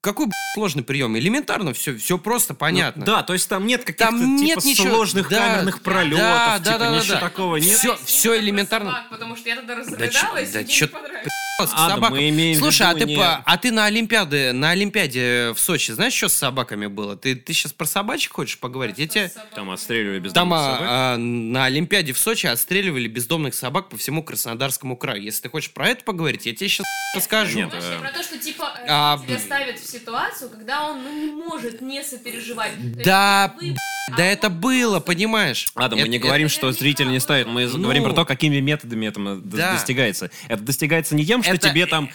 Какой 0.00 0.26
сложный 0.54 0.84
прием? 0.84 1.18
Элементарно, 1.18 1.72
все, 1.74 1.96
все 1.96 2.18
просто 2.18 2.54
понятно. 2.54 3.00
Ну, 3.00 3.06
да, 3.06 3.22
то 3.24 3.32
есть 3.32 3.48
там 3.48 3.66
нет 3.66 3.80
каких-то 3.84 4.04
Там 4.06 4.36
нет 4.36 4.60
типа 4.60 4.66
ничего- 4.68 4.88
сложных 4.94 5.28
да, 5.28 5.38
камерных 5.38 5.82
пролетов, 5.82 6.20
да, 6.20 6.58
типа 6.58 6.70
да, 6.70 6.78
да, 6.78 6.96
ничего 6.98 7.14
да. 7.14 7.20
такого 7.20 7.56
нет. 7.56 7.76
Снимем 7.78 7.96
про 8.22 8.38
элементарно. 8.38 9.06
потому 9.10 9.36
что 9.36 9.48
я 9.48 9.56
тогда 9.56 9.74
разрыдалась, 9.74 10.50
да 10.52 10.60
и 10.60 10.64
мне 10.64 10.72
чё- 10.72 10.86
не 10.86 10.92
понравилось. 10.92 11.28
Ада, 11.60 11.94
собака. 11.94 12.14
мы 12.14 12.28
имеем 12.28 12.58
Слушай, 12.58 12.86
а 12.86 12.90
виду 12.90 13.00
ты, 13.00 13.06
не- 13.06 13.16
по- 13.16 13.42
а 13.44 13.58
ты 13.58 13.72
на 13.72 13.86
Олимпиаде, 13.86 14.52
на 14.52 14.70
Олимпиаде 14.70 15.52
в 15.54 15.58
Сочи, 15.58 15.90
знаешь, 15.90 16.12
что 16.12 16.28
с 16.28 16.34
собаками 16.34 16.86
было? 16.86 17.16
Ты, 17.16 17.34
ты 17.34 17.52
сейчас 17.52 17.72
про 17.72 17.84
собачек 17.84 18.32
хочешь 18.32 18.58
поговорить? 18.58 18.98
Я 18.98 19.08
тебе... 19.08 19.32
Там 19.54 19.70
отстреливали 19.70 20.20
без 20.20 20.32
Там 20.32 20.52
а, 20.54 20.78
а, 20.80 21.16
на 21.16 21.64
Олимпиаде 21.64 22.12
в 22.12 22.18
Сочи 22.18 22.46
отстреливали 22.46 23.08
бездомных 23.08 23.54
собак 23.54 23.88
по 23.88 23.96
всему 23.96 24.22
Краснодарскому 24.22 24.96
краю. 24.96 25.22
Если 25.22 25.42
ты 25.42 25.48
хочешь 25.48 25.72
про 25.72 25.88
это 25.88 26.04
поговорить, 26.04 26.46
я 26.46 26.54
тебе 26.54 26.68
сейчас 26.68 26.86
расскажу. 27.16 27.58
Нет, 27.58 27.72
я 27.72 27.80
э, 27.80 27.98
про 27.98 28.12
то, 28.12 28.22
что 28.22 28.38
типа 28.38 28.72
э, 28.78 28.86
а, 28.88 29.18
тебя 29.18 29.38
ставят 29.38 29.80
в 29.80 29.90
ситуацию, 29.90 30.50
когда 30.50 30.90
он 30.90 31.02
ну, 31.02 31.24
не 31.24 31.32
может 31.32 31.80
не 31.80 32.04
сопереживать. 32.04 32.74
То 32.76 32.82
есть 32.82 33.04
Да, 33.04 33.54
вы, 33.60 33.74
да 34.16 34.24
это 34.24 34.50
было, 34.50 35.00
понимаешь? 35.00 35.66
Ада, 35.74 35.96
мы 35.96 36.02
Это- 36.02 36.10
не 36.10 36.18
говорим, 36.18 36.46
это 36.46 36.54
что 36.54 36.72
зритель 36.72 37.08
не 37.10 37.20
ставит, 37.20 37.46
мы 37.46 37.66
было. 37.66 37.82
говорим 37.82 38.02
Ну. 38.02 38.08
про 38.10 38.14
то, 38.16 38.24
какими 38.24 38.60
методами 38.60 39.06
это 39.06 39.20
Да. 39.44 39.72
достигается. 39.72 40.30
Это 40.48 40.62
достигается 40.62 41.14
не 41.14 41.24
тем, 41.24 41.42
что 41.42 41.54
Это- 41.54 41.68
тебе 41.68 41.86
там 41.86 42.10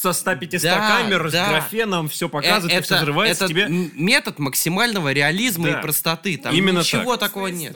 со 0.00 0.12
150 0.12 0.62
Да, 0.62 0.88
камер 1.02 1.28
с 1.28 1.32
да. 1.32 1.48
графеном 1.48 2.08
все 2.08 2.26
Э, 2.26 2.28
показывают, 2.28 2.72
это, 2.72 2.82
все 2.84 2.96
взрывается, 2.98 3.44
это 3.46 3.52
тебе... 3.52 3.66
метод 3.68 4.38
максимального 4.38 5.12
реализма 5.12 5.72
Да. 5.72 5.78
и 5.78 5.82
простоты. 5.82 6.36
Там 6.36 6.54
Именно 6.54 6.78
ничего 6.80 7.16
так. 7.16 7.30
такого 7.30 7.48
нет. 7.48 7.74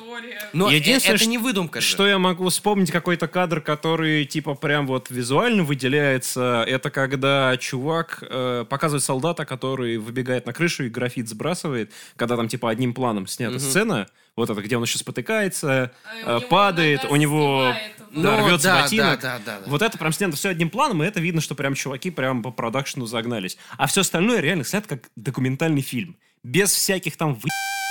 Но 0.52 0.70
э- 0.70 0.76
Единственное, 0.76 1.16
это 1.16 1.26
не 1.26 1.38
выдумка 1.38 1.80
же. 1.80 1.86
Что 1.88 2.06
я 2.06 2.20
могу 2.20 2.48
вспомнить 2.48 2.92
какой-то 2.92 3.26
кадр, 3.26 3.60
который 3.60 4.24
типа 4.24 4.54
прям 4.54 4.86
вот 4.86 5.10
визуально 5.10 5.64
выделяется, 5.64 6.64
это 6.68 6.90
когда 6.90 7.56
чувак 7.56 8.22
э, 8.22 8.66
показывает 8.70 9.02
солдата, 9.02 9.44
который 9.44 9.98
выбегает 9.98 10.46
на 10.46 10.52
крышу 10.52 10.84
и 10.84 10.88
графит 10.88 11.28
сбрасывает, 11.28 11.90
когда 12.14 12.36
там 12.36 12.46
типа 12.46 12.70
одним 12.70 12.94
планом 12.94 13.26
снята 13.26 13.58
сцена, 13.58 14.06
вот 14.36 14.48
это, 14.48 14.60
где 14.62 14.76
он 14.76 14.84
еще 14.84 14.96
спотыкается, 14.98 15.90
А, 16.24 16.38
э, 16.38 16.40
падает, 16.48 17.04
у 17.10 17.16
него 17.16 17.74
в- 18.12 18.22
да, 18.22 18.36
Ну, 18.40 18.46
рвется 18.46 18.68
да, 18.68 18.82
ботинок. 18.82 19.20
да, 19.20 19.38
да, 19.38 19.42
да, 19.44 19.60
да. 19.60 19.70
Вот 19.70 19.82
это 19.82 19.98
прям 19.98 20.12
снято 20.12 20.36
все 20.36 20.50
одним 20.50 20.70
планом, 20.70 21.02
и 21.02 21.06
это 21.06 21.20
видно, 21.20 21.40
что 21.40 21.54
прям 21.54 21.74
чуваки 21.74 22.10
прям 22.10 22.42
по 22.42 22.50
продакшену 22.50 23.06
загнались. 23.06 23.56
А 23.78 23.86
все 23.86 24.02
остальное 24.02 24.40
реально 24.40 24.64
снято 24.64 24.88
как 24.88 25.10
документальный 25.16 25.82
фильм. 25.82 26.16
Без 26.42 26.72
всяких 26.72 27.16
там 27.16 27.34
вы... 27.34 27.48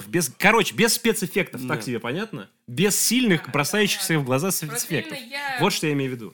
без, 0.07 0.31
короче, 0.37 0.75
без 0.75 0.93
спецэффектов, 0.93 1.61
так 1.67 1.83
себе 1.83 1.99
понятно? 1.99 2.49
Без 2.67 2.99
сильных, 2.99 3.49
бросающихся 3.51 4.19
в 4.19 4.23
глаза 4.25 4.51
спецэффектов. 4.51 5.17
я- 5.17 5.57
Вот 5.59 5.71
что 5.73 5.87
я 5.87 5.93
имею 5.93 6.11
в 6.11 6.13
виду. 6.15 6.33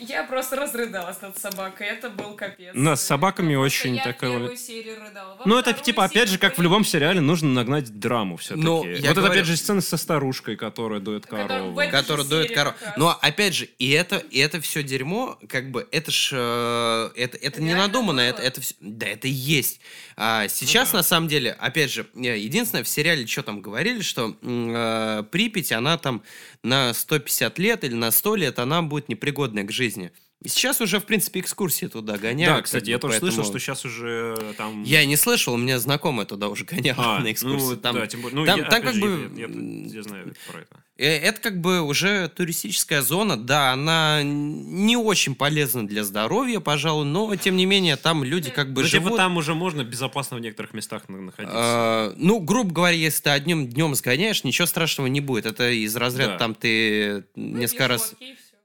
Я 0.00 0.24
просто 0.24 0.56
разрыдалась 0.56 1.20
над 1.20 1.36
собакой, 1.38 1.86
это 1.88 2.08
был 2.10 2.34
капец. 2.34 2.70
Ну, 2.74 2.94
с 2.94 3.00
собаками 3.00 3.48
Потому 3.48 3.64
очень 3.64 3.94
что 3.98 4.04
такое 4.12 4.30
Я 4.30 4.36
первую 4.38 4.56
серию 4.56 4.96
рыдала. 5.00 5.34
во 5.36 5.42
Ну, 5.46 5.58
это 5.58 5.72
типа, 5.72 6.04
опять 6.04 6.28
же, 6.28 6.38
как 6.38 6.56
в 6.58 6.62
любом 6.62 6.84
сериале, 6.84 7.20
нужно 7.20 7.48
нагнать 7.50 7.98
драму 7.98 8.36
все-таки. 8.36 8.64
Ну, 8.64 8.76
вот 8.78 8.86
я 8.86 9.10
это, 9.10 9.14
говорю- 9.20 9.32
опять 9.32 9.46
же, 9.46 9.56
сцена 9.56 9.80
со 9.80 9.96
старушкой, 9.96 10.56
которая 10.56 11.00
дует 11.00 11.24
Которая 11.26 11.48
корову. 11.48 11.74
же 12.22 12.28
дует 12.28 12.54
корову. 12.54 12.76
раз. 12.84 12.94
Но 12.96 13.18
опять 13.20 13.54
же, 13.54 13.68
и 13.78 13.90
это, 13.90 14.16
и 14.16 14.38
это 14.38 14.60
все 14.60 14.82
дерьмо, 14.82 15.38
как 15.48 15.70
бы, 15.70 15.88
это 15.90 16.10
ж, 16.10 16.30
э, 16.32 17.10
это, 17.16 17.36
это 17.38 17.62
не 17.62 17.74
надумано, 17.74 18.20
это, 18.20 18.42
это 18.42 18.60
всё- 18.60 18.74
да, 18.80 19.06
это 19.06 19.26
и 19.28 19.32
есть. 19.32 19.80
А 20.16 20.46
сейчас, 20.48 20.92
на 20.92 21.02
самом 21.02 21.28
деле, 21.28 21.52
опять 21.52 21.90
же, 21.90 22.06
э, 22.14 22.38
единственное, 22.38 22.84
в 22.84 22.88
сериале 22.88 23.26
что 23.26 23.42
там 23.42 23.60
говорили, 23.60 24.02
что 24.02 24.36
м, 24.42 24.72
э, 24.74 25.22
Припять, 25.30 25.72
она 25.72 25.98
там 25.98 26.22
на 26.64 26.92
150 26.92 27.58
лет 27.58 27.84
или 27.84 27.94
на 27.94 28.10
100 28.10 28.36
лет, 28.36 28.58
она 28.58 28.82
будет 28.82 29.08
непригодная 29.08 29.64
к 29.64 29.70
жизни. 29.70 30.10
Сейчас 30.46 30.80
уже, 30.80 31.00
в 31.00 31.04
принципе, 31.04 31.40
экскурсии 31.40 31.86
туда 31.86 32.18
гоняют. 32.18 32.56
Да, 32.56 32.62
кстати, 32.62 32.90
я 32.90 32.96
бы, 32.96 33.02
тоже 33.02 33.18
слышал, 33.18 33.44
что 33.44 33.58
сейчас 33.58 33.84
уже 33.84 34.36
э, 34.38 34.52
там... 34.56 34.82
Я 34.82 35.04
не 35.06 35.16
слышал, 35.16 35.54
у 35.54 35.56
меня 35.56 35.78
знакомая 35.78 36.26
туда 36.26 36.48
уже 36.48 36.64
гоняла 36.64 37.16
А, 37.16 37.20
на 37.20 37.32
экскурсии. 37.32 37.64
ну, 37.70 37.76
там, 37.76 37.94
да, 37.96 38.06
тем 38.06 38.20
более, 38.22 38.36
ну, 38.36 38.44
там, 38.46 38.58
я, 38.58 38.64
там 38.64 38.72
опять 38.74 38.84
как 38.84 38.94
же, 38.94 39.00
бы... 39.00 39.30
Я, 39.40 39.46
я- 39.46 39.94
я 39.96 40.02
знаю 40.02 40.34
про 40.50 40.60
это. 40.60 40.76
Э, 40.96 41.06
Это 41.16 41.40
как 41.40 41.60
бы 41.60 41.80
уже 41.80 42.28
туристическая 42.28 43.02
зона, 43.02 43.36
да, 43.36 43.72
она 43.72 44.22
не 44.22 44.96
очень 44.96 45.34
полезна 45.34 45.86
для 45.86 46.04
здоровья, 46.04 46.60
пожалуй, 46.60 47.04
но 47.06 47.34
тем 47.36 47.56
не 47.56 47.66
менее 47.66 47.96
там 47.96 48.22
люди 48.22 48.50
как 48.50 48.72
бы 48.72 48.82
Ну, 48.82 48.88
типа, 48.88 49.02
живут. 49.04 49.16
там 49.16 49.36
уже 49.36 49.54
можно 49.54 49.82
безопасно 49.82 50.36
в 50.36 50.40
некоторых 50.40 50.74
местах 50.74 51.08
на- 51.08 51.20
находиться. 51.20 52.12
э, 52.12 52.14
ну, 52.16 52.38
грубо 52.38 52.70
говоря, 52.72 52.96
если 52.96 53.22
ты 53.24 53.30
одним 53.30 53.66
днем 53.66 53.94
сгоняешь, 53.94 54.44
ничего 54.44 54.66
страшного 54.66 55.06
не 55.08 55.20
будет. 55.20 55.46
Это 55.46 55.70
из 55.70 55.96
разряда 55.96 56.32
Да. 56.32 56.38
там 56.38 56.54
ты 56.54 57.24
Выпьешь 57.34 57.60
несколько 57.60 57.88
раз... 57.88 58.14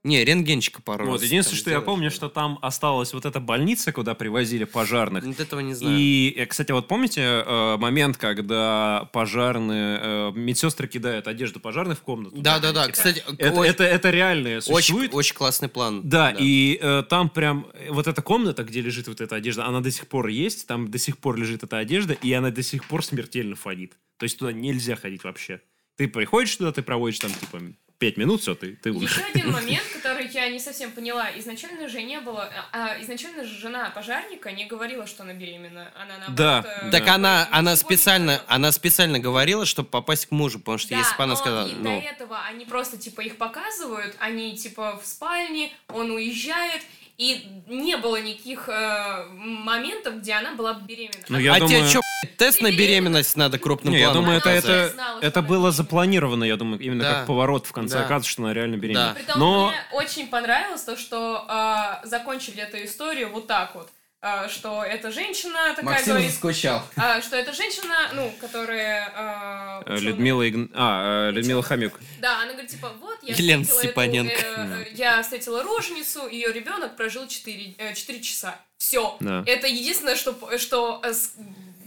Не, 0.03 0.23
рентгенчика 0.23 0.81
пару 0.81 1.03
раз. 1.03 1.09
Вот, 1.09 1.23
единственное, 1.23 1.55
там 1.55 1.59
что 1.59 1.69
я 1.71 1.77
сделаешь, 1.79 1.85
помню, 1.85 2.11
что 2.11 2.29
там 2.29 2.57
осталась 2.61 3.13
вот 3.13 3.25
эта 3.25 3.41
больница, 3.41 3.91
куда 3.91 4.15
привозили 4.15 4.63
пожарных. 4.63 5.25
Вот 5.25 5.39
этого 5.41 5.59
не 5.59 5.73
знаю. 5.73 5.97
И, 5.97 6.33
э, 6.37 6.45
кстати, 6.45 6.71
вот 6.71 6.87
помните 6.87 7.21
э, 7.21 7.77
момент, 7.77 8.15
когда 8.15 9.09
пожарные, 9.11 9.99
э, 10.01 10.31
медсестры 10.35 10.87
кидают 10.87 11.27
одежду 11.27 11.59
пожарных 11.59 11.97
в 11.97 12.01
комнату? 12.01 12.37
Да-да-да, 12.39 12.85
Типа, 12.85 12.93
кстати, 12.93 13.23
Это, 13.37 13.59
очень, 13.59 13.71
это, 13.71 13.83
это 13.83 14.09
реальное 14.09 14.59
очень, 14.59 14.73
существует. 14.73 15.13
очень 15.13 15.35
классный 15.35 15.67
план. 15.67 16.07
Да, 16.07 16.33
и 16.37 16.79
э, 16.81 17.03
там 17.09 17.29
прям 17.29 17.67
э, 17.73 17.91
вот 17.91 18.07
эта 18.07 18.21
комната, 18.21 18.63
где 18.63 18.79
лежит 18.79 19.09
вот 19.09 19.19
эта 19.19 19.35
одежда, 19.35 19.65
она 19.65 19.81
до 19.81 19.91
сих 19.91 20.07
пор 20.07 20.27
есть, 20.27 20.65
там 20.65 20.89
до 20.89 20.97
сих 20.97 21.17
пор 21.17 21.35
лежит 21.35 21.63
эта 21.63 21.77
одежда, 21.77 22.13
и 22.13 22.31
она 22.31 22.51
до 22.51 22.63
сих 22.63 22.85
пор 22.85 23.03
смертельно 23.03 23.57
фонит. 23.57 23.97
То 24.17 24.23
есть 24.23 24.39
туда 24.39 24.53
нельзя 24.53 24.95
ходить 24.95 25.25
вообще. 25.25 25.59
Ты 25.97 26.07
приходишь 26.07 26.55
туда, 26.55 26.71
ты 26.71 26.83
проводишь 26.83 27.19
там 27.19 27.31
типа 27.31 27.59
пять 27.99 28.17
минут, 28.17 28.41
все, 28.41 28.55
ты, 28.55 28.75
ты 28.75 28.91
умер. 28.91 29.09
Еще 29.09 29.21
один 29.21 29.51
момент, 29.51 29.83
который 29.93 30.27
я 30.29 30.49
не 30.49 30.59
совсем 30.59 30.91
поняла. 30.91 31.29
Изначально 31.37 31.87
же 31.89 32.01
не 32.01 32.19
было... 32.19 32.49
а, 32.71 32.93
а, 32.95 33.01
изначально 33.01 33.43
же 33.43 33.59
жена 33.59 33.89
пожарника 33.91 34.51
не 34.51 34.65
говорила, 34.65 35.05
что 35.05 35.23
она 35.23 35.33
беременна. 35.33 35.91
Она 35.95 36.17
наоборот... 36.17 36.35
Да, 36.35 36.87
э, 36.87 36.91
Так 36.91 37.05
Да. 37.05 37.15
она, 37.15 37.47
она 37.51 37.75
специально, 37.75 38.33
говорила. 38.33 38.45
она 38.55 38.71
специально 38.71 39.19
говорила, 39.19 39.65
чтобы 39.65 39.89
попасть 39.89 40.27
к 40.27 40.31
мужу, 40.31 40.59
потому 40.59 40.77
что 40.77 40.89
Да, 40.89 40.97
если 40.97 41.17
бы 41.17 41.23
она 41.23 41.35
сказала, 41.35 41.67
и 41.67 41.73
ну, 41.73 41.83
до 41.83 41.89
этого 41.89 42.39
они 42.45 42.65
просто, 42.65 42.97
типа, 42.97 43.21
их 43.21 43.37
показывают, 43.37 44.15
они, 44.19 44.57
типа, 44.57 44.99
в 45.03 45.05
спальне, 45.05 45.71
он 45.89 46.11
уезжает, 46.11 46.81
и 47.19 47.45
не 47.67 47.97
было 47.97 48.21
никаких 48.21 48.69
э, 48.69 49.25
моментов, 49.33 50.19
где 50.19 50.33
она 50.33 50.55
была 50.55 50.73
беременна. 50.73 51.25
Ну, 51.27 51.37
я 51.37 51.55
а 51.55 51.59
думаю... 51.59 51.81
тебе 51.81 51.89
что, 51.89 51.99
тест 52.37 52.61
на 52.61 52.71
беременность 52.71 53.35
надо 53.35 53.59
крупным 53.59 53.93
Не, 53.93 53.99
я 53.99 54.05
планом 54.05 54.23
думаю, 54.23 54.39
это, 54.39 54.49
это, 54.49 54.89
знала, 54.93 55.19
это 55.19 55.41
было 55.41 55.71
запланировано, 55.71 56.45
я 56.45 56.55
думаю, 56.55 56.79
именно 56.79 57.03
Да. 57.03 57.13
как 57.15 57.27
поворот 57.27 57.67
в 57.67 57.73
конце 57.73 57.95
Да. 57.97 58.05
оказывается, 58.05 58.31
что 58.31 58.43
она 58.43 58.53
реально 58.53 58.77
беременна. 58.77 59.07
Да. 59.09 59.13
Притом 59.15 59.39
Но 59.39 59.67
мне 59.67 59.81
очень 59.91 60.27
понравилось 60.27 60.81
то, 60.83 60.95
что 60.95 61.45
э, 61.45 62.07
закончили 62.07 62.61
эту 62.61 62.81
историю 62.85 63.29
вот 63.31 63.47
так 63.47 63.75
вот. 63.75 63.89
Э, 64.21 64.47
что 64.49 64.83
эта 64.83 65.11
женщина 65.11 65.69
такая 65.69 65.83
Максим 65.85 66.13
говорит, 66.13 66.31
заскучал. 66.31 66.83
а, 66.95 67.21
что 67.21 67.35
эта 67.35 67.53
женщина, 67.53 67.95
ну, 68.13 68.31
которая... 68.41 69.81
э, 69.87 69.93
э, 69.95 69.99
Людмила, 69.99 70.41
Игн- 70.47 70.71
а, 70.73 71.29
э, 71.29 71.31
Людмила 71.31 71.61
Хамюк. 71.63 71.99
Да, 72.19 72.41
она 72.41 72.51
говорит, 72.53 72.71
типа, 72.71 72.91
вот, 72.99 73.17
я 73.23 73.33
Елена 73.35 73.63
встретила, 73.63 73.79
эту, 73.81 73.89
Степаненко. 73.89 74.33
э, 74.33 74.83
э, 74.83 74.93
я 74.95 75.21
встретила 75.23 75.63
роженицу, 75.63 76.27
ее 76.27 76.51
ребенок 76.51 76.95
прожил 76.95 77.27
4, 77.27 77.93
4 77.95 78.21
часа. 78.21 78.59
Все. 78.77 79.17
Да. 79.19 79.43
Это 79.45 79.67
единственное, 79.67 80.15
что, 80.15 80.57
что 80.57 81.01
э, 81.03 81.13
с- 81.13 81.33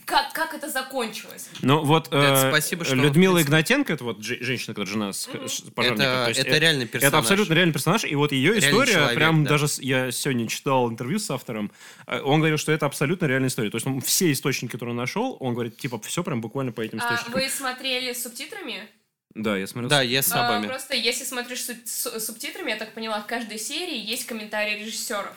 как, 0.04 0.32
как 0.32 0.54
это 0.54 0.68
закончилось. 0.68 1.48
Ну 1.62 1.82
вот 1.84 2.08
э, 2.12 2.16
Это 2.18 2.48
спасибо, 2.50 2.84
что, 2.84 2.94
Людмила 2.94 3.32
в 3.32 3.34
принципе- 3.36 3.48
Игнатенко, 3.50 3.92
это 3.92 4.04
вот 4.04 4.22
женщина, 4.22 4.74
которая 4.74 4.92
жена 4.92 5.12
с- 5.12 5.28
с 5.28 5.60
пожарника. 5.74 6.02
Это, 6.04 6.22
то 6.24 6.28
есть 6.28 6.40
это 6.40 6.58
реальный 6.58 6.86
персонаж. 6.86 7.08
Это 7.08 7.18
абсолютно 7.18 7.54
реальный 7.54 7.72
персонаж, 7.72 8.04
и 8.04 8.14
вот 8.14 8.32
ее 8.32 8.52
Реальный 8.54 8.68
история, 8.68 8.92
человек, 8.92 9.14
прям 9.16 9.44
да. 9.44 9.50
даже 9.50 9.66
я 9.80 10.10
сегодня 10.12 10.48
читал 10.48 10.90
интервью 10.90 11.18
с 11.18 11.30
автором, 11.30 11.70
э, 12.06 12.20
он 12.20 12.40
говорил, 12.40 12.58
что 12.58 12.72
это 12.72 12.86
абсолютно 12.86 13.26
реальная 13.26 13.48
история. 13.48 13.70
То 13.70 13.76
есть 13.76 13.86
он 13.86 14.00
все 14.00 14.30
источники, 14.32 14.72
которые 14.72 14.90
он 14.92 14.96
нашел, 14.98 15.36
он 15.40 15.54
говорит, 15.54 15.76
типа, 15.76 16.00
все 16.00 16.22
прям 16.22 16.40
буквально 16.40 16.72
по 16.72 16.80
этим 16.80 17.00
А 17.00 17.04
источникам. 17.04 17.40
вы 17.40 17.48
смотрели 17.48 18.12
с 18.12 18.22
субтитрами? 18.22 18.88
Да, 19.34 19.56
я 19.56 19.66
смотрел. 19.66 19.88
Да, 19.88 20.02
я 20.02 20.20
с 20.22 20.26
А, 20.26 20.34
сабами. 20.34 20.66
просто 20.66 20.94
если 20.94 21.24
смотришь 21.24 21.60
с, 21.62 21.70
с- 21.86 22.20
субтитрами, 22.20 22.70
я 22.70 22.76
так 22.76 22.92
поняла, 22.92 23.20
в 23.20 23.26
каждой 23.26 23.58
серии 23.58 23.96
есть 23.98 24.26
комментарии 24.26 24.80
режиссеров. 24.84 25.32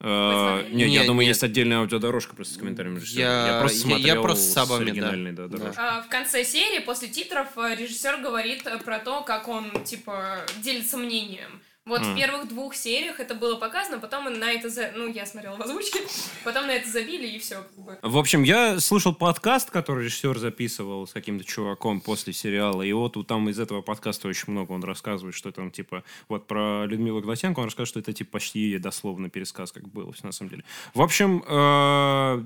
Э, 0.00 0.60
смотрели? 0.62 0.74
Нет, 0.76 0.88
я 0.90 1.06
думаю, 1.06 1.26
нет. 1.26 1.28
есть 1.34 1.42
отдельная 1.42 1.78
аудиодорожка 1.78 2.36
просто 2.36 2.54
с 2.54 2.56
коммиментариями 2.56 2.98
режиссера. 3.00 3.46
Я- 3.54 3.60
просто 3.60 3.78
я- 3.78 3.82
смотрел 3.84 4.14
я 4.16 4.20
просто 4.20 4.44
с 4.44 4.54
да. 4.54 4.90
оригинальной, 4.90 5.32
да, 5.32 5.48
Да. 5.48 5.56
дорожкой. 5.58 5.84
А, 5.84 6.02
в 6.02 6.08
конце 6.08 6.44
серии, 6.44 6.78
после 6.80 7.08
титров, 7.08 7.48
э, 7.56 7.74
режиссер 7.74 8.18
говорит 8.18 8.66
э, 8.66 8.78
про 8.78 9.00
то, 9.00 9.22
как 9.22 9.48
он, 9.48 9.70
типа, 9.84 10.36
делится 10.62 10.96
мнением. 10.98 11.60
Вот 11.88 12.02
в 12.02 12.10
М. 12.10 12.16
первых 12.16 12.48
двух 12.48 12.74
сериях 12.74 13.18
это 13.18 13.34
было 13.34 13.56
показано, 13.56 13.98
потом 13.98 14.24
на 14.24 14.52
это... 14.52 14.68
За... 14.68 14.92
Ну, 14.94 15.08
я 15.10 15.26
смотрела 15.26 15.56
в 15.56 15.62
озвучке, 15.62 16.00
потом 16.44 16.66
на 16.66 16.72
это 16.72 16.88
забили, 16.88 17.26
и 17.26 17.38
все, 17.38 17.56
как 17.56 17.84
бы. 17.84 17.98
В 18.02 18.18
общем, 18.18 18.42
я 18.42 18.78
слушал 18.78 19.14
подкаст, 19.14 19.70
который 19.70 20.04
режиссер 20.04 20.38
записывал 20.38 21.06
с 21.06 21.12
каким-то 21.12 21.44
чуваком 21.44 22.00
после 22.00 22.32
сериала, 22.32 22.82
и 22.82 22.92
вот 22.92 23.16
там 23.26 23.48
из 23.48 23.58
этого 23.58 23.82
подкаста 23.82 24.28
очень 24.28 24.52
много 24.52 24.72
он 24.72 24.84
рассказывает, 24.84 25.34
что 25.34 25.50
там, 25.50 25.70
типа, 25.70 26.04
вот 26.28 26.46
про 26.46 26.84
Людмилу 26.86 27.20
Глотенко, 27.20 27.60
он 27.60 27.64
рассказывает, 27.64 27.88
что 27.88 28.00
это, 28.00 28.12
типа, 28.12 28.32
почти 28.32 28.78
дословно 28.78 29.30
пересказ, 29.30 29.72
как 29.72 29.88
было 29.88 30.12
все 30.12 30.26
на 30.26 30.32
самом 30.32 30.50
деле. 30.50 30.64
В 30.94 31.00
общем, 31.00 31.42
э, 31.46 32.42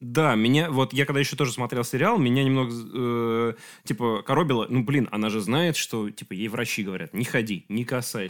да, 0.00 0.34
меня, 0.34 0.70
вот 0.70 0.92
я 0.92 1.04
когда 1.04 1.20
еще 1.20 1.36
тоже 1.36 1.52
смотрел 1.52 1.84
сериал, 1.84 2.18
меня 2.18 2.42
немного, 2.42 2.72
э, 2.72 3.54
типа, 3.84 4.22
коробило, 4.26 4.66
ну, 4.68 4.82
блин, 4.82 5.08
она 5.12 5.28
же 5.28 5.40
знает, 5.40 5.76
что, 5.76 6.10
типа, 6.10 6.32
ей 6.32 6.48
врачи 6.48 6.82
говорят, 6.82 7.12
не 7.12 7.24
ходи, 7.24 7.66
не 7.68 7.84
касайся, 7.84 8.29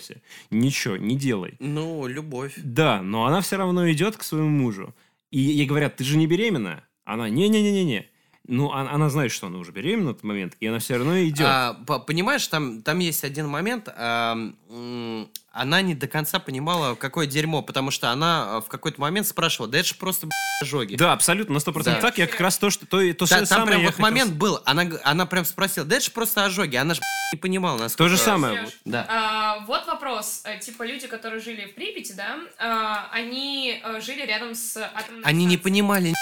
ничего, 0.51 0.97
не 0.97 1.17
делай. 1.17 1.57
Ну, 1.59 2.07
любовь. 2.07 2.55
Да, 2.57 3.03
но 3.03 3.27
она 3.27 3.41
все 3.41 3.57
равно 3.57 3.91
идет 3.91 4.17
к 4.17 4.23
своему 4.23 4.49
мужу. 4.49 4.95
И 5.31 5.39
ей 5.39 5.67
говорят, 5.67 5.97
ты 5.97 6.05
же 6.05 6.17
не 6.17 6.27
беременна? 6.27 6.85
Она, 7.05 7.29
не-не-не-не-не. 7.29 8.09
Ну, 8.51 8.71
а- 8.73 8.91
она 8.91 9.09
знает, 9.11 9.33
что 9.33 9.47
она 9.47 9.59
уже 9.59 9.71
беременна 9.73 10.09
в 10.09 10.13
этот 10.13 10.25
момент, 10.25 10.55
и 10.61 10.67
она 10.67 10.79
все 10.81 10.97
равно 10.97 11.19
идет. 11.23 11.47
А, 11.49 11.75
по- 11.87 11.99
понимаешь, 12.01 12.47
там, 12.49 12.83
там 12.83 12.99
есть 12.99 13.23
один 13.25 13.47
момент, 13.49 13.89
а, 13.97 14.33
м, 14.69 15.29
она 15.53 15.83
не 15.83 15.95
до 15.95 16.07
конца 16.09 16.39
понимала, 16.39 16.95
какое 16.95 17.27
дерьмо, 17.27 17.63
потому 17.63 17.91
что 17.91 18.11
она 18.11 18.57
а, 18.57 18.61
в 18.61 18.67
какой-то 18.69 19.01
момент 19.01 19.27
спрашивала, 19.27 19.71
да 19.71 19.79
это 19.79 19.89
же 19.89 19.95
просто 19.95 20.27
б***ь, 20.27 20.63
ожоги. 20.63 20.97
Да, 20.97 21.13
абсолютно, 21.13 21.55
на 21.55 21.61
100% 21.61 21.95
Да. 21.97 22.01
так. 22.01 22.19
Я 22.19 22.27
как 22.27 22.41
раз 22.41 22.59
то, 22.59 22.71
что 22.71 22.87
то, 22.87 22.99
то 23.15 23.27
же 23.27 23.35
там 23.35 23.47
самое 23.47 23.69
прям 23.69 23.83
вот 23.83 23.91
хотел 23.95 24.03
момент 24.03 24.33
был, 24.35 24.61
она, 24.65 24.85
она 25.05 25.27
прям 25.27 25.45
спросила, 25.45 25.87
да 25.87 25.97
это 25.97 26.05
же 26.05 26.11
просто 26.11 26.45
ожоги, 26.45 26.77
она 26.77 26.95
же 26.95 27.01
не 27.33 27.39
понимала, 27.39 27.79
насколько... 27.79 28.05
То 28.05 28.09
же 28.09 28.17
самое. 28.17 28.63
Вот. 28.63 28.75
Да. 28.85 29.07
а, 29.09 29.65
вот 29.67 29.87
вопрос. 29.87 30.43
Э, 30.45 30.59
Типа, 30.59 30.83
люди, 30.85 31.07
которые 31.07 31.41
жили 31.41 31.67
в 31.67 31.75
Припяти, 31.75 32.13
да, 32.13 32.39
а, 32.59 33.09
они 33.13 33.81
э, 33.83 34.01
жили 34.01 34.23
рядом 34.27 34.55
с 34.55 34.77
атомной 34.77 35.23
Они 35.25 35.45
не 35.45 35.57
понимали, 35.57 36.13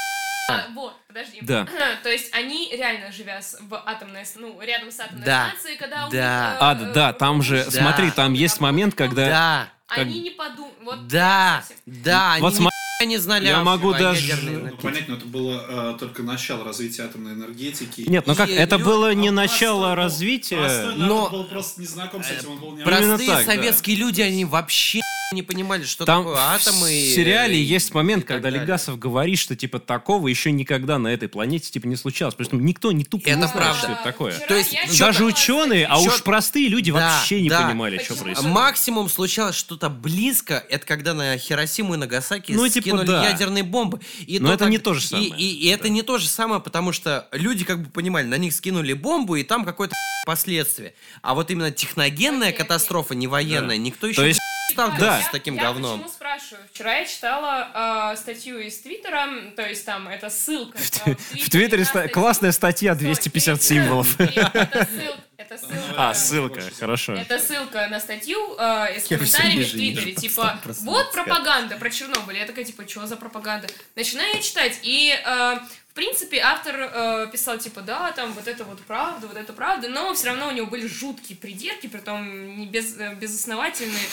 А, 0.49 0.67
вот, 0.75 0.97
подожди. 1.07 1.39
Да. 1.43 1.67
То 2.03 2.09
есть 2.11 2.35
они 2.35 2.71
реально 2.75 3.13
живя 3.13 3.43
с- 3.43 3.59
в 3.61 3.75
атомной, 3.85 4.25
ну, 4.37 4.59
рядом 4.61 4.91
с 4.91 4.99
атомной 4.99 5.25
Да. 5.25 5.49
станцией, 5.51 5.77
когда 5.77 6.07
у 6.07 6.11
Да. 6.11 6.17
них, 6.53 6.61
э, 6.61 6.65
А, 6.65 6.75
да, 6.75 6.93
да, 6.93 7.13
там 7.13 7.43
же, 7.43 7.65
Да. 7.65 7.71
смотри, 7.71 8.11
там 8.11 8.33
есть 8.33 8.61
момент, 8.61 8.95
когда... 8.95 9.27
да, 9.29 9.69
Они 9.89 10.21
не 10.21 10.31
подумали. 10.31 10.73
Вот 10.83 11.07
да, 11.09 11.63
да, 11.87 12.33
они 12.35 12.43
Вот 12.43 12.53
ни 12.53 12.57
см- 12.57 12.71
хуя 12.71 12.78
не 13.07 13.19
знали 13.19 13.47
Я 13.47 13.61
о- 13.61 13.65
могу 13.65 13.93
даже- 13.93 14.35
Ну, 14.43 14.51
энергетике. 14.51 14.83
понятно, 14.83 15.13
это 15.15 15.27
было 15.27 15.93
э, 15.95 15.97
только 16.01 16.23
начало 16.25 16.65
развития 16.65 17.05
атомной 17.05 17.35
энергетики. 17.35 18.03
Нет, 18.09 18.27
ну 18.27 18.35
как, 18.35 18.49
И 18.49 18.53
это 18.53 18.79
было 18.79 19.15
не 19.15 19.29
А 19.29 19.33
начало 19.33 19.95
развития. 19.95 20.57
Простой 20.57 20.95
но- 20.97 21.31
был 21.31 21.45
просто 21.45 21.81
не 21.81 21.87
знаком 21.87 22.25
с 22.25 22.31
этим, 22.31 22.51
он 22.51 22.59
был 22.59 22.73
не 22.73 22.83
Именно 22.83 22.85
Простые 23.17 23.29
так, 23.29 23.47
да. 23.47 23.53
советские 23.55 23.97
люди, 23.97 24.21
они 24.21 24.45
вообще 24.45 25.01
не 25.35 25.43
понимали, 25.43 25.85
что 25.85 26.07
Там 26.07 26.25
такое 26.25 26.41
атомы. 26.41 26.87
в 26.89 26.91
и- 26.91 27.15
сериале 27.15 27.55
и 27.59 27.63
есть 27.63 27.93
момент, 27.93 28.23
так 28.23 28.29
когда 28.37 28.45
далее. 28.51 28.63
Легасов 28.63 28.99
говорит, 28.99 29.39
что 29.39 29.55
типа 29.55 29.79
такого 29.79 30.27
еще 30.27 30.51
никогда 30.51 30.99
на 30.99 31.09
этой 31.09 31.29
планете 31.29 31.71
типа 31.71 31.87
не 31.87 31.97
случалось. 31.97 32.35
Потому 32.35 32.61
что 32.61 32.67
никто 32.67 32.93
не 32.93 33.05
тупо 33.05 33.29
Это 33.29 33.37
не 33.37 33.43
знает, 33.43 33.53
правда. 33.55 33.79
что 33.79 33.93
это 33.93 34.03
такое. 34.03 34.33
Вчера 34.33 34.47
То 34.49 34.55
есть 34.57 34.99
Даже 34.99 35.25
ученые, 35.27 35.85
а 35.87 35.99
уж 35.99 36.23
простые 36.23 36.69
люди 36.69 36.91
Да, 36.93 36.99
вообще 37.19 37.43
не 37.43 37.51
да. 37.51 37.67
понимали, 37.67 37.99
что 38.03 38.15
происходит. 38.17 38.51
Максимум 38.51 39.11
случалось 39.11 39.55
что-то 39.55 39.91
близко, 39.91 40.65
это 40.71 40.87
когда 40.87 41.13
на 41.13 41.37
Хиросиму 41.37 41.93
и 41.93 41.97
Нагасаки 41.99 42.53
Ну, 42.53 42.67
типа, 42.67 42.88
скинули 42.89 43.07
да. 43.07 43.29
ядерные 43.29 43.63
бомбы. 43.63 44.01
И 44.27 44.39
Но 44.39 44.49
это 44.51 44.65
так- 44.65 44.71
не 44.71 44.79
то 44.79 44.95
же 44.95 45.01
и- 45.01 45.07
самое. 45.09 45.29
И, 45.29 45.45
и 45.67 45.69
это 45.69 45.89
не 45.89 46.03
то 46.03 46.19
же 46.19 46.29
самое, 46.29 46.61
потому 46.61 46.93
что 46.93 47.29
люди 47.33 47.65
как 47.65 47.83
бы 47.83 47.91
понимали, 47.91 48.27
на 48.27 48.37
них 48.39 48.53
скинули 48.55 48.93
бомбу, 48.93 49.37
и 49.37 49.43
там 49.45 49.65
какое-то 49.65 49.95
последствие. 50.27 50.95
А 51.23 51.35
вот 51.35 51.51
именно 51.51 51.71
техногенная 51.71 52.53
катастрофа, 52.53 53.15
не 53.15 53.27
военная, 53.27 53.77
никто 53.77 54.07
еще 54.07 54.27
есть- 54.27 54.39
не 54.41 54.58
сталкивался 54.71 55.05
Да. 55.05 55.23
с 55.23 55.31
таким 55.31 55.55
я 55.57 55.63
говном. 55.63 55.99
почему 55.99 56.13
спрашиваю? 56.13 56.65
Вчера 56.73 56.99
я 56.99 57.05
читала 57.07 58.13
э, 58.13 58.17
статью 58.17 58.59
из 58.59 58.79
Твиттера, 58.81 59.29
то 59.57 59.67
есть 59.67 59.85
там 59.85 60.09
это 60.09 60.31
ссылка. 60.31 60.79
В 60.79 61.51
Твиттере 61.51 61.85
классная 62.09 62.53
статья, 62.53 62.95
статью. 62.95 63.09
250 63.15 63.61
Кирилл, 63.61 63.83
символов. 63.83 64.21
Это 64.21 65.57
ссылка. 65.59 65.95
А, 65.97 66.15
ссылка, 66.15 66.63
хорошо. 66.79 67.15
Это 67.15 67.39
ссылка 67.39 67.89
на 67.89 68.01
статью 68.01 68.55
э, 68.59 69.01
с 69.01 69.11
Я 69.11 69.17
комментариями 69.19 69.65
в 69.65 69.71
Твиттере. 69.71 70.13
Типа, 70.13 70.59
вот 70.65 71.13
пропаганда 71.13 71.77
про 71.77 71.91
Чернобыль. 71.91 72.37
Я 72.39 72.47
такая, 72.47 72.65
типа, 72.65 72.87
что 72.89 73.07
за 73.07 73.17
пропаганда? 73.17 73.69
Начинаю 73.97 74.35
я 74.35 74.43
читать, 74.43 74.79
и, 74.83 75.15
э, 75.25 75.59
принципе, 75.99 76.39
автор 76.39 76.77
э, 76.79 77.27
писал, 77.33 77.59
типа, 77.59 77.81
да, 77.81 78.13
там 78.13 78.33
вот 78.33 78.47
это 78.47 78.63
вот 78.63 78.81
правда, 78.83 79.27
вот 79.27 79.37
это 79.37 79.53
правда, 79.53 79.89
но 79.89 80.15
все 80.15 80.29
равно 80.29 80.47
у 80.47 80.53
него 80.53 80.69
были 80.69 80.87
жуткие 80.87 81.37
придирки, 81.37 81.89
притом 81.89 82.57
не 82.57 82.67
без, 82.67 82.97
э, 82.97 83.17
безосновательные. 83.17 84.07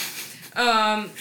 Эм, 0.56 1.12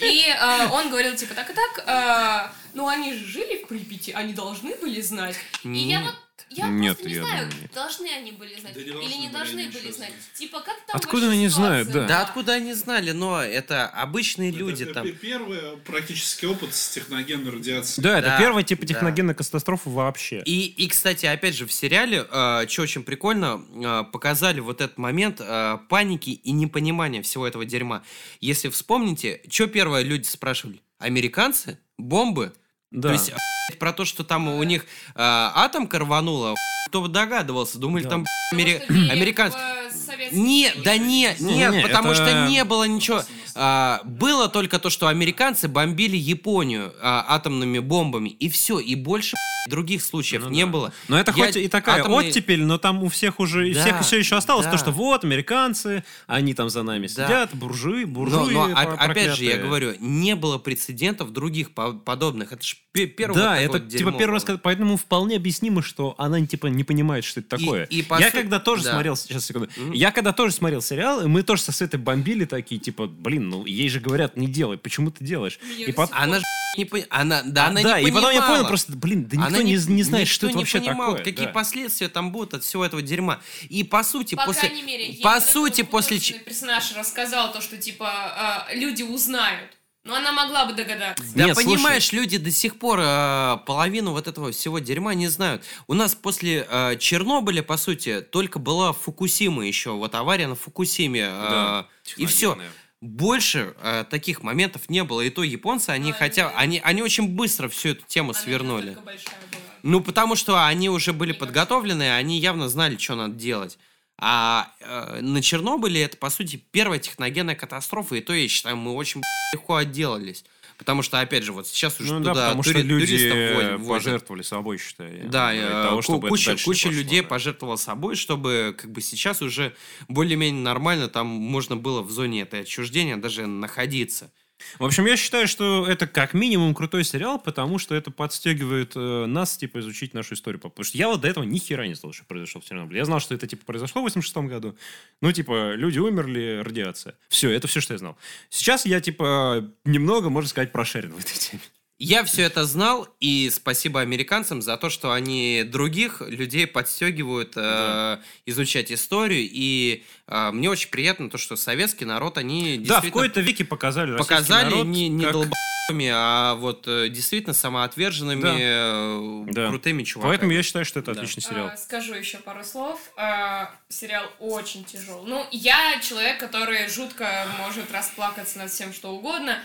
и 0.00 0.24
э, 0.26 0.68
он 0.72 0.88
говорил, 0.88 1.14
типа, 1.16 1.34
так 1.34 1.50
и 1.50 1.52
так, 1.52 1.84
э, 1.86 2.50
ну 2.72 2.88
они 2.88 3.12
же 3.12 3.26
жили 3.26 3.62
в 3.62 3.66
Припяти, 3.66 4.12
они 4.12 4.32
должны 4.32 4.74
были 4.76 5.02
знать. 5.02 5.36
И 5.64 5.78
я 5.80 6.00
вот, 6.00 6.14
я 6.50 6.68
Нет, 6.68 6.96
просто 6.96 7.08
не 7.08 7.14
я 7.14 7.22
знаю, 7.24 7.44
думаю, 7.48 7.62
нет. 7.62 7.72
должны 7.72 8.06
они 8.08 8.32
были 8.32 8.54
знать 8.60 8.74
Да 8.74 8.80
не 8.80 8.86
или 8.86 8.94
не 9.14 9.26
были, 9.28 9.32
должны 9.32 9.56
были 9.66 9.70
что 9.70 9.80
знать. 9.80 9.94
знать. 9.96 10.12
Типа, 10.34 10.60
как 10.60 10.76
там 10.86 10.96
Откуда 10.96 11.30
они 11.30 11.48
ситуация 11.48 11.84
знают, 11.84 11.90
да? 11.90 12.06
Да 12.06 12.22
откуда 12.22 12.52
они 12.54 12.72
знали, 12.74 13.10
но 13.12 13.42
это 13.42 13.86
обычные 13.88 14.50
Это 14.50 14.58
люди 14.58 14.84
пе- 14.84 14.92
там. 14.92 15.04
пе- 15.04 15.12
Первый 15.12 15.76
практический 15.78 16.46
опыт 16.46 16.74
с 16.74 16.88
техногенной 16.90 17.50
радиацией. 17.50 18.02
Да, 18.02 18.18
это 18.18 18.28
Да, 18.28 18.38
первая 18.38 18.64
типа 18.64 18.82
да. 18.82 18.88
техногенная 18.88 19.34
катастрофа 19.34 19.90
вообще. 19.90 20.42
И, 20.44 20.66
и, 20.66 20.88
кстати, 20.88 21.26
опять 21.26 21.54
же, 21.54 21.66
в 21.66 21.72
сериале, 21.72 22.24
что 22.68 22.82
очень 22.82 23.02
прикольно, 23.02 23.62
э, 23.74 24.04
показали 24.10 24.60
вот 24.60 24.80
этот 24.80 24.98
момент 24.98 25.40
э, 25.40 25.78
паники 25.88 26.30
и 26.30 26.52
непонимания 26.52 27.22
всего 27.22 27.46
этого 27.46 27.64
дерьма. 27.64 28.02
Если 28.40 28.68
вспомните, 28.68 29.40
что 29.50 29.66
первое 29.66 30.02
люди 30.02 30.26
спрашивали? 30.26 30.80
Американцы? 30.98 31.78
Бомбы? 31.98 32.52
Да. 32.90 33.08
То 33.08 33.12
есть, 33.12 33.28
охуеть, 33.28 33.78
про 33.78 33.92
то, 33.92 34.04
что 34.04 34.24
там 34.24 34.48
у 34.48 34.62
них 34.62 34.82
э, 34.82 34.86
атомка 35.16 35.98
рванула, 35.98 36.54
кто 36.88 37.02
бы 37.02 37.08
догадывался, 37.08 37.78
думали, 37.78 38.04
Да. 38.04 38.08
там 38.10 38.24
амери- 38.54 38.82
американцы. 39.10 39.58
э, 39.58 40.28
Не, 40.32 40.72
да 40.84 40.96
не, 40.96 41.34
Не, 41.38 41.54
нет, 41.56 41.72
не, 41.74 41.80
потому 41.82 42.12
это- 42.12 42.24
что 42.26 42.48
не 42.48 42.64
было 42.64 42.84
ничего. 42.84 43.22
А, 43.54 44.00
было 44.04 44.48
только 44.48 44.78
то, 44.78 44.88
что 44.90 45.08
американцы 45.08 45.68
бомбили 45.68 46.16
Японию 46.16 46.94
а, 47.02 47.24
атомными 47.28 47.78
бомбами, 47.78 48.28
и 48.30 48.48
все, 48.48 48.78
и 48.78 48.94
больше 48.94 49.36
других 49.68 50.02
случаев 50.02 50.42
Ну 50.44 50.50
не 50.50 50.64
да. 50.64 50.70
было. 50.70 50.92
Но 51.08 51.18
это 51.18 51.32
Я- 51.36 51.46
хоть 51.46 51.56
и 51.56 51.68
такая 51.68 52.00
атомные- 52.02 52.28
оттепель, 52.30 52.64
но 52.64 52.78
там 52.78 53.02
у 53.02 53.08
всех 53.08 53.40
уже, 53.40 53.72
Да, 53.74 53.80
всех 53.82 54.00
все 54.02 54.18
еще 54.18 54.36
осталось 54.36 54.66
да. 54.66 54.72
то, 54.72 54.78
что 54.78 54.90
вот 54.90 55.24
американцы, 55.24 56.04
они 56.26 56.54
там 56.54 56.70
за 56.70 56.82
нами 56.82 57.06
Да. 57.06 57.24
сидят, 57.26 57.54
буржуи, 57.54 58.04
Но, 58.04 58.10
буржуи. 58.10 58.52
но 58.54 58.64
оп- 58.64 58.96
опять 58.98 59.34
же, 59.36 59.44
я 59.44 59.58
говорю, 59.58 59.94
не 60.00 60.34
было 60.34 60.58
прецедентов 60.58 61.32
других 61.32 61.70
по- 61.72 61.92
подобных. 61.92 62.52
Это 62.52 62.62
же 62.64 62.76
первый 62.92 63.36
Да, 63.36 63.58
это 63.60 63.78
типа 63.80 64.12
первый 64.12 64.34
раз, 64.34 64.46
поэтому 64.62 64.96
вполне 64.96 65.36
объяснимо, 65.36 65.82
что 65.82 66.14
она 66.18 66.44
типа 66.44 66.66
не 66.66 66.84
понимает, 66.84 67.24
что 67.24 67.40
это 67.40 67.56
И- 67.56 67.60
такое. 67.60 67.84
и 67.84 68.02
по 68.02 68.18
я 68.20 68.30
су- 68.30 68.36
когда 68.36 68.58
тоже 68.58 68.84
да. 68.84 68.92
смотрел, 68.92 69.16
сейчас 69.16 69.46
секунду, 69.46 69.68
Я 69.92 70.10
когда 70.10 70.32
тоже 70.32 70.52
смотрел 70.54 70.82
сериал, 70.82 71.22
и 71.22 71.26
мы 71.28 71.42
тоже 71.42 71.62
со 71.62 71.72
Светой 71.72 72.00
бомбили 72.00 72.44
такие, 72.44 72.80
типа, 72.80 73.06
блин, 73.06 73.48
ну 73.48 73.64
ей 73.64 73.88
же 73.88 74.00
говорят, 74.00 74.36
не 74.36 74.46
делай, 74.46 74.78
почему 74.78 75.10
ты 75.10 75.24
делаешь? 75.24 75.58
Меня 75.62 75.84
И 75.84 75.86
до 75.86 75.92
пот- 75.92 76.08
сих 76.08 76.16
пор 76.16 76.22
Она 76.24 76.36
же 76.38 76.44
не 76.76 76.84
пон- 76.84 77.06
она, 77.10 77.42
да, 77.44 77.66
она 77.68 77.80
А, 77.80 77.82
да, 77.82 78.00
не 78.00 78.08
и 78.08 78.12
потом 78.12 78.30
я 78.30 78.40
понимала. 78.40 78.56
понял 78.56 78.68
просто, 78.68 78.92
блин, 78.96 79.24
да 79.28 79.36
никто 79.36 79.48
Она 79.48 79.57
не, 79.62 79.72
не 79.72 80.02
знает, 80.02 80.26
никто 80.26 80.34
что 80.34 80.46
это 80.46 80.56
не 80.56 80.62
вообще 80.62 80.80
понимал, 80.80 81.10
такое. 81.12 81.24
какие 81.24 81.46
да. 81.46 81.52
последствия 81.52 82.08
там 82.08 82.32
будут 82.32 82.54
от 82.54 82.64
всего 82.64 82.84
этого 82.84 83.02
дерьма. 83.02 83.40
И 83.68 83.84
по 83.84 84.02
сути, 84.02 84.34
По 84.34 84.46
после... 84.46 84.68
крайней 84.68 84.82
мере, 84.82 85.18
по 85.22 85.40
сути, 85.40 85.82
после... 85.82 86.18
персонаж 86.18 86.94
рассказал 86.96 87.52
то, 87.52 87.60
что, 87.60 87.76
типа, 87.76 88.06
а, 88.08 88.68
люди 88.72 89.02
узнают. 89.02 89.70
Но 90.04 90.14
она 90.14 90.32
могла 90.32 90.64
бы 90.64 90.72
догадаться. 90.72 91.22
Да 91.34 91.44
Нет, 91.44 91.54
слушай. 91.54 91.74
понимаешь, 91.74 92.12
люди 92.12 92.38
до 92.38 92.50
сих 92.50 92.78
пор 92.78 93.00
э, 93.02 93.58
половину 93.66 94.12
вот 94.12 94.26
этого 94.26 94.52
всего 94.52 94.78
дерьма 94.78 95.12
не 95.12 95.28
знают. 95.28 95.64
У 95.86 95.92
нас 95.92 96.14
после 96.14 96.66
э, 96.66 96.96
Чернобыля, 96.98 97.62
по 97.62 97.76
сути, 97.76 98.22
только 98.22 98.58
была 98.58 98.94
Фукусима 98.94 99.66
еще, 99.66 99.90
вот 99.90 100.14
авария 100.14 100.46
на 100.46 100.54
Фукусиме. 100.54 101.20
э, 101.20 101.26
Да, 101.26 101.88
и 102.16 102.24
все. 102.24 102.58
Больше 103.02 103.74
э, 103.82 104.04
таких 104.10 104.42
моментов 104.42 104.88
не 104.88 105.04
было. 105.04 105.20
И 105.20 105.30
то 105.30 105.42
японцы, 105.42 105.90
они 105.90 106.12
Да, 106.12 106.18
хотя... 106.18 106.48
да. 106.48 106.54
Они, 106.56 106.80
они 106.82 107.02
очень 107.02 107.28
быстро 107.28 107.68
всю 107.68 107.90
эту 107.90 108.04
тему 108.06 108.30
Она 108.30 108.38
не 108.38 108.44
свернули. 108.44 108.96
большая. 109.04 109.34
Ну, 109.82 110.00
потому 110.00 110.36
что 110.36 110.66
они 110.66 110.88
уже 110.88 111.12
были 111.12 111.32
подготовлены, 111.32 112.14
они 112.14 112.38
явно 112.38 112.68
знали, 112.68 112.96
что 112.96 113.14
надо 113.14 113.34
делать. 113.34 113.78
А 114.20 114.72
э, 114.80 115.20
на 115.20 115.40
Чернобыле 115.42 116.02
это, 116.02 116.16
по 116.16 116.28
сути, 116.28 116.56
первая 116.72 116.98
техногенная 116.98 117.54
катастрофа, 117.54 118.16
и 118.16 118.20
то, 118.20 118.32
я 118.32 118.48
считаю, 118.48 118.76
мы 118.76 118.92
очень 118.92 119.22
легко 119.54 119.76
отделались. 119.76 120.44
Потому 120.76 121.02
что, 121.02 121.20
опять 121.20 121.42
же, 121.42 121.52
вот 121.52 121.66
сейчас 121.66 122.00
уже 122.00 122.14
Ну 122.14 122.20
да, 122.20 122.30
туда 122.30 122.44
потому 122.46 122.62
тури- 122.62 122.70
что 122.70 122.80
люди 122.82 123.76
возят. 123.76 124.04
пожертвовали 124.04 124.42
собой, 124.42 124.78
считай. 124.78 125.22
Да, 125.24 125.48
ради 125.48 125.58
э, 125.60 125.70
того, 125.88 126.02
чтобы 126.02 126.28
куча, 126.28 126.56
куча 126.64 126.88
пошло, 126.88 127.00
людей 127.00 127.20
да. 127.22 127.26
пожертвовала 127.26 127.76
собой, 127.76 128.14
чтобы 128.14 128.76
как 128.78 128.90
бы 128.92 129.00
сейчас 129.00 129.42
уже 129.42 129.74
более-менее 130.06 130.62
нормально 130.62 131.08
там 131.08 131.26
можно 131.26 131.76
было 131.76 132.02
в 132.02 132.12
зоне 132.12 132.42
этой 132.42 132.60
отчуждения 132.60 133.16
даже 133.16 133.46
находиться. 133.46 134.32
В 134.78 134.84
общем, 134.84 135.06
я 135.06 135.16
считаю, 135.16 135.46
что 135.48 135.86
это 135.86 136.06
как 136.06 136.34
минимум 136.34 136.74
крутой 136.74 137.04
сериал, 137.04 137.38
потому 137.38 137.78
что 137.78 137.94
это 137.94 138.10
подстегивает 138.10 138.92
э, 138.96 139.26
нас, 139.26 139.56
типа, 139.56 139.80
изучить 139.80 140.14
нашу 140.14 140.34
историю. 140.34 140.60
Потому 140.60 140.84
что 140.84 140.98
я 140.98 141.08
вот 141.08 141.20
до 141.20 141.28
этого 141.28 141.44
ни 141.44 141.58
хера 141.58 141.86
не 141.86 141.94
знал, 141.94 142.12
что 142.12 142.24
произошло 142.24 142.60
в 142.60 142.64
Чернобыле. 142.64 142.98
Я 142.98 143.04
знал, 143.04 143.20
что 143.20 143.34
это, 143.34 143.46
типа, 143.46 143.64
произошло 143.64 144.02
в 144.02 144.04
86 144.04 144.36
году. 144.48 144.76
Ну, 145.20 145.32
типа, 145.32 145.74
люди 145.74 145.98
умерли, 145.98 146.60
радиация. 146.64 147.14
Все, 147.28 147.50
это 147.50 147.68
все, 147.68 147.80
что 147.80 147.94
я 147.94 147.98
знал. 147.98 148.16
Сейчас 148.50 148.84
я, 148.86 149.00
типа, 149.00 149.70
немного, 149.84 150.28
можно 150.28 150.48
сказать, 150.48 150.72
прошарен 150.72 151.12
в 151.12 151.18
этой 151.18 151.38
теме. 151.38 151.62
Я 152.00 152.22
все 152.22 152.42
это 152.42 152.64
знал, 152.64 153.08
и 153.18 153.50
спасибо 153.52 154.00
американцам 154.00 154.62
за 154.62 154.76
то, 154.76 154.88
что 154.88 155.10
они 155.10 155.64
других 155.66 156.20
людей 156.20 156.68
подстегивают 156.68 157.54
э, 157.56 158.18
изучать 158.46 158.92
историю. 158.92 159.48
И 159.50 160.04
э, 160.28 160.50
мне 160.52 160.70
очень 160.70 160.90
приятно 160.90 161.28
то, 161.28 161.38
что 161.38 161.56
советский 161.56 162.04
народ, 162.04 162.38
они 162.38 162.78
Да, 162.78 163.00
в 163.00 163.04
какой-то 163.04 163.40
веке 163.40 163.64
показали 163.64 164.16
показали 164.16 164.66
народ 164.70 164.86
не, 164.86 165.08
не 165.08 165.24
как- 165.24 165.32
долбами, 165.32 166.08
а 166.14 166.54
вот 166.54 166.86
э, 166.86 167.08
действительно 167.08 167.52
самоотверженными, 167.54 168.42
Да. 168.42 168.56
э, 168.56 169.44
Да. 169.54 169.68
крутыми 169.70 170.04
чуваками. 170.04 170.30
Поэтому 170.30 170.52
я 170.52 170.62
считаю, 170.62 170.84
что 170.84 171.00
это 171.00 171.14
Да. 171.14 171.20
отличный 171.20 171.42
сериал. 171.42 171.70
А, 171.72 171.76
скажу 171.76 172.14
еще 172.14 172.38
пару 172.38 172.62
слов. 172.62 173.00
А, 173.16 173.74
сериал 173.88 174.24
очень 174.38 174.84
тяжелый. 174.84 175.26
Ну, 175.28 175.44
я 175.50 175.98
человек, 176.00 176.38
который 176.38 176.88
жутко 176.88 177.44
может 177.58 177.90
расплакаться 177.90 178.58
над 178.58 178.70
всем, 178.70 178.92
что 178.92 179.10
угодно. 179.10 179.58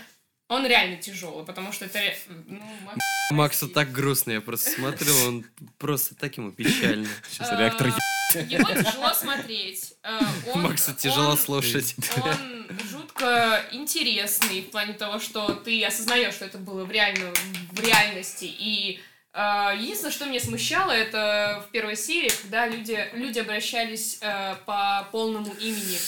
Он 0.48 0.66
реально 0.66 0.96
тяжелый, 0.96 1.44
потому 1.44 1.72
что 1.72 1.86
это... 1.86 1.98
Ну, 2.46 2.60
Макс, 2.84 2.98
Максу 3.30 3.68
так 3.68 3.90
грустно, 3.92 4.32
я 4.32 4.40
просто 4.42 4.70
смотрю, 4.70 5.14
он 5.26 5.44
просто 5.78 6.14
так 6.14 6.36
ему 6.36 6.52
печально. 6.52 7.08
Сейчас 7.30 7.50
реактор 7.58 7.86
Его 7.86 8.82
тяжело 8.82 9.14
смотреть. 9.14 9.94
А, 10.02 10.20
он- 10.52 10.62
Максу 10.62 10.92
тяжело 10.94 11.34
слушать. 11.36 11.96
Он 12.22 12.68
жутко 12.90 13.64
интересный 13.72 14.60
в 14.60 14.70
плане 14.70 14.92
того, 14.92 15.18
что 15.18 15.54
ты 15.54 15.82
осознаешь, 15.82 16.34
что 16.34 16.44
это 16.44 16.58
было 16.58 16.84
в, 16.84 16.90
реально, 16.90 17.32
в 17.72 17.80
реальности. 17.80 18.44
И 18.44 19.00
а, 19.32 19.72
единственное, 19.72 20.12
что 20.12 20.26
меня 20.26 20.40
смущало, 20.40 20.90
это 20.92 21.64
в 21.66 21.70
первой 21.72 21.96
серии, 21.96 22.30
когда 22.42 22.66
люди, 22.68 23.08
люди 23.14 23.38
обращались 23.38 24.20
по 24.66 25.08
полному 25.10 25.54
имени. 25.54 25.98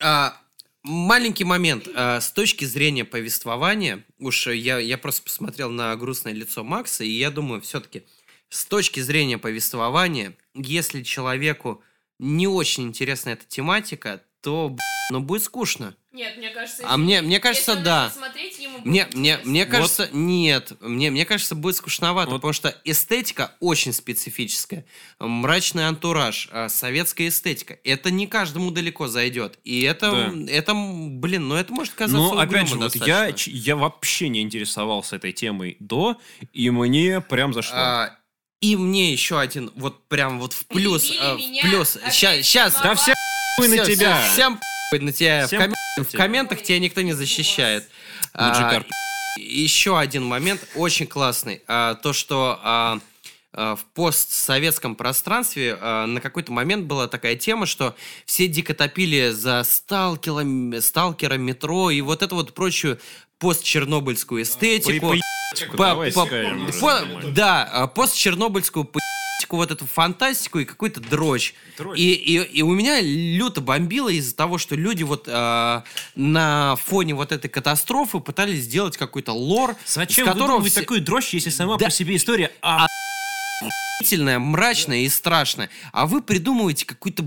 А, 0.00 0.36
маленький 0.84 1.44
момент. 1.44 1.88
А, 1.94 2.20
с 2.20 2.30
точки 2.30 2.64
зрения 2.64 3.04
повествования, 3.04 4.04
уж 4.18 4.46
я, 4.46 4.78
я 4.78 4.98
просто 4.98 5.22
посмотрел 5.22 5.70
на 5.70 5.96
грустное 5.96 6.32
лицо 6.32 6.62
Макса, 6.62 7.02
и 7.04 7.10
я 7.10 7.30
думаю, 7.30 7.60
все-таки 7.62 8.04
с 8.50 8.64
точки 8.66 9.00
зрения 9.00 9.38
повествования, 9.38 10.36
если 10.54 11.02
человеку 11.02 11.82
не 12.20 12.46
очень 12.46 12.84
интересна 12.84 13.30
эта 13.30 13.44
тематика, 13.46 14.22
то, 14.40 14.76
ну, 15.10 15.20
будет 15.20 15.42
скучно. 15.42 15.96
Нет, 16.14 16.36
мне 16.36 16.50
кажется... 16.50 16.84
А 16.86 16.96
мне- 16.96 17.22
мне 17.22 17.40
кажется, 17.40 17.72
если 17.72 17.80
он 17.80 17.84
да. 17.84 18.10
смотреть, 18.10 18.58
ему 18.60 18.78
будет 18.78 18.86
Мне, 18.86 19.08
мне, 19.14 19.38
мне 19.42 19.66
кажется, 19.66 20.08
нет. 20.12 20.72
Мне, 20.80 21.10
мне 21.10 21.24
кажется, 21.24 21.56
будет 21.56 21.74
скучновато, 21.74 22.30
Вот. 22.30 22.36
потому 22.36 22.52
что 22.52 22.72
эстетика 22.84 23.56
очень 23.58 23.92
специфическая. 23.92 24.86
Мрачный 25.18 25.88
антураж, 25.88 26.48
а, 26.52 26.68
советская 26.68 27.28
эстетика. 27.28 27.78
Это 27.82 28.12
не 28.12 28.28
каждому 28.28 28.70
далеко 28.70 29.08
зайдет. 29.08 29.58
И 29.64 29.82
это, 29.82 30.32
Да. 30.32 30.52
это 30.52 30.72
блин, 30.74 31.48
ну 31.48 31.56
это 31.56 31.72
может 31.72 31.94
казаться 31.94 32.16
Но 32.16 32.38
опять 32.38 32.68
же, 32.68 32.76
вот 32.76 32.94
я, 32.94 33.34
я 33.46 33.74
вообще 33.74 34.28
не 34.28 34.40
интересовался 34.40 35.16
этой 35.16 35.32
темой 35.32 35.76
до, 35.80 36.16
и 36.52 36.70
мне 36.70 37.20
прям 37.22 37.52
зашло. 37.52 37.76
А, 37.76 38.18
и 38.60 38.76
мне 38.76 39.10
еще 39.12 39.40
один, 39.40 39.72
вот 39.74 40.06
прям 40.06 40.38
вот 40.38 40.52
в 40.52 40.64
плюс, 40.66 41.10
а, 41.20 41.36
в 41.36 41.60
плюс. 41.62 41.98
Сейчас, 42.12 42.74
слова. 42.74 42.90
да 42.90 42.94
все 42.94 43.12
на 43.58 43.84
тебя. 43.84 44.22
всё, 44.22 44.32
Всем 44.32 44.60
на 45.02 45.12
тебя. 45.12 45.46
В, 45.46 45.52
на 45.52 46.04
в 46.04 46.12
комментах 46.12 46.62
тебя 46.62 46.78
никто 46.78 47.00
не 47.02 47.12
защищает. 47.12 47.88
А, 48.32 48.48
Маджикарп. 48.48 48.86
еще 49.38 49.98
один 49.98 50.24
момент 50.24 50.60
очень 50.74 51.06
классный. 51.06 51.62
А, 51.66 51.94
то, 51.94 52.12
что 52.12 52.58
а, 52.62 52.98
а, 53.52 53.76
в 53.76 53.84
постсоветском 53.94 54.96
пространстве 54.96 55.78
а, 55.80 56.06
на 56.06 56.20
какой-то 56.20 56.52
момент 56.52 56.86
была 56.86 57.06
такая 57.06 57.36
тема, 57.36 57.66
что 57.66 57.94
все 58.26 58.48
дико 58.48 58.74
топили 58.74 59.30
за 59.30 59.62
сталкера, 59.64 60.80
сталкера, 60.80 61.34
метро 61.34 61.90
и 61.90 62.00
вот 62.00 62.22
это 62.22 62.34
вот 62.34 62.54
прочую 62.54 62.98
постчернобыльскую 63.38 64.42
эстетику. 64.42 65.14
По- 65.76 65.76
По- 65.76 66.10
по- 66.10 66.26
по- 66.26 66.30
нормально. 66.34 67.30
да, 67.32 67.62
а, 67.72 67.86
постчернобыльскую 67.86 68.84
по***тику, 69.38 69.56
вот 69.56 69.70
эту 69.70 69.86
фантастику 69.86 70.58
и 70.60 70.64
какую-то 70.64 71.00
дрочь. 71.00 71.54
Дрочь. 71.78 71.98
И, 71.98 72.12
и, 72.12 72.38
и 72.58 72.62
у 72.62 72.72
меня 72.74 73.00
люто 73.00 73.60
бомбило 73.60 74.08
из-за 74.08 74.34
того, 74.34 74.58
что 74.58 74.74
люди 74.74 75.02
вот 75.02 75.28
а, 75.28 75.84
на 76.14 76.76
фоне 76.76 77.14
вот 77.14 77.32
этой 77.32 77.48
катастрофы 77.48 78.20
пытались 78.20 78.60
сделать 78.64 78.96
какой-то 78.96 79.32
лор, 79.32 79.76
Зачем 79.86 80.26
которого 80.26 80.46
выдумывать 80.46 80.72
все- 80.72 80.80
такую 80.80 81.00
дрожь, 81.02 81.30
если 81.30 81.50
сама 81.50 81.76
Да. 81.76 81.86
по 81.86 81.90
себе 81.90 82.16
история 82.16 82.52
а, 82.62 82.86
охуительное, 84.00 84.38
мрачное 84.38 84.98
и 84.98 85.08
страшное. 85.08 85.70
А 85.92 86.06
вы 86.06 86.20
придумываете 86.22 86.84
какую-то 86.86 87.24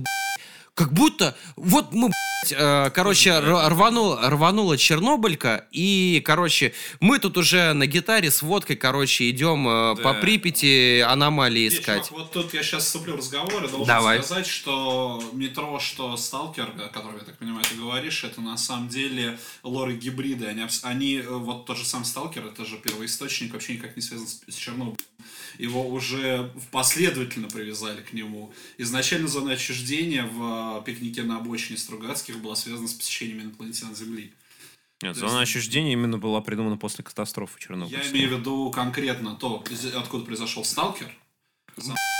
как 0.77 0.93
будто 0.93 1.35
вот 1.55 1.91
мы, 1.91 2.11
э, 2.51 2.91
короче, 2.91 3.39
рванул, 3.39 4.15
рванула 4.15 4.77
Чернобылька, 4.77 5.65
и, 5.71 6.21
короче, 6.23 6.71
мы 6.99 7.17
тут 7.17 7.35
уже 7.37 7.73
на 7.73 7.87
гитаре 7.87 8.29
с 8.29 8.43
водкой, 8.43 8.75
короче, 8.75 9.27
идем 9.31 9.67
э, 9.67 9.95
Да. 9.95 10.03
по 10.03 10.13
Припяти 10.13 10.99
аномалии 10.99 11.61
Не, 11.61 11.67
искать. 11.69 12.07
чувак, 12.07 12.11
вот 12.11 12.31
тут 12.31 12.53
я 12.53 12.61
сейчас 12.61 12.83
вступлю 12.85 13.13
в 13.13 13.17
разговор 13.17 13.63
и 13.63 13.67
должен 13.67 13.87
Давай. 13.87 14.21
сказать, 14.21 14.45
что 14.45 15.19
метро, 15.33 15.79
что 15.79 16.15
Сталкер, 16.15 16.71
о 16.77 16.89
котором, 16.89 17.15
я 17.17 17.23
так 17.23 17.37
понимаю, 17.39 17.65
ты 17.67 17.73
говоришь, 17.75 18.23
это 18.23 18.39
на 18.39 18.55
самом 18.57 18.87
деле 18.87 19.39
лоры 19.63 19.95
гибриды. 19.95 20.45
Они, 20.45 20.63
они, 20.83 21.15
э, 21.15 21.27
вот 21.27 21.65
тот 21.65 21.77
же 21.79 21.85
сам 21.85 22.05
Сталкер, 22.05 22.45
это 22.45 22.65
же 22.65 22.77
первоисточник, 22.77 23.51
вообще 23.51 23.73
никак 23.73 23.95
не 23.95 24.03
связан 24.03 24.27
с, 24.27 24.41
с 24.47 24.55
Чернобылем. 24.55 24.97
Его 25.57 25.87
уже 25.87 26.51
последовательно 26.71 27.47
привязали 27.47 28.01
к 28.01 28.13
нему. 28.13 28.53
Изначально 28.77 29.27
зона 29.27 29.53
отчуждения 29.53 30.23
в 30.25 30.79
э, 30.79 30.83
пикнике 30.85 31.23
на 31.23 31.37
обочине 31.37 31.77
Стругацких 31.77 32.39
была 32.39 32.55
связана 32.55 32.87
с 32.87 32.93
посещением 32.93 33.41
инопланетян 33.41 33.95
Земли. 33.95 34.33
Нет, 35.01 35.13
То 35.13 35.19
зона 35.21 35.41
есть- 35.41 35.51
отчуждения 35.51 35.93
именно 35.93 36.17
была 36.17 36.41
придумана 36.41 36.77
после 36.77 37.03
катастрофы 37.03 37.59
Чернобыля. 37.59 38.01
Я 38.03 38.11
имею 38.11 38.29
в 38.35 38.39
виду 38.39 38.71
конкретно 38.71 39.35
то, 39.35 39.63
откуда 39.95 40.25
произошел 40.25 40.63
Сталкер. 40.65 41.11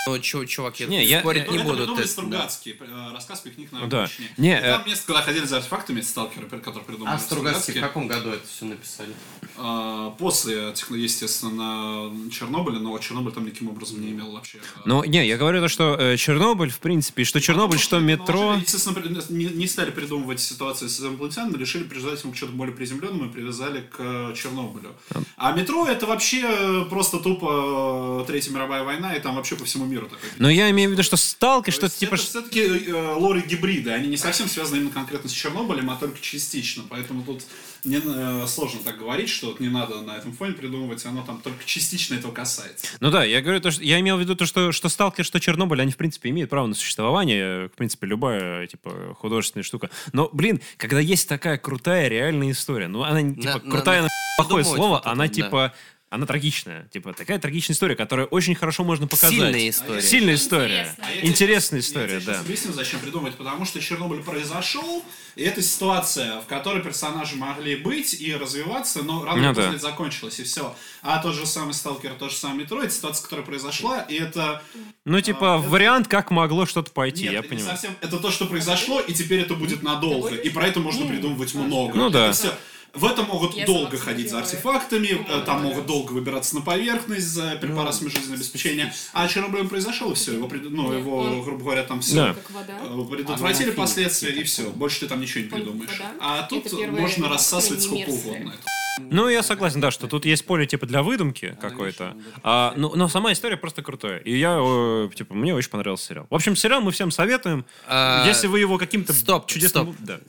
Ну, 0.07 0.19
чё, 0.19 0.45
чувак, 0.45 0.79
я 0.79 0.87
Не, 0.87 1.03
я- 1.03 1.19
спорить 1.19 1.47
Ну, 1.47 1.51
не 1.53 1.57
это 1.59 1.65
буду. 1.69 1.95
да. 1.97 2.07
Стругацкий, 2.07 2.77
э, 2.79 3.13
рассказ 3.13 3.41
«Пикник 3.41 3.73
на 3.73 3.87
Да. 3.87 4.03
обочине». 4.03 4.29
Не, 4.37 4.57
И 4.57 4.61
там 4.61 4.81
э, 4.85 4.89
место, 4.89 5.05
куда 5.07 5.21
ходили 5.21 5.45
за 5.45 5.57
артефактами 5.57 5.99
сталкеры, 5.99 6.47
которые 6.47 6.85
придумали 6.85 7.13
А 7.15 7.19
Стругацкий 7.19 7.73
в 7.79 7.81
каком 7.81 8.07
году 8.07 8.29
это 8.29 8.47
все 8.47 8.65
написали? 8.65 9.09
А, 9.57 10.11
После, 10.11 10.73
естественно, 10.91 12.09
Чернобыля, 12.31 12.79
но 12.79 12.97
Чернобыль 12.99 13.33
там 13.33 13.45
никаким 13.45 13.69
образом 13.69 13.99
не 14.01 14.11
имел 14.11 14.31
вообще... 14.31 14.59
э, 14.59 14.61
Ну, 14.85 15.03
не, 15.03 15.27
я 15.27 15.35
говорю 15.37 15.59
то, 15.61 15.67
что 15.67 15.95
э, 15.99 16.15
Чернобыль, 16.15 16.69
в 16.69 16.79
принципе, 16.79 17.23
что 17.25 17.41
Чернобыль, 17.41 17.79
что 17.79 17.99
метро... 17.99 18.39
Наложили, 18.39 18.63
Естественно, 18.63 18.95
при- 18.95 19.33
не, 19.33 19.45
не 19.45 19.67
стали 19.67 19.91
придумывать 19.91 20.39
ситуацию 20.39 20.89
с 20.89 21.01
инопланетянами, 21.01 21.57
решили 21.57 21.83
привязать 21.83 22.23
ему 22.23 22.31
к 22.31 22.35
чему-то 22.37 22.55
более 22.55 22.75
приземленному 22.75 23.25
и 23.25 23.29
привязали 23.29 23.81
к 23.81 23.95
э, 23.99 24.33
Чернобылю. 24.35 24.95
А 25.35 25.51
метро 25.51 25.85
это 25.87 26.05
вообще 26.05 26.45
э, 26.47 26.85
просто 26.89 27.19
тупо 27.19 28.21
э, 28.21 28.25
Третья 28.27 28.51
мировая 28.51 28.83
война, 28.83 29.13
и 29.15 29.19
там 29.19 29.35
вообще 29.35 29.46
по 29.55 29.65
всему 29.65 29.85
миру 29.85 30.07
такой. 30.07 30.29
Но 30.37 30.49
я 30.49 30.69
имею 30.71 30.89
в 30.89 30.93
виду, 30.93 31.03
что 31.03 31.15
сталкер, 31.15 31.73
То 31.73 31.77
что 31.77 31.85
есть 31.85 31.99
типа... 31.99 32.15
это 32.15 32.23
все-таки 32.23 32.61
э, 32.61 33.13
лоры 33.13 33.41
гибриды, 33.41 33.91
они 33.91 34.07
не 34.07 34.17
совсем 34.17 34.47
связаны 34.47 34.77
именно 34.77 34.91
конкретно 34.91 35.29
с 35.29 35.33
Чернобылем, 35.33 35.89
а 35.89 35.95
только 35.95 36.19
частично. 36.19 36.83
Поэтому 36.89 37.23
тут 37.23 37.43
не, 37.83 38.01
э, 38.03 38.47
сложно 38.47 38.81
так 38.83 38.97
говорить, 38.97 39.29
что 39.29 39.47
вот 39.47 39.59
не 39.59 39.69
надо 39.69 40.01
на 40.01 40.17
этом 40.17 40.33
фоне 40.33 40.53
придумывать, 40.53 41.05
оно 41.05 41.23
там 41.23 41.41
только 41.41 41.63
частично 41.65 42.15
этого 42.15 42.31
касается. 42.31 42.87
Ну 42.99 43.11
да, 43.11 43.23
я 43.23 43.41
говорю, 43.41 43.61
то, 43.61 43.71
что, 43.71 43.83
я 43.83 43.99
имел 43.99 44.17
в 44.17 44.19
виду 44.19 44.35
то, 44.35 44.45
что, 44.45 44.71
что 44.71 44.89
Сталкер, 44.89 45.25
что 45.25 45.39
Чернобыль, 45.39 45.81
они, 45.81 45.91
в 45.91 45.97
принципе, 45.97 46.29
имеют 46.29 46.49
право 46.49 46.67
на 46.67 46.75
существование, 46.75 47.67
в 47.67 47.71
принципе, 47.77 48.07
любая, 48.07 48.67
типа, 48.67 49.15
художественная 49.19 49.63
штука. 49.63 49.89
Но, 50.13 50.29
блин, 50.31 50.61
когда 50.77 50.99
есть 50.99 51.29
такая 51.29 51.57
крутая 51.57 52.07
реальная 52.07 52.51
история, 52.51 52.87
ну, 52.87 53.03
она, 53.03 53.21
типа, 53.21 53.61
на- 53.63 53.71
крутая, 53.71 54.01
на- 54.01 54.07
на 54.07 54.43
плохое 54.43 54.65
слово, 54.65 55.01
она, 55.05 55.27
да. 55.27 55.73
Она 56.09 56.25
трагичная. 56.25 56.87
Типа, 56.93 57.11
такая 57.11 57.37
трагичная 57.37 57.73
история, 57.75 57.95
которую 57.95 58.27
очень 58.29 58.55
хорошо 58.55 58.85
можно 58.85 59.07
показать. 59.07 59.35
Сильная 59.35 59.69
история. 59.69 60.01
Сильная 60.01 60.35
история. 60.35 60.79
Интересная. 60.79 61.05
А 61.07 61.11
я 61.15 61.29
Интересная 61.29 61.79
история, 61.81 62.13
я 62.13 62.19
тебе 62.21 62.33
да. 62.33 62.39
объясню, 62.39 62.71
зачем 62.73 62.99
придумать. 63.01 63.35
Потому 63.35 63.65
что 63.65 63.81
Чернобыль 63.81 64.23
произошел, 64.23 65.03
и 65.35 65.43
это 65.43 65.61
ситуация, 65.61 66.39
в 66.39 66.45
которой 66.45 66.81
персонажи 66.81 67.35
могли 67.35 67.75
быть 67.75 68.13
и 68.21 68.33
развиваться, 68.33 69.03
но 69.03 69.25
рано 69.25 69.49
Ну 69.49 69.53
да. 69.53 69.69
это 69.69 69.79
закончилось, 69.79 70.39
и 70.39 70.43
все. 70.43 70.73
А 71.01 71.21
тот 71.21 71.35
же 71.35 71.45
самый 71.45 71.73
Сталкер, 71.73 72.13
тот 72.13 72.31
же 72.31 72.37
самый 72.37 72.63
Метро, 72.63 72.81
это 72.81 72.93
ситуация, 72.93 73.23
которая 73.23 73.45
произошла, 73.45 73.99
и 74.01 74.15
это... 74.15 74.63
Ну, 75.03 75.19
типа, 75.19 75.55
А, 75.55 75.59
это- 75.59 75.67
вариант, 75.69 76.07
как 76.07 76.31
могло 76.31 76.65
что-то 76.65 76.91
пойти, 76.91 77.23
Нет, 77.23 77.33
я 77.33 77.39
это 77.39 77.49
не 77.49 77.55
понимаю. 77.57 77.75
совсем... 77.77 77.95
Это 77.99 78.17
то, 78.17 78.31
что 78.31 78.45
произошло, 78.45 79.01
и 79.01 79.13
теперь 79.13 79.41
это 79.41 79.55
будет 79.55 79.83
надолго. 79.83 80.29
И 80.35 80.49
про 80.49 80.67
это 80.67 80.79
можно 80.79 81.05
придумывать 81.05 81.53
много. 81.53 81.97
Ну 81.97 82.09
да. 82.09 82.27
Это 82.27 82.33
всё. 82.37 82.53
В 82.97 83.05
этом 83.05 83.27
могут 83.27 83.53
Я 83.55 83.65
долго 83.65 83.97
ходить 83.97 84.29
за 84.29 84.39
артефактами, 84.39 85.25
э, 85.29 85.41
там 85.45 85.63
могут 85.63 85.85
долго 85.85 86.11
выбираться 86.11 86.55
на 86.55 86.61
поверхность 86.61 87.27
за 87.27 87.55
препаратами 87.61 88.09
жизненного 88.09 88.35
обеспечения. 88.35 88.93
А 89.13 89.27
Чернобыль 89.27 89.67
произошел, 89.67 90.11
и 90.11 90.15
все. 90.15 90.33
Его, 90.33 90.47
пред- 90.47 90.69
ну, 90.69 90.91
Нет, 90.91 90.99
его, 91.01 91.17
он- 91.19 91.43
грубо 91.43 91.63
говоря, 91.63 91.83
там 91.83 92.01
все 92.01 92.35
вода. 92.49 92.75
предотвратили 93.09 93.71
последствия, 93.71 94.31
и 94.31 94.43
все. 94.43 94.69
Больше 94.71 95.01
ты 95.01 95.07
там 95.07 95.21
ничего 95.21 95.43
не 95.43 95.49
придумаешь. 95.49 96.01
А 96.19 96.43
тут 96.43 96.65
Это 96.65 96.75
можно 96.91 97.29
рассасывать 97.29 97.83
сколько 97.83 98.09
угодно. 98.09 98.53
Ну, 98.99 99.29
я 99.29 99.43
согласен, 99.43 99.79
да, 99.79 99.91
что 99.91 100.07
тут 100.07 100.25
есть 100.25 100.45
поле, 100.45 100.65
типа, 100.65 100.85
для 100.87 101.03
выдумки 101.03 101.55
какой-то. 101.61 102.15
А, 102.43 102.73
ну, 102.75 102.95
но 102.95 103.07
сама 103.07 103.31
история 103.31 103.55
просто 103.55 103.83
крутая. 103.83 104.17
И 104.19 104.35
я, 104.35 104.57
э, 104.59 105.09
типа, 105.13 105.35
мне 105.35 105.53
очень 105.53 105.69
понравился 105.69 106.07
сериал. 106.07 106.25
В 106.29 106.35
общем, 106.35 106.55
сериал 106.55 106.81
мы 106.81 106.91
всем 106.91 107.11
советуем. 107.11 107.63
А, 107.87 108.25
Если 108.27 108.47
вы 108.47 108.59
его 108.59 108.77
каким-то 108.79 109.13
стоп, 109.13 109.45
чудесным... 109.47 109.93
стоп. 109.93 109.95
Да. 109.99 110.19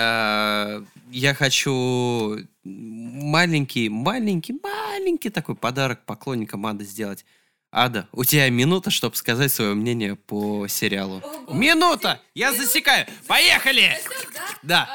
А, 0.00 0.82
Я 1.10 1.34
хочу 1.34 2.38
маленький, 2.62 3.88
маленький, 3.88 4.54
маленький 4.62 5.30
такой 5.30 5.56
подарок 5.56 6.04
поклонникам 6.04 6.64
Ады 6.66 6.84
сделать. 6.84 7.24
Ада, 7.72 8.08
у 8.12 8.24
тебя 8.24 8.48
минута, 8.48 8.90
чтобы 8.90 9.16
сказать 9.16 9.52
свое 9.52 9.74
мнение 9.74 10.14
по 10.14 10.68
сериалу. 10.68 11.18
Ого. 11.18 11.52
Минута! 11.54 12.20
Я 12.34 12.52
засекаю! 12.52 13.06
Поехали! 13.26 13.90
Да. 14.62 14.88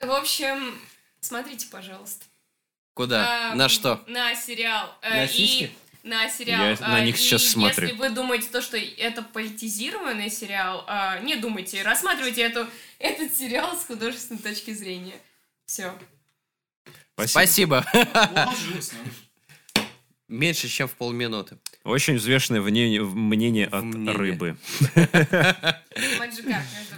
А, 0.00 0.06
В 0.06 0.10
общем, 0.12 0.74
смотрите, 1.20 1.66
пожалуйста. 1.70 2.24
Куда? 2.94 3.50
А, 3.50 3.54
На 3.54 3.68
что? 3.68 4.02
На 4.06 4.34
сериал. 4.34 4.88
Э, 5.02 5.10
На 5.10 5.24
и 5.24 5.28
сиськи? 5.28 5.70
На 6.06 6.28
сериал. 6.30 6.64
Я 6.70 6.76
на 6.80 6.96
А, 6.96 7.00
них 7.00 7.16
и 7.16 7.18
сейчас 7.18 7.44
смотрю. 7.44 7.88
Если 7.88 7.98
вы 7.98 8.10
думаете 8.10 8.48
то, 8.50 8.62
что 8.62 8.76
это 8.78 9.22
политизированный 9.22 10.30
сериал, 10.30 10.84
а, 10.86 11.18
не 11.20 11.36
думайте, 11.36 11.82
рассматривайте 11.82 12.42
эту, 12.42 12.66
этот 12.98 13.34
сериал 13.34 13.76
с 13.76 13.84
художественной 13.84 14.40
точки 14.40 14.72
зрения. 14.72 15.16
Все. 15.66 15.92
Спасибо. 17.14 17.84
Спасибо. 17.88 18.46
Уложилось, 18.46 18.92
наверное. 18.92 19.14
Меньше, 20.28 20.68
чем 20.68 20.88
в 20.88 20.92
полминуты. 20.94 21.58
Очень 21.86 22.16
взвешенное 22.16 22.60
мнение, 22.60 23.02
мнение 23.02 23.66
от 23.66 23.84
Мнение. 23.84 24.12
рыбы. 24.12 24.56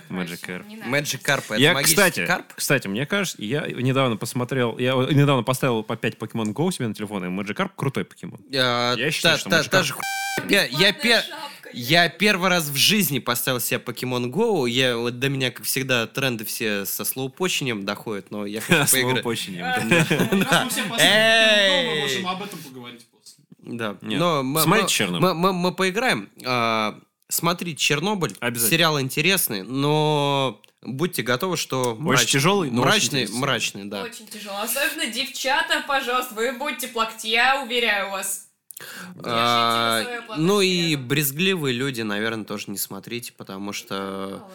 Magic 0.09 1.23
Carp, 1.23 1.45
это 1.51 1.55
Я, 1.57 1.75
кстати, 1.83 2.27
карп? 2.27 2.47
кстати, 2.55 2.89
мне 2.89 3.07
кажется, 3.07 3.37
я 3.43 3.67
недавно 3.67 4.17
посмотрел, 4.17 4.79
я 4.79 4.93
недавно 4.95 5.43
поставил 5.43 5.83
по 5.83 5.97
5 5.97 6.15
Pokemon 6.17 6.53
Go 6.55 6.73
себе 6.73 6.89
на 6.89 6.95
телефон, 6.95 7.25
и 7.25 7.29
Magikarp 7.29 7.71
крутой 7.77 8.05
покемон. 8.05 8.41
А, 8.55 8.95
Я 8.97 9.11
считаю, 9.11 9.39
та- 9.39 9.63
что 9.63 9.85
ху- 9.95 10.01
Я, 10.49 10.65
я, 11.73 12.09
первый 12.09 12.49
раз 12.49 12.69
в 12.69 12.77
жизни 12.77 13.19
поставил 13.19 13.61
себе 13.61 13.79
Pokemon 13.85 14.31
Go. 14.31 14.69
Я, 14.69 14.97
вот 14.97 15.19
до 15.19 15.29
меня, 15.29 15.51
как 15.51 15.67
всегда, 15.67 16.07
тренды 16.07 16.45
все 16.47 16.87
со 16.87 17.05
слоупочением 17.05 17.85
доходят, 17.85 18.31
но 18.31 18.47
я 18.47 18.61
хочу 18.63 18.91
поиграть. 18.93 19.25
Раз 19.27 20.79
мы 20.89 22.01
можем 22.01 22.27
об 22.27 22.43
этом 22.43 22.59
поговорить. 22.61 23.07
Да. 23.69 23.97
Нет. 24.01 24.19
Но 24.19 24.43
мы, 24.43 24.63
Смотрите 24.63 24.85
мы- 24.85 24.91
«Чернобыль». 24.91 25.21
Мы, 25.29 25.35
мы- 25.35 25.53
мы 25.53 25.73
поиграем. 25.73 26.31
А, 26.45 26.99
смотрите 27.29 27.77
Чернобыль. 27.77 28.35
Обязательно. 28.41 28.71
Сериал 28.71 29.01
интересный, 29.01 29.63
но 29.63 30.61
будьте 30.83 31.23
готовы, 31.23 31.57
что 31.57 31.95
мрачный. 31.99 32.27
тяжелый, 32.27 32.71
но 32.71 32.81
очень 32.83 32.91
мрачный, 32.91 33.21
интересный. 33.23 33.41
мрачный, 33.41 33.85
да. 33.85 34.03
Очень 34.03 34.27
тяжело. 34.27 34.57
Особенно 34.61 35.07
девчата, 35.07 35.85
пожалуйста, 35.87 36.35
вы 36.35 36.53
будьте 36.53 36.89
плакать, 36.89 37.25
я 37.25 37.63
уверяю 37.63 38.11
вас. 38.11 38.47
А, 39.25 40.03
ну 40.37 40.61
и 40.61 40.97
брезгливые 40.97 41.75
люди, 41.75 42.03
наверное, 42.03 42.45
тоже 42.45 42.65
не 42.69 42.79
смотрите, 42.79 43.33
потому 43.37 43.73
что... 43.73 44.49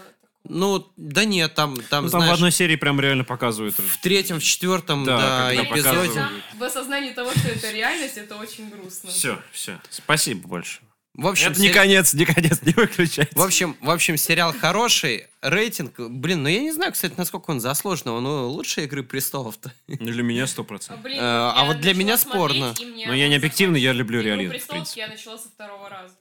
Ну, 0.45 0.91
да 0.97 1.23
нет, 1.23 1.55
там, 1.55 1.75
там, 1.89 2.05
Ну, 2.05 2.09
там 2.11 2.19
в 2.19 2.23
знаешь, 2.23 2.33
одной 2.35 2.51
серии 2.51 2.75
прям 2.75 2.99
реально 2.99 3.23
показывают. 3.23 3.75
в 3.79 3.97
третьем, 4.01 4.39
в 4.39 4.43
четвертом, 4.43 5.05
Да, 5.05 5.17
да, 5.17 5.55
эпизоде. 5.55 5.69
показывают. 6.09 6.43
В 6.57 6.63
осознании 6.63 7.11
того, 7.11 7.31
что 7.31 7.47
это 7.47 7.71
реальность, 7.71 8.17
это 8.17 8.35
очень 8.35 8.69
грустно. 8.69 9.09
Все, 9.09 9.39
все. 9.51 9.79
Спасибо 9.89 10.45
больше. 10.47 10.81
В 11.15 11.27
общем, 11.27 11.51
Это 11.51 11.61
не 11.61 11.67
сери- 11.67 11.75
конец, 11.75 12.13
не 12.15 12.25
конец, 12.25 12.59
не 12.63 12.73
выключайте. 12.73 13.29
В 13.35 13.41
общем, 13.41 13.77
в 13.81 13.89
общем, 13.91 14.17
сериал 14.17 14.51
хороший, 14.51 15.27
рейтинг, 15.43 15.99
блин, 15.99 16.41
ну 16.41 16.49
я 16.49 16.59
не 16.59 16.71
знаю, 16.71 16.91
кстати, 16.91 17.13
насколько 17.17 17.51
он 17.51 17.59
заслуженный, 17.59 18.13
он 18.13 18.23
ну, 18.23 18.49
лучше 18.49 18.81
«Игры 18.83 19.03
престолов»-то. 19.03 19.71
Для 19.87 20.23
меня 20.23 20.47
сто 20.47 20.63
А, 20.63 20.65
процентов. 20.65 21.03
блин, 21.03 21.19
Э, 21.19 21.51
а 21.55 21.65
вот 21.65 21.79
для 21.81 21.93
меня 21.93 22.17
спорно. 22.17 22.73
Но 23.05 23.13
я 23.13 23.27
не 23.27 23.35
он 23.35 23.37
объективный, 23.37 23.79
я 23.79 23.93
люблю 23.93 24.19
«Игру 24.21 24.27
реализм, 24.29 24.49
в 24.49 24.53
престолов» 24.55 24.81
принципе. 24.81 25.01
я 25.01 25.07
начала 25.07 25.37
со 25.37 25.49
второго 25.49 25.87
раза. 25.87 26.15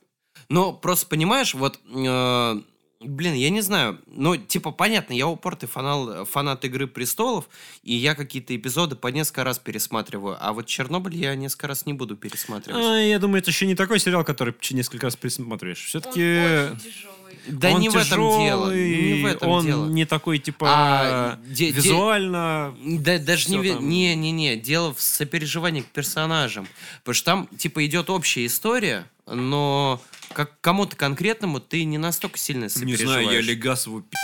Ну, 0.49 0.73
просто 0.73 1.07
понимаешь, 1.07 1.55
вот, 1.55 1.79
э, 1.91 2.61
блин, 3.03 3.33
я 3.33 3.49
не 3.49 3.61
знаю, 3.61 3.99
ну, 4.07 4.35
типа, 4.37 4.71
понятно, 4.71 5.13
я 5.13 5.27
упортый 5.27 5.69
фанал, 5.69 6.25
фанат 6.25 6.65
«Игры 6.65 6.87
престолов», 6.87 7.49
и 7.83 7.93
я 7.93 8.15
какие-то 8.15 8.55
эпизоды 8.55 8.95
по 8.95 9.07
несколько 9.07 9.43
раз 9.43 9.59
пересматриваю, 9.59 10.37
а 10.39 10.53
вот 10.53 10.65
«Чернобыль» 10.65 11.15
я 11.15 11.35
несколько 11.35 11.67
раз 11.67 11.85
не 11.85 11.93
буду 11.93 12.15
пересматривать. 12.15 12.83
А, 12.83 12.97
я 12.97 13.19
думаю, 13.19 13.41
это 13.41 13.51
еще 13.51 13.65
не 13.65 13.75
такой 13.75 13.99
сериал, 13.99 14.23
который 14.23 14.53
несколько 14.71 15.07
раз 15.07 15.15
присматриваешь. 15.15 15.81
Он 15.81 15.87
Все-таки 15.87 16.71
очень 16.71 16.79
тяжелый. 16.79 17.12
Да 17.47 17.71
он 17.71 17.81
не 17.81 17.89
в 17.89 17.95
этом 17.95 18.17
дело, 18.19 18.69
тяжелый, 18.71 19.13
не 19.13 19.23
в 19.23 19.25
этом 19.25 19.49
он 19.49 19.65
дело. 19.65 19.85
не 19.87 20.05
такой, 20.05 20.39
типа, 20.39 20.67
А, 20.69 21.39
де- 21.45 21.67
де- 21.67 21.71
визуально... 21.71 22.75
Да, 22.83 23.17
даже 23.19 23.49
не, 23.51 23.73
там. 23.73 23.87
не, 23.89 24.15
не, 24.15 24.31
не, 24.31 24.55
дело 24.55 24.93
в 24.93 25.01
сопереживании 25.01 25.81
к 25.81 25.87
персонажам. 25.87 26.67
Потому 26.99 27.13
что 27.15 27.25
там, 27.25 27.47
типа, 27.57 27.85
идет 27.85 28.09
общая 28.09 28.45
история, 28.45 29.05
но 29.27 30.01
как 30.33 30.59
кому-то 30.61 30.95
конкретному 30.95 31.59
ты 31.59 31.83
не 31.83 31.97
настолько 31.97 32.37
сильно 32.37 32.63
Не 32.63 32.69
сопереживаешь. 32.69 33.23
знаю, 33.25 33.31
я 33.37 33.41
Легасову 33.41 34.01
пи***, 34.01 34.17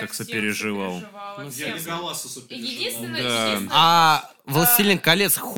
как 0.00 0.12
всем 0.12 0.26
сопереживал. 0.26 1.00
сопереживала, 1.00 1.44
Я 1.44 1.50
всем. 1.50 1.76
Леголаса 1.76 2.28
сопереживал. 2.28 2.70
Единственное, 2.72 3.22
Да. 3.22 3.44
единственное, 3.46 3.72
А 3.74 4.30
«Властелин 4.44 4.98
колец» 4.98 5.36
ху... 5.36 5.56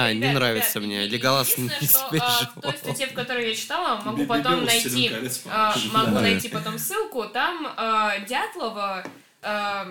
А, 0.00 0.12
не 0.12 0.20
Ребят, 0.20 0.34
нравится 0.34 0.78
ребят, 0.80 0.86
мне. 0.88 1.06
Леголас 1.06 1.56
не 1.56 1.68
что, 1.68 2.08
а. 2.20 2.50
В 2.56 2.60
той 2.60 2.72
статье, 2.76 3.06
в 3.06 3.12
которой 3.14 3.48
я 3.50 3.54
читала, 3.54 4.00
могу 4.02 4.18
Би- 4.22 4.26
потом 4.26 4.64
найти, 4.64 5.10
а, 5.46 5.74
могу 5.92 6.14
Да. 6.16 6.20
найти 6.20 6.48
потом 6.48 6.78
ссылку. 6.78 7.24
Там 7.24 7.72
а, 7.76 8.18
Дятлова, 8.20 9.04
а, 9.42 9.86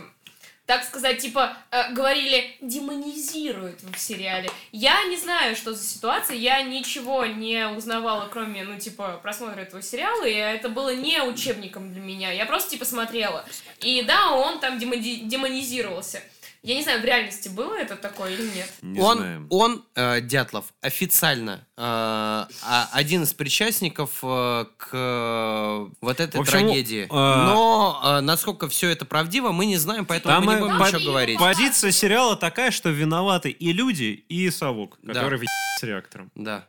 так 0.65 0.83
сказать, 0.83 1.19
типа 1.19 1.55
а, 1.71 1.91
говорили, 1.91 2.57
демонизируют 2.61 3.79
в 3.81 3.97
сериале. 3.97 4.49
Я 4.71 5.03
не 5.05 5.17
знаю, 5.17 5.55
что 5.55 5.73
за 5.73 5.83
ситуация, 5.83 6.35
я 6.37 6.61
ничего 6.63 7.25
не 7.25 7.67
узнавала, 7.67 8.27
кроме, 8.31 8.63
ну, 8.63 8.79
типа, 8.79 9.19
просмотра 9.21 9.61
этого 9.61 9.81
сериала, 9.81 10.23
и 10.25 10.33
это 10.33 10.69
было 10.69 10.93
не 10.95 11.21
учебником 11.21 11.91
для 11.93 12.01
меня. 12.01 12.31
Я 12.31 12.45
просто, 12.45 12.71
типа, 12.71 12.85
смотрела. 12.85 13.45
И 13.79 14.03
да, 14.03 14.31
он 14.31 14.59
там 14.59 14.77
демони- 14.79 15.21
демонизировался. 15.27 16.21
Я 16.65 16.75
не 16.75 16.81
знаю, 16.81 17.01
в 17.01 17.05
реальности 17.05 17.49
было 17.49 17.75
это 17.75 17.97
такое 17.97 18.31
или 18.33 18.43
нет. 18.55 18.71
Не 18.81 19.01
он, 19.01 19.17
знаем. 19.17 19.47
он 19.49 19.85
э, 19.95 20.21
Дятлов, 20.21 20.65
официально 20.81 21.67
э, 21.75 21.81
а- 21.81 22.89
один 22.93 23.23
из 23.23 23.33
причастников 23.33 24.19
э, 24.23 24.65
к 24.77 24.89
э, 24.93 25.89
вот 25.99 26.19
этой 26.21 26.39
общем, 26.39 26.51
трагедии. 26.51 27.05
а- 27.09 27.45
Но 27.53 28.01
э, 28.03 28.21
насколько 28.21 28.69
все 28.69 28.89
это 28.89 29.03
правдиво, 29.03 29.51
мы 29.51 29.65
не 29.65 29.75
знаем, 29.75 30.05
поэтому 30.05 30.33
Там 30.35 30.45
мы 30.45 30.53
не 30.53 30.59
будем 30.61 30.79
по- 30.79 30.87
ничего 30.87 31.01
говорить. 31.11 31.37
Позиция 31.37 31.91
сериала 31.91 32.37
такая, 32.37 32.71
что 32.71 32.89
виноваты 32.89 33.49
и 33.49 33.73
люди, 33.73 34.23
и 34.29 34.49
совок, 34.49 34.97
Да. 35.03 35.13
который 35.15 35.39
в 35.39 35.43
с 35.79 35.83
реактором. 35.83 36.31
Да. 36.35 36.65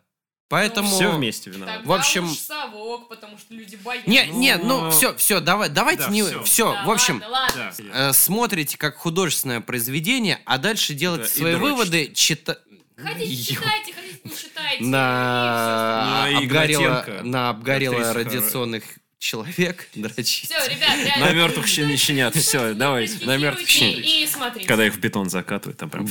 Поэтому... 0.49 0.89
Все 0.89 1.11
вместе 1.11 1.51
виноваты. 1.51 1.79
Тогда 1.79 1.89
В 1.89 1.93
общем- 1.99 2.31
уж 2.31 2.39
совок, 2.39 3.09
потому 3.09 3.39
что 3.39 3.55
люди 3.55 3.77
боятся. 3.77 4.09
Не, 4.11 4.27
не, 4.29 4.57
ну 4.57 4.83
Ну, 4.83 4.91
все, 4.91 5.15
все, 5.17 5.41
давай, 5.41 5.69
давайте 5.71 6.05
да, 6.05 6.09
не... 6.11 6.23
всё. 6.23 6.43
Все, 6.45 6.73
Да, 6.73 6.85
в 6.85 6.91
общем, 6.91 7.23
ладно, 7.29 7.29
ладно. 7.57 7.73
Да. 7.79 8.11
э, 8.11 8.13
смотрите 8.13 8.77
как 8.77 8.97
художественное 8.97 9.61
произведение, 9.61 10.41
а 10.45 10.59
дальше 10.59 10.95
делать 10.95 11.23
Да, 11.23 11.27
свои 11.29 11.55
выводы, 11.55 12.13
чита... 12.15 12.59
Хотите, 12.97 13.55
читайте, 13.55 13.93
хотите, 13.95 14.21
не 14.23 14.31
читайте. 14.37 14.85
На, 14.85 16.27
Ну, 16.31 16.41
и 16.41 16.45
обгорело, 16.45 17.07
на 17.23 17.49
обгорело 17.51 18.13
радиационных 18.13 18.85
человек 19.19 19.89
дрочить. 19.95 20.51
Все, 20.51 20.69
ребят, 20.69 20.97
реально. 20.97 21.27
На 21.27 21.33
мертвых 21.33 21.67
щен- 21.67 21.97
щенят. 21.97 22.37
Все, 22.37 22.75
давайте. 22.75 23.25
На 23.25 23.37
мертвых 23.39 23.69
щенят. 23.69 24.05
И 24.05 24.29
смотрите. 24.31 24.67
Когда 24.69 24.87
их 24.87 24.95
в 24.95 24.99
бетон 25.01 25.29
закатывают, 25.31 25.79
там 25.79 25.91
прям... 25.91 26.07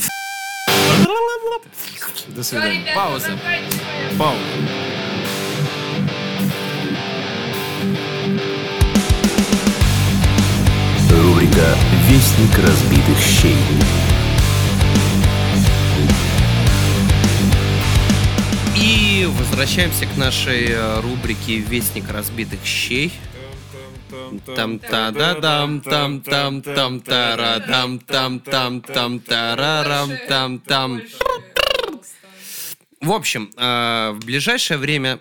До 2.28 2.44
свидания. 2.44 2.94
Пауза. 2.96 3.38
Пауза. 4.18 4.40
Рубрика 11.12 11.78
«Вестник 12.08 12.58
разбитых 12.58 13.18
щей». 13.20 13.56
И 18.76 19.28
возвращаемся 19.38 20.06
к 20.06 20.18
нашей 20.18 20.70
э, 20.70 21.02
рубрике 21.02 21.58
«Вестник 21.58 22.10
разбитых 22.10 22.66
щей». 22.66 23.14
Там 24.40 24.80
та 24.80 25.12
да 25.12 25.36
дам 25.40 25.82
там 25.82 26.22
там 26.22 26.62
там 26.62 27.00
тара 27.02 27.64
дам 27.68 28.00
там 28.00 28.40
там 28.40 28.82
там 28.82 29.20
тарарам 29.20 30.12
там 30.28 30.60
там. 30.60 31.02
В 33.02 33.12
общем, 33.12 33.52
в 33.56 34.20
ближайшее 34.26 34.78
время 34.78 35.20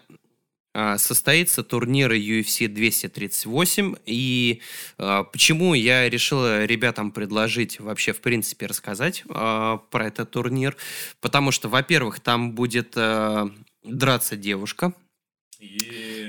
состоится 0.96 1.62
турнир 1.62 2.12
UFC 2.12 2.66
238. 2.68 3.94
И 4.06 4.62
почему 4.96 5.74
я 5.74 6.08
решил 6.08 6.64
ребятам 6.64 7.10
предложить 7.10 7.78
вообще, 7.80 8.12
в 8.12 8.20
принципе, 8.20 8.66
рассказать 8.66 9.24
про 9.26 9.80
этот 9.92 10.30
турнир? 10.30 10.76
Потому 11.20 11.50
что, 11.50 11.68
во-первых, 11.68 12.20
там 12.20 12.52
будет 12.52 12.96
драться 13.84 14.36
девушка, 14.36 14.94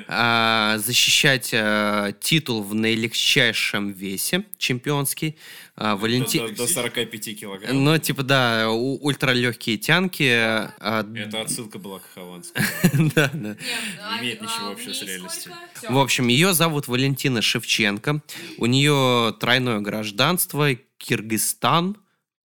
а, 0.07 0.77
защищать 0.77 1.51
а, 1.53 2.11
титул 2.13 2.63
в 2.63 2.73
наилегчайшем 2.75 3.91
весе, 3.91 4.43
чемпионский. 4.57 5.37
А, 5.75 5.95
Валенти- 5.95 6.39
До, 6.49 6.55
до 6.55 6.67
45 6.67 7.33
килограмм. 7.39 7.83
Ну, 7.83 7.97
типа, 7.97 8.23
да, 8.23 8.69
у- 8.69 8.97
ультралегкие 9.05 9.77
тянки. 9.77 10.23
а, 10.29 11.05
Это 11.15 11.41
отсылка 11.41 11.79
была 11.79 11.99
к 11.99 12.03
Хованскому. 12.13 12.65
да, 13.15 13.29
да. 13.33 13.49
Нет, 13.49 13.57
а- 14.01 14.19
имеет 14.19 14.41
ничего 14.41 14.69
общего 14.71 14.91
в 14.91 14.95
с 14.95 15.01
реальностью. 15.03 15.53
В 15.89 15.97
общем, 15.97 16.27
ее 16.27 16.53
зовут 16.53 16.87
Валентина 16.87 17.41
Шевченко. 17.41 18.21
У 18.57 18.65
нее 18.65 19.35
тройное 19.39 19.79
гражданство 19.79 20.73
Киргизстан, 20.97 21.97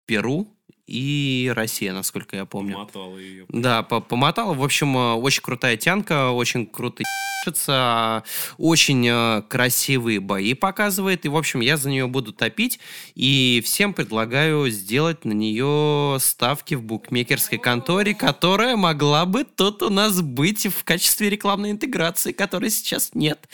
Перу 0.05 0.52
и 0.87 1.51
Россия, 1.55 1.93
насколько 1.93 2.35
я 2.35 2.45
помню. 2.45 2.77
Мотал 2.77 3.17
ее. 3.17 3.45
Да, 3.49 3.83
по- 3.83 4.01
помотала. 4.01 4.53
В 4.53 4.63
общем, 4.63 4.95
э, 4.97 5.13
очень 5.13 5.41
крутая 5.41 5.77
тянка, 5.77 6.31
очень 6.31 6.65
круто 6.65 7.03
ебашится, 7.43 8.23
очень 8.57 9.07
э, 9.07 9.41
красивые 9.47 10.19
бои 10.19 10.53
показывает. 10.53 11.25
И, 11.25 11.29
в 11.29 11.37
общем, 11.37 11.61
я 11.61 11.77
за 11.77 11.89
нее 11.89 12.07
буду 12.07 12.33
топить. 12.33 12.79
И 13.15 13.61
всем 13.65 13.93
предлагаю 13.93 14.69
сделать 14.69 15.25
на 15.25 15.33
нее 15.33 16.17
ставки 16.19 16.75
в 16.75 16.83
букмекерской 16.83 17.57
конторе, 17.57 18.13
которая 18.13 18.75
могла 18.75 19.25
бы 19.25 19.43
тут 19.43 19.83
у 19.83 19.89
нас 19.89 20.21
быть 20.21 20.67
в 20.67 20.83
качестве 20.83 21.29
рекламной 21.29 21.71
интеграции, 21.71 22.31
которой 22.31 22.69
сейчас 22.69 23.11
нет. 23.13 23.47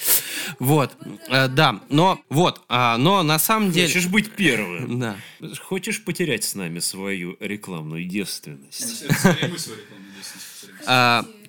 Вот, 0.59 0.95
Э, 1.29 1.47
да, 1.47 1.81
но 1.89 2.19
вот, 2.29 2.61
а, 2.69 2.97
но 2.97 3.23
на 3.23 3.39
самом 3.39 3.71
деле... 3.71 3.87
Хочешь 3.87 4.07
быть 4.07 4.31
первым? 4.31 4.99
Да. 4.99 5.17
Хочешь 5.61 6.03
потерять 6.03 6.43
с 6.43 6.55
нами 6.55 6.79
свою 6.79 7.37
рекламную 7.39 8.05
девственность? 8.05 9.05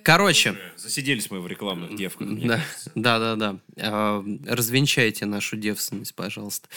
А, 0.01 0.03
короче, 0.03 0.55
Засиделись 0.77 1.29
мы 1.29 1.39
в 1.41 1.47
рекламных 1.47 1.95
девках. 1.95 2.27
Да, 2.43 2.61
да, 2.95 3.19
да, 3.19 3.35
да. 3.35 3.55
А, 3.77 4.23
Развенчайте 4.47 5.25
нашу 5.25 5.57
девственность, 5.57 6.15
пожалуйста. 6.15 6.67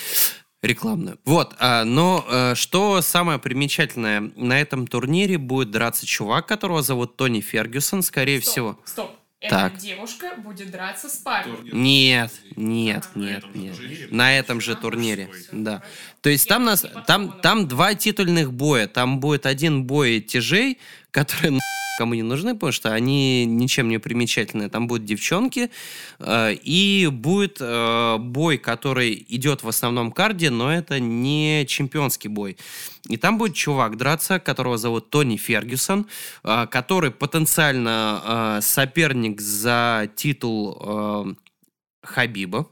Рекламную. 0.62 1.18
Вот, 1.24 1.54
а, 1.58 1.84
но 1.84 2.24
а, 2.28 2.54
что 2.54 3.02
самое 3.02 3.38
примечательное, 3.38 4.32
на 4.36 4.60
этом 4.60 4.86
турнире 4.86 5.36
будет 5.38 5.70
драться 5.70 6.06
чувак, 6.06 6.46
которого 6.46 6.82
зовут 6.82 7.16
Тони 7.16 7.40
Фергюсон, 7.40 8.02
скорее 8.02 8.40
Стоп, 8.40 8.50
всего. 8.52 8.80
Стоп. 8.84 9.10
Так. 9.50 9.74
Эта 9.74 9.82
девушка 9.82 10.32
будет 10.38 10.70
драться 10.70 11.10
с 11.10 11.16
парнем. 11.16 11.58
Нет, 11.70 12.32
нет, 12.56 13.04
А. 13.14 13.18
нет, 13.18 13.44
этом 13.44 13.52
же 13.52 13.58
нет. 13.60 13.76
турнире? 13.76 14.08
На 14.10 14.38
этом 14.38 14.60
же 14.62 14.74
турнире, 14.74 15.30
да. 15.52 15.82
То 16.22 16.30
есть 16.30 16.46
Я 16.46 16.54
там 16.54 16.64
нас, 16.64 16.86
там, 17.06 17.40
там 17.42 17.68
два 17.68 17.94
титульных 17.94 18.54
боя. 18.54 18.86
Там 18.86 19.20
будет 19.20 19.44
один 19.44 19.84
бой 19.84 20.20
тяжей, 20.20 20.78
которые 21.10 21.50
нахуй 21.50 21.73
кому 21.99 22.14
не 22.14 22.22
нужны, 22.22 22.55
потому 22.55 22.72
что 22.72 22.92
они 22.92 23.45
ничем 23.45 23.88
не 23.88 23.99
примечательные. 23.99 24.68
Там 24.68 24.86
будут 24.86 25.05
девчонки, 25.05 25.70
э, 26.18 26.55
и 26.55 27.09
будет 27.11 27.59
э, 27.61 28.16
бой, 28.18 28.59
который 28.59 29.24
идет 29.28 29.62
в 29.62 29.68
основном 29.68 30.12
карде, 30.12 30.51
но 30.51 30.72
это 30.72 31.01
не 31.01 31.64
чемпионский 31.66 32.28
бой. 32.28 32.57
И 33.09 33.16
там 33.16 33.38
будет 33.38 33.55
чувак 33.55 33.97
драться, 33.97 34.38
которого 34.38 34.78
зовут 34.78 35.11
Тони 35.11 35.36
Фергюсон, 35.36 36.07
э, 36.42 36.66
который 36.70 37.11
потенциально 37.11 38.59
э, 38.59 38.61
соперник 38.62 39.40
за 39.40 40.09
титул 40.16 40.78
э, 40.80 41.34
Хабиба. 42.03 42.68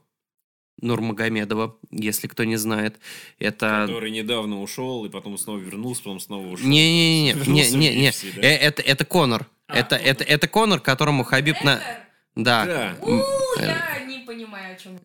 Нурмагомедова, 0.81 1.77
если 1.91 2.27
кто 2.27 2.45
не 2.45 2.57
знает. 2.57 2.99
Это... 3.39 3.85
Который 3.87 4.11
недавно 4.11 4.61
ушел 4.61 5.05
и 5.05 5.09
потом 5.09 5.39
снова 5.39 5.59
вернулся, 5.59 6.03
потом 6.03 6.21
снова 6.21 6.47
ушел. 6.49 6.67
Не-не-не, 6.69 7.35
не-не-не. 7.47 8.13
Да? 8.37 8.43
Э, 8.43 8.57
Это, 8.57 8.83
это 8.83 9.05
Конор. 9.05 9.47
Это, 9.69 9.97
это, 9.97 10.25
это 10.25 10.49
Конор, 10.49 10.81
которому 10.81 11.25
Хабиб 11.25 11.63
на... 11.63 11.77
Это? 11.77 12.03
Да. 12.35 12.65
Да. 12.65 12.95
У, 13.03 13.21
я 13.61 14.01
не 14.07 14.21
понимаю, 14.21 14.75
о 14.75 14.79
чем. 14.79 14.99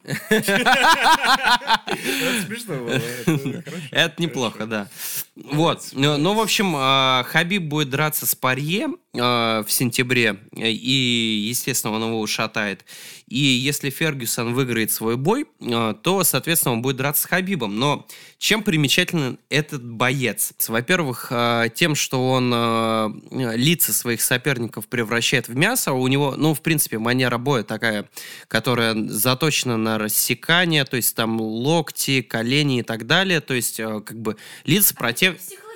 Это 3.91 4.21
неплохо, 4.21 4.65
да. 4.65 4.87
Вот. 5.35 5.89
Ну, 5.91 6.17
ну, 6.17 6.33
в 6.33 6.39
общем, 6.39 6.73
а, 6.77 7.23
Хабиб 7.27 7.63
будет 7.63 7.89
драться 7.89 8.25
с 8.25 8.33
Парье 8.33 8.87
а, 8.87 9.06
в 9.17 9.65
сентябре, 9.69 10.39
э, 10.55 10.69
и, 10.69 11.47
естественно, 11.49 11.93
он 11.93 12.03
его 12.03 12.19
ушатает. 12.19 12.85
И 13.27 13.39
если 13.39 13.89
Фергюсон 13.89 14.53
выиграет 14.53 14.89
свой 14.91 15.17
бой, 15.17 15.47
а, 15.61 15.93
то, 15.93 16.23
соответственно, 16.23 16.75
он 16.75 16.81
будет 16.81 16.95
драться 16.95 17.23
с 17.23 17.25
Хабибом. 17.25 17.77
Но 17.77 18.07
чем 18.37 18.63
примечателен 18.63 19.37
этот 19.49 19.83
боец? 19.83 20.53
Во-первых, 20.67 21.27
а, 21.31 21.67
тем, 21.67 21.95
что 21.95 22.29
он 22.29 22.51
а, 22.53 23.11
лица 23.31 23.91
своих 23.91 24.21
соперников 24.21 24.87
превращает 24.87 25.49
в 25.49 25.57
мясо. 25.57 25.91
У 25.91 26.07
него, 26.07 26.35
ну, 26.37 26.53
в 26.53 26.61
принципе, 26.61 26.99
манера 26.99 27.37
боя 27.37 27.63
такая, 27.63 28.09
которая 28.47 28.95
заточена 28.95 29.75
на 29.75 29.97
рассекание, 29.97 30.85
то 30.85 30.95
есть 30.95 31.13
там 31.13 31.41
локти, 31.41 32.21
колени 32.21 32.79
и 32.79 32.83
так 32.83 33.07
далее. 33.07 33.41
То 33.41 33.53
есть, 33.53 33.79
э, 33.79 34.01
как 34.05 34.21
бы, 34.21 34.37
лица 34.63 34.95
против... 34.95 35.35
Правильно. 35.37 35.66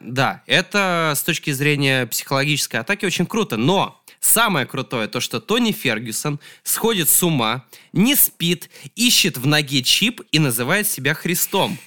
Да, 0.00 0.42
это 0.46 1.12
с 1.14 1.22
точки 1.22 1.50
зрения 1.50 2.06
психологической 2.06 2.80
атаки 2.80 3.04
очень 3.04 3.26
круто, 3.26 3.56
но 3.58 4.02
самое 4.18 4.66
крутое 4.66 5.08
то, 5.08 5.20
что 5.20 5.40
Тони 5.40 5.72
Фергюсон 5.72 6.40
сходит 6.62 7.08
с 7.08 7.22
ума, 7.22 7.66
не 7.92 8.14
спит, 8.16 8.70
ищет 8.96 9.36
в 9.36 9.46
ноге 9.46 9.82
чип 9.82 10.22
и 10.32 10.38
называет 10.38 10.86
себя 10.86 11.12
Христом. 11.14 11.78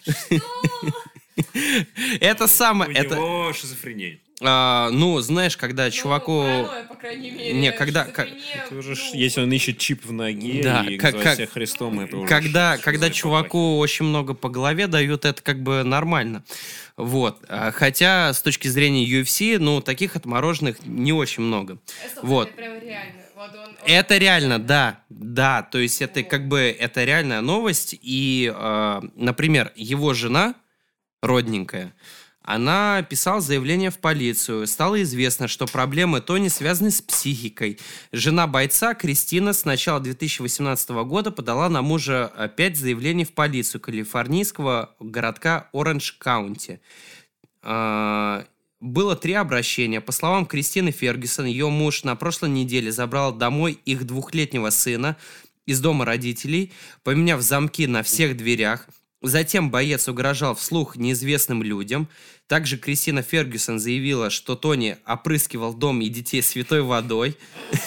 Это 2.20 2.46
У 2.46 2.48
самое, 2.48 2.92
это, 2.94 3.16
него 3.16 3.54
шизофрения. 3.54 4.20
а, 4.42 4.90
ну, 4.92 5.20
знаешь, 5.22 5.56
когда 5.58 5.90
чуваку... 5.92 6.32
Ну, 6.44 6.64
паранойя, 6.66 6.84
по 6.86 6.96
крайней 6.96 7.32
мере. 7.32 7.54
Не, 7.54 7.72
когда- 7.72 8.06
как- 8.06 8.28
Это 8.30 8.76
уже 8.76 8.92
ну, 8.92 9.20
если 9.20 9.42
он 9.42 9.52
ищет 9.52 9.78
чип 9.78 10.06
в 10.06 10.12
ноге 10.12 10.62
Да, 10.64 10.84
и 10.84 10.98
как- 10.98 11.20
как- 11.22 11.36
себя 11.38 11.48
Христом, 11.48 12.00
это 12.00 12.18
уже 12.18 12.28
когда, 12.28 12.78
ш- 12.78 12.84
когда 12.84 13.10
чуваку 13.10 13.78
очень 13.78 14.06
много 14.06 14.34
по 14.34 14.50
голове 14.50 14.88
дают, 14.88 15.26
это 15.26 15.42
как 15.42 15.62
бы 15.64 15.84
нормально. 15.84 16.44
Вот. 16.98 17.44
А, 17.48 17.72
Хотя 17.72 18.34
с 18.34 18.42
точки 18.42 18.68
зрения 18.68 19.06
UFC, 19.06 19.58
ну, 19.60 19.82
таких 19.82 20.16
отмороженных 20.16 20.86
не 20.86 21.14
очень 21.14 21.44
много. 21.44 21.80
стоп, 22.12 22.24
Вот. 22.24 22.48
Это 22.50 22.58
прям 22.58 22.74
реально. 22.82 23.14
Вот 23.36 23.50
он- 23.56 23.70
он- 23.70 23.76
Это 23.86 24.18
реально, 24.18 24.60
да, 24.60 25.00
да, 25.10 25.64
то 25.64 25.78
есть 25.80 26.02
это 26.02 26.24
как 26.24 26.48
бы 26.48 26.60
это 26.60 27.04
реальная 27.04 27.42
новость 27.42 27.96
и, 28.00 28.52
э, 28.56 29.02
например, 29.16 29.72
его 29.76 30.14
жена 30.14 30.54
родненькая, 31.24 31.94
она 32.44 33.02
писала 33.04 33.40
заявление 33.40 33.90
в 33.90 34.00
полицию. 34.00 34.68
Стало 34.68 35.02
известно, 35.04 35.48
что 35.48 35.66
проблемы 35.66 36.20
Тони 36.20 36.50
связаны 36.50 36.92
с 36.92 37.02
психикой. 37.02 37.80
Жена 38.12 38.48
бойца 38.48 38.94
Кристина 38.94 39.54
с 39.54 39.64
начала 39.64 40.02
2018 40.02 40.90
года 41.06 41.32
подала 41.32 41.70
на 41.70 41.82
мужа 41.82 42.28
опять 42.28 42.76
заявление 42.76 43.26
в 43.26 43.32
полицию 43.32 43.80
калифорнийского 43.80 44.94
городка 45.00 45.70
Оранж-Каунти. 45.74 46.82
А, 47.62 48.46
Было 48.82 49.16
три 49.16 49.32
обращения. 49.32 50.02
По 50.02 50.12
словам 50.12 50.46
Кристины 50.46 50.92
Фергюсон, 50.92 51.46
ее 51.46 51.70
муж 51.70 52.04
на 52.04 52.18
прошлой 52.18 52.50
неделе 52.50 52.92
забрал 52.92 53.34
домой 53.34 53.80
их 53.86 54.06
двухлетнего 54.06 54.70
сына 54.70 55.16
из 55.66 55.80
дома 55.80 56.04
родителей, 56.04 56.74
поменяв 57.04 57.42
замки 57.42 57.88
на 57.88 58.04
всех 58.04 58.36
дверях. 58.36 58.90
Затем 59.24 59.72
боец 59.72 60.10
угрожал 60.10 60.54
вслух 60.54 60.98
неизвестным 60.98 61.64
людям. 61.64 62.10
Также 62.48 62.78
Кристина 62.78 63.22
Фергюсон 63.22 63.80
заявила, 63.80 64.30
что 64.30 64.58
Тони 64.58 64.98
опрыскивал 65.06 65.74
дом 65.74 66.02
и 66.02 66.10
детей 66.10 66.42
святой 66.42 66.82
водой. 66.82 67.38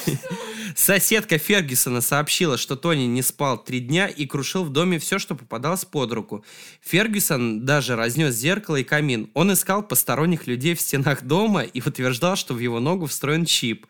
Соседка 0.74 1.36
Фергюсона 1.36 2.00
сообщила, 2.00 2.56
что 2.56 2.74
Тони 2.74 3.04
не 3.04 3.20
спал 3.20 3.62
три 3.62 3.80
дня 3.80 4.08
и 4.08 4.24
крушил 4.24 4.64
в 4.64 4.70
доме 4.70 4.98
все, 4.98 5.18
что 5.18 5.34
попадалось 5.34 5.84
под 5.84 6.12
руку. 6.12 6.44
Фергюсон 6.80 7.66
даже 7.66 7.96
разнес 7.96 8.34
зеркало 8.34 8.76
и 8.76 8.84
камин. 8.84 9.30
Он 9.34 9.52
искал 9.52 9.82
посторонних 9.82 10.46
людей 10.46 10.74
в 10.74 10.80
стенах 10.80 11.22
дома 11.22 11.62
и 11.62 11.82
утверждал, 11.86 12.36
что 12.36 12.54
в 12.54 12.58
его 12.60 12.80
ногу 12.80 13.06
встроен 13.06 13.44
чип. 13.44 13.86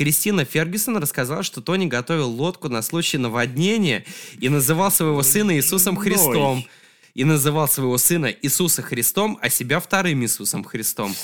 Кристина 0.00 0.46
Фергюсон 0.46 0.96
рассказала, 0.96 1.42
что 1.42 1.60
Тони 1.60 1.84
готовил 1.84 2.30
лодку 2.30 2.70
на 2.70 2.80
случай 2.80 3.18
наводнения 3.18 4.06
и 4.38 4.48
называл 4.48 4.90
своего 4.90 5.22
сына 5.22 5.54
Иисусом 5.58 5.94
Христом. 5.94 6.64
И 7.12 7.24
называл 7.24 7.68
своего 7.68 7.98
сына 7.98 8.34
Иисуса 8.40 8.80
Христом, 8.80 9.38
а 9.42 9.50
себя 9.50 9.78
вторым 9.78 10.22
Иисусом 10.22 10.64
Христом. 10.64 11.14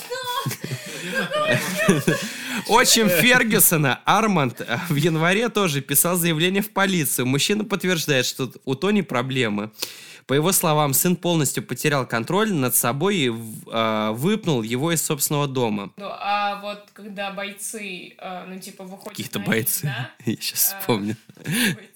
Отчим 2.69 3.09
Фергюсона, 3.09 4.01
Арманд, 4.05 4.61
э, 4.61 4.79
в 4.91 4.97
январе 4.97 5.49
тоже 5.49 5.81
писал 5.81 6.17
заявление 6.17 6.63
в 6.63 6.69
полицию. 6.69 7.25
Мужчина 7.25 7.65
подтверждает, 7.65 8.27
что 8.27 8.53
у 8.67 8.75
Тони 8.75 9.01
проблемы. 9.01 9.71
По 10.27 10.35
его 10.35 10.51
словам, 10.51 10.93
сын 10.93 11.15
полностью 11.15 11.63
потерял 11.63 12.05
контроль 12.07 12.53
над 12.53 12.75
собой 12.75 13.17
и 13.17 13.29
э, 13.31 14.11
выпнул 14.13 14.63
его 14.63 14.91
из 14.93 15.05
собственного 15.05 15.47
дома. 15.47 15.93
Ну, 15.97 16.09
а 16.11 16.61
вот 16.61 16.89
когда 16.93 17.31
бойцы, 17.31 18.15
э, 18.19 18.45
ну, 18.49 18.59
типа, 18.59 18.83
выходят 18.85 19.11
Какие-то 19.11 19.39
бойцы. 19.39 19.85
да? 19.85 20.11
Я 20.27 20.35
сейчас 20.37 20.73
А, 20.75 20.81
вспомню. 20.81 21.17
Бойцы. 21.45 21.79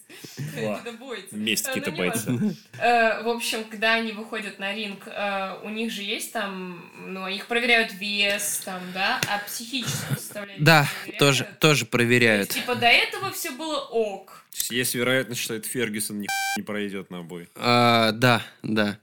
Какие-то 0.55 0.93
бойцы. 0.99 1.27
Вместе 1.33 1.71
Э, 1.71 1.75
какие-то 1.75 1.91
ну, 1.91 1.97
бойцы. 1.97 2.31
неважно. 2.31 2.55
Э, 2.81 3.23
В 3.23 3.29
общем, 3.29 3.65
когда 3.65 3.95
они 3.95 4.13
выходят 4.13 4.59
на 4.59 4.73
ринг, 4.75 5.03
э, 5.07 5.59
у 5.63 5.69
них 5.71 5.91
же 5.93 6.03
есть 6.03 6.33
там, 6.33 6.91
ну, 7.07 7.27
их 7.29 7.47
проверяют 7.47 7.93
вес, 7.95 8.63
там, 8.65 8.81
да, 8.95 9.21
а 9.29 9.39
психическую 9.47 10.17
составляющую 10.19 10.65
Да, 10.65 10.89
тоже, 11.19 11.47
тоже 11.61 11.87
проверяют. 11.87 12.51
Типа 12.51 12.75
до 12.75 12.87
этого 12.87 13.31
все 13.33 13.51
было 13.51 13.79
ок. 13.79 14.45
Есть 14.71 14.95
вероятность, 14.95 15.41
что 15.41 15.55
этот 15.55 15.71
Фергюсон 15.71 16.21
не 16.57 16.63
пройдет 16.63 17.11
на 17.11 17.23
бой. 17.23 17.49
А, 17.55 18.13
да, 18.13 18.43
да. 18.63 18.99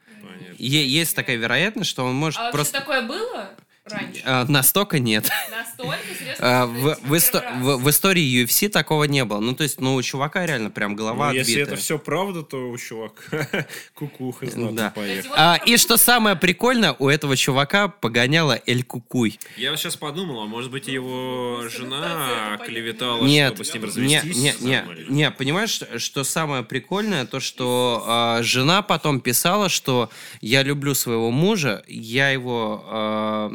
Есть 0.57 1.15
такая 1.15 1.35
вероятность, 1.35 1.89
что 1.89 2.03
он 2.03 2.15
может 2.15 2.39
А 2.39 2.43
вообще 2.43 2.55
просто... 2.57 2.79
такое 2.79 3.01
было 3.03 3.49
раньше? 3.89 4.21
А, 4.25 4.45
настолько 4.45 4.99
нет. 4.99 5.29
Настолько? 5.51 5.97
А, 6.39 6.65
в, 6.65 6.97
в 7.01 7.13
исто- 7.13 7.43
в- 7.61 7.77
в 7.83 7.89
истории 7.89 8.43
UFC 8.43 8.69
такого 8.69 9.05
не 9.05 9.23
было. 9.25 9.39
Ну, 9.39 9.53
то 9.55 9.63
есть, 9.63 9.79
ну, 9.81 9.95
у 9.95 10.01
чувака 10.01 10.45
реально 10.45 10.69
прям 10.69 10.95
голова 10.95 11.29
Ну, 11.29 11.33
если 11.35 11.53
отбитая. 11.53 11.73
это 11.73 11.75
все 11.81 11.97
правда, 11.99 12.43
то 12.43 12.69
у 12.69 12.77
чувака 12.77 13.47
кукуха 13.93 14.45
знатно 14.47 14.71
Да. 14.77 14.89
поехал. 14.95 15.31
А, 15.35 15.59
и 15.65 15.77
что 15.77 15.97
самое 15.97 16.35
прикольное, 16.35 16.95
у 16.99 17.09
этого 17.09 17.35
чувака 17.35 17.87
погоняла 17.87 18.59
Эль 18.65 18.83
Кукуй. 18.83 19.39
Я 19.57 19.71
вот 19.71 19.79
сейчас 19.79 19.95
подумал, 19.95 20.41
а 20.41 20.45
может 20.45 20.71
быть 20.71 20.87
его 20.87 21.59
Ну, 21.63 21.69
жена 21.69 22.59
клеветала, 22.65 23.23
Нет, 23.25 23.53
чтобы 23.53 23.65
с 23.65 23.73
ним 23.73 23.83
развестись? 23.85 24.35
не, 24.37 24.53
не, 24.59 24.75
Нормально. 24.77 25.05
не, 25.09 25.31
понимаешь, 25.31 25.69
что- 25.71 25.99
что 25.99 26.23
самое 26.23 26.63
прикольное, 26.63 27.25
то, 27.25 27.39
что 27.39 28.03
а, 28.07 28.43
жена 28.43 28.81
потом 28.81 29.21
писала, 29.21 29.69
что 29.69 30.09
я 30.41 30.63
люблю 30.63 30.93
своего 30.93 31.31
мужа, 31.31 31.83
я 31.87 32.29
его 32.29 32.83
а, 32.87 33.51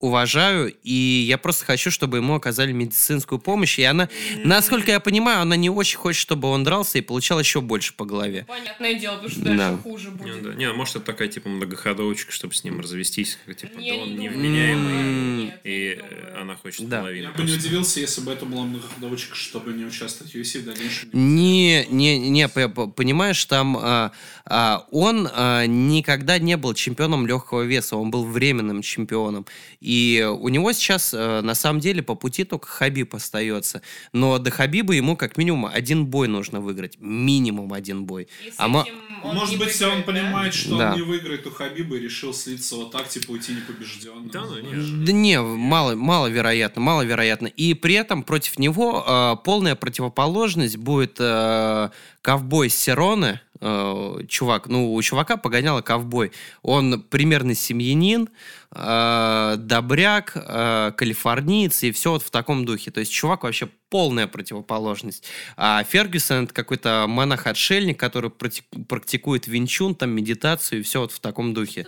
уважаю, 0.00 0.74
и 0.82 0.92
я 1.28 1.36
просто 1.38 1.64
хочу, 1.66 1.90
чтобы 1.90 2.16
ему 2.16 2.34
оказали 2.34 2.72
медицинскую 2.72 3.38
помощь, 3.38 3.78
и 3.78 3.82
она, 3.82 4.08
насколько 4.44 4.90
я 4.90 4.98
понимаю, 5.00 5.42
она 5.42 5.56
не 5.56 5.68
очень 5.70 5.98
хочет, 5.98 6.20
чтобы 6.20 6.48
он 6.48 6.64
дрался 6.64 6.98
и 6.98 7.00
получал 7.02 7.38
еще 7.38 7.60
больше 7.60 7.92
по 7.94 8.04
голове. 8.06 8.46
Понятное 8.48 8.94
дело, 8.94 9.16
потому 9.16 9.30
что 9.30 9.40
Да. 9.42 9.56
дальше 9.56 9.82
хуже 9.82 10.10
Ну, 10.10 10.16
будет. 10.16 10.42
да. 10.42 10.54
Не, 10.54 10.64
а 10.64 10.72
может 10.72 10.96
это 10.96 11.04
такая 11.04 11.28
типа 11.28 11.48
многоходовочка, 11.50 12.32
чтобы 12.32 12.54
с 12.54 12.64
ним 12.64 12.80
развестись, 12.80 13.38
как, 13.44 13.56
типа, 13.56 13.78
Я 13.78 13.94
да 13.96 14.00
он 14.02 14.08
не 14.10 14.16
думаю. 14.16 14.32
невменяемый, 14.38 15.44
Нет, 15.44 15.60
и 15.64 15.98
не 16.00 16.40
она 16.40 16.56
хочет 16.56 16.88
Да. 16.88 17.00
половину. 17.00 17.28
Я 17.28 17.32
бы 17.32 17.42
не 17.44 17.52
удивился, 17.52 18.00
если 18.00 18.22
бы 18.22 18.32
это 18.32 18.46
была 18.46 18.62
многоходовочка, 18.64 19.34
чтобы 19.36 19.72
не 19.74 19.84
участвовать 19.84 20.32
в 20.32 20.36
UFC 20.36 20.60
в 20.60 20.64
дальнейшем. 20.64 21.10
Не, 21.12 21.84
не, 21.90 22.18
не, 22.30 22.48
понимаешь, 22.48 23.44
там 23.44 23.76
а, 23.78 24.12
а, 24.46 24.86
он 24.90 25.28
а, 25.30 25.66
никогда 25.66 26.38
не 26.38 26.56
был 26.56 26.72
чемпионом 26.72 27.26
легкого 27.26 27.62
веса, 27.62 27.96
он 27.96 28.10
был 28.10 28.24
временным 28.24 28.80
чемпионом. 28.82 29.44
И 29.80 29.89
у 29.92 30.48
него 30.48 30.72
сейчас, 30.72 31.12
а, 31.14 31.40
на 31.42 31.54
самом 31.54 31.80
деле, 31.80 32.02
по 32.02 32.14
пути 32.14 32.44
только 32.44 32.68
Хабиб 32.68 33.14
остается. 33.14 33.82
Но 34.12 34.38
до 34.38 34.50
Хабиба 34.50 34.92
ему 34.94 35.16
как 35.16 35.36
минимум 35.36 35.66
один 35.72 36.06
бой 36.06 36.28
нужно 36.28 36.60
выиграть. 36.60 36.96
Минимум 37.00 37.72
один 37.72 38.04
бой. 38.04 38.28
И 38.44 38.52
А 38.56 38.68
Может 38.68 39.50
не 39.52 39.56
быть, 39.56 39.68
выиграет, 39.68 39.92
он 39.92 39.98
да? 40.00 40.04
понимает, 40.06 40.54
что 40.54 40.78
Да. 40.78 40.90
он 40.92 40.96
не 40.96 41.02
выиграет 41.02 41.46
у 41.46 41.50
Хабиба 41.50 41.96
и 41.96 42.00
решил 42.00 42.32
слиться 42.34 42.76
вот 42.76 42.90
так, 42.92 43.08
типа 43.08 43.30
уйти 43.32 43.52
непобежденным. 43.52 44.28
Да, 44.28 44.42
ну 44.42 44.60
нет. 44.60 45.04
Да 45.04 45.12
не, 45.12 45.40
мало, 45.40 45.94
маловероятно, 45.94 46.80
маловероятно. 46.82 47.46
И 47.46 47.74
при 47.74 47.94
этом 47.94 48.22
против 48.22 48.58
него 48.58 49.04
э, 49.06 49.36
полная 49.44 49.74
противоположность 49.74 50.76
будет 50.76 51.16
э, 51.18 51.90
ковбой 52.22 52.68
Сероне, 52.68 53.40
э, 53.60 54.20
чувак, 54.28 54.68
ну, 54.68 54.94
у 54.94 55.02
чувака 55.02 55.36
погоняло 55.36 55.82
ковбой. 55.82 56.32
Он 56.62 57.00
примерно 57.02 57.54
семьянин, 57.54 58.24
э, 58.24 58.28
добряк, 58.72 60.32
э, 60.36 60.92
калифорниец 60.96 61.82
и 61.82 61.90
все 61.90 62.12
вот 62.12 62.22
в 62.22 62.30
таком 62.30 62.64
духе. 62.64 62.90
То 62.90 63.00
есть 63.00 63.12
чувак 63.12 63.42
вообще 63.42 63.68
полная 63.88 64.28
противоположность. 64.28 65.24
А 65.56 65.82
Фергюсон 65.82 66.44
это 66.44 66.54
какой-то 66.54 67.06
монах-отшельник, 67.08 67.98
который 67.98 68.30
практикует 68.30 69.48
винчун, 69.48 69.94
там, 69.96 70.10
медитацию 70.10 70.80
и 70.80 70.82
все 70.82 71.00
вот 71.00 71.10
в 71.12 71.18
таком 71.18 71.52
духе. 71.52 71.86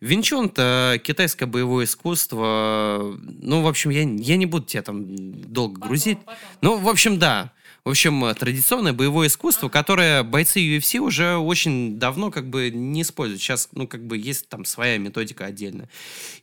Винчун 0.00 0.46
это 0.46 1.00
китайское 1.02 1.48
боевое 1.48 1.84
искусство. 1.84 3.18
Ну, 3.20 3.62
в 3.62 3.66
общем, 3.66 3.90
я, 3.90 4.02
я 4.02 4.36
не 4.36 4.46
буду 4.46 4.66
тебя 4.66 4.82
там 4.82 5.04
долго 5.52 5.74
Потом, 5.74 5.88
грузить. 5.88 6.18
потом. 6.20 6.38
Ну, 6.60 6.76
в 6.78 6.88
общем, 6.88 7.18
да. 7.18 7.52
В 7.88 7.90
общем, 7.90 8.22
э, 8.26 8.34
традиционное 8.34 8.92
боевое 8.92 9.28
искусство, 9.28 9.70
которое 9.70 10.22
бойцы 10.22 10.60
UFC 10.60 10.98
уже 10.98 11.36
очень 11.36 11.98
давно 11.98 12.30
как 12.30 12.50
бы 12.50 12.70
не 12.70 13.00
используют. 13.00 13.40
Сейчас, 13.40 13.70
ну, 13.72 13.88
как 13.88 14.06
бы 14.06 14.18
есть 14.18 14.46
там 14.50 14.66
своя 14.66 14.98
методика 14.98 15.46
отдельная. 15.46 15.88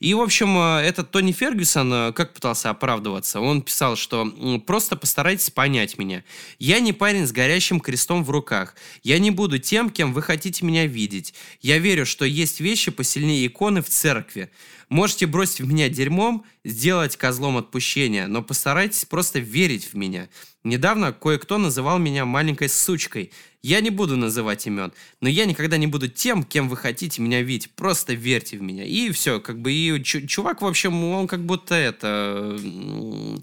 И, 0.00 0.12
в 0.14 0.20
общем, 0.20 0.58
э, 0.58 0.80
этот 0.80 1.12
Тони 1.12 1.30
Фергюсон 1.30 1.92
э, 1.92 2.12
как 2.14 2.34
пытался 2.34 2.70
оправдываться? 2.70 3.40
Он 3.40 3.62
писал, 3.62 3.94
что 3.94 4.28
просто 4.66 4.96
постарайтесь 4.96 5.50
понять 5.50 5.98
меня. 5.98 6.24
Я 6.58 6.80
не 6.80 6.92
парень 6.92 7.28
с 7.28 7.30
горящим 7.30 7.78
крестом 7.78 8.24
в 8.24 8.30
руках. 8.30 8.74
Я 9.04 9.20
не 9.20 9.30
буду 9.30 9.60
тем, 9.60 9.90
кем 9.90 10.12
вы 10.12 10.22
хотите 10.22 10.66
меня 10.66 10.86
видеть. 10.86 11.32
Я 11.62 11.78
верю, 11.78 12.06
что 12.06 12.24
есть 12.24 12.58
вещи 12.58 12.90
посильнее 12.90 13.46
иконы 13.46 13.82
в 13.82 13.88
церкви. 13.88 14.50
Можете 14.88 15.26
бросить 15.26 15.60
в 15.60 15.68
меня 15.68 15.88
дерьмом, 15.88 16.44
сделать 16.64 17.16
козлом 17.16 17.56
отпущения, 17.56 18.28
но 18.28 18.42
постарайтесь 18.42 19.04
просто 19.04 19.40
верить 19.40 19.92
в 19.92 19.94
меня. 19.94 20.28
Недавно 20.66 21.12
кое-кто 21.12 21.58
называл 21.58 21.98
меня 21.98 22.24
маленькой 22.24 22.68
сучкой. 22.68 23.30
Я 23.66 23.80
не 23.80 23.90
буду 23.90 24.16
называть 24.16 24.64
имен, 24.68 24.92
но 25.20 25.28
я 25.28 25.44
никогда 25.44 25.76
не 25.76 25.88
буду 25.88 26.06
тем, 26.06 26.44
кем 26.44 26.68
вы 26.68 26.76
хотите 26.76 27.20
меня 27.20 27.42
видеть. 27.42 27.72
Просто 27.72 28.12
верьте 28.12 28.58
в 28.58 28.62
меня. 28.62 28.84
И 28.84 29.10
все, 29.10 29.40
как 29.40 29.60
бы, 29.60 29.72
и 29.72 30.00
чу- 30.04 30.24
чувак, 30.24 30.62
в 30.62 30.66
общем, 30.66 31.02
он 31.02 31.26
как 31.26 31.44
будто 31.44 31.74
это... 31.74 32.56
Ну, 32.62 33.42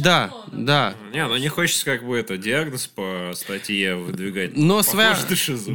Да, 0.00 0.32
да. 0.52 0.94
Не, 1.12 1.26
ну 1.26 1.36
не 1.36 1.48
хочется 1.48 1.84
как 1.84 2.06
бы 2.06 2.16
это 2.16 2.38
диагноз 2.38 2.86
по 2.86 3.32
статье 3.34 3.94
выдвигать. 3.94 4.56
Но 4.56 4.82
своя... 4.82 5.10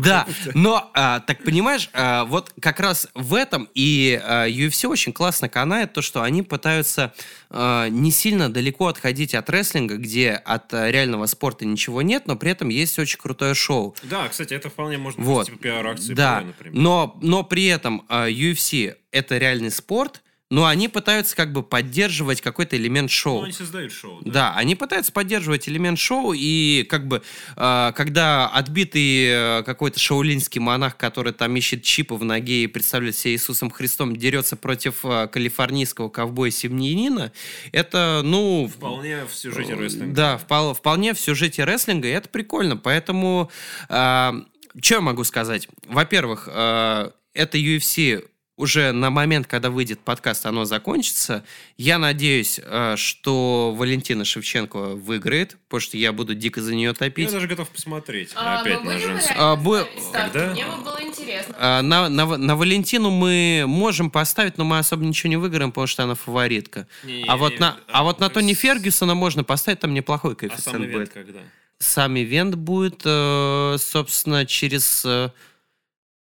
Да, 0.02 0.26
но, 0.56 0.90
а, 0.96 1.20
так 1.20 1.44
понимаешь, 1.44 1.92
а, 1.94 2.26
вот 2.26 2.52
как 2.60 2.80
раз 2.80 3.10
в 3.14 3.36
этом 3.36 3.70
и 3.76 4.20
а, 4.24 4.48
UFC 4.48 4.88
очень 4.88 5.14
классно 5.14 5.50
канает 5.50 5.94
то, 5.94 6.02
что 6.02 6.24
они 6.24 6.42
пытаются 6.42 7.14
а, 7.52 7.90
не 7.90 8.10
сильно 8.10 8.52
далеко 8.52 8.88
отходить 8.88 9.36
от 9.36 9.50
рестлинга, 9.52 9.98
где 9.98 10.32
от 10.32 10.74
а, 10.74 10.90
реального 10.90 11.28
спорта 11.28 11.64
ничего 11.66 12.02
нет, 12.02 12.26
но 12.26 12.36
при 12.36 12.50
этом 12.50 12.70
есть 12.70 12.98
очень 12.98 13.20
крутое 13.36 13.54
шоу. 13.54 13.96
Да, 14.04 14.28
кстати, 14.30 14.54
это 14.54 14.70
вполне 14.70 14.98
быть 15.18 15.26
Вот. 15.26 15.46
типа 15.48 15.58
пиар-акции. 15.58 16.14
Да, 16.14 16.42
например. 16.42 16.74
но, 16.82 17.18
но 17.22 17.44
при 17.44 17.66
этом 17.66 18.06
а, 18.08 18.30
UFC 18.30 18.96
это 19.12 19.38
реальный 19.38 19.72
спорт, 19.72 20.22
но 20.52 20.66
они 20.66 20.88
пытаются 20.88 21.36
как 21.36 21.52
бы 21.52 21.64
поддерживать 21.64 22.40
какой-то 22.42 22.78
элемент 22.78 23.10
шоу. 23.10 23.40
Ну, 23.40 23.44
они 23.46 23.54
создают 23.54 23.92
шоу. 23.92 24.22
Да. 24.24 24.32
Да, 24.32 24.54
они 24.56 24.76
пытаются 24.76 25.12
поддерживать 25.12 25.68
элемент 25.68 25.98
шоу, 25.98 26.34
и 26.36 26.86
как 26.88 27.08
бы, 27.08 27.24
э, 27.56 27.92
когда 27.96 28.48
отбитый 28.50 29.26
э, 29.28 29.64
какой-то 29.64 30.00
шаулинский 30.00 30.62
монах, 30.62 30.98
который 30.98 31.34
там 31.34 31.56
ищет 31.56 31.82
чипы 31.82 32.14
в 32.14 32.24
ноге 32.24 32.64
и 32.64 32.68
представляет 32.68 33.18
себя 33.18 33.34
Иисусом 33.34 33.72
Христом, 33.72 34.16
дерется 34.16 34.56
против 34.56 35.04
э, 35.04 35.28
калифорнийского 35.28 36.10
ковбоя-семьянина, 36.10 37.32
это, 37.72 38.22
ну... 38.24 38.68
Вполне 38.68 39.26
в 39.26 39.34
сюжете 39.34 39.74
рестлинга. 39.74 40.16
Да, 40.16 40.40
впол- 40.48 40.76
вполне 40.76 41.16
в 41.16 41.20
сюжете 41.20 41.64
рестлинга, 41.64 42.08
и 42.08 42.12
это 42.12 42.30
прикольно. 42.30 42.78
Поэтому, 42.78 43.50
что 43.88 44.46
я 44.82 45.02
могу 45.02 45.24
сказать? 45.24 45.68
Во-первых, 45.88 46.48
э, 46.52 47.10
это 47.34 47.58
UFC 47.58 48.24
уже 48.58 48.94
на 48.94 49.10
момент, 49.10 49.48
когда 49.48 49.70
выйдет 49.70 50.00
подкаст, 50.00 50.46
оно 50.46 50.64
закончится. 50.64 51.44
Я 51.78 51.98
надеюсь, 51.98 52.60
э, 52.64 52.96
что 52.98 53.74
Валентина 53.78 54.24
Шевченко 54.24 54.96
выиграет, 54.96 55.58
потому 55.68 55.82
что 55.82 55.98
я 55.98 56.14
буду 56.14 56.36
дико 56.36 56.62
за 56.62 56.74
нее 56.74 56.88
Я 56.88 56.94
топить. 56.94 57.32
даже 57.32 57.48
готов 57.48 57.68
посмотреть. 57.70 58.32
А, 58.36 58.62
Опять 58.62 58.80
мы 58.82 58.94
на 58.94 58.94
будем 58.94 59.08
женскую. 59.10 59.36
А, 59.38 59.56
бу-? 59.58 59.86
Когда? 60.14 60.52
Мне 60.52 60.66
бы 60.66 60.78
было 60.84 61.02
интересно. 61.04 61.56
А, 61.60 61.82
На, 61.82 62.08
на, 62.08 62.38
на 62.38 62.56
Валентину 62.56 63.10
мы 63.10 63.66
можем 63.68 64.10
поставить, 64.10 64.58
но 64.58 64.64
мы 64.64 64.80
особо 64.80 65.04
ничего 65.04 65.30
не 65.30 65.38
выиграем, 65.38 65.72
потому 65.72 65.88
что 65.88 66.04
она 66.04 66.16
фаворитка. 66.16 66.88
Не, 67.04 67.26
а, 67.28 67.36
вот 67.36 67.60
на, 67.60 67.78
а 67.90 68.04
вот 68.04 68.22
на 68.22 68.30
Тони 68.30 68.54
Фергюсона 68.54 69.16
можно 69.16 69.44
поставить, 69.44 69.82
там 69.82 69.94
неплохой 69.94 70.32
А 70.32 70.36
коэффициент 70.36 70.64
сам 70.64 70.84
ивент 70.86 70.94
будет. 70.94 71.10
когда? 71.14 71.40
Сам 71.80 72.18
ивент 72.18 72.56
будет, 72.56 73.02
э, 73.04 73.76
собственно, 73.80 74.46
через 74.46 75.04
э, 75.06 75.30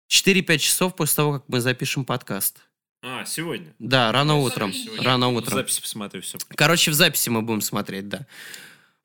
4-5 0.10 0.58
часов 0.60 0.96
после 0.96 1.16
того, 1.16 1.34
как 1.34 1.44
мы 1.48 1.60
запишем 1.62 2.06
подкаст. 2.06 2.62
А, 3.02 3.24
сегодня. 3.26 3.74
Да, 3.80 4.12
рано 4.12 4.38
утром. 4.38 4.74
сегодня. 4.74 5.04
Рано 5.04 5.30
В 5.30 5.36
утром. 5.36 5.54
записи 5.56 5.82
посмотрю 5.82 6.22
все. 6.22 6.38
Короче, 6.50 6.90
в 6.92 6.96
записи 6.96 7.30
мы 7.30 7.42
будем 7.42 7.62
смотреть, 7.62 8.10
да. 8.10 8.26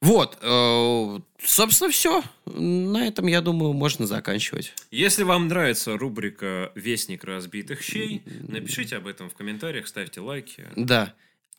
Вот, 0.01 0.39
э, 0.41 1.19
собственно, 1.45 1.91
все. 1.91 2.23
На 2.47 3.07
этом, 3.07 3.27
я 3.27 3.43
думаю, 3.43 3.75
можно 3.75 4.07
заканчивать. 4.07 4.73
Если 4.91 5.23
вам 5.25 5.49
нравится 5.49 5.99
рубрика 5.99 6.73
«Вестник 6.75 7.25
разбитых 7.25 7.83
щей», 7.83 8.23
напишите 8.49 8.97
об 8.97 9.07
этом 9.07 9.29
в 9.29 9.35
комментариях, 9.35 9.87
ставьте 9.87 10.21
лайки. 10.23 10.67
Да. 10.77 11.13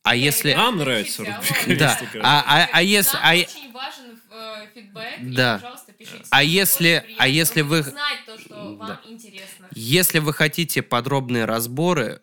А 0.04 0.16
если... 0.16 0.54
Вам 0.54 0.78
нравится 0.78 1.20
рубрика. 1.24 1.76
Да. 1.78 1.98
«Вестник 2.02 2.22
А, 2.24 2.44
а, 2.48 2.70
а 2.74 2.82
если... 2.82 3.14
Нам 3.18 3.26
а- 3.26 3.34
очень 3.34 3.72
важен 3.72 4.20
э, 4.32 4.68
фидбэк, 4.74 5.20
и, 5.22 5.26
Да. 5.36 5.60
пожалуйста, 5.62 5.92
пишите. 5.94 6.24
А 6.32 6.44
если- 6.44 7.06
а 7.20 7.28
если 7.28 7.62
вы- 7.62 7.84
знать 7.84 8.20
то, 8.26 8.40
что 8.40 8.56
вам 8.56 8.88
Да. 8.88 9.02
интересно. 9.06 9.68
Если 9.74 10.20
вы 10.20 10.34
хотите 10.34 10.82
подробные 10.82 11.46
разборы, 11.46 12.22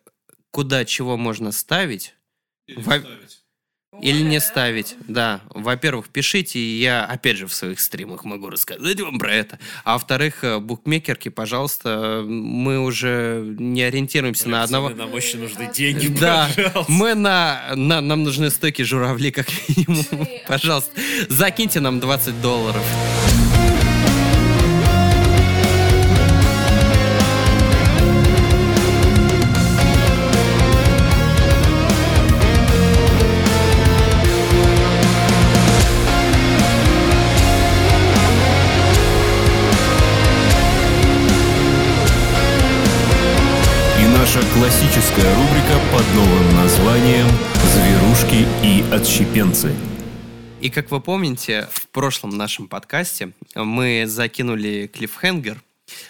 куда 0.51 0.85
чего 0.85 1.17
можно 1.17 1.53
ставить 1.53 2.15
Или 2.67 2.81
Во- 2.81 2.99
ставить. 2.99 3.38
Или 4.03 4.23
не 4.23 4.41
ставить, 4.41 4.97
да, 5.09 5.41
во-первых, 5.51 6.09
пишите, 6.09 6.59
и 6.59 6.79
я, 6.81 7.05
опять 7.05 7.37
же, 7.37 7.47
в 7.47 7.55
своих 7.55 7.81
стримах 7.81 8.25
могу 8.25 8.49
рассказать 8.51 9.01
вам 9.01 9.19
про 9.19 9.35
это. 9.35 9.59
А 9.85 9.95
во-вторых, 9.95 10.45
э, 10.45 10.59
букмекерки, 10.59 11.29
пожалуйста, 11.29 12.23
мы 12.27 12.81
уже 12.81 13.43
не 13.59 13.83
ориентируемся 13.83 14.49
на 14.49 14.63
одного... 14.63 14.91
Нам 14.91 15.13
очень 15.13 15.41
нужны 15.41 15.71
деньги, 15.73 16.09
Да, 16.09 16.49
пожалуйста. 16.55 16.93
мы 16.93 17.15
на, 17.15 17.73
на- 17.75 18.01
нам 18.01 18.23
нужны 18.25 18.51
стойки 18.51 18.83
журавли, 18.83 19.31
как 19.31 19.47
минимум. 19.69 20.05
Мы 20.13 20.43
Пожалуйста, 20.47 20.91
закиньте 21.29 21.81
нам 21.81 22.01
20 22.01 22.41
долларов. 22.41 22.83
Наша 44.39 44.53
классическая 44.53 45.35
рубрика 45.35 45.81
под 45.93 46.07
новым 46.15 46.55
названием 46.55 47.27
«Зверушки 47.73 48.47
и 48.63 48.85
отщепенцы». 48.93 49.75
И 50.61 50.71
как 50.71 50.91
вы 50.91 51.01
помните, 51.01 51.69
в 51.73 51.89
прошлом 51.89 52.37
нашем 52.37 52.69
подкасте 52.69 53.33
мы 53.55 54.05
закинули 54.07 54.91
клиффхенгер 54.93 55.61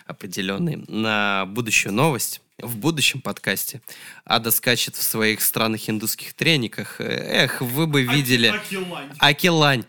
определенный 0.06 0.84
на 0.88 1.46
будущую 1.46 1.92
новость. 1.92 2.40
В 2.58 2.76
будущем 2.76 3.20
подкасте 3.20 3.80
Ада 4.24 4.50
скачет 4.50 4.96
в 4.96 5.02
своих 5.02 5.40
странных 5.40 5.88
индусских 5.88 6.34
трениках. 6.34 7.00
Эх, 7.00 7.60
вы 7.60 7.86
бы 7.86 8.02
видели... 8.02 8.48
Акилань. 8.48 9.10
Акилань. 9.18 9.84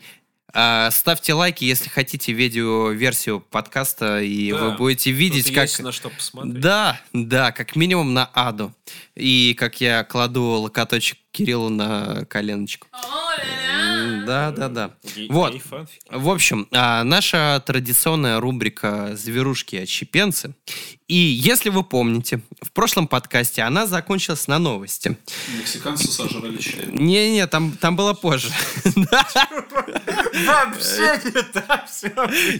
А, 0.52 0.90
ставьте 0.90 1.34
лайки, 1.34 1.64
если 1.64 1.88
хотите 1.88 2.32
видео-версию 2.32 3.40
подкаста, 3.40 4.20
и 4.20 4.52
Да, 4.52 4.58
вы 4.58 4.76
будете 4.76 5.10
видеть, 5.10 5.46
Тут 5.46 5.54
как... 5.54 5.64
есть 5.64 5.80
на 5.80 5.92
что 5.92 6.10
посмотреть. 6.10 6.60
Да, 6.60 7.00
да, 7.12 7.52
как 7.52 7.76
минимум 7.76 8.14
на 8.14 8.26
Аду. 8.34 8.72
И 9.14 9.54
как 9.58 9.80
я 9.80 10.04
кладу 10.04 10.42
локоточек 10.42 11.18
Кириллу 11.30 11.68
на 11.68 12.24
коленочку. 12.26 12.88
О-ля-ля. 12.92 13.59
Да, 14.30 14.52
да, 14.52 14.68
да. 14.68 14.90
Гей- 15.16 15.28
Вот. 15.28 15.60
В 16.08 16.28
общем, 16.30 16.68
а, 16.70 17.02
наша 17.02 17.60
традиционная 17.66 18.38
рубрика 18.38 19.16
«Зверушки 19.16 19.74
и 19.74 19.78
отщепенцы». 19.80 20.54
И 21.08 21.16
если 21.16 21.70
вы 21.70 21.82
помните, 21.82 22.40
в 22.62 22.70
прошлом 22.70 23.08
подкасте 23.08 23.62
она 23.62 23.86
закончилась 23.88 24.46
на 24.46 24.60
новости. 24.60 25.18
Мексиканцы 25.58 26.06
сожрали 26.06 26.56
чай. 26.58 26.86
Не-не, 26.92 27.48
там, 27.48 27.72
там 27.72 27.96
было 27.96 28.12
позже. 28.14 28.52
Вообще 30.46 31.20
не 31.24 31.42
так 31.42 31.88
все. 31.88 32.08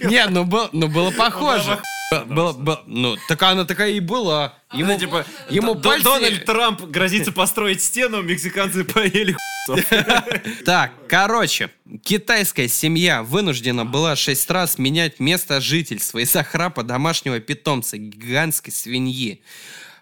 Не, 0.08 0.26
ну, 0.28 0.68
ну 0.72 0.88
было 0.88 1.12
похоже. 1.12 1.78
Было- 2.10 2.52
было- 2.52 2.82
Ну, 2.86 3.16
так 3.28 3.40
она 3.44 3.64
такая 3.64 3.92
и 3.92 4.00
была. 4.00 4.54
Ему, 4.72 4.98
типа, 4.98 5.24
ему 5.48 5.76
Д- 5.76 5.80
пальцы... 5.82 6.02
Дональд 6.04 6.44
Трамп 6.44 6.82
грозится 6.82 7.30
построить 7.30 7.80
стену, 7.82 8.20
мексиканцы 8.22 8.82
поели 8.82 9.36
Так, 10.64 10.92
короче, 11.08 11.70
китайская 12.02 12.66
семья 12.66 13.22
вынуждена 13.22 13.84
была 13.84 14.16
шесть 14.16 14.50
раз 14.50 14.76
менять 14.78 15.20
место 15.20 15.60
жительства 15.60 16.18
из-за 16.18 16.42
храпа 16.42 16.82
домашнего 16.82 17.38
питомца, 17.38 17.96
гигантской 17.96 18.72
свиньи. 18.72 19.42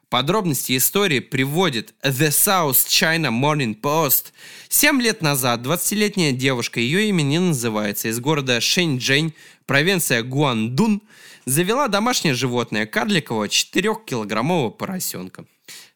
Подробности 0.09 0.79
истории 0.79 1.21
приводит 1.21 1.93
The 2.03 2.29
South 2.29 2.87
China 2.89 3.29
Morning 3.31 3.79
Post. 3.79 4.33
Семь 4.71 5.03
лет 5.03 5.21
назад 5.21 5.61
20-летняя 5.61 6.33
девушка, 6.33 6.81
ее 6.81 7.11
имя 7.11 7.21
не 7.21 7.39
называется, 7.39 8.09
из 8.09 8.19
города 8.19 8.63
Шэньчжэнь, 8.63 9.35
провинция 9.67 10.23
Гуандун, 10.23 11.03
завела 11.49 11.89
домашнее 11.89 12.35
животное, 12.35 12.87
карликового 12.87 13.47
4-килограммового 13.47 14.71
поросенка. 14.71 15.47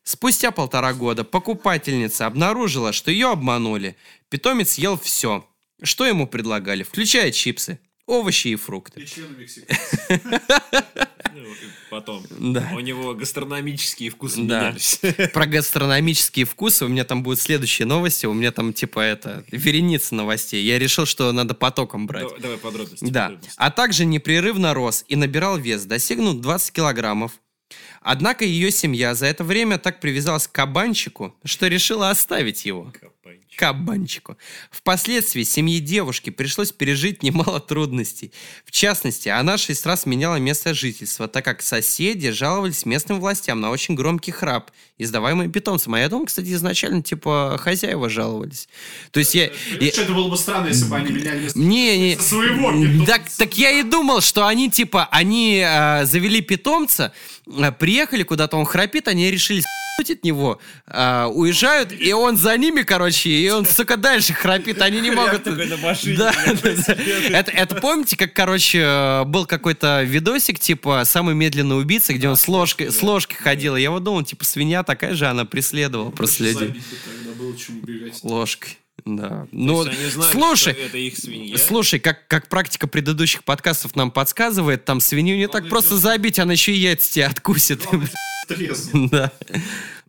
Спустя 0.02 0.50
полтора 0.50 0.94
года 0.94 1.24
покупательница 1.24 2.26
обнаружила, 2.26 2.92
что 2.92 3.10
ее 3.10 3.30
обманули. 3.30 3.96
Питомец 4.28 4.78
ел 4.78 4.98
все. 4.98 5.46
Что 5.82 6.06
ему 6.06 6.26
предлагали? 6.26 6.82
Включая 6.82 7.30
чипсы, 7.30 7.78
овощи 8.06 8.48
и 8.48 8.56
фрукты. 8.56 9.02
И 9.02 9.06
Потом. 11.90 12.24
Да. 12.30 12.70
У 12.74 12.80
него 12.80 13.14
гастрономические 13.14 14.10
вкусы 14.10 14.42
Да. 14.42 14.60
менялись. 14.70 15.00
Про 15.32 15.46
гастрономические 15.46 16.46
вкусы 16.46 16.84
у 16.84 16.88
меня 16.88 17.04
там 17.04 17.22
будут 17.22 17.40
следующие 17.40 17.86
новости. 17.86 18.26
У 18.26 18.32
меня 18.32 18.52
там 18.52 18.72
типа 18.72 19.00
это 19.00 19.44
вереница 19.50 20.14
новостей. 20.14 20.64
Я 20.64 20.78
решил, 20.78 21.06
что 21.06 21.30
надо 21.32 21.54
потоком 21.54 22.06
брать. 22.06 22.24
Давай- 22.24 22.40
Давай 22.40 22.56
подробности. 22.58 23.04
Да. 23.06 23.24
подробности. 23.24 23.54
А 23.56 23.70
также 23.70 24.04
непрерывно 24.04 24.74
рос 24.74 25.04
и 25.08 25.16
набирал 25.16 25.58
вес, 25.58 25.84
достигнув 25.84 26.40
20 26.40 26.72
килограммов. 26.72 27.32
Однако 28.02 28.44
ее 28.44 28.70
семья 28.72 29.14
за 29.14 29.26
это 29.26 29.44
время 29.44 29.78
так 29.78 30.00
привязалась 30.00 30.48
к 30.48 30.52
кабанчику, 30.52 31.36
что 31.44 31.68
решила 31.68 32.10
оставить 32.10 32.64
его. 32.64 32.84
Кабанчик. 32.84 33.11
Кабанчику. 33.56 34.36
Впоследствии 34.70 35.42
семье 35.42 35.80
девушки 35.80 36.30
пришлось 36.30 36.72
пережить 36.72 37.22
немало 37.22 37.60
трудностей. 37.60 38.32
В 38.64 38.70
частности, 38.70 39.28
она 39.28 39.58
шесть 39.58 39.86
раз 39.86 40.06
меняла 40.06 40.36
место 40.36 40.74
жительства, 40.74 41.28
так 41.28 41.44
как 41.44 41.62
соседи 41.62 42.30
жаловались 42.30 42.86
местным 42.86 43.20
властям 43.20 43.60
на 43.60 43.70
очень 43.70 43.94
громкий 43.94 44.30
храп, 44.32 44.70
издаваемый 44.98 45.48
питомцем. 45.48 45.94
А 45.94 46.00
я 46.00 46.08
думал, 46.08 46.26
кстати, 46.26 46.52
изначально, 46.52 47.02
типа, 47.02 47.58
хозяева 47.60 48.08
жаловались. 48.08 48.68
То 49.10 49.20
есть 49.20 49.34
я... 49.34 49.50
я- 49.80 49.92
Что 49.92 50.02
это 50.02 50.12
было 50.12 50.28
бы 50.28 50.36
странно, 50.36 50.68
если 50.68 50.84
бы 50.86 50.96
они 50.96 51.12
меняли 51.12 51.40
место 51.42 51.58
не, 51.58 51.98
не. 52.14 52.18
своего 52.18 52.72
питомца. 52.72 53.06
Так, 53.12 53.22
так 53.30 53.58
я 53.58 53.70
и 53.70 53.82
думал, 53.82 54.20
что 54.20 54.46
они 54.46 54.70
типа, 54.70 55.08
они 55.10 55.62
э, 55.64 56.04
завели 56.06 56.40
питомца, 56.40 57.12
э, 57.12 57.31
приехали 57.78 58.22
куда-то, 58.22 58.56
он 58.56 58.64
храпит, 58.64 59.08
они 59.08 59.30
решили 59.30 59.62
от 60.00 60.24
него, 60.24 60.58
э, 60.86 61.26
уезжают, 61.26 61.92
и 61.92 62.12
он 62.12 62.36
за 62.36 62.56
ними, 62.56 62.82
короче, 62.82 63.30
и 63.30 63.48
он, 63.50 63.66
сука, 63.66 63.96
дальше 63.96 64.32
храпит, 64.32 64.80
они 64.82 65.00
не 65.00 65.10
могут... 65.10 65.44
такой 65.44 65.66
на 65.66 65.76
машине, 65.76 66.16
Да, 66.16 66.32
я 66.46 66.54
да, 66.54 66.74
да. 66.86 67.38
Это, 67.38 67.50
это 67.52 67.74
помните, 67.76 68.16
как, 68.16 68.32
короче, 68.32 68.78
э, 68.78 69.24
был 69.24 69.46
какой-то 69.46 70.02
видосик, 70.02 70.58
типа, 70.58 71.02
«Самый 71.04 71.34
медленный 71.34 71.78
убийца», 71.78 72.14
где 72.14 72.28
он 72.28 72.36
с 72.36 72.48
ложкой, 72.48 72.90
с 72.90 73.02
ложкой 73.02 73.36
ходил, 73.36 73.76
я 73.76 73.90
вот 73.90 74.02
думал, 74.02 74.24
типа, 74.24 74.44
свинья 74.44 74.82
такая 74.82 75.14
же, 75.14 75.26
она 75.26 75.44
преследовала 75.44 76.10
просто 76.10 76.44
людей. 76.44 76.82
Ложкой, 78.22 78.78
да. 79.04 79.46
Ну, 79.50 79.84
слушай, 80.30 80.74
это 80.74 80.96
их 80.96 81.16
свинья. 81.16 81.58
Слушай, 81.58 81.98
как, 81.98 82.26
как 82.28 82.48
практика 82.48 82.86
предыдущих 82.86 83.42
подкастов 83.44 83.96
нам 83.96 84.10
подсказывает, 84.10 84.84
там 84.84 85.00
свинью 85.00 85.36
не 85.36 85.46
так 85.46 85.62
Главное, 85.62 85.70
просто 85.70 85.96
забить, 85.96 86.38
она 86.38 86.52
еще 86.52 86.72
и 86.72 86.78
яйца 86.78 87.12
тебе 87.12 87.26
откусит. 87.26 87.86
Трезвый. 88.48 89.08
Да. 89.10 89.32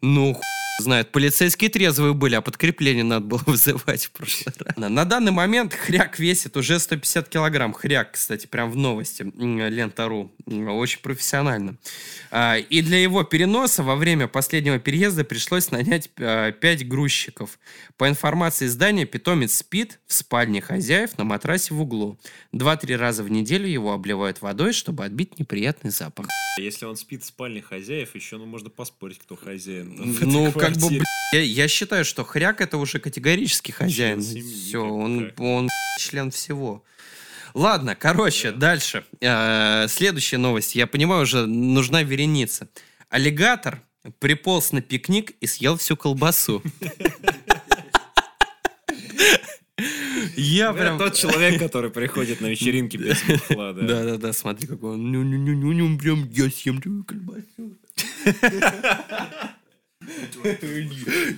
Ну, 0.02 0.38
хуй 0.78 0.84
знает. 0.84 1.12
Полицейские 1.12 1.70
трезвые 1.70 2.14
были, 2.14 2.36
а 2.36 2.42
подкрепление 2.42 3.04
надо 3.04 3.26
было 3.26 3.42
вызывать 3.46 4.06
в 4.06 4.12
прошлый 4.12 4.54
раз. 4.60 4.78
На, 4.78 4.90
на 4.90 5.06
данный 5.06 5.32
момент 5.32 5.74
хряк 5.74 6.20
весит 6.20 6.58
уже 6.58 6.80
150 6.80 7.30
килограмм. 7.30 7.74
Хряк, 7.74 8.14
кстати, 8.14 8.48
прям 8.48 8.72
в 8.72 8.76
новости. 8.76 9.24
Лента.ру. 9.24 10.32
Очень 10.46 11.00
профессионально. 11.02 11.78
А, 12.32 12.58
И 12.58 12.82
для 12.82 13.00
его 13.00 13.24
переноса 13.24 13.84
во 13.84 13.96
время 13.96 14.28
последнего 14.28 14.80
переезда 14.80 15.24
пришлось 15.24 15.72
нанять 15.72 16.10
5 16.10 16.88
грузчиков. 16.88 17.60
По 17.98 18.10
информации 18.10 18.66
издания, 18.66 19.06
питомец 19.06 19.58
спит 19.58 20.00
в 20.08 20.14
спальне 20.14 20.62
хозяев 20.62 21.18
на 21.18 21.24
матрасе 21.24 21.74
в 21.74 21.82
углу. 21.82 22.20
Два-три 22.52 22.96
раза 22.96 23.24
в 23.24 23.32
неделю 23.32 23.68
его 23.68 23.94
обливают 23.94 24.42
водой, 24.42 24.74
чтобы 24.74 25.06
отбить 25.06 25.40
неприятный 25.40 25.92
запах. 25.92 26.28
Если 26.60 26.86
он 26.86 26.96
спит 26.96 27.24
в 27.24 27.26
спальне 27.26 27.62
хозяев, 27.62 28.16
еще 28.16 28.38
ну, 28.38 28.46
можно 28.46 28.70
поспорить, 28.70 29.20
кто 29.20 29.36
хозяин. 29.36 29.96
Ну, 29.96 30.52
как 30.68 30.78
бы, 30.78 31.02
я, 31.34 31.42
я 31.42 31.68
считаю, 31.68 32.06
что 32.06 32.24
хряк 32.24 32.62
это 32.62 32.78
уже 32.78 33.00
категорически 33.00 33.72
хозяин. 33.72 34.22
семьи, 34.22 34.42
Все, 34.42 34.80
он, 34.84 35.32
он 35.38 35.70
член 36.00 36.32
всего. 36.32 36.84
Ладно, 37.54 37.96
короче, 37.96 38.52
дальше. 38.52 39.06
Э, 39.22 39.88
Следующая 39.88 40.38
новость. 40.38 40.76
Я 40.76 40.88
понимаю, 40.88 41.24
уже 41.24 41.46
нужна 41.46 42.02
вереница. 42.04 42.68
Аллигатор 43.10 43.82
приполз 44.20 44.72
на 44.72 44.82
пикник 44.82 45.32
и 45.40 45.48
съел 45.48 45.78
всю 45.78 45.96
колбасу. 45.96 46.64
Я 50.36 50.68
Я 50.68 50.74
прям... 50.74 50.98
тот 50.98 51.16
человек, 51.16 51.60
который 51.60 51.90
приходит 51.90 52.42
на 52.42 52.48
вечеринки 52.48 52.98
без 52.98 53.22
бухла, 53.24 53.74
да. 53.74 53.82
Да-да-да, 53.82 54.34
смотри, 54.34 54.68
какой 54.68 54.94
он. 54.94 55.12
Ну-ну-ну-ну, 55.12 55.98
прям 55.98 56.30
я 56.32 56.50
съем 56.50 56.82
твою 56.82 57.04
колбасу. 57.04 57.78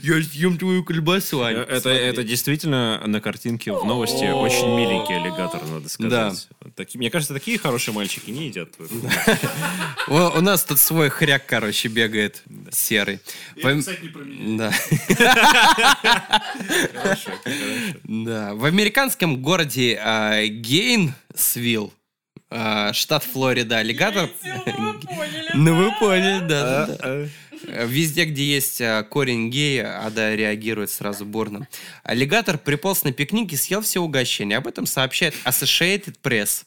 Я 0.01 0.23
съем 0.23 0.57
твою 0.57 0.83
колбасу, 0.83 1.43
Аня. 1.43 1.59
Это, 1.61 1.89
это 1.89 2.23
действительно 2.23 3.01
на 3.05 3.21
картинке 3.21 3.71
в 3.71 3.85
новости 3.85 4.25
очень 4.25 4.67
миленький 4.75 5.15
аллигатор, 5.15 5.65
надо 5.67 5.89
сказать. 5.89 6.47
Таки- 6.75 6.97
мне 6.97 7.09
кажется, 7.09 7.33
такие 7.33 7.57
хорошие 7.57 7.93
мальчики 7.93 8.31
не 8.31 8.47
едят. 8.47 8.69
У, 10.07 10.13
у 10.15 10.41
нас 10.41 10.63
тут 10.63 10.79
свой 10.79 11.09
хряк, 11.09 11.45
короче, 11.45 11.87
бегает 11.87 12.41
серый. 12.71 13.19
Это, 13.55 13.79
кстати, 13.79 14.01
не 14.03 14.09
про 14.09 14.23
меня. 14.23 14.71
Да. 15.17 16.41
Да. 18.03 18.53
В 18.53 18.65
американском 18.65 19.41
городе 19.41 19.99
а, 20.01 20.45
Гейнсвилл, 20.45 21.93
а, 22.49 22.93
штат 22.93 23.23
Флорида, 23.23 23.77
аллигатор... 23.79 24.29
Ну, 24.77 24.93
вы 24.93 24.99
поняли. 24.99 25.51
Ну, 25.53 25.75
вы 25.75 25.91
поняли, 25.99 26.47
да. 26.47 27.27
Да. 27.65 27.83
Везде, 27.83 28.25
где 28.25 28.43
есть 28.43 28.81
а, 28.81 29.03
корень 29.03 29.49
гея, 29.49 30.05
Ада 30.05 30.35
реагирует 30.35 30.89
сразу 30.91 31.25
бурно. 31.25 31.67
Аллигатор 32.03 32.57
приполз 32.57 33.03
на 33.03 33.11
пикник 33.11 33.53
и 33.53 33.55
съел 33.55 33.81
все 33.81 33.99
угощения. 34.01 34.57
Об 34.57 34.67
этом 34.67 34.85
сообщает 34.85 35.33
Associated 35.45 36.15
Press. 36.23 36.63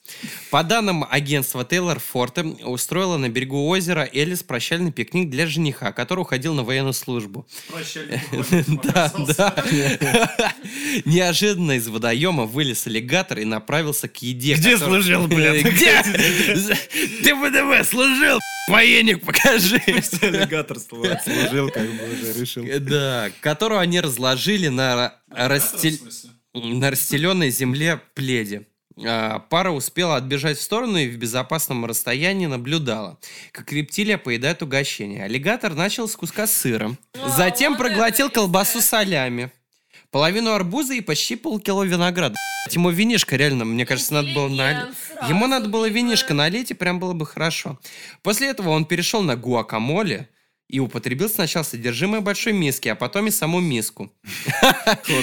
По 0.51 0.63
данным 0.63 1.05
агентства 1.09 1.65
Тейлор 1.65 1.99
Форте, 1.99 2.43
устроила 2.43 3.17
на 3.17 3.29
берегу 3.29 3.67
озера 3.69 4.09
Элис 4.13 4.43
прощальный 4.43 4.93
пикник 4.93 5.31
для 5.31 5.47
жениха, 5.47 5.93
который 5.93 6.21
уходил 6.21 6.55
на 6.55 6.63
военную 6.63 6.93
службу. 6.93 7.47
Прощальный 7.69 8.21
Да, 8.85 9.13
да. 9.37 9.65
Неожиданно 11.05 11.73
из 11.73 11.89
водоема 11.89 12.45
вылез 12.45 12.87
аллигатор 12.87 13.39
и 13.39 13.45
направился 13.45 14.09
к 14.09 14.17
еде. 14.19 14.55
Где 14.55 14.77
служил, 14.79 15.27
блядь? 15.27 15.63
Где? 15.63 16.03
Ты 16.03 17.35
в 17.35 17.49
ВДВ 17.49 17.89
служил? 17.89 18.39
Военник, 18.69 19.25
покажи. 19.25 19.81
Аллигатор 20.21 20.79
служил, 20.89 21.71
как 21.71 21.87
бы 21.87 22.13
уже 22.13 22.33
решил. 22.41 22.65
Да, 22.81 23.31
которую 23.41 23.81
они 23.81 24.01
разложили 24.01 24.69
на, 24.69 25.15
смысле? 25.29 26.31
на 26.55 26.91
расстеленной 26.91 27.51
земле 27.51 28.01
пледе. 28.15 28.67
А, 29.07 29.39
Пара 29.39 29.71
успела 29.71 30.17
отбежать 30.17 30.59
в 30.59 30.63
сторону 30.63 30.97
и 30.99 31.09
в 31.09 31.17
безопасном 31.17 31.85
расстоянии 31.87 32.47
наблюдала, 32.47 33.19
как 33.53 33.73
рептилия 33.73 34.19
поедает 34.19 34.63
угощение. 34.63 35.25
Аллигатор 35.25 35.75
начал 35.75 36.09
с 36.09 36.17
куска 36.17 36.47
сыра. 36.47 36.97
А, 37.15 37.29
Затем 37.29 37.77
проглотил 37.77 38.31
колбасу 38.31 38.81
солями. 38.81 39.53
Половину 40.11 40.53
арбуза 40.53 40.95
и 40.95 41.03
почти 41.03 41.37
полкило 41.37 41.83
винограда. 41.83 42.35
Ему 42.71 42.91
винишко 42.91 43.37
реально, 43.37 43.65
мне 43.67 43.85
кажется, 43.85 44.15
надо 44.15 44.33
было 44.33 44.49
налить. 44.49 44.95
Ему 45.29 45.47
надо 45.47 45.69
было 45.69 45.85
видно. 45.85 46.09
винишко 46.09 46.35
налить, 46.35 46.71
и 46.71 46.75
прям 46.75 46.99
было 46.99 47.13
бы 47.13 47.27
хорошо. 47.27 47.79
После 48.23 48.49
этого 48.49 48.71
он 48.71 48.85
перешел 48.87 49.23
на 49.23 49.37
гуакамоле 49.37 50.29
и 50.69 50.81
употребил 50.81 51.29
сначала 51.29 51.65
содержимое 51.65 52.21
большой 52.21 52.53
миски, 52.53 52.89
а 52.89 52.95
потом 52.95 53.27
и 53.27 53.31
саму 53.31 53.61
миску. 53.61 54.13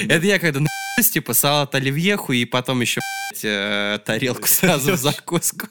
Это 0.08 0.26
я 0.26 0.40
когда 0.40 0.66
типа 1.12 1.34
салат 1.34 1.76
оливьеху 1.76 2.34
и 2.34 2.46
потом 2.46 2.82
еще 2.82 3.02
э, 3.44 4.00
тарелку 4.06 4.48
сразу 4.48 4.94
в 4.94 4.98
закуску. 4.98 5.68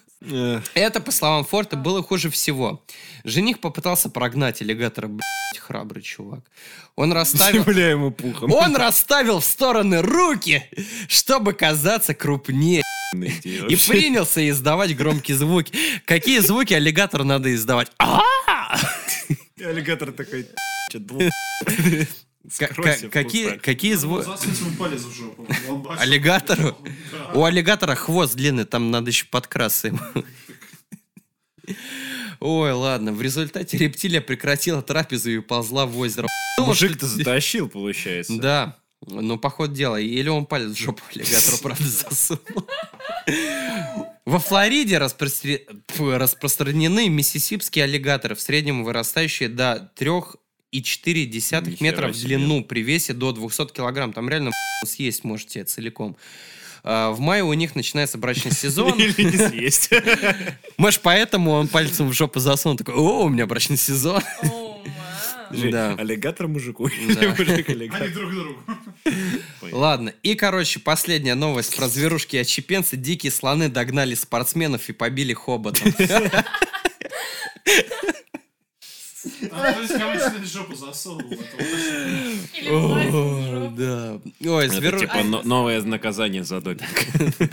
Это, 0.75 1.01
по 1.01 1.11
словам 1.11 1.45
Форта, 1.45 1.77
было 1.77 2.03
хуже 2.03 2.31
всего. 2.31 2.83
Жених 3.25 3.61
попытался 3.61 4.09
прогнать 4.09 4.63
аллигатора, 4.63 5.09
блядь, 5.09 5.59
храбрый 5.59 6.03
чувак. 6.03 6.41
Он 6.97 7.13
расставил... 7.13 7.63
Ему 7.91 8.11
пухом. 8.11 8.53
Он 8.53 8.77
расставил 8.77 9.41
в 9.41 9.45
стороны 9.45 10.01
руки, 10.01 10.63
чтобы 11.09 11.53
казаться 11.53 12.15
крупнее. 12.15 12.83
И 13.15 13.77
принялся 13.77 14.49
издавать 14.49 14.97
громкие 14.97 15.37
звуки. 15.37 15.73
Какие 16.05 16.41
звуки 16.41 16.73
аллигатору 16.73 17.25
надо 17.25 17.55
издавать? 17.55 17.93
А! 19.61 19.69
Аллигатор 19.69 20.13
такой... 20.13 20.47
Какие, 23.11 23.57
какие 23.57 23.95
звуки? 23.95 24.27
Бачит. 24.27 26.03
Аллигатору? 26.03 26.77
У 27.33 27.43
аллигатора 27.45 27.95
хвост 27.95 28.35
длинный, 28.35 28.67
там 28.67 28.91
надо 28.91 29.09
еще 29.09 29.25
подкрасться 29.25 29.89
ему. 29.89 29.99
Ой, 32.41 32.73
ладно. 32.73 33.13
В 33.13 33.23
результате 33.23 33.79
рептилия 33.79 34.21
прекратила 34.21 34.83
трапезу 34.83 35.31
и 35.31 35.41
ползла 35.41 35.87
в 35.87 35.97
озеро. 35.99 36.29
Мужик-то 36.61 37.07
затащил, 37.07 37.71
получается. 37.71 38.39
Да. 38.39 38.77
Ну, 39.07 39.39
по 39.39 39.49
ходу 39.49 39.75
дела. 39.75 39.99
Или 39.99 40.29
он 40.29 40.45
палец 40.45 40.77
в 40.77 40.79
жопу 40.79 41.01
аллигатору, 41.15 41.57
правда, 41.63 41.85
засунул. 41.85 42.69
Во 44.27 44.39
Флориде 44.39 44.99
фу, 45.89 46.13
распространены 46.13 47.09
миссисипские 47.11 47.85
аллигаторы, 47.85 48.35
в 48.35 48.41
среднем 48.41 48.83
вырастающие 48.83 49.51
до 49.51 49.91
3,4 49.99 51.27
Нихера 51.27 51.65
метров 51.81 52.17
в 52.17 52.21
длину, 52.21 52.65
при 52.65 52.81
весе 52.81 53.13
до 53.13 53.33
200 53.33 53.73
килограмм. 53.73 54.15
Там 54.15 54.29
реально 54.31 54.51
съесть 54.87 55.25
можете 55.25 55.65
целиком. 55.65 56.17
А, 56.83 57.11
В 57.11 57.21
мае 57.21 57.45
у 57.45 57.53
них 57.53 57.75
начинается 57.75 58.17
брачный 58.17 58.53
сезон. 58.53 58.99
Или 58.99 59.25
не 59.25 59.49
съесть. 59.49 59.91
Может, 60.79 61.01
поэтому 61.03 61.51
он 61.51 61.69
пальцем 61.69 62.09
в 62.09 62.13
жопу 62.15 62.41
засунул, 62.41 62.79
такой, 62.79 62.95
о, 62.95 63.25
у 63.25 63.29
меня 63.29 63.47
брачный 63.47 63.77
сезон. 63.77 64.23
О. 64.43 64.64
Да. 65.71 65.95
Аллигатор 65.95 66.49
мужику. 66.49 66.89
Да. 66.89 67.21
Или 67.23 67.27
мужик 67.29 67.69
Они 67.69 68.09
друг 68.09 68.31
другу. 68.33 68.59
Ладно, 69.73 70.13
и, 70.23 70.35
короче, 70.35 70.81
последняя 70.81 71.35
новость 71.35 71.77
про 71.77 71.89
зверушки 71.89 72.37
и 72.37 72.39
отщепенцы. 72.41 72.97
Дикие 72.97 73.33
слоны 73.33 73.69
догнали 73.69 74.15
спортсменов 74.15 74.89
и 74.89 74.93
побили 74.93 75.33
хоботом. 75.33 75.93
Да. 83.77 84.21
Ой, 84.47 84.67
Это 84.67 84.75
зверу- 84.77 84.99
типа 85.01 85.23
но- 85.25 85.43
новое 85.43 85.83
наказание 85.83 86.45
за 86.45 86.61
допинг. 86.61 86.91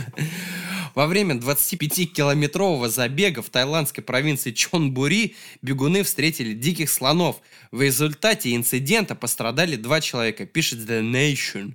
Во 0.96 1.08
время 1.08 1.36
25-километрового 1.36 2.90
забега 2.90 3.42
в 3.42 3.50
тайландской 3.50 4.04
провинции 4.04 4.52
Чонбури 4.52 5.36
бегуны 5.62 6.04
встретили 6.04 6.54
диких 6.54 6.90
слонов. 6.90 7.42
В 7.72 7.82
результате 7.82 8.56
инцидента 8.56 9.16
пострадали 9.16 9.76
два 9.76 10.02
человека, 10.02 10.46
пишет 10.46 10.80
The 10.80 11.02
Nation. 11.02 11.74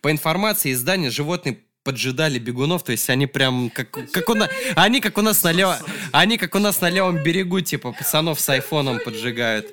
По 0.00 0.10
информации 0.10 0.72
издания, 0.72 1.10
животные 1.10 1.58
поджидали 1.84 2.38
бегунов, 2.38 2.82
то 2.82 2.92
есть 2.92 3.08
они 3.08 3.26
прям 3.26 3.70
как, 3.70 3.90
как 3.90 4.28
у 4.28 4.34
нас, 4.34 4.50
они 4.76 5.00
как 5.00 5.16
у 5.16 5.22
нас 5.22 5.42
на 5.42 5.52
левом, 5.52 5.76
они 6.12 6.36
как 6.36 6.54
у 6.54 6.58
нас 6.58 6.82
на 6.82 6.90
левом 6.90 7.22
берегу, 7.22 7.62
типа 7.62 7.92
пацанов 7.92 8.40
с 8.40 8.48
айфоном 8.50 9.00
поджигают. 9.02 9.66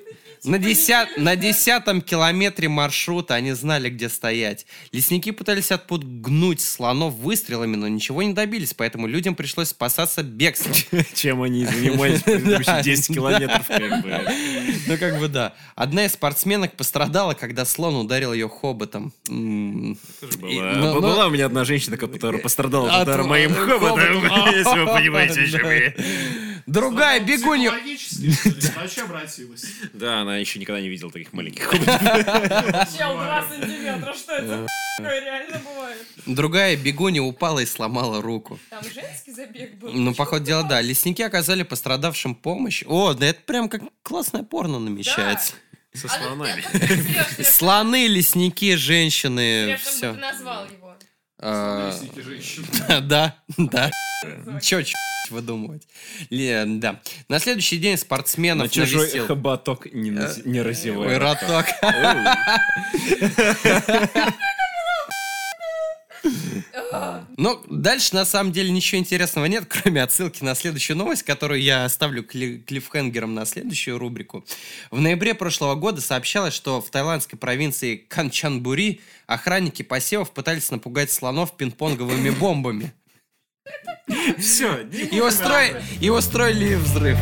На, 0.44 0.58
десят, 0.58 1.16
на 1.16 1.36
десятом 1.36 2.00
километре 2.00 2.68
маршрута 2.68 3.34
они 3.34 3.52
знали, 3.52 3.90
где 3.90 4.08
стоять. 4.08 4.66
Лесники 4.92 5.30
пытались 5.32 5.72
отпугнуть 5.72 6.60
слонов 6.60 7.14
выстрелами, 7.14 7.76
но 7.76 7.88
ничего 7.88 8.22
не 8.22 8.32
добились, 8.32 8.74
поэтому 8.74 9.06
людям 9.06 9.34
пришлось 9.34 9.68
спасаться 9.68 10.22
бегством. 10.22 10.74
Чем 11.14 11.42
они 11.42 11.66
занимались 11.66 12.22
предыдущие 12.22 12.64
Да, 12.66 12.82
10 12.82 13.14
километров, 13.14 13.66
как 13.66 14.02
бы. 14.02 14.20
Ну, 14.86 14.98
как 14.98 15.18
бы 15.18 15.28
да. 15.28 15.54
Одна 15.74 16.04
из 16.06 16.12
спортсменок 16.12 16.72
пострадала, 16.76 17.34
когда 17.34 17.64
слон 17.64 17.96
ударил 17.96 18.32
ее 18.32 18.48
хоботом. 18.48 19.12
Была 19.28 21.26
у 21.26 21.30
меня 21.30 21.46
одна 21.46 21.64
женщина, 21.64 21.96
которая 21.96 22.40
пострадала 22.40 22.90
от 22.90 23.02
удара 23.02 23.24
моим 23.24 23.52
от 23.52 23.58
хоботом, 23.58 24.24
если 24.52 24.78
вы 24.78 24.86
понимаете, 24.86 25.40
о 25.42 25.46
чем 25.46 25.70
я. 25.70 25.94
Другая 26.66 27.20
бегунья... 27.20 27.72
Врача 28.74 29.04
обратилась. 29.04 29.64
Да, 29.92 30.22
она 30.22 30.35
еще 30.38 30.58
никогда 30.58 30.80
не 30.80 30.88
видела 30.88 31.10
таких 31.10 31.32
маленьких. 31.32 31.70
Чел 31.70 33.14
2 33.14 33.44
сантиметра, 33.48 34.14
что 34.14 34.32
это 34.32 34.66
реально 34.98 35.58
бывает? 35.58 36.06
Другая 36.26 36.76
бегунья 36.76 37.22
упала 37.22 37.60
и 37.60 37.66
сломала 37.66 38.22
руку. 38.22 38.58
Там 38.70 38.82
женский 38.82 39.32
забег 39.32 39.74
был. 39.76 39.90
Ну, 39.92 40.14
по 40.14 40.24
ходу 40.24 40.44
дела, 40.44 40.62
да. 40.62 40.80
Лесники 40.80 41.22
оказали 41.22 41.62
пострадавшим 41.62 42.34
помощь. 42.34 42.82
О, 42.86 43.14
да 43.14 43.26
это 43.26 43.40
прям 43.42 43.68
как 43.68 43.82
классное 44.02 44.42
порно 44.42 44.78
намечается. 44.78 45.54
Со 45.94 46.08
А 46.08 46.18
ну, 46.18 46.26
слонами. 46.26 46.64
а 47.38 47.42
Слоны, 47.42 48.06
лесники, 48.06 48.74
женщины, 48.76 49.78
все. 49.80 50.12
ты 50.12 50.18
назвал 50.18 50.66
его? 50.66 50.94
Лестники 51.40 52.20
женщин. 52.20 52.66
Да, 53.02 53.36
да. 53.56 53.90
Че, 54.60 54.82
че 54.84 54.94
выдумывать? 55.30 55.82
Ле- 56.30 56.64
Да. 56.66 57.00
На 57.28 57.38
следующий 57.38 57.78
день 57.78 57.92
На 57.92 57.98
спортсменов 57.98 58.70
чужой 58.70 59.00
навестил... 59.02 59.26
хоботок 59.26 59.86
не 59.92 60.10
наз- 60.10 60.42
не 60.44 60.60
разевай. 60.62 61.18
роток. 61.18 61.66
Ну, 67.36 67.62
дальше 67.68 68.14
на 68.14 68.24
самом 68.24 68.52
деле 68.52 68.70
ничего 68.70 68.98
интересного 69.00 69.46
нет, 69.46 69.64
кроме 69.68 70.02
отсылки 70.02 70.42
на 70.42 70.54
следующую 70.54 70.96
новость, 70.96 71.22
которую 71.22 71.60
я 71.60 71.84
оставлю 71.84 72.22
кли- 72.22 72.62
клиффхенгером 72.62 73.34
на 73.34 73.44
следующую 73.44 73.98
рубрику. 73.98 74.44
В 74.90 75.00
ноябре 75.00 75.34
прошлого 75.34 75.74
года 75.74 76.00
сообщалось, 76.00 76.54
что 76.54 76.80
в 76.80 76.90
таиландской 76.90 77.38
провинции 77.38 77.96
Канчанбури 77.96 79.00
охранники 79.26 79.82
посевов 79.82 80.32
пытались 80.32 80.70
напугать 80.70 81.12
слонов 81.12 81.54
пинг-понговыми 81.56 82.30
бомбами. 82.30 82.92
Все, 84.38 84.82
И, 84.92 85.20
устрои- 85.20 85.76
и 86.00 86.10
устроили 86.10 86.74
взрыв. 86.74 87.18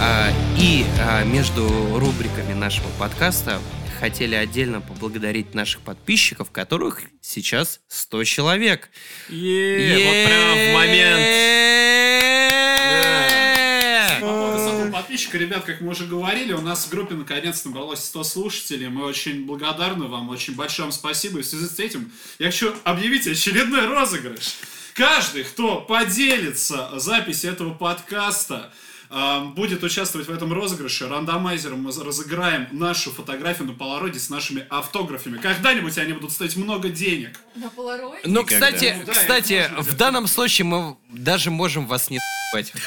А, 0.00 0.30
И 0.58 0.84
а, 1.00 1.24
между 1.24 1.68
рубриками 1.98 2.52
нашего 2.54 2.88
подкаста 2.98 3.58
хотели 4.00 4.34
отдельно 4.34 4.80
поблагодарить 4.80 5.54
наших 5.54 5.82
подписчиков, 5.82 6.50
которых 6.50 7.02
сейчас 7.20 7.80
100 7.88 8.24
человек. 8.24 8.88
вот 9.92 10.26
прям 10.26 10.56
в 10.56 10.72
момент. 10.72 11.26
По 14.20 14.26
поводу 14.26 14.58
самого 14.58 14.90
подписчика, 14.90 15.36
ребят, 15.36 15.64
как 15.64 15.82
мы 15.82 15.90
уже 15.90 16.06
говорили, 16.06 16.54
у 16.54 16.62
нас 16.62 16.86
в 16.86 16.90
группе 16.90 17.14
наконец-то 17.14 17.68
набралось 17.68 18.02
100 18.02 18.24
слушателей. 18.24 18.88
Мы 18.88 19.04
очень 19.04 19.44
благодарны 19.44 20.06
вам, 20.06 20.30
очень 20.30 20.54
большое 20.54 20.86
вам 20.86 20.92
спасибо. 20.92 21.40
И 21.40 21.42
в 21.42 21.46
связи 21.46 21.66
с 21.66 21.78
этим 21.78 22.10
я 22.38 22.46
хочу 22.46 22.72
объявить 22.84 23.26
очередной 23.26 23.86
розыгрыш. 23.86 24.54
Каждый, 24.94 25.44
кто 25.44 25.82
поделится 25.82 26.98
записью 26.98 27.52
этого 27.52 27.74
подкаста, 27.74 28.72
будет 29.10 29.82
участвовать 29.82 30.28
в 30.28 30.32
этом 30.32 30.52
розыгрыше. 30.52 31.08
Рандомайзером 31.08 31.82
мы 31.82 31.92
разыграем 31.92 32.68
нашу 32.70 33.10
фотографию 33.10 33.66
на 33.68 33.74
полароиде 33.74 34.20
с 34.20 34.30
нашими 34.30 34.64
автографами. 34.70 35.38
Когда-нибудь 35.38 35.98
они 35.98 36.12
будут 36.12 36.32
стоить 36.32 36.56
много 36.56 36.88
денег. 36.88 37.40
На 37.56 37.70
полароиде? 37.70 38.22
Ну, 38.24 38.42
Никогда. 38.42 38.66
кстати, 38.70 38.96
Ну 38.98 39.06
да, 39.06 39.12
кстати, 39.12 39.52
это 39.54 39.82
в 39.82 39.96
данном 39.96 40.26
случае 40.28 40.66
мы 40.66 40.96
даже 41.08 41.50
можем 41.50 41.86
вас 41.86 42.08
не 42.10 42.20
ебать. 42.52 42.72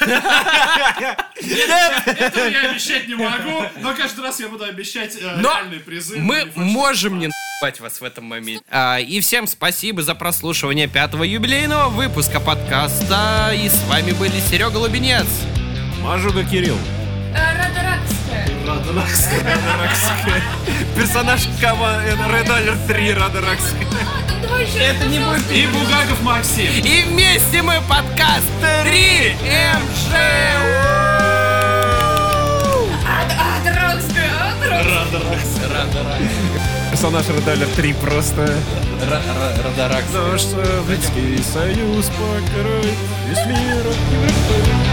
Этого 1.36 2.46
я 2.46 2.70
обещать 2.70 3.08
не 3.08 3.14
могу, 3.14 3.64
но 3.80 3.94
каждый 3.94 4.20
раз 4.22 4.40
я 4.40 4.48
буду 4.48 4.64
обещать 4.64 5.16
э, 5.16 5.40
реальные 5.40 5.80
призы. 5.80 6.18
Мы 6.18 6.50
можем 6.54 7.18
не 7.18 7.30
ебать 7.60 7.80
вас 7.80 8.00
в 8.00 8.04
этом 8.04 8.24
моменте. 8.24 8.64
А, 8.70 8.98
и 8.98 9.20
всем 9.20 9.46
спасибо 9.46 10.02
за 10.02 10.14
прослушивание 10.14 10.88
пятого 10.88 11.24
юбилейного 11.24 11.88
выпуска 11.88 12.40
подкаста. 12.40 13.52
И 13.54 13.68
с 13.68 13.82
вами 13.84 14.12
были 14.12 14.38
Серега 14.50 14.76
Лубенец. 14.78 15.26
Мажуга 16.04 16.44
Кирилл. 16.44 16.76
Радаракская. 17.32 18.46
Радаракская. 18.66 20.42
Персонаж 20.94 21.40
команды 21.58 22.10
Red 22.10 22.46
Alert 22.46 22.86
3 22.86 23.14
Радаракский. 23.14 23.86
А, 24.02 24.28
там 24.28 24.42
давай 24.42 24.66
еще 24.66 24.80
Это 24.80 25.06
не 25.06 25.18
будет. 25.18 25.50
И 25.50 25.66
Бугаков 25.66 26.20
Максим. 26.20 26.70
И 26.70 27.04
вместе 27.08 27.62
мы 27.62 27.80
подкаст 27.88 28.46
3МЖ. 28.84 30.14
Радаракская. 33.40 34.30
Радаракская. 34.60 36.24
Персонаж 36.90 37.24
Red 37.24 37.46
Alert 37.46 37.74
3 37.76 37.92
просто... 37.94 38.54
Радаракс. 39.64 40.12
Наш 40.12 40.42
Советский 40.42 41.42
Союз 41.42 42.10
покроет 42.10 42.94
весь 43.26 43.46
мир. 43.46 44.83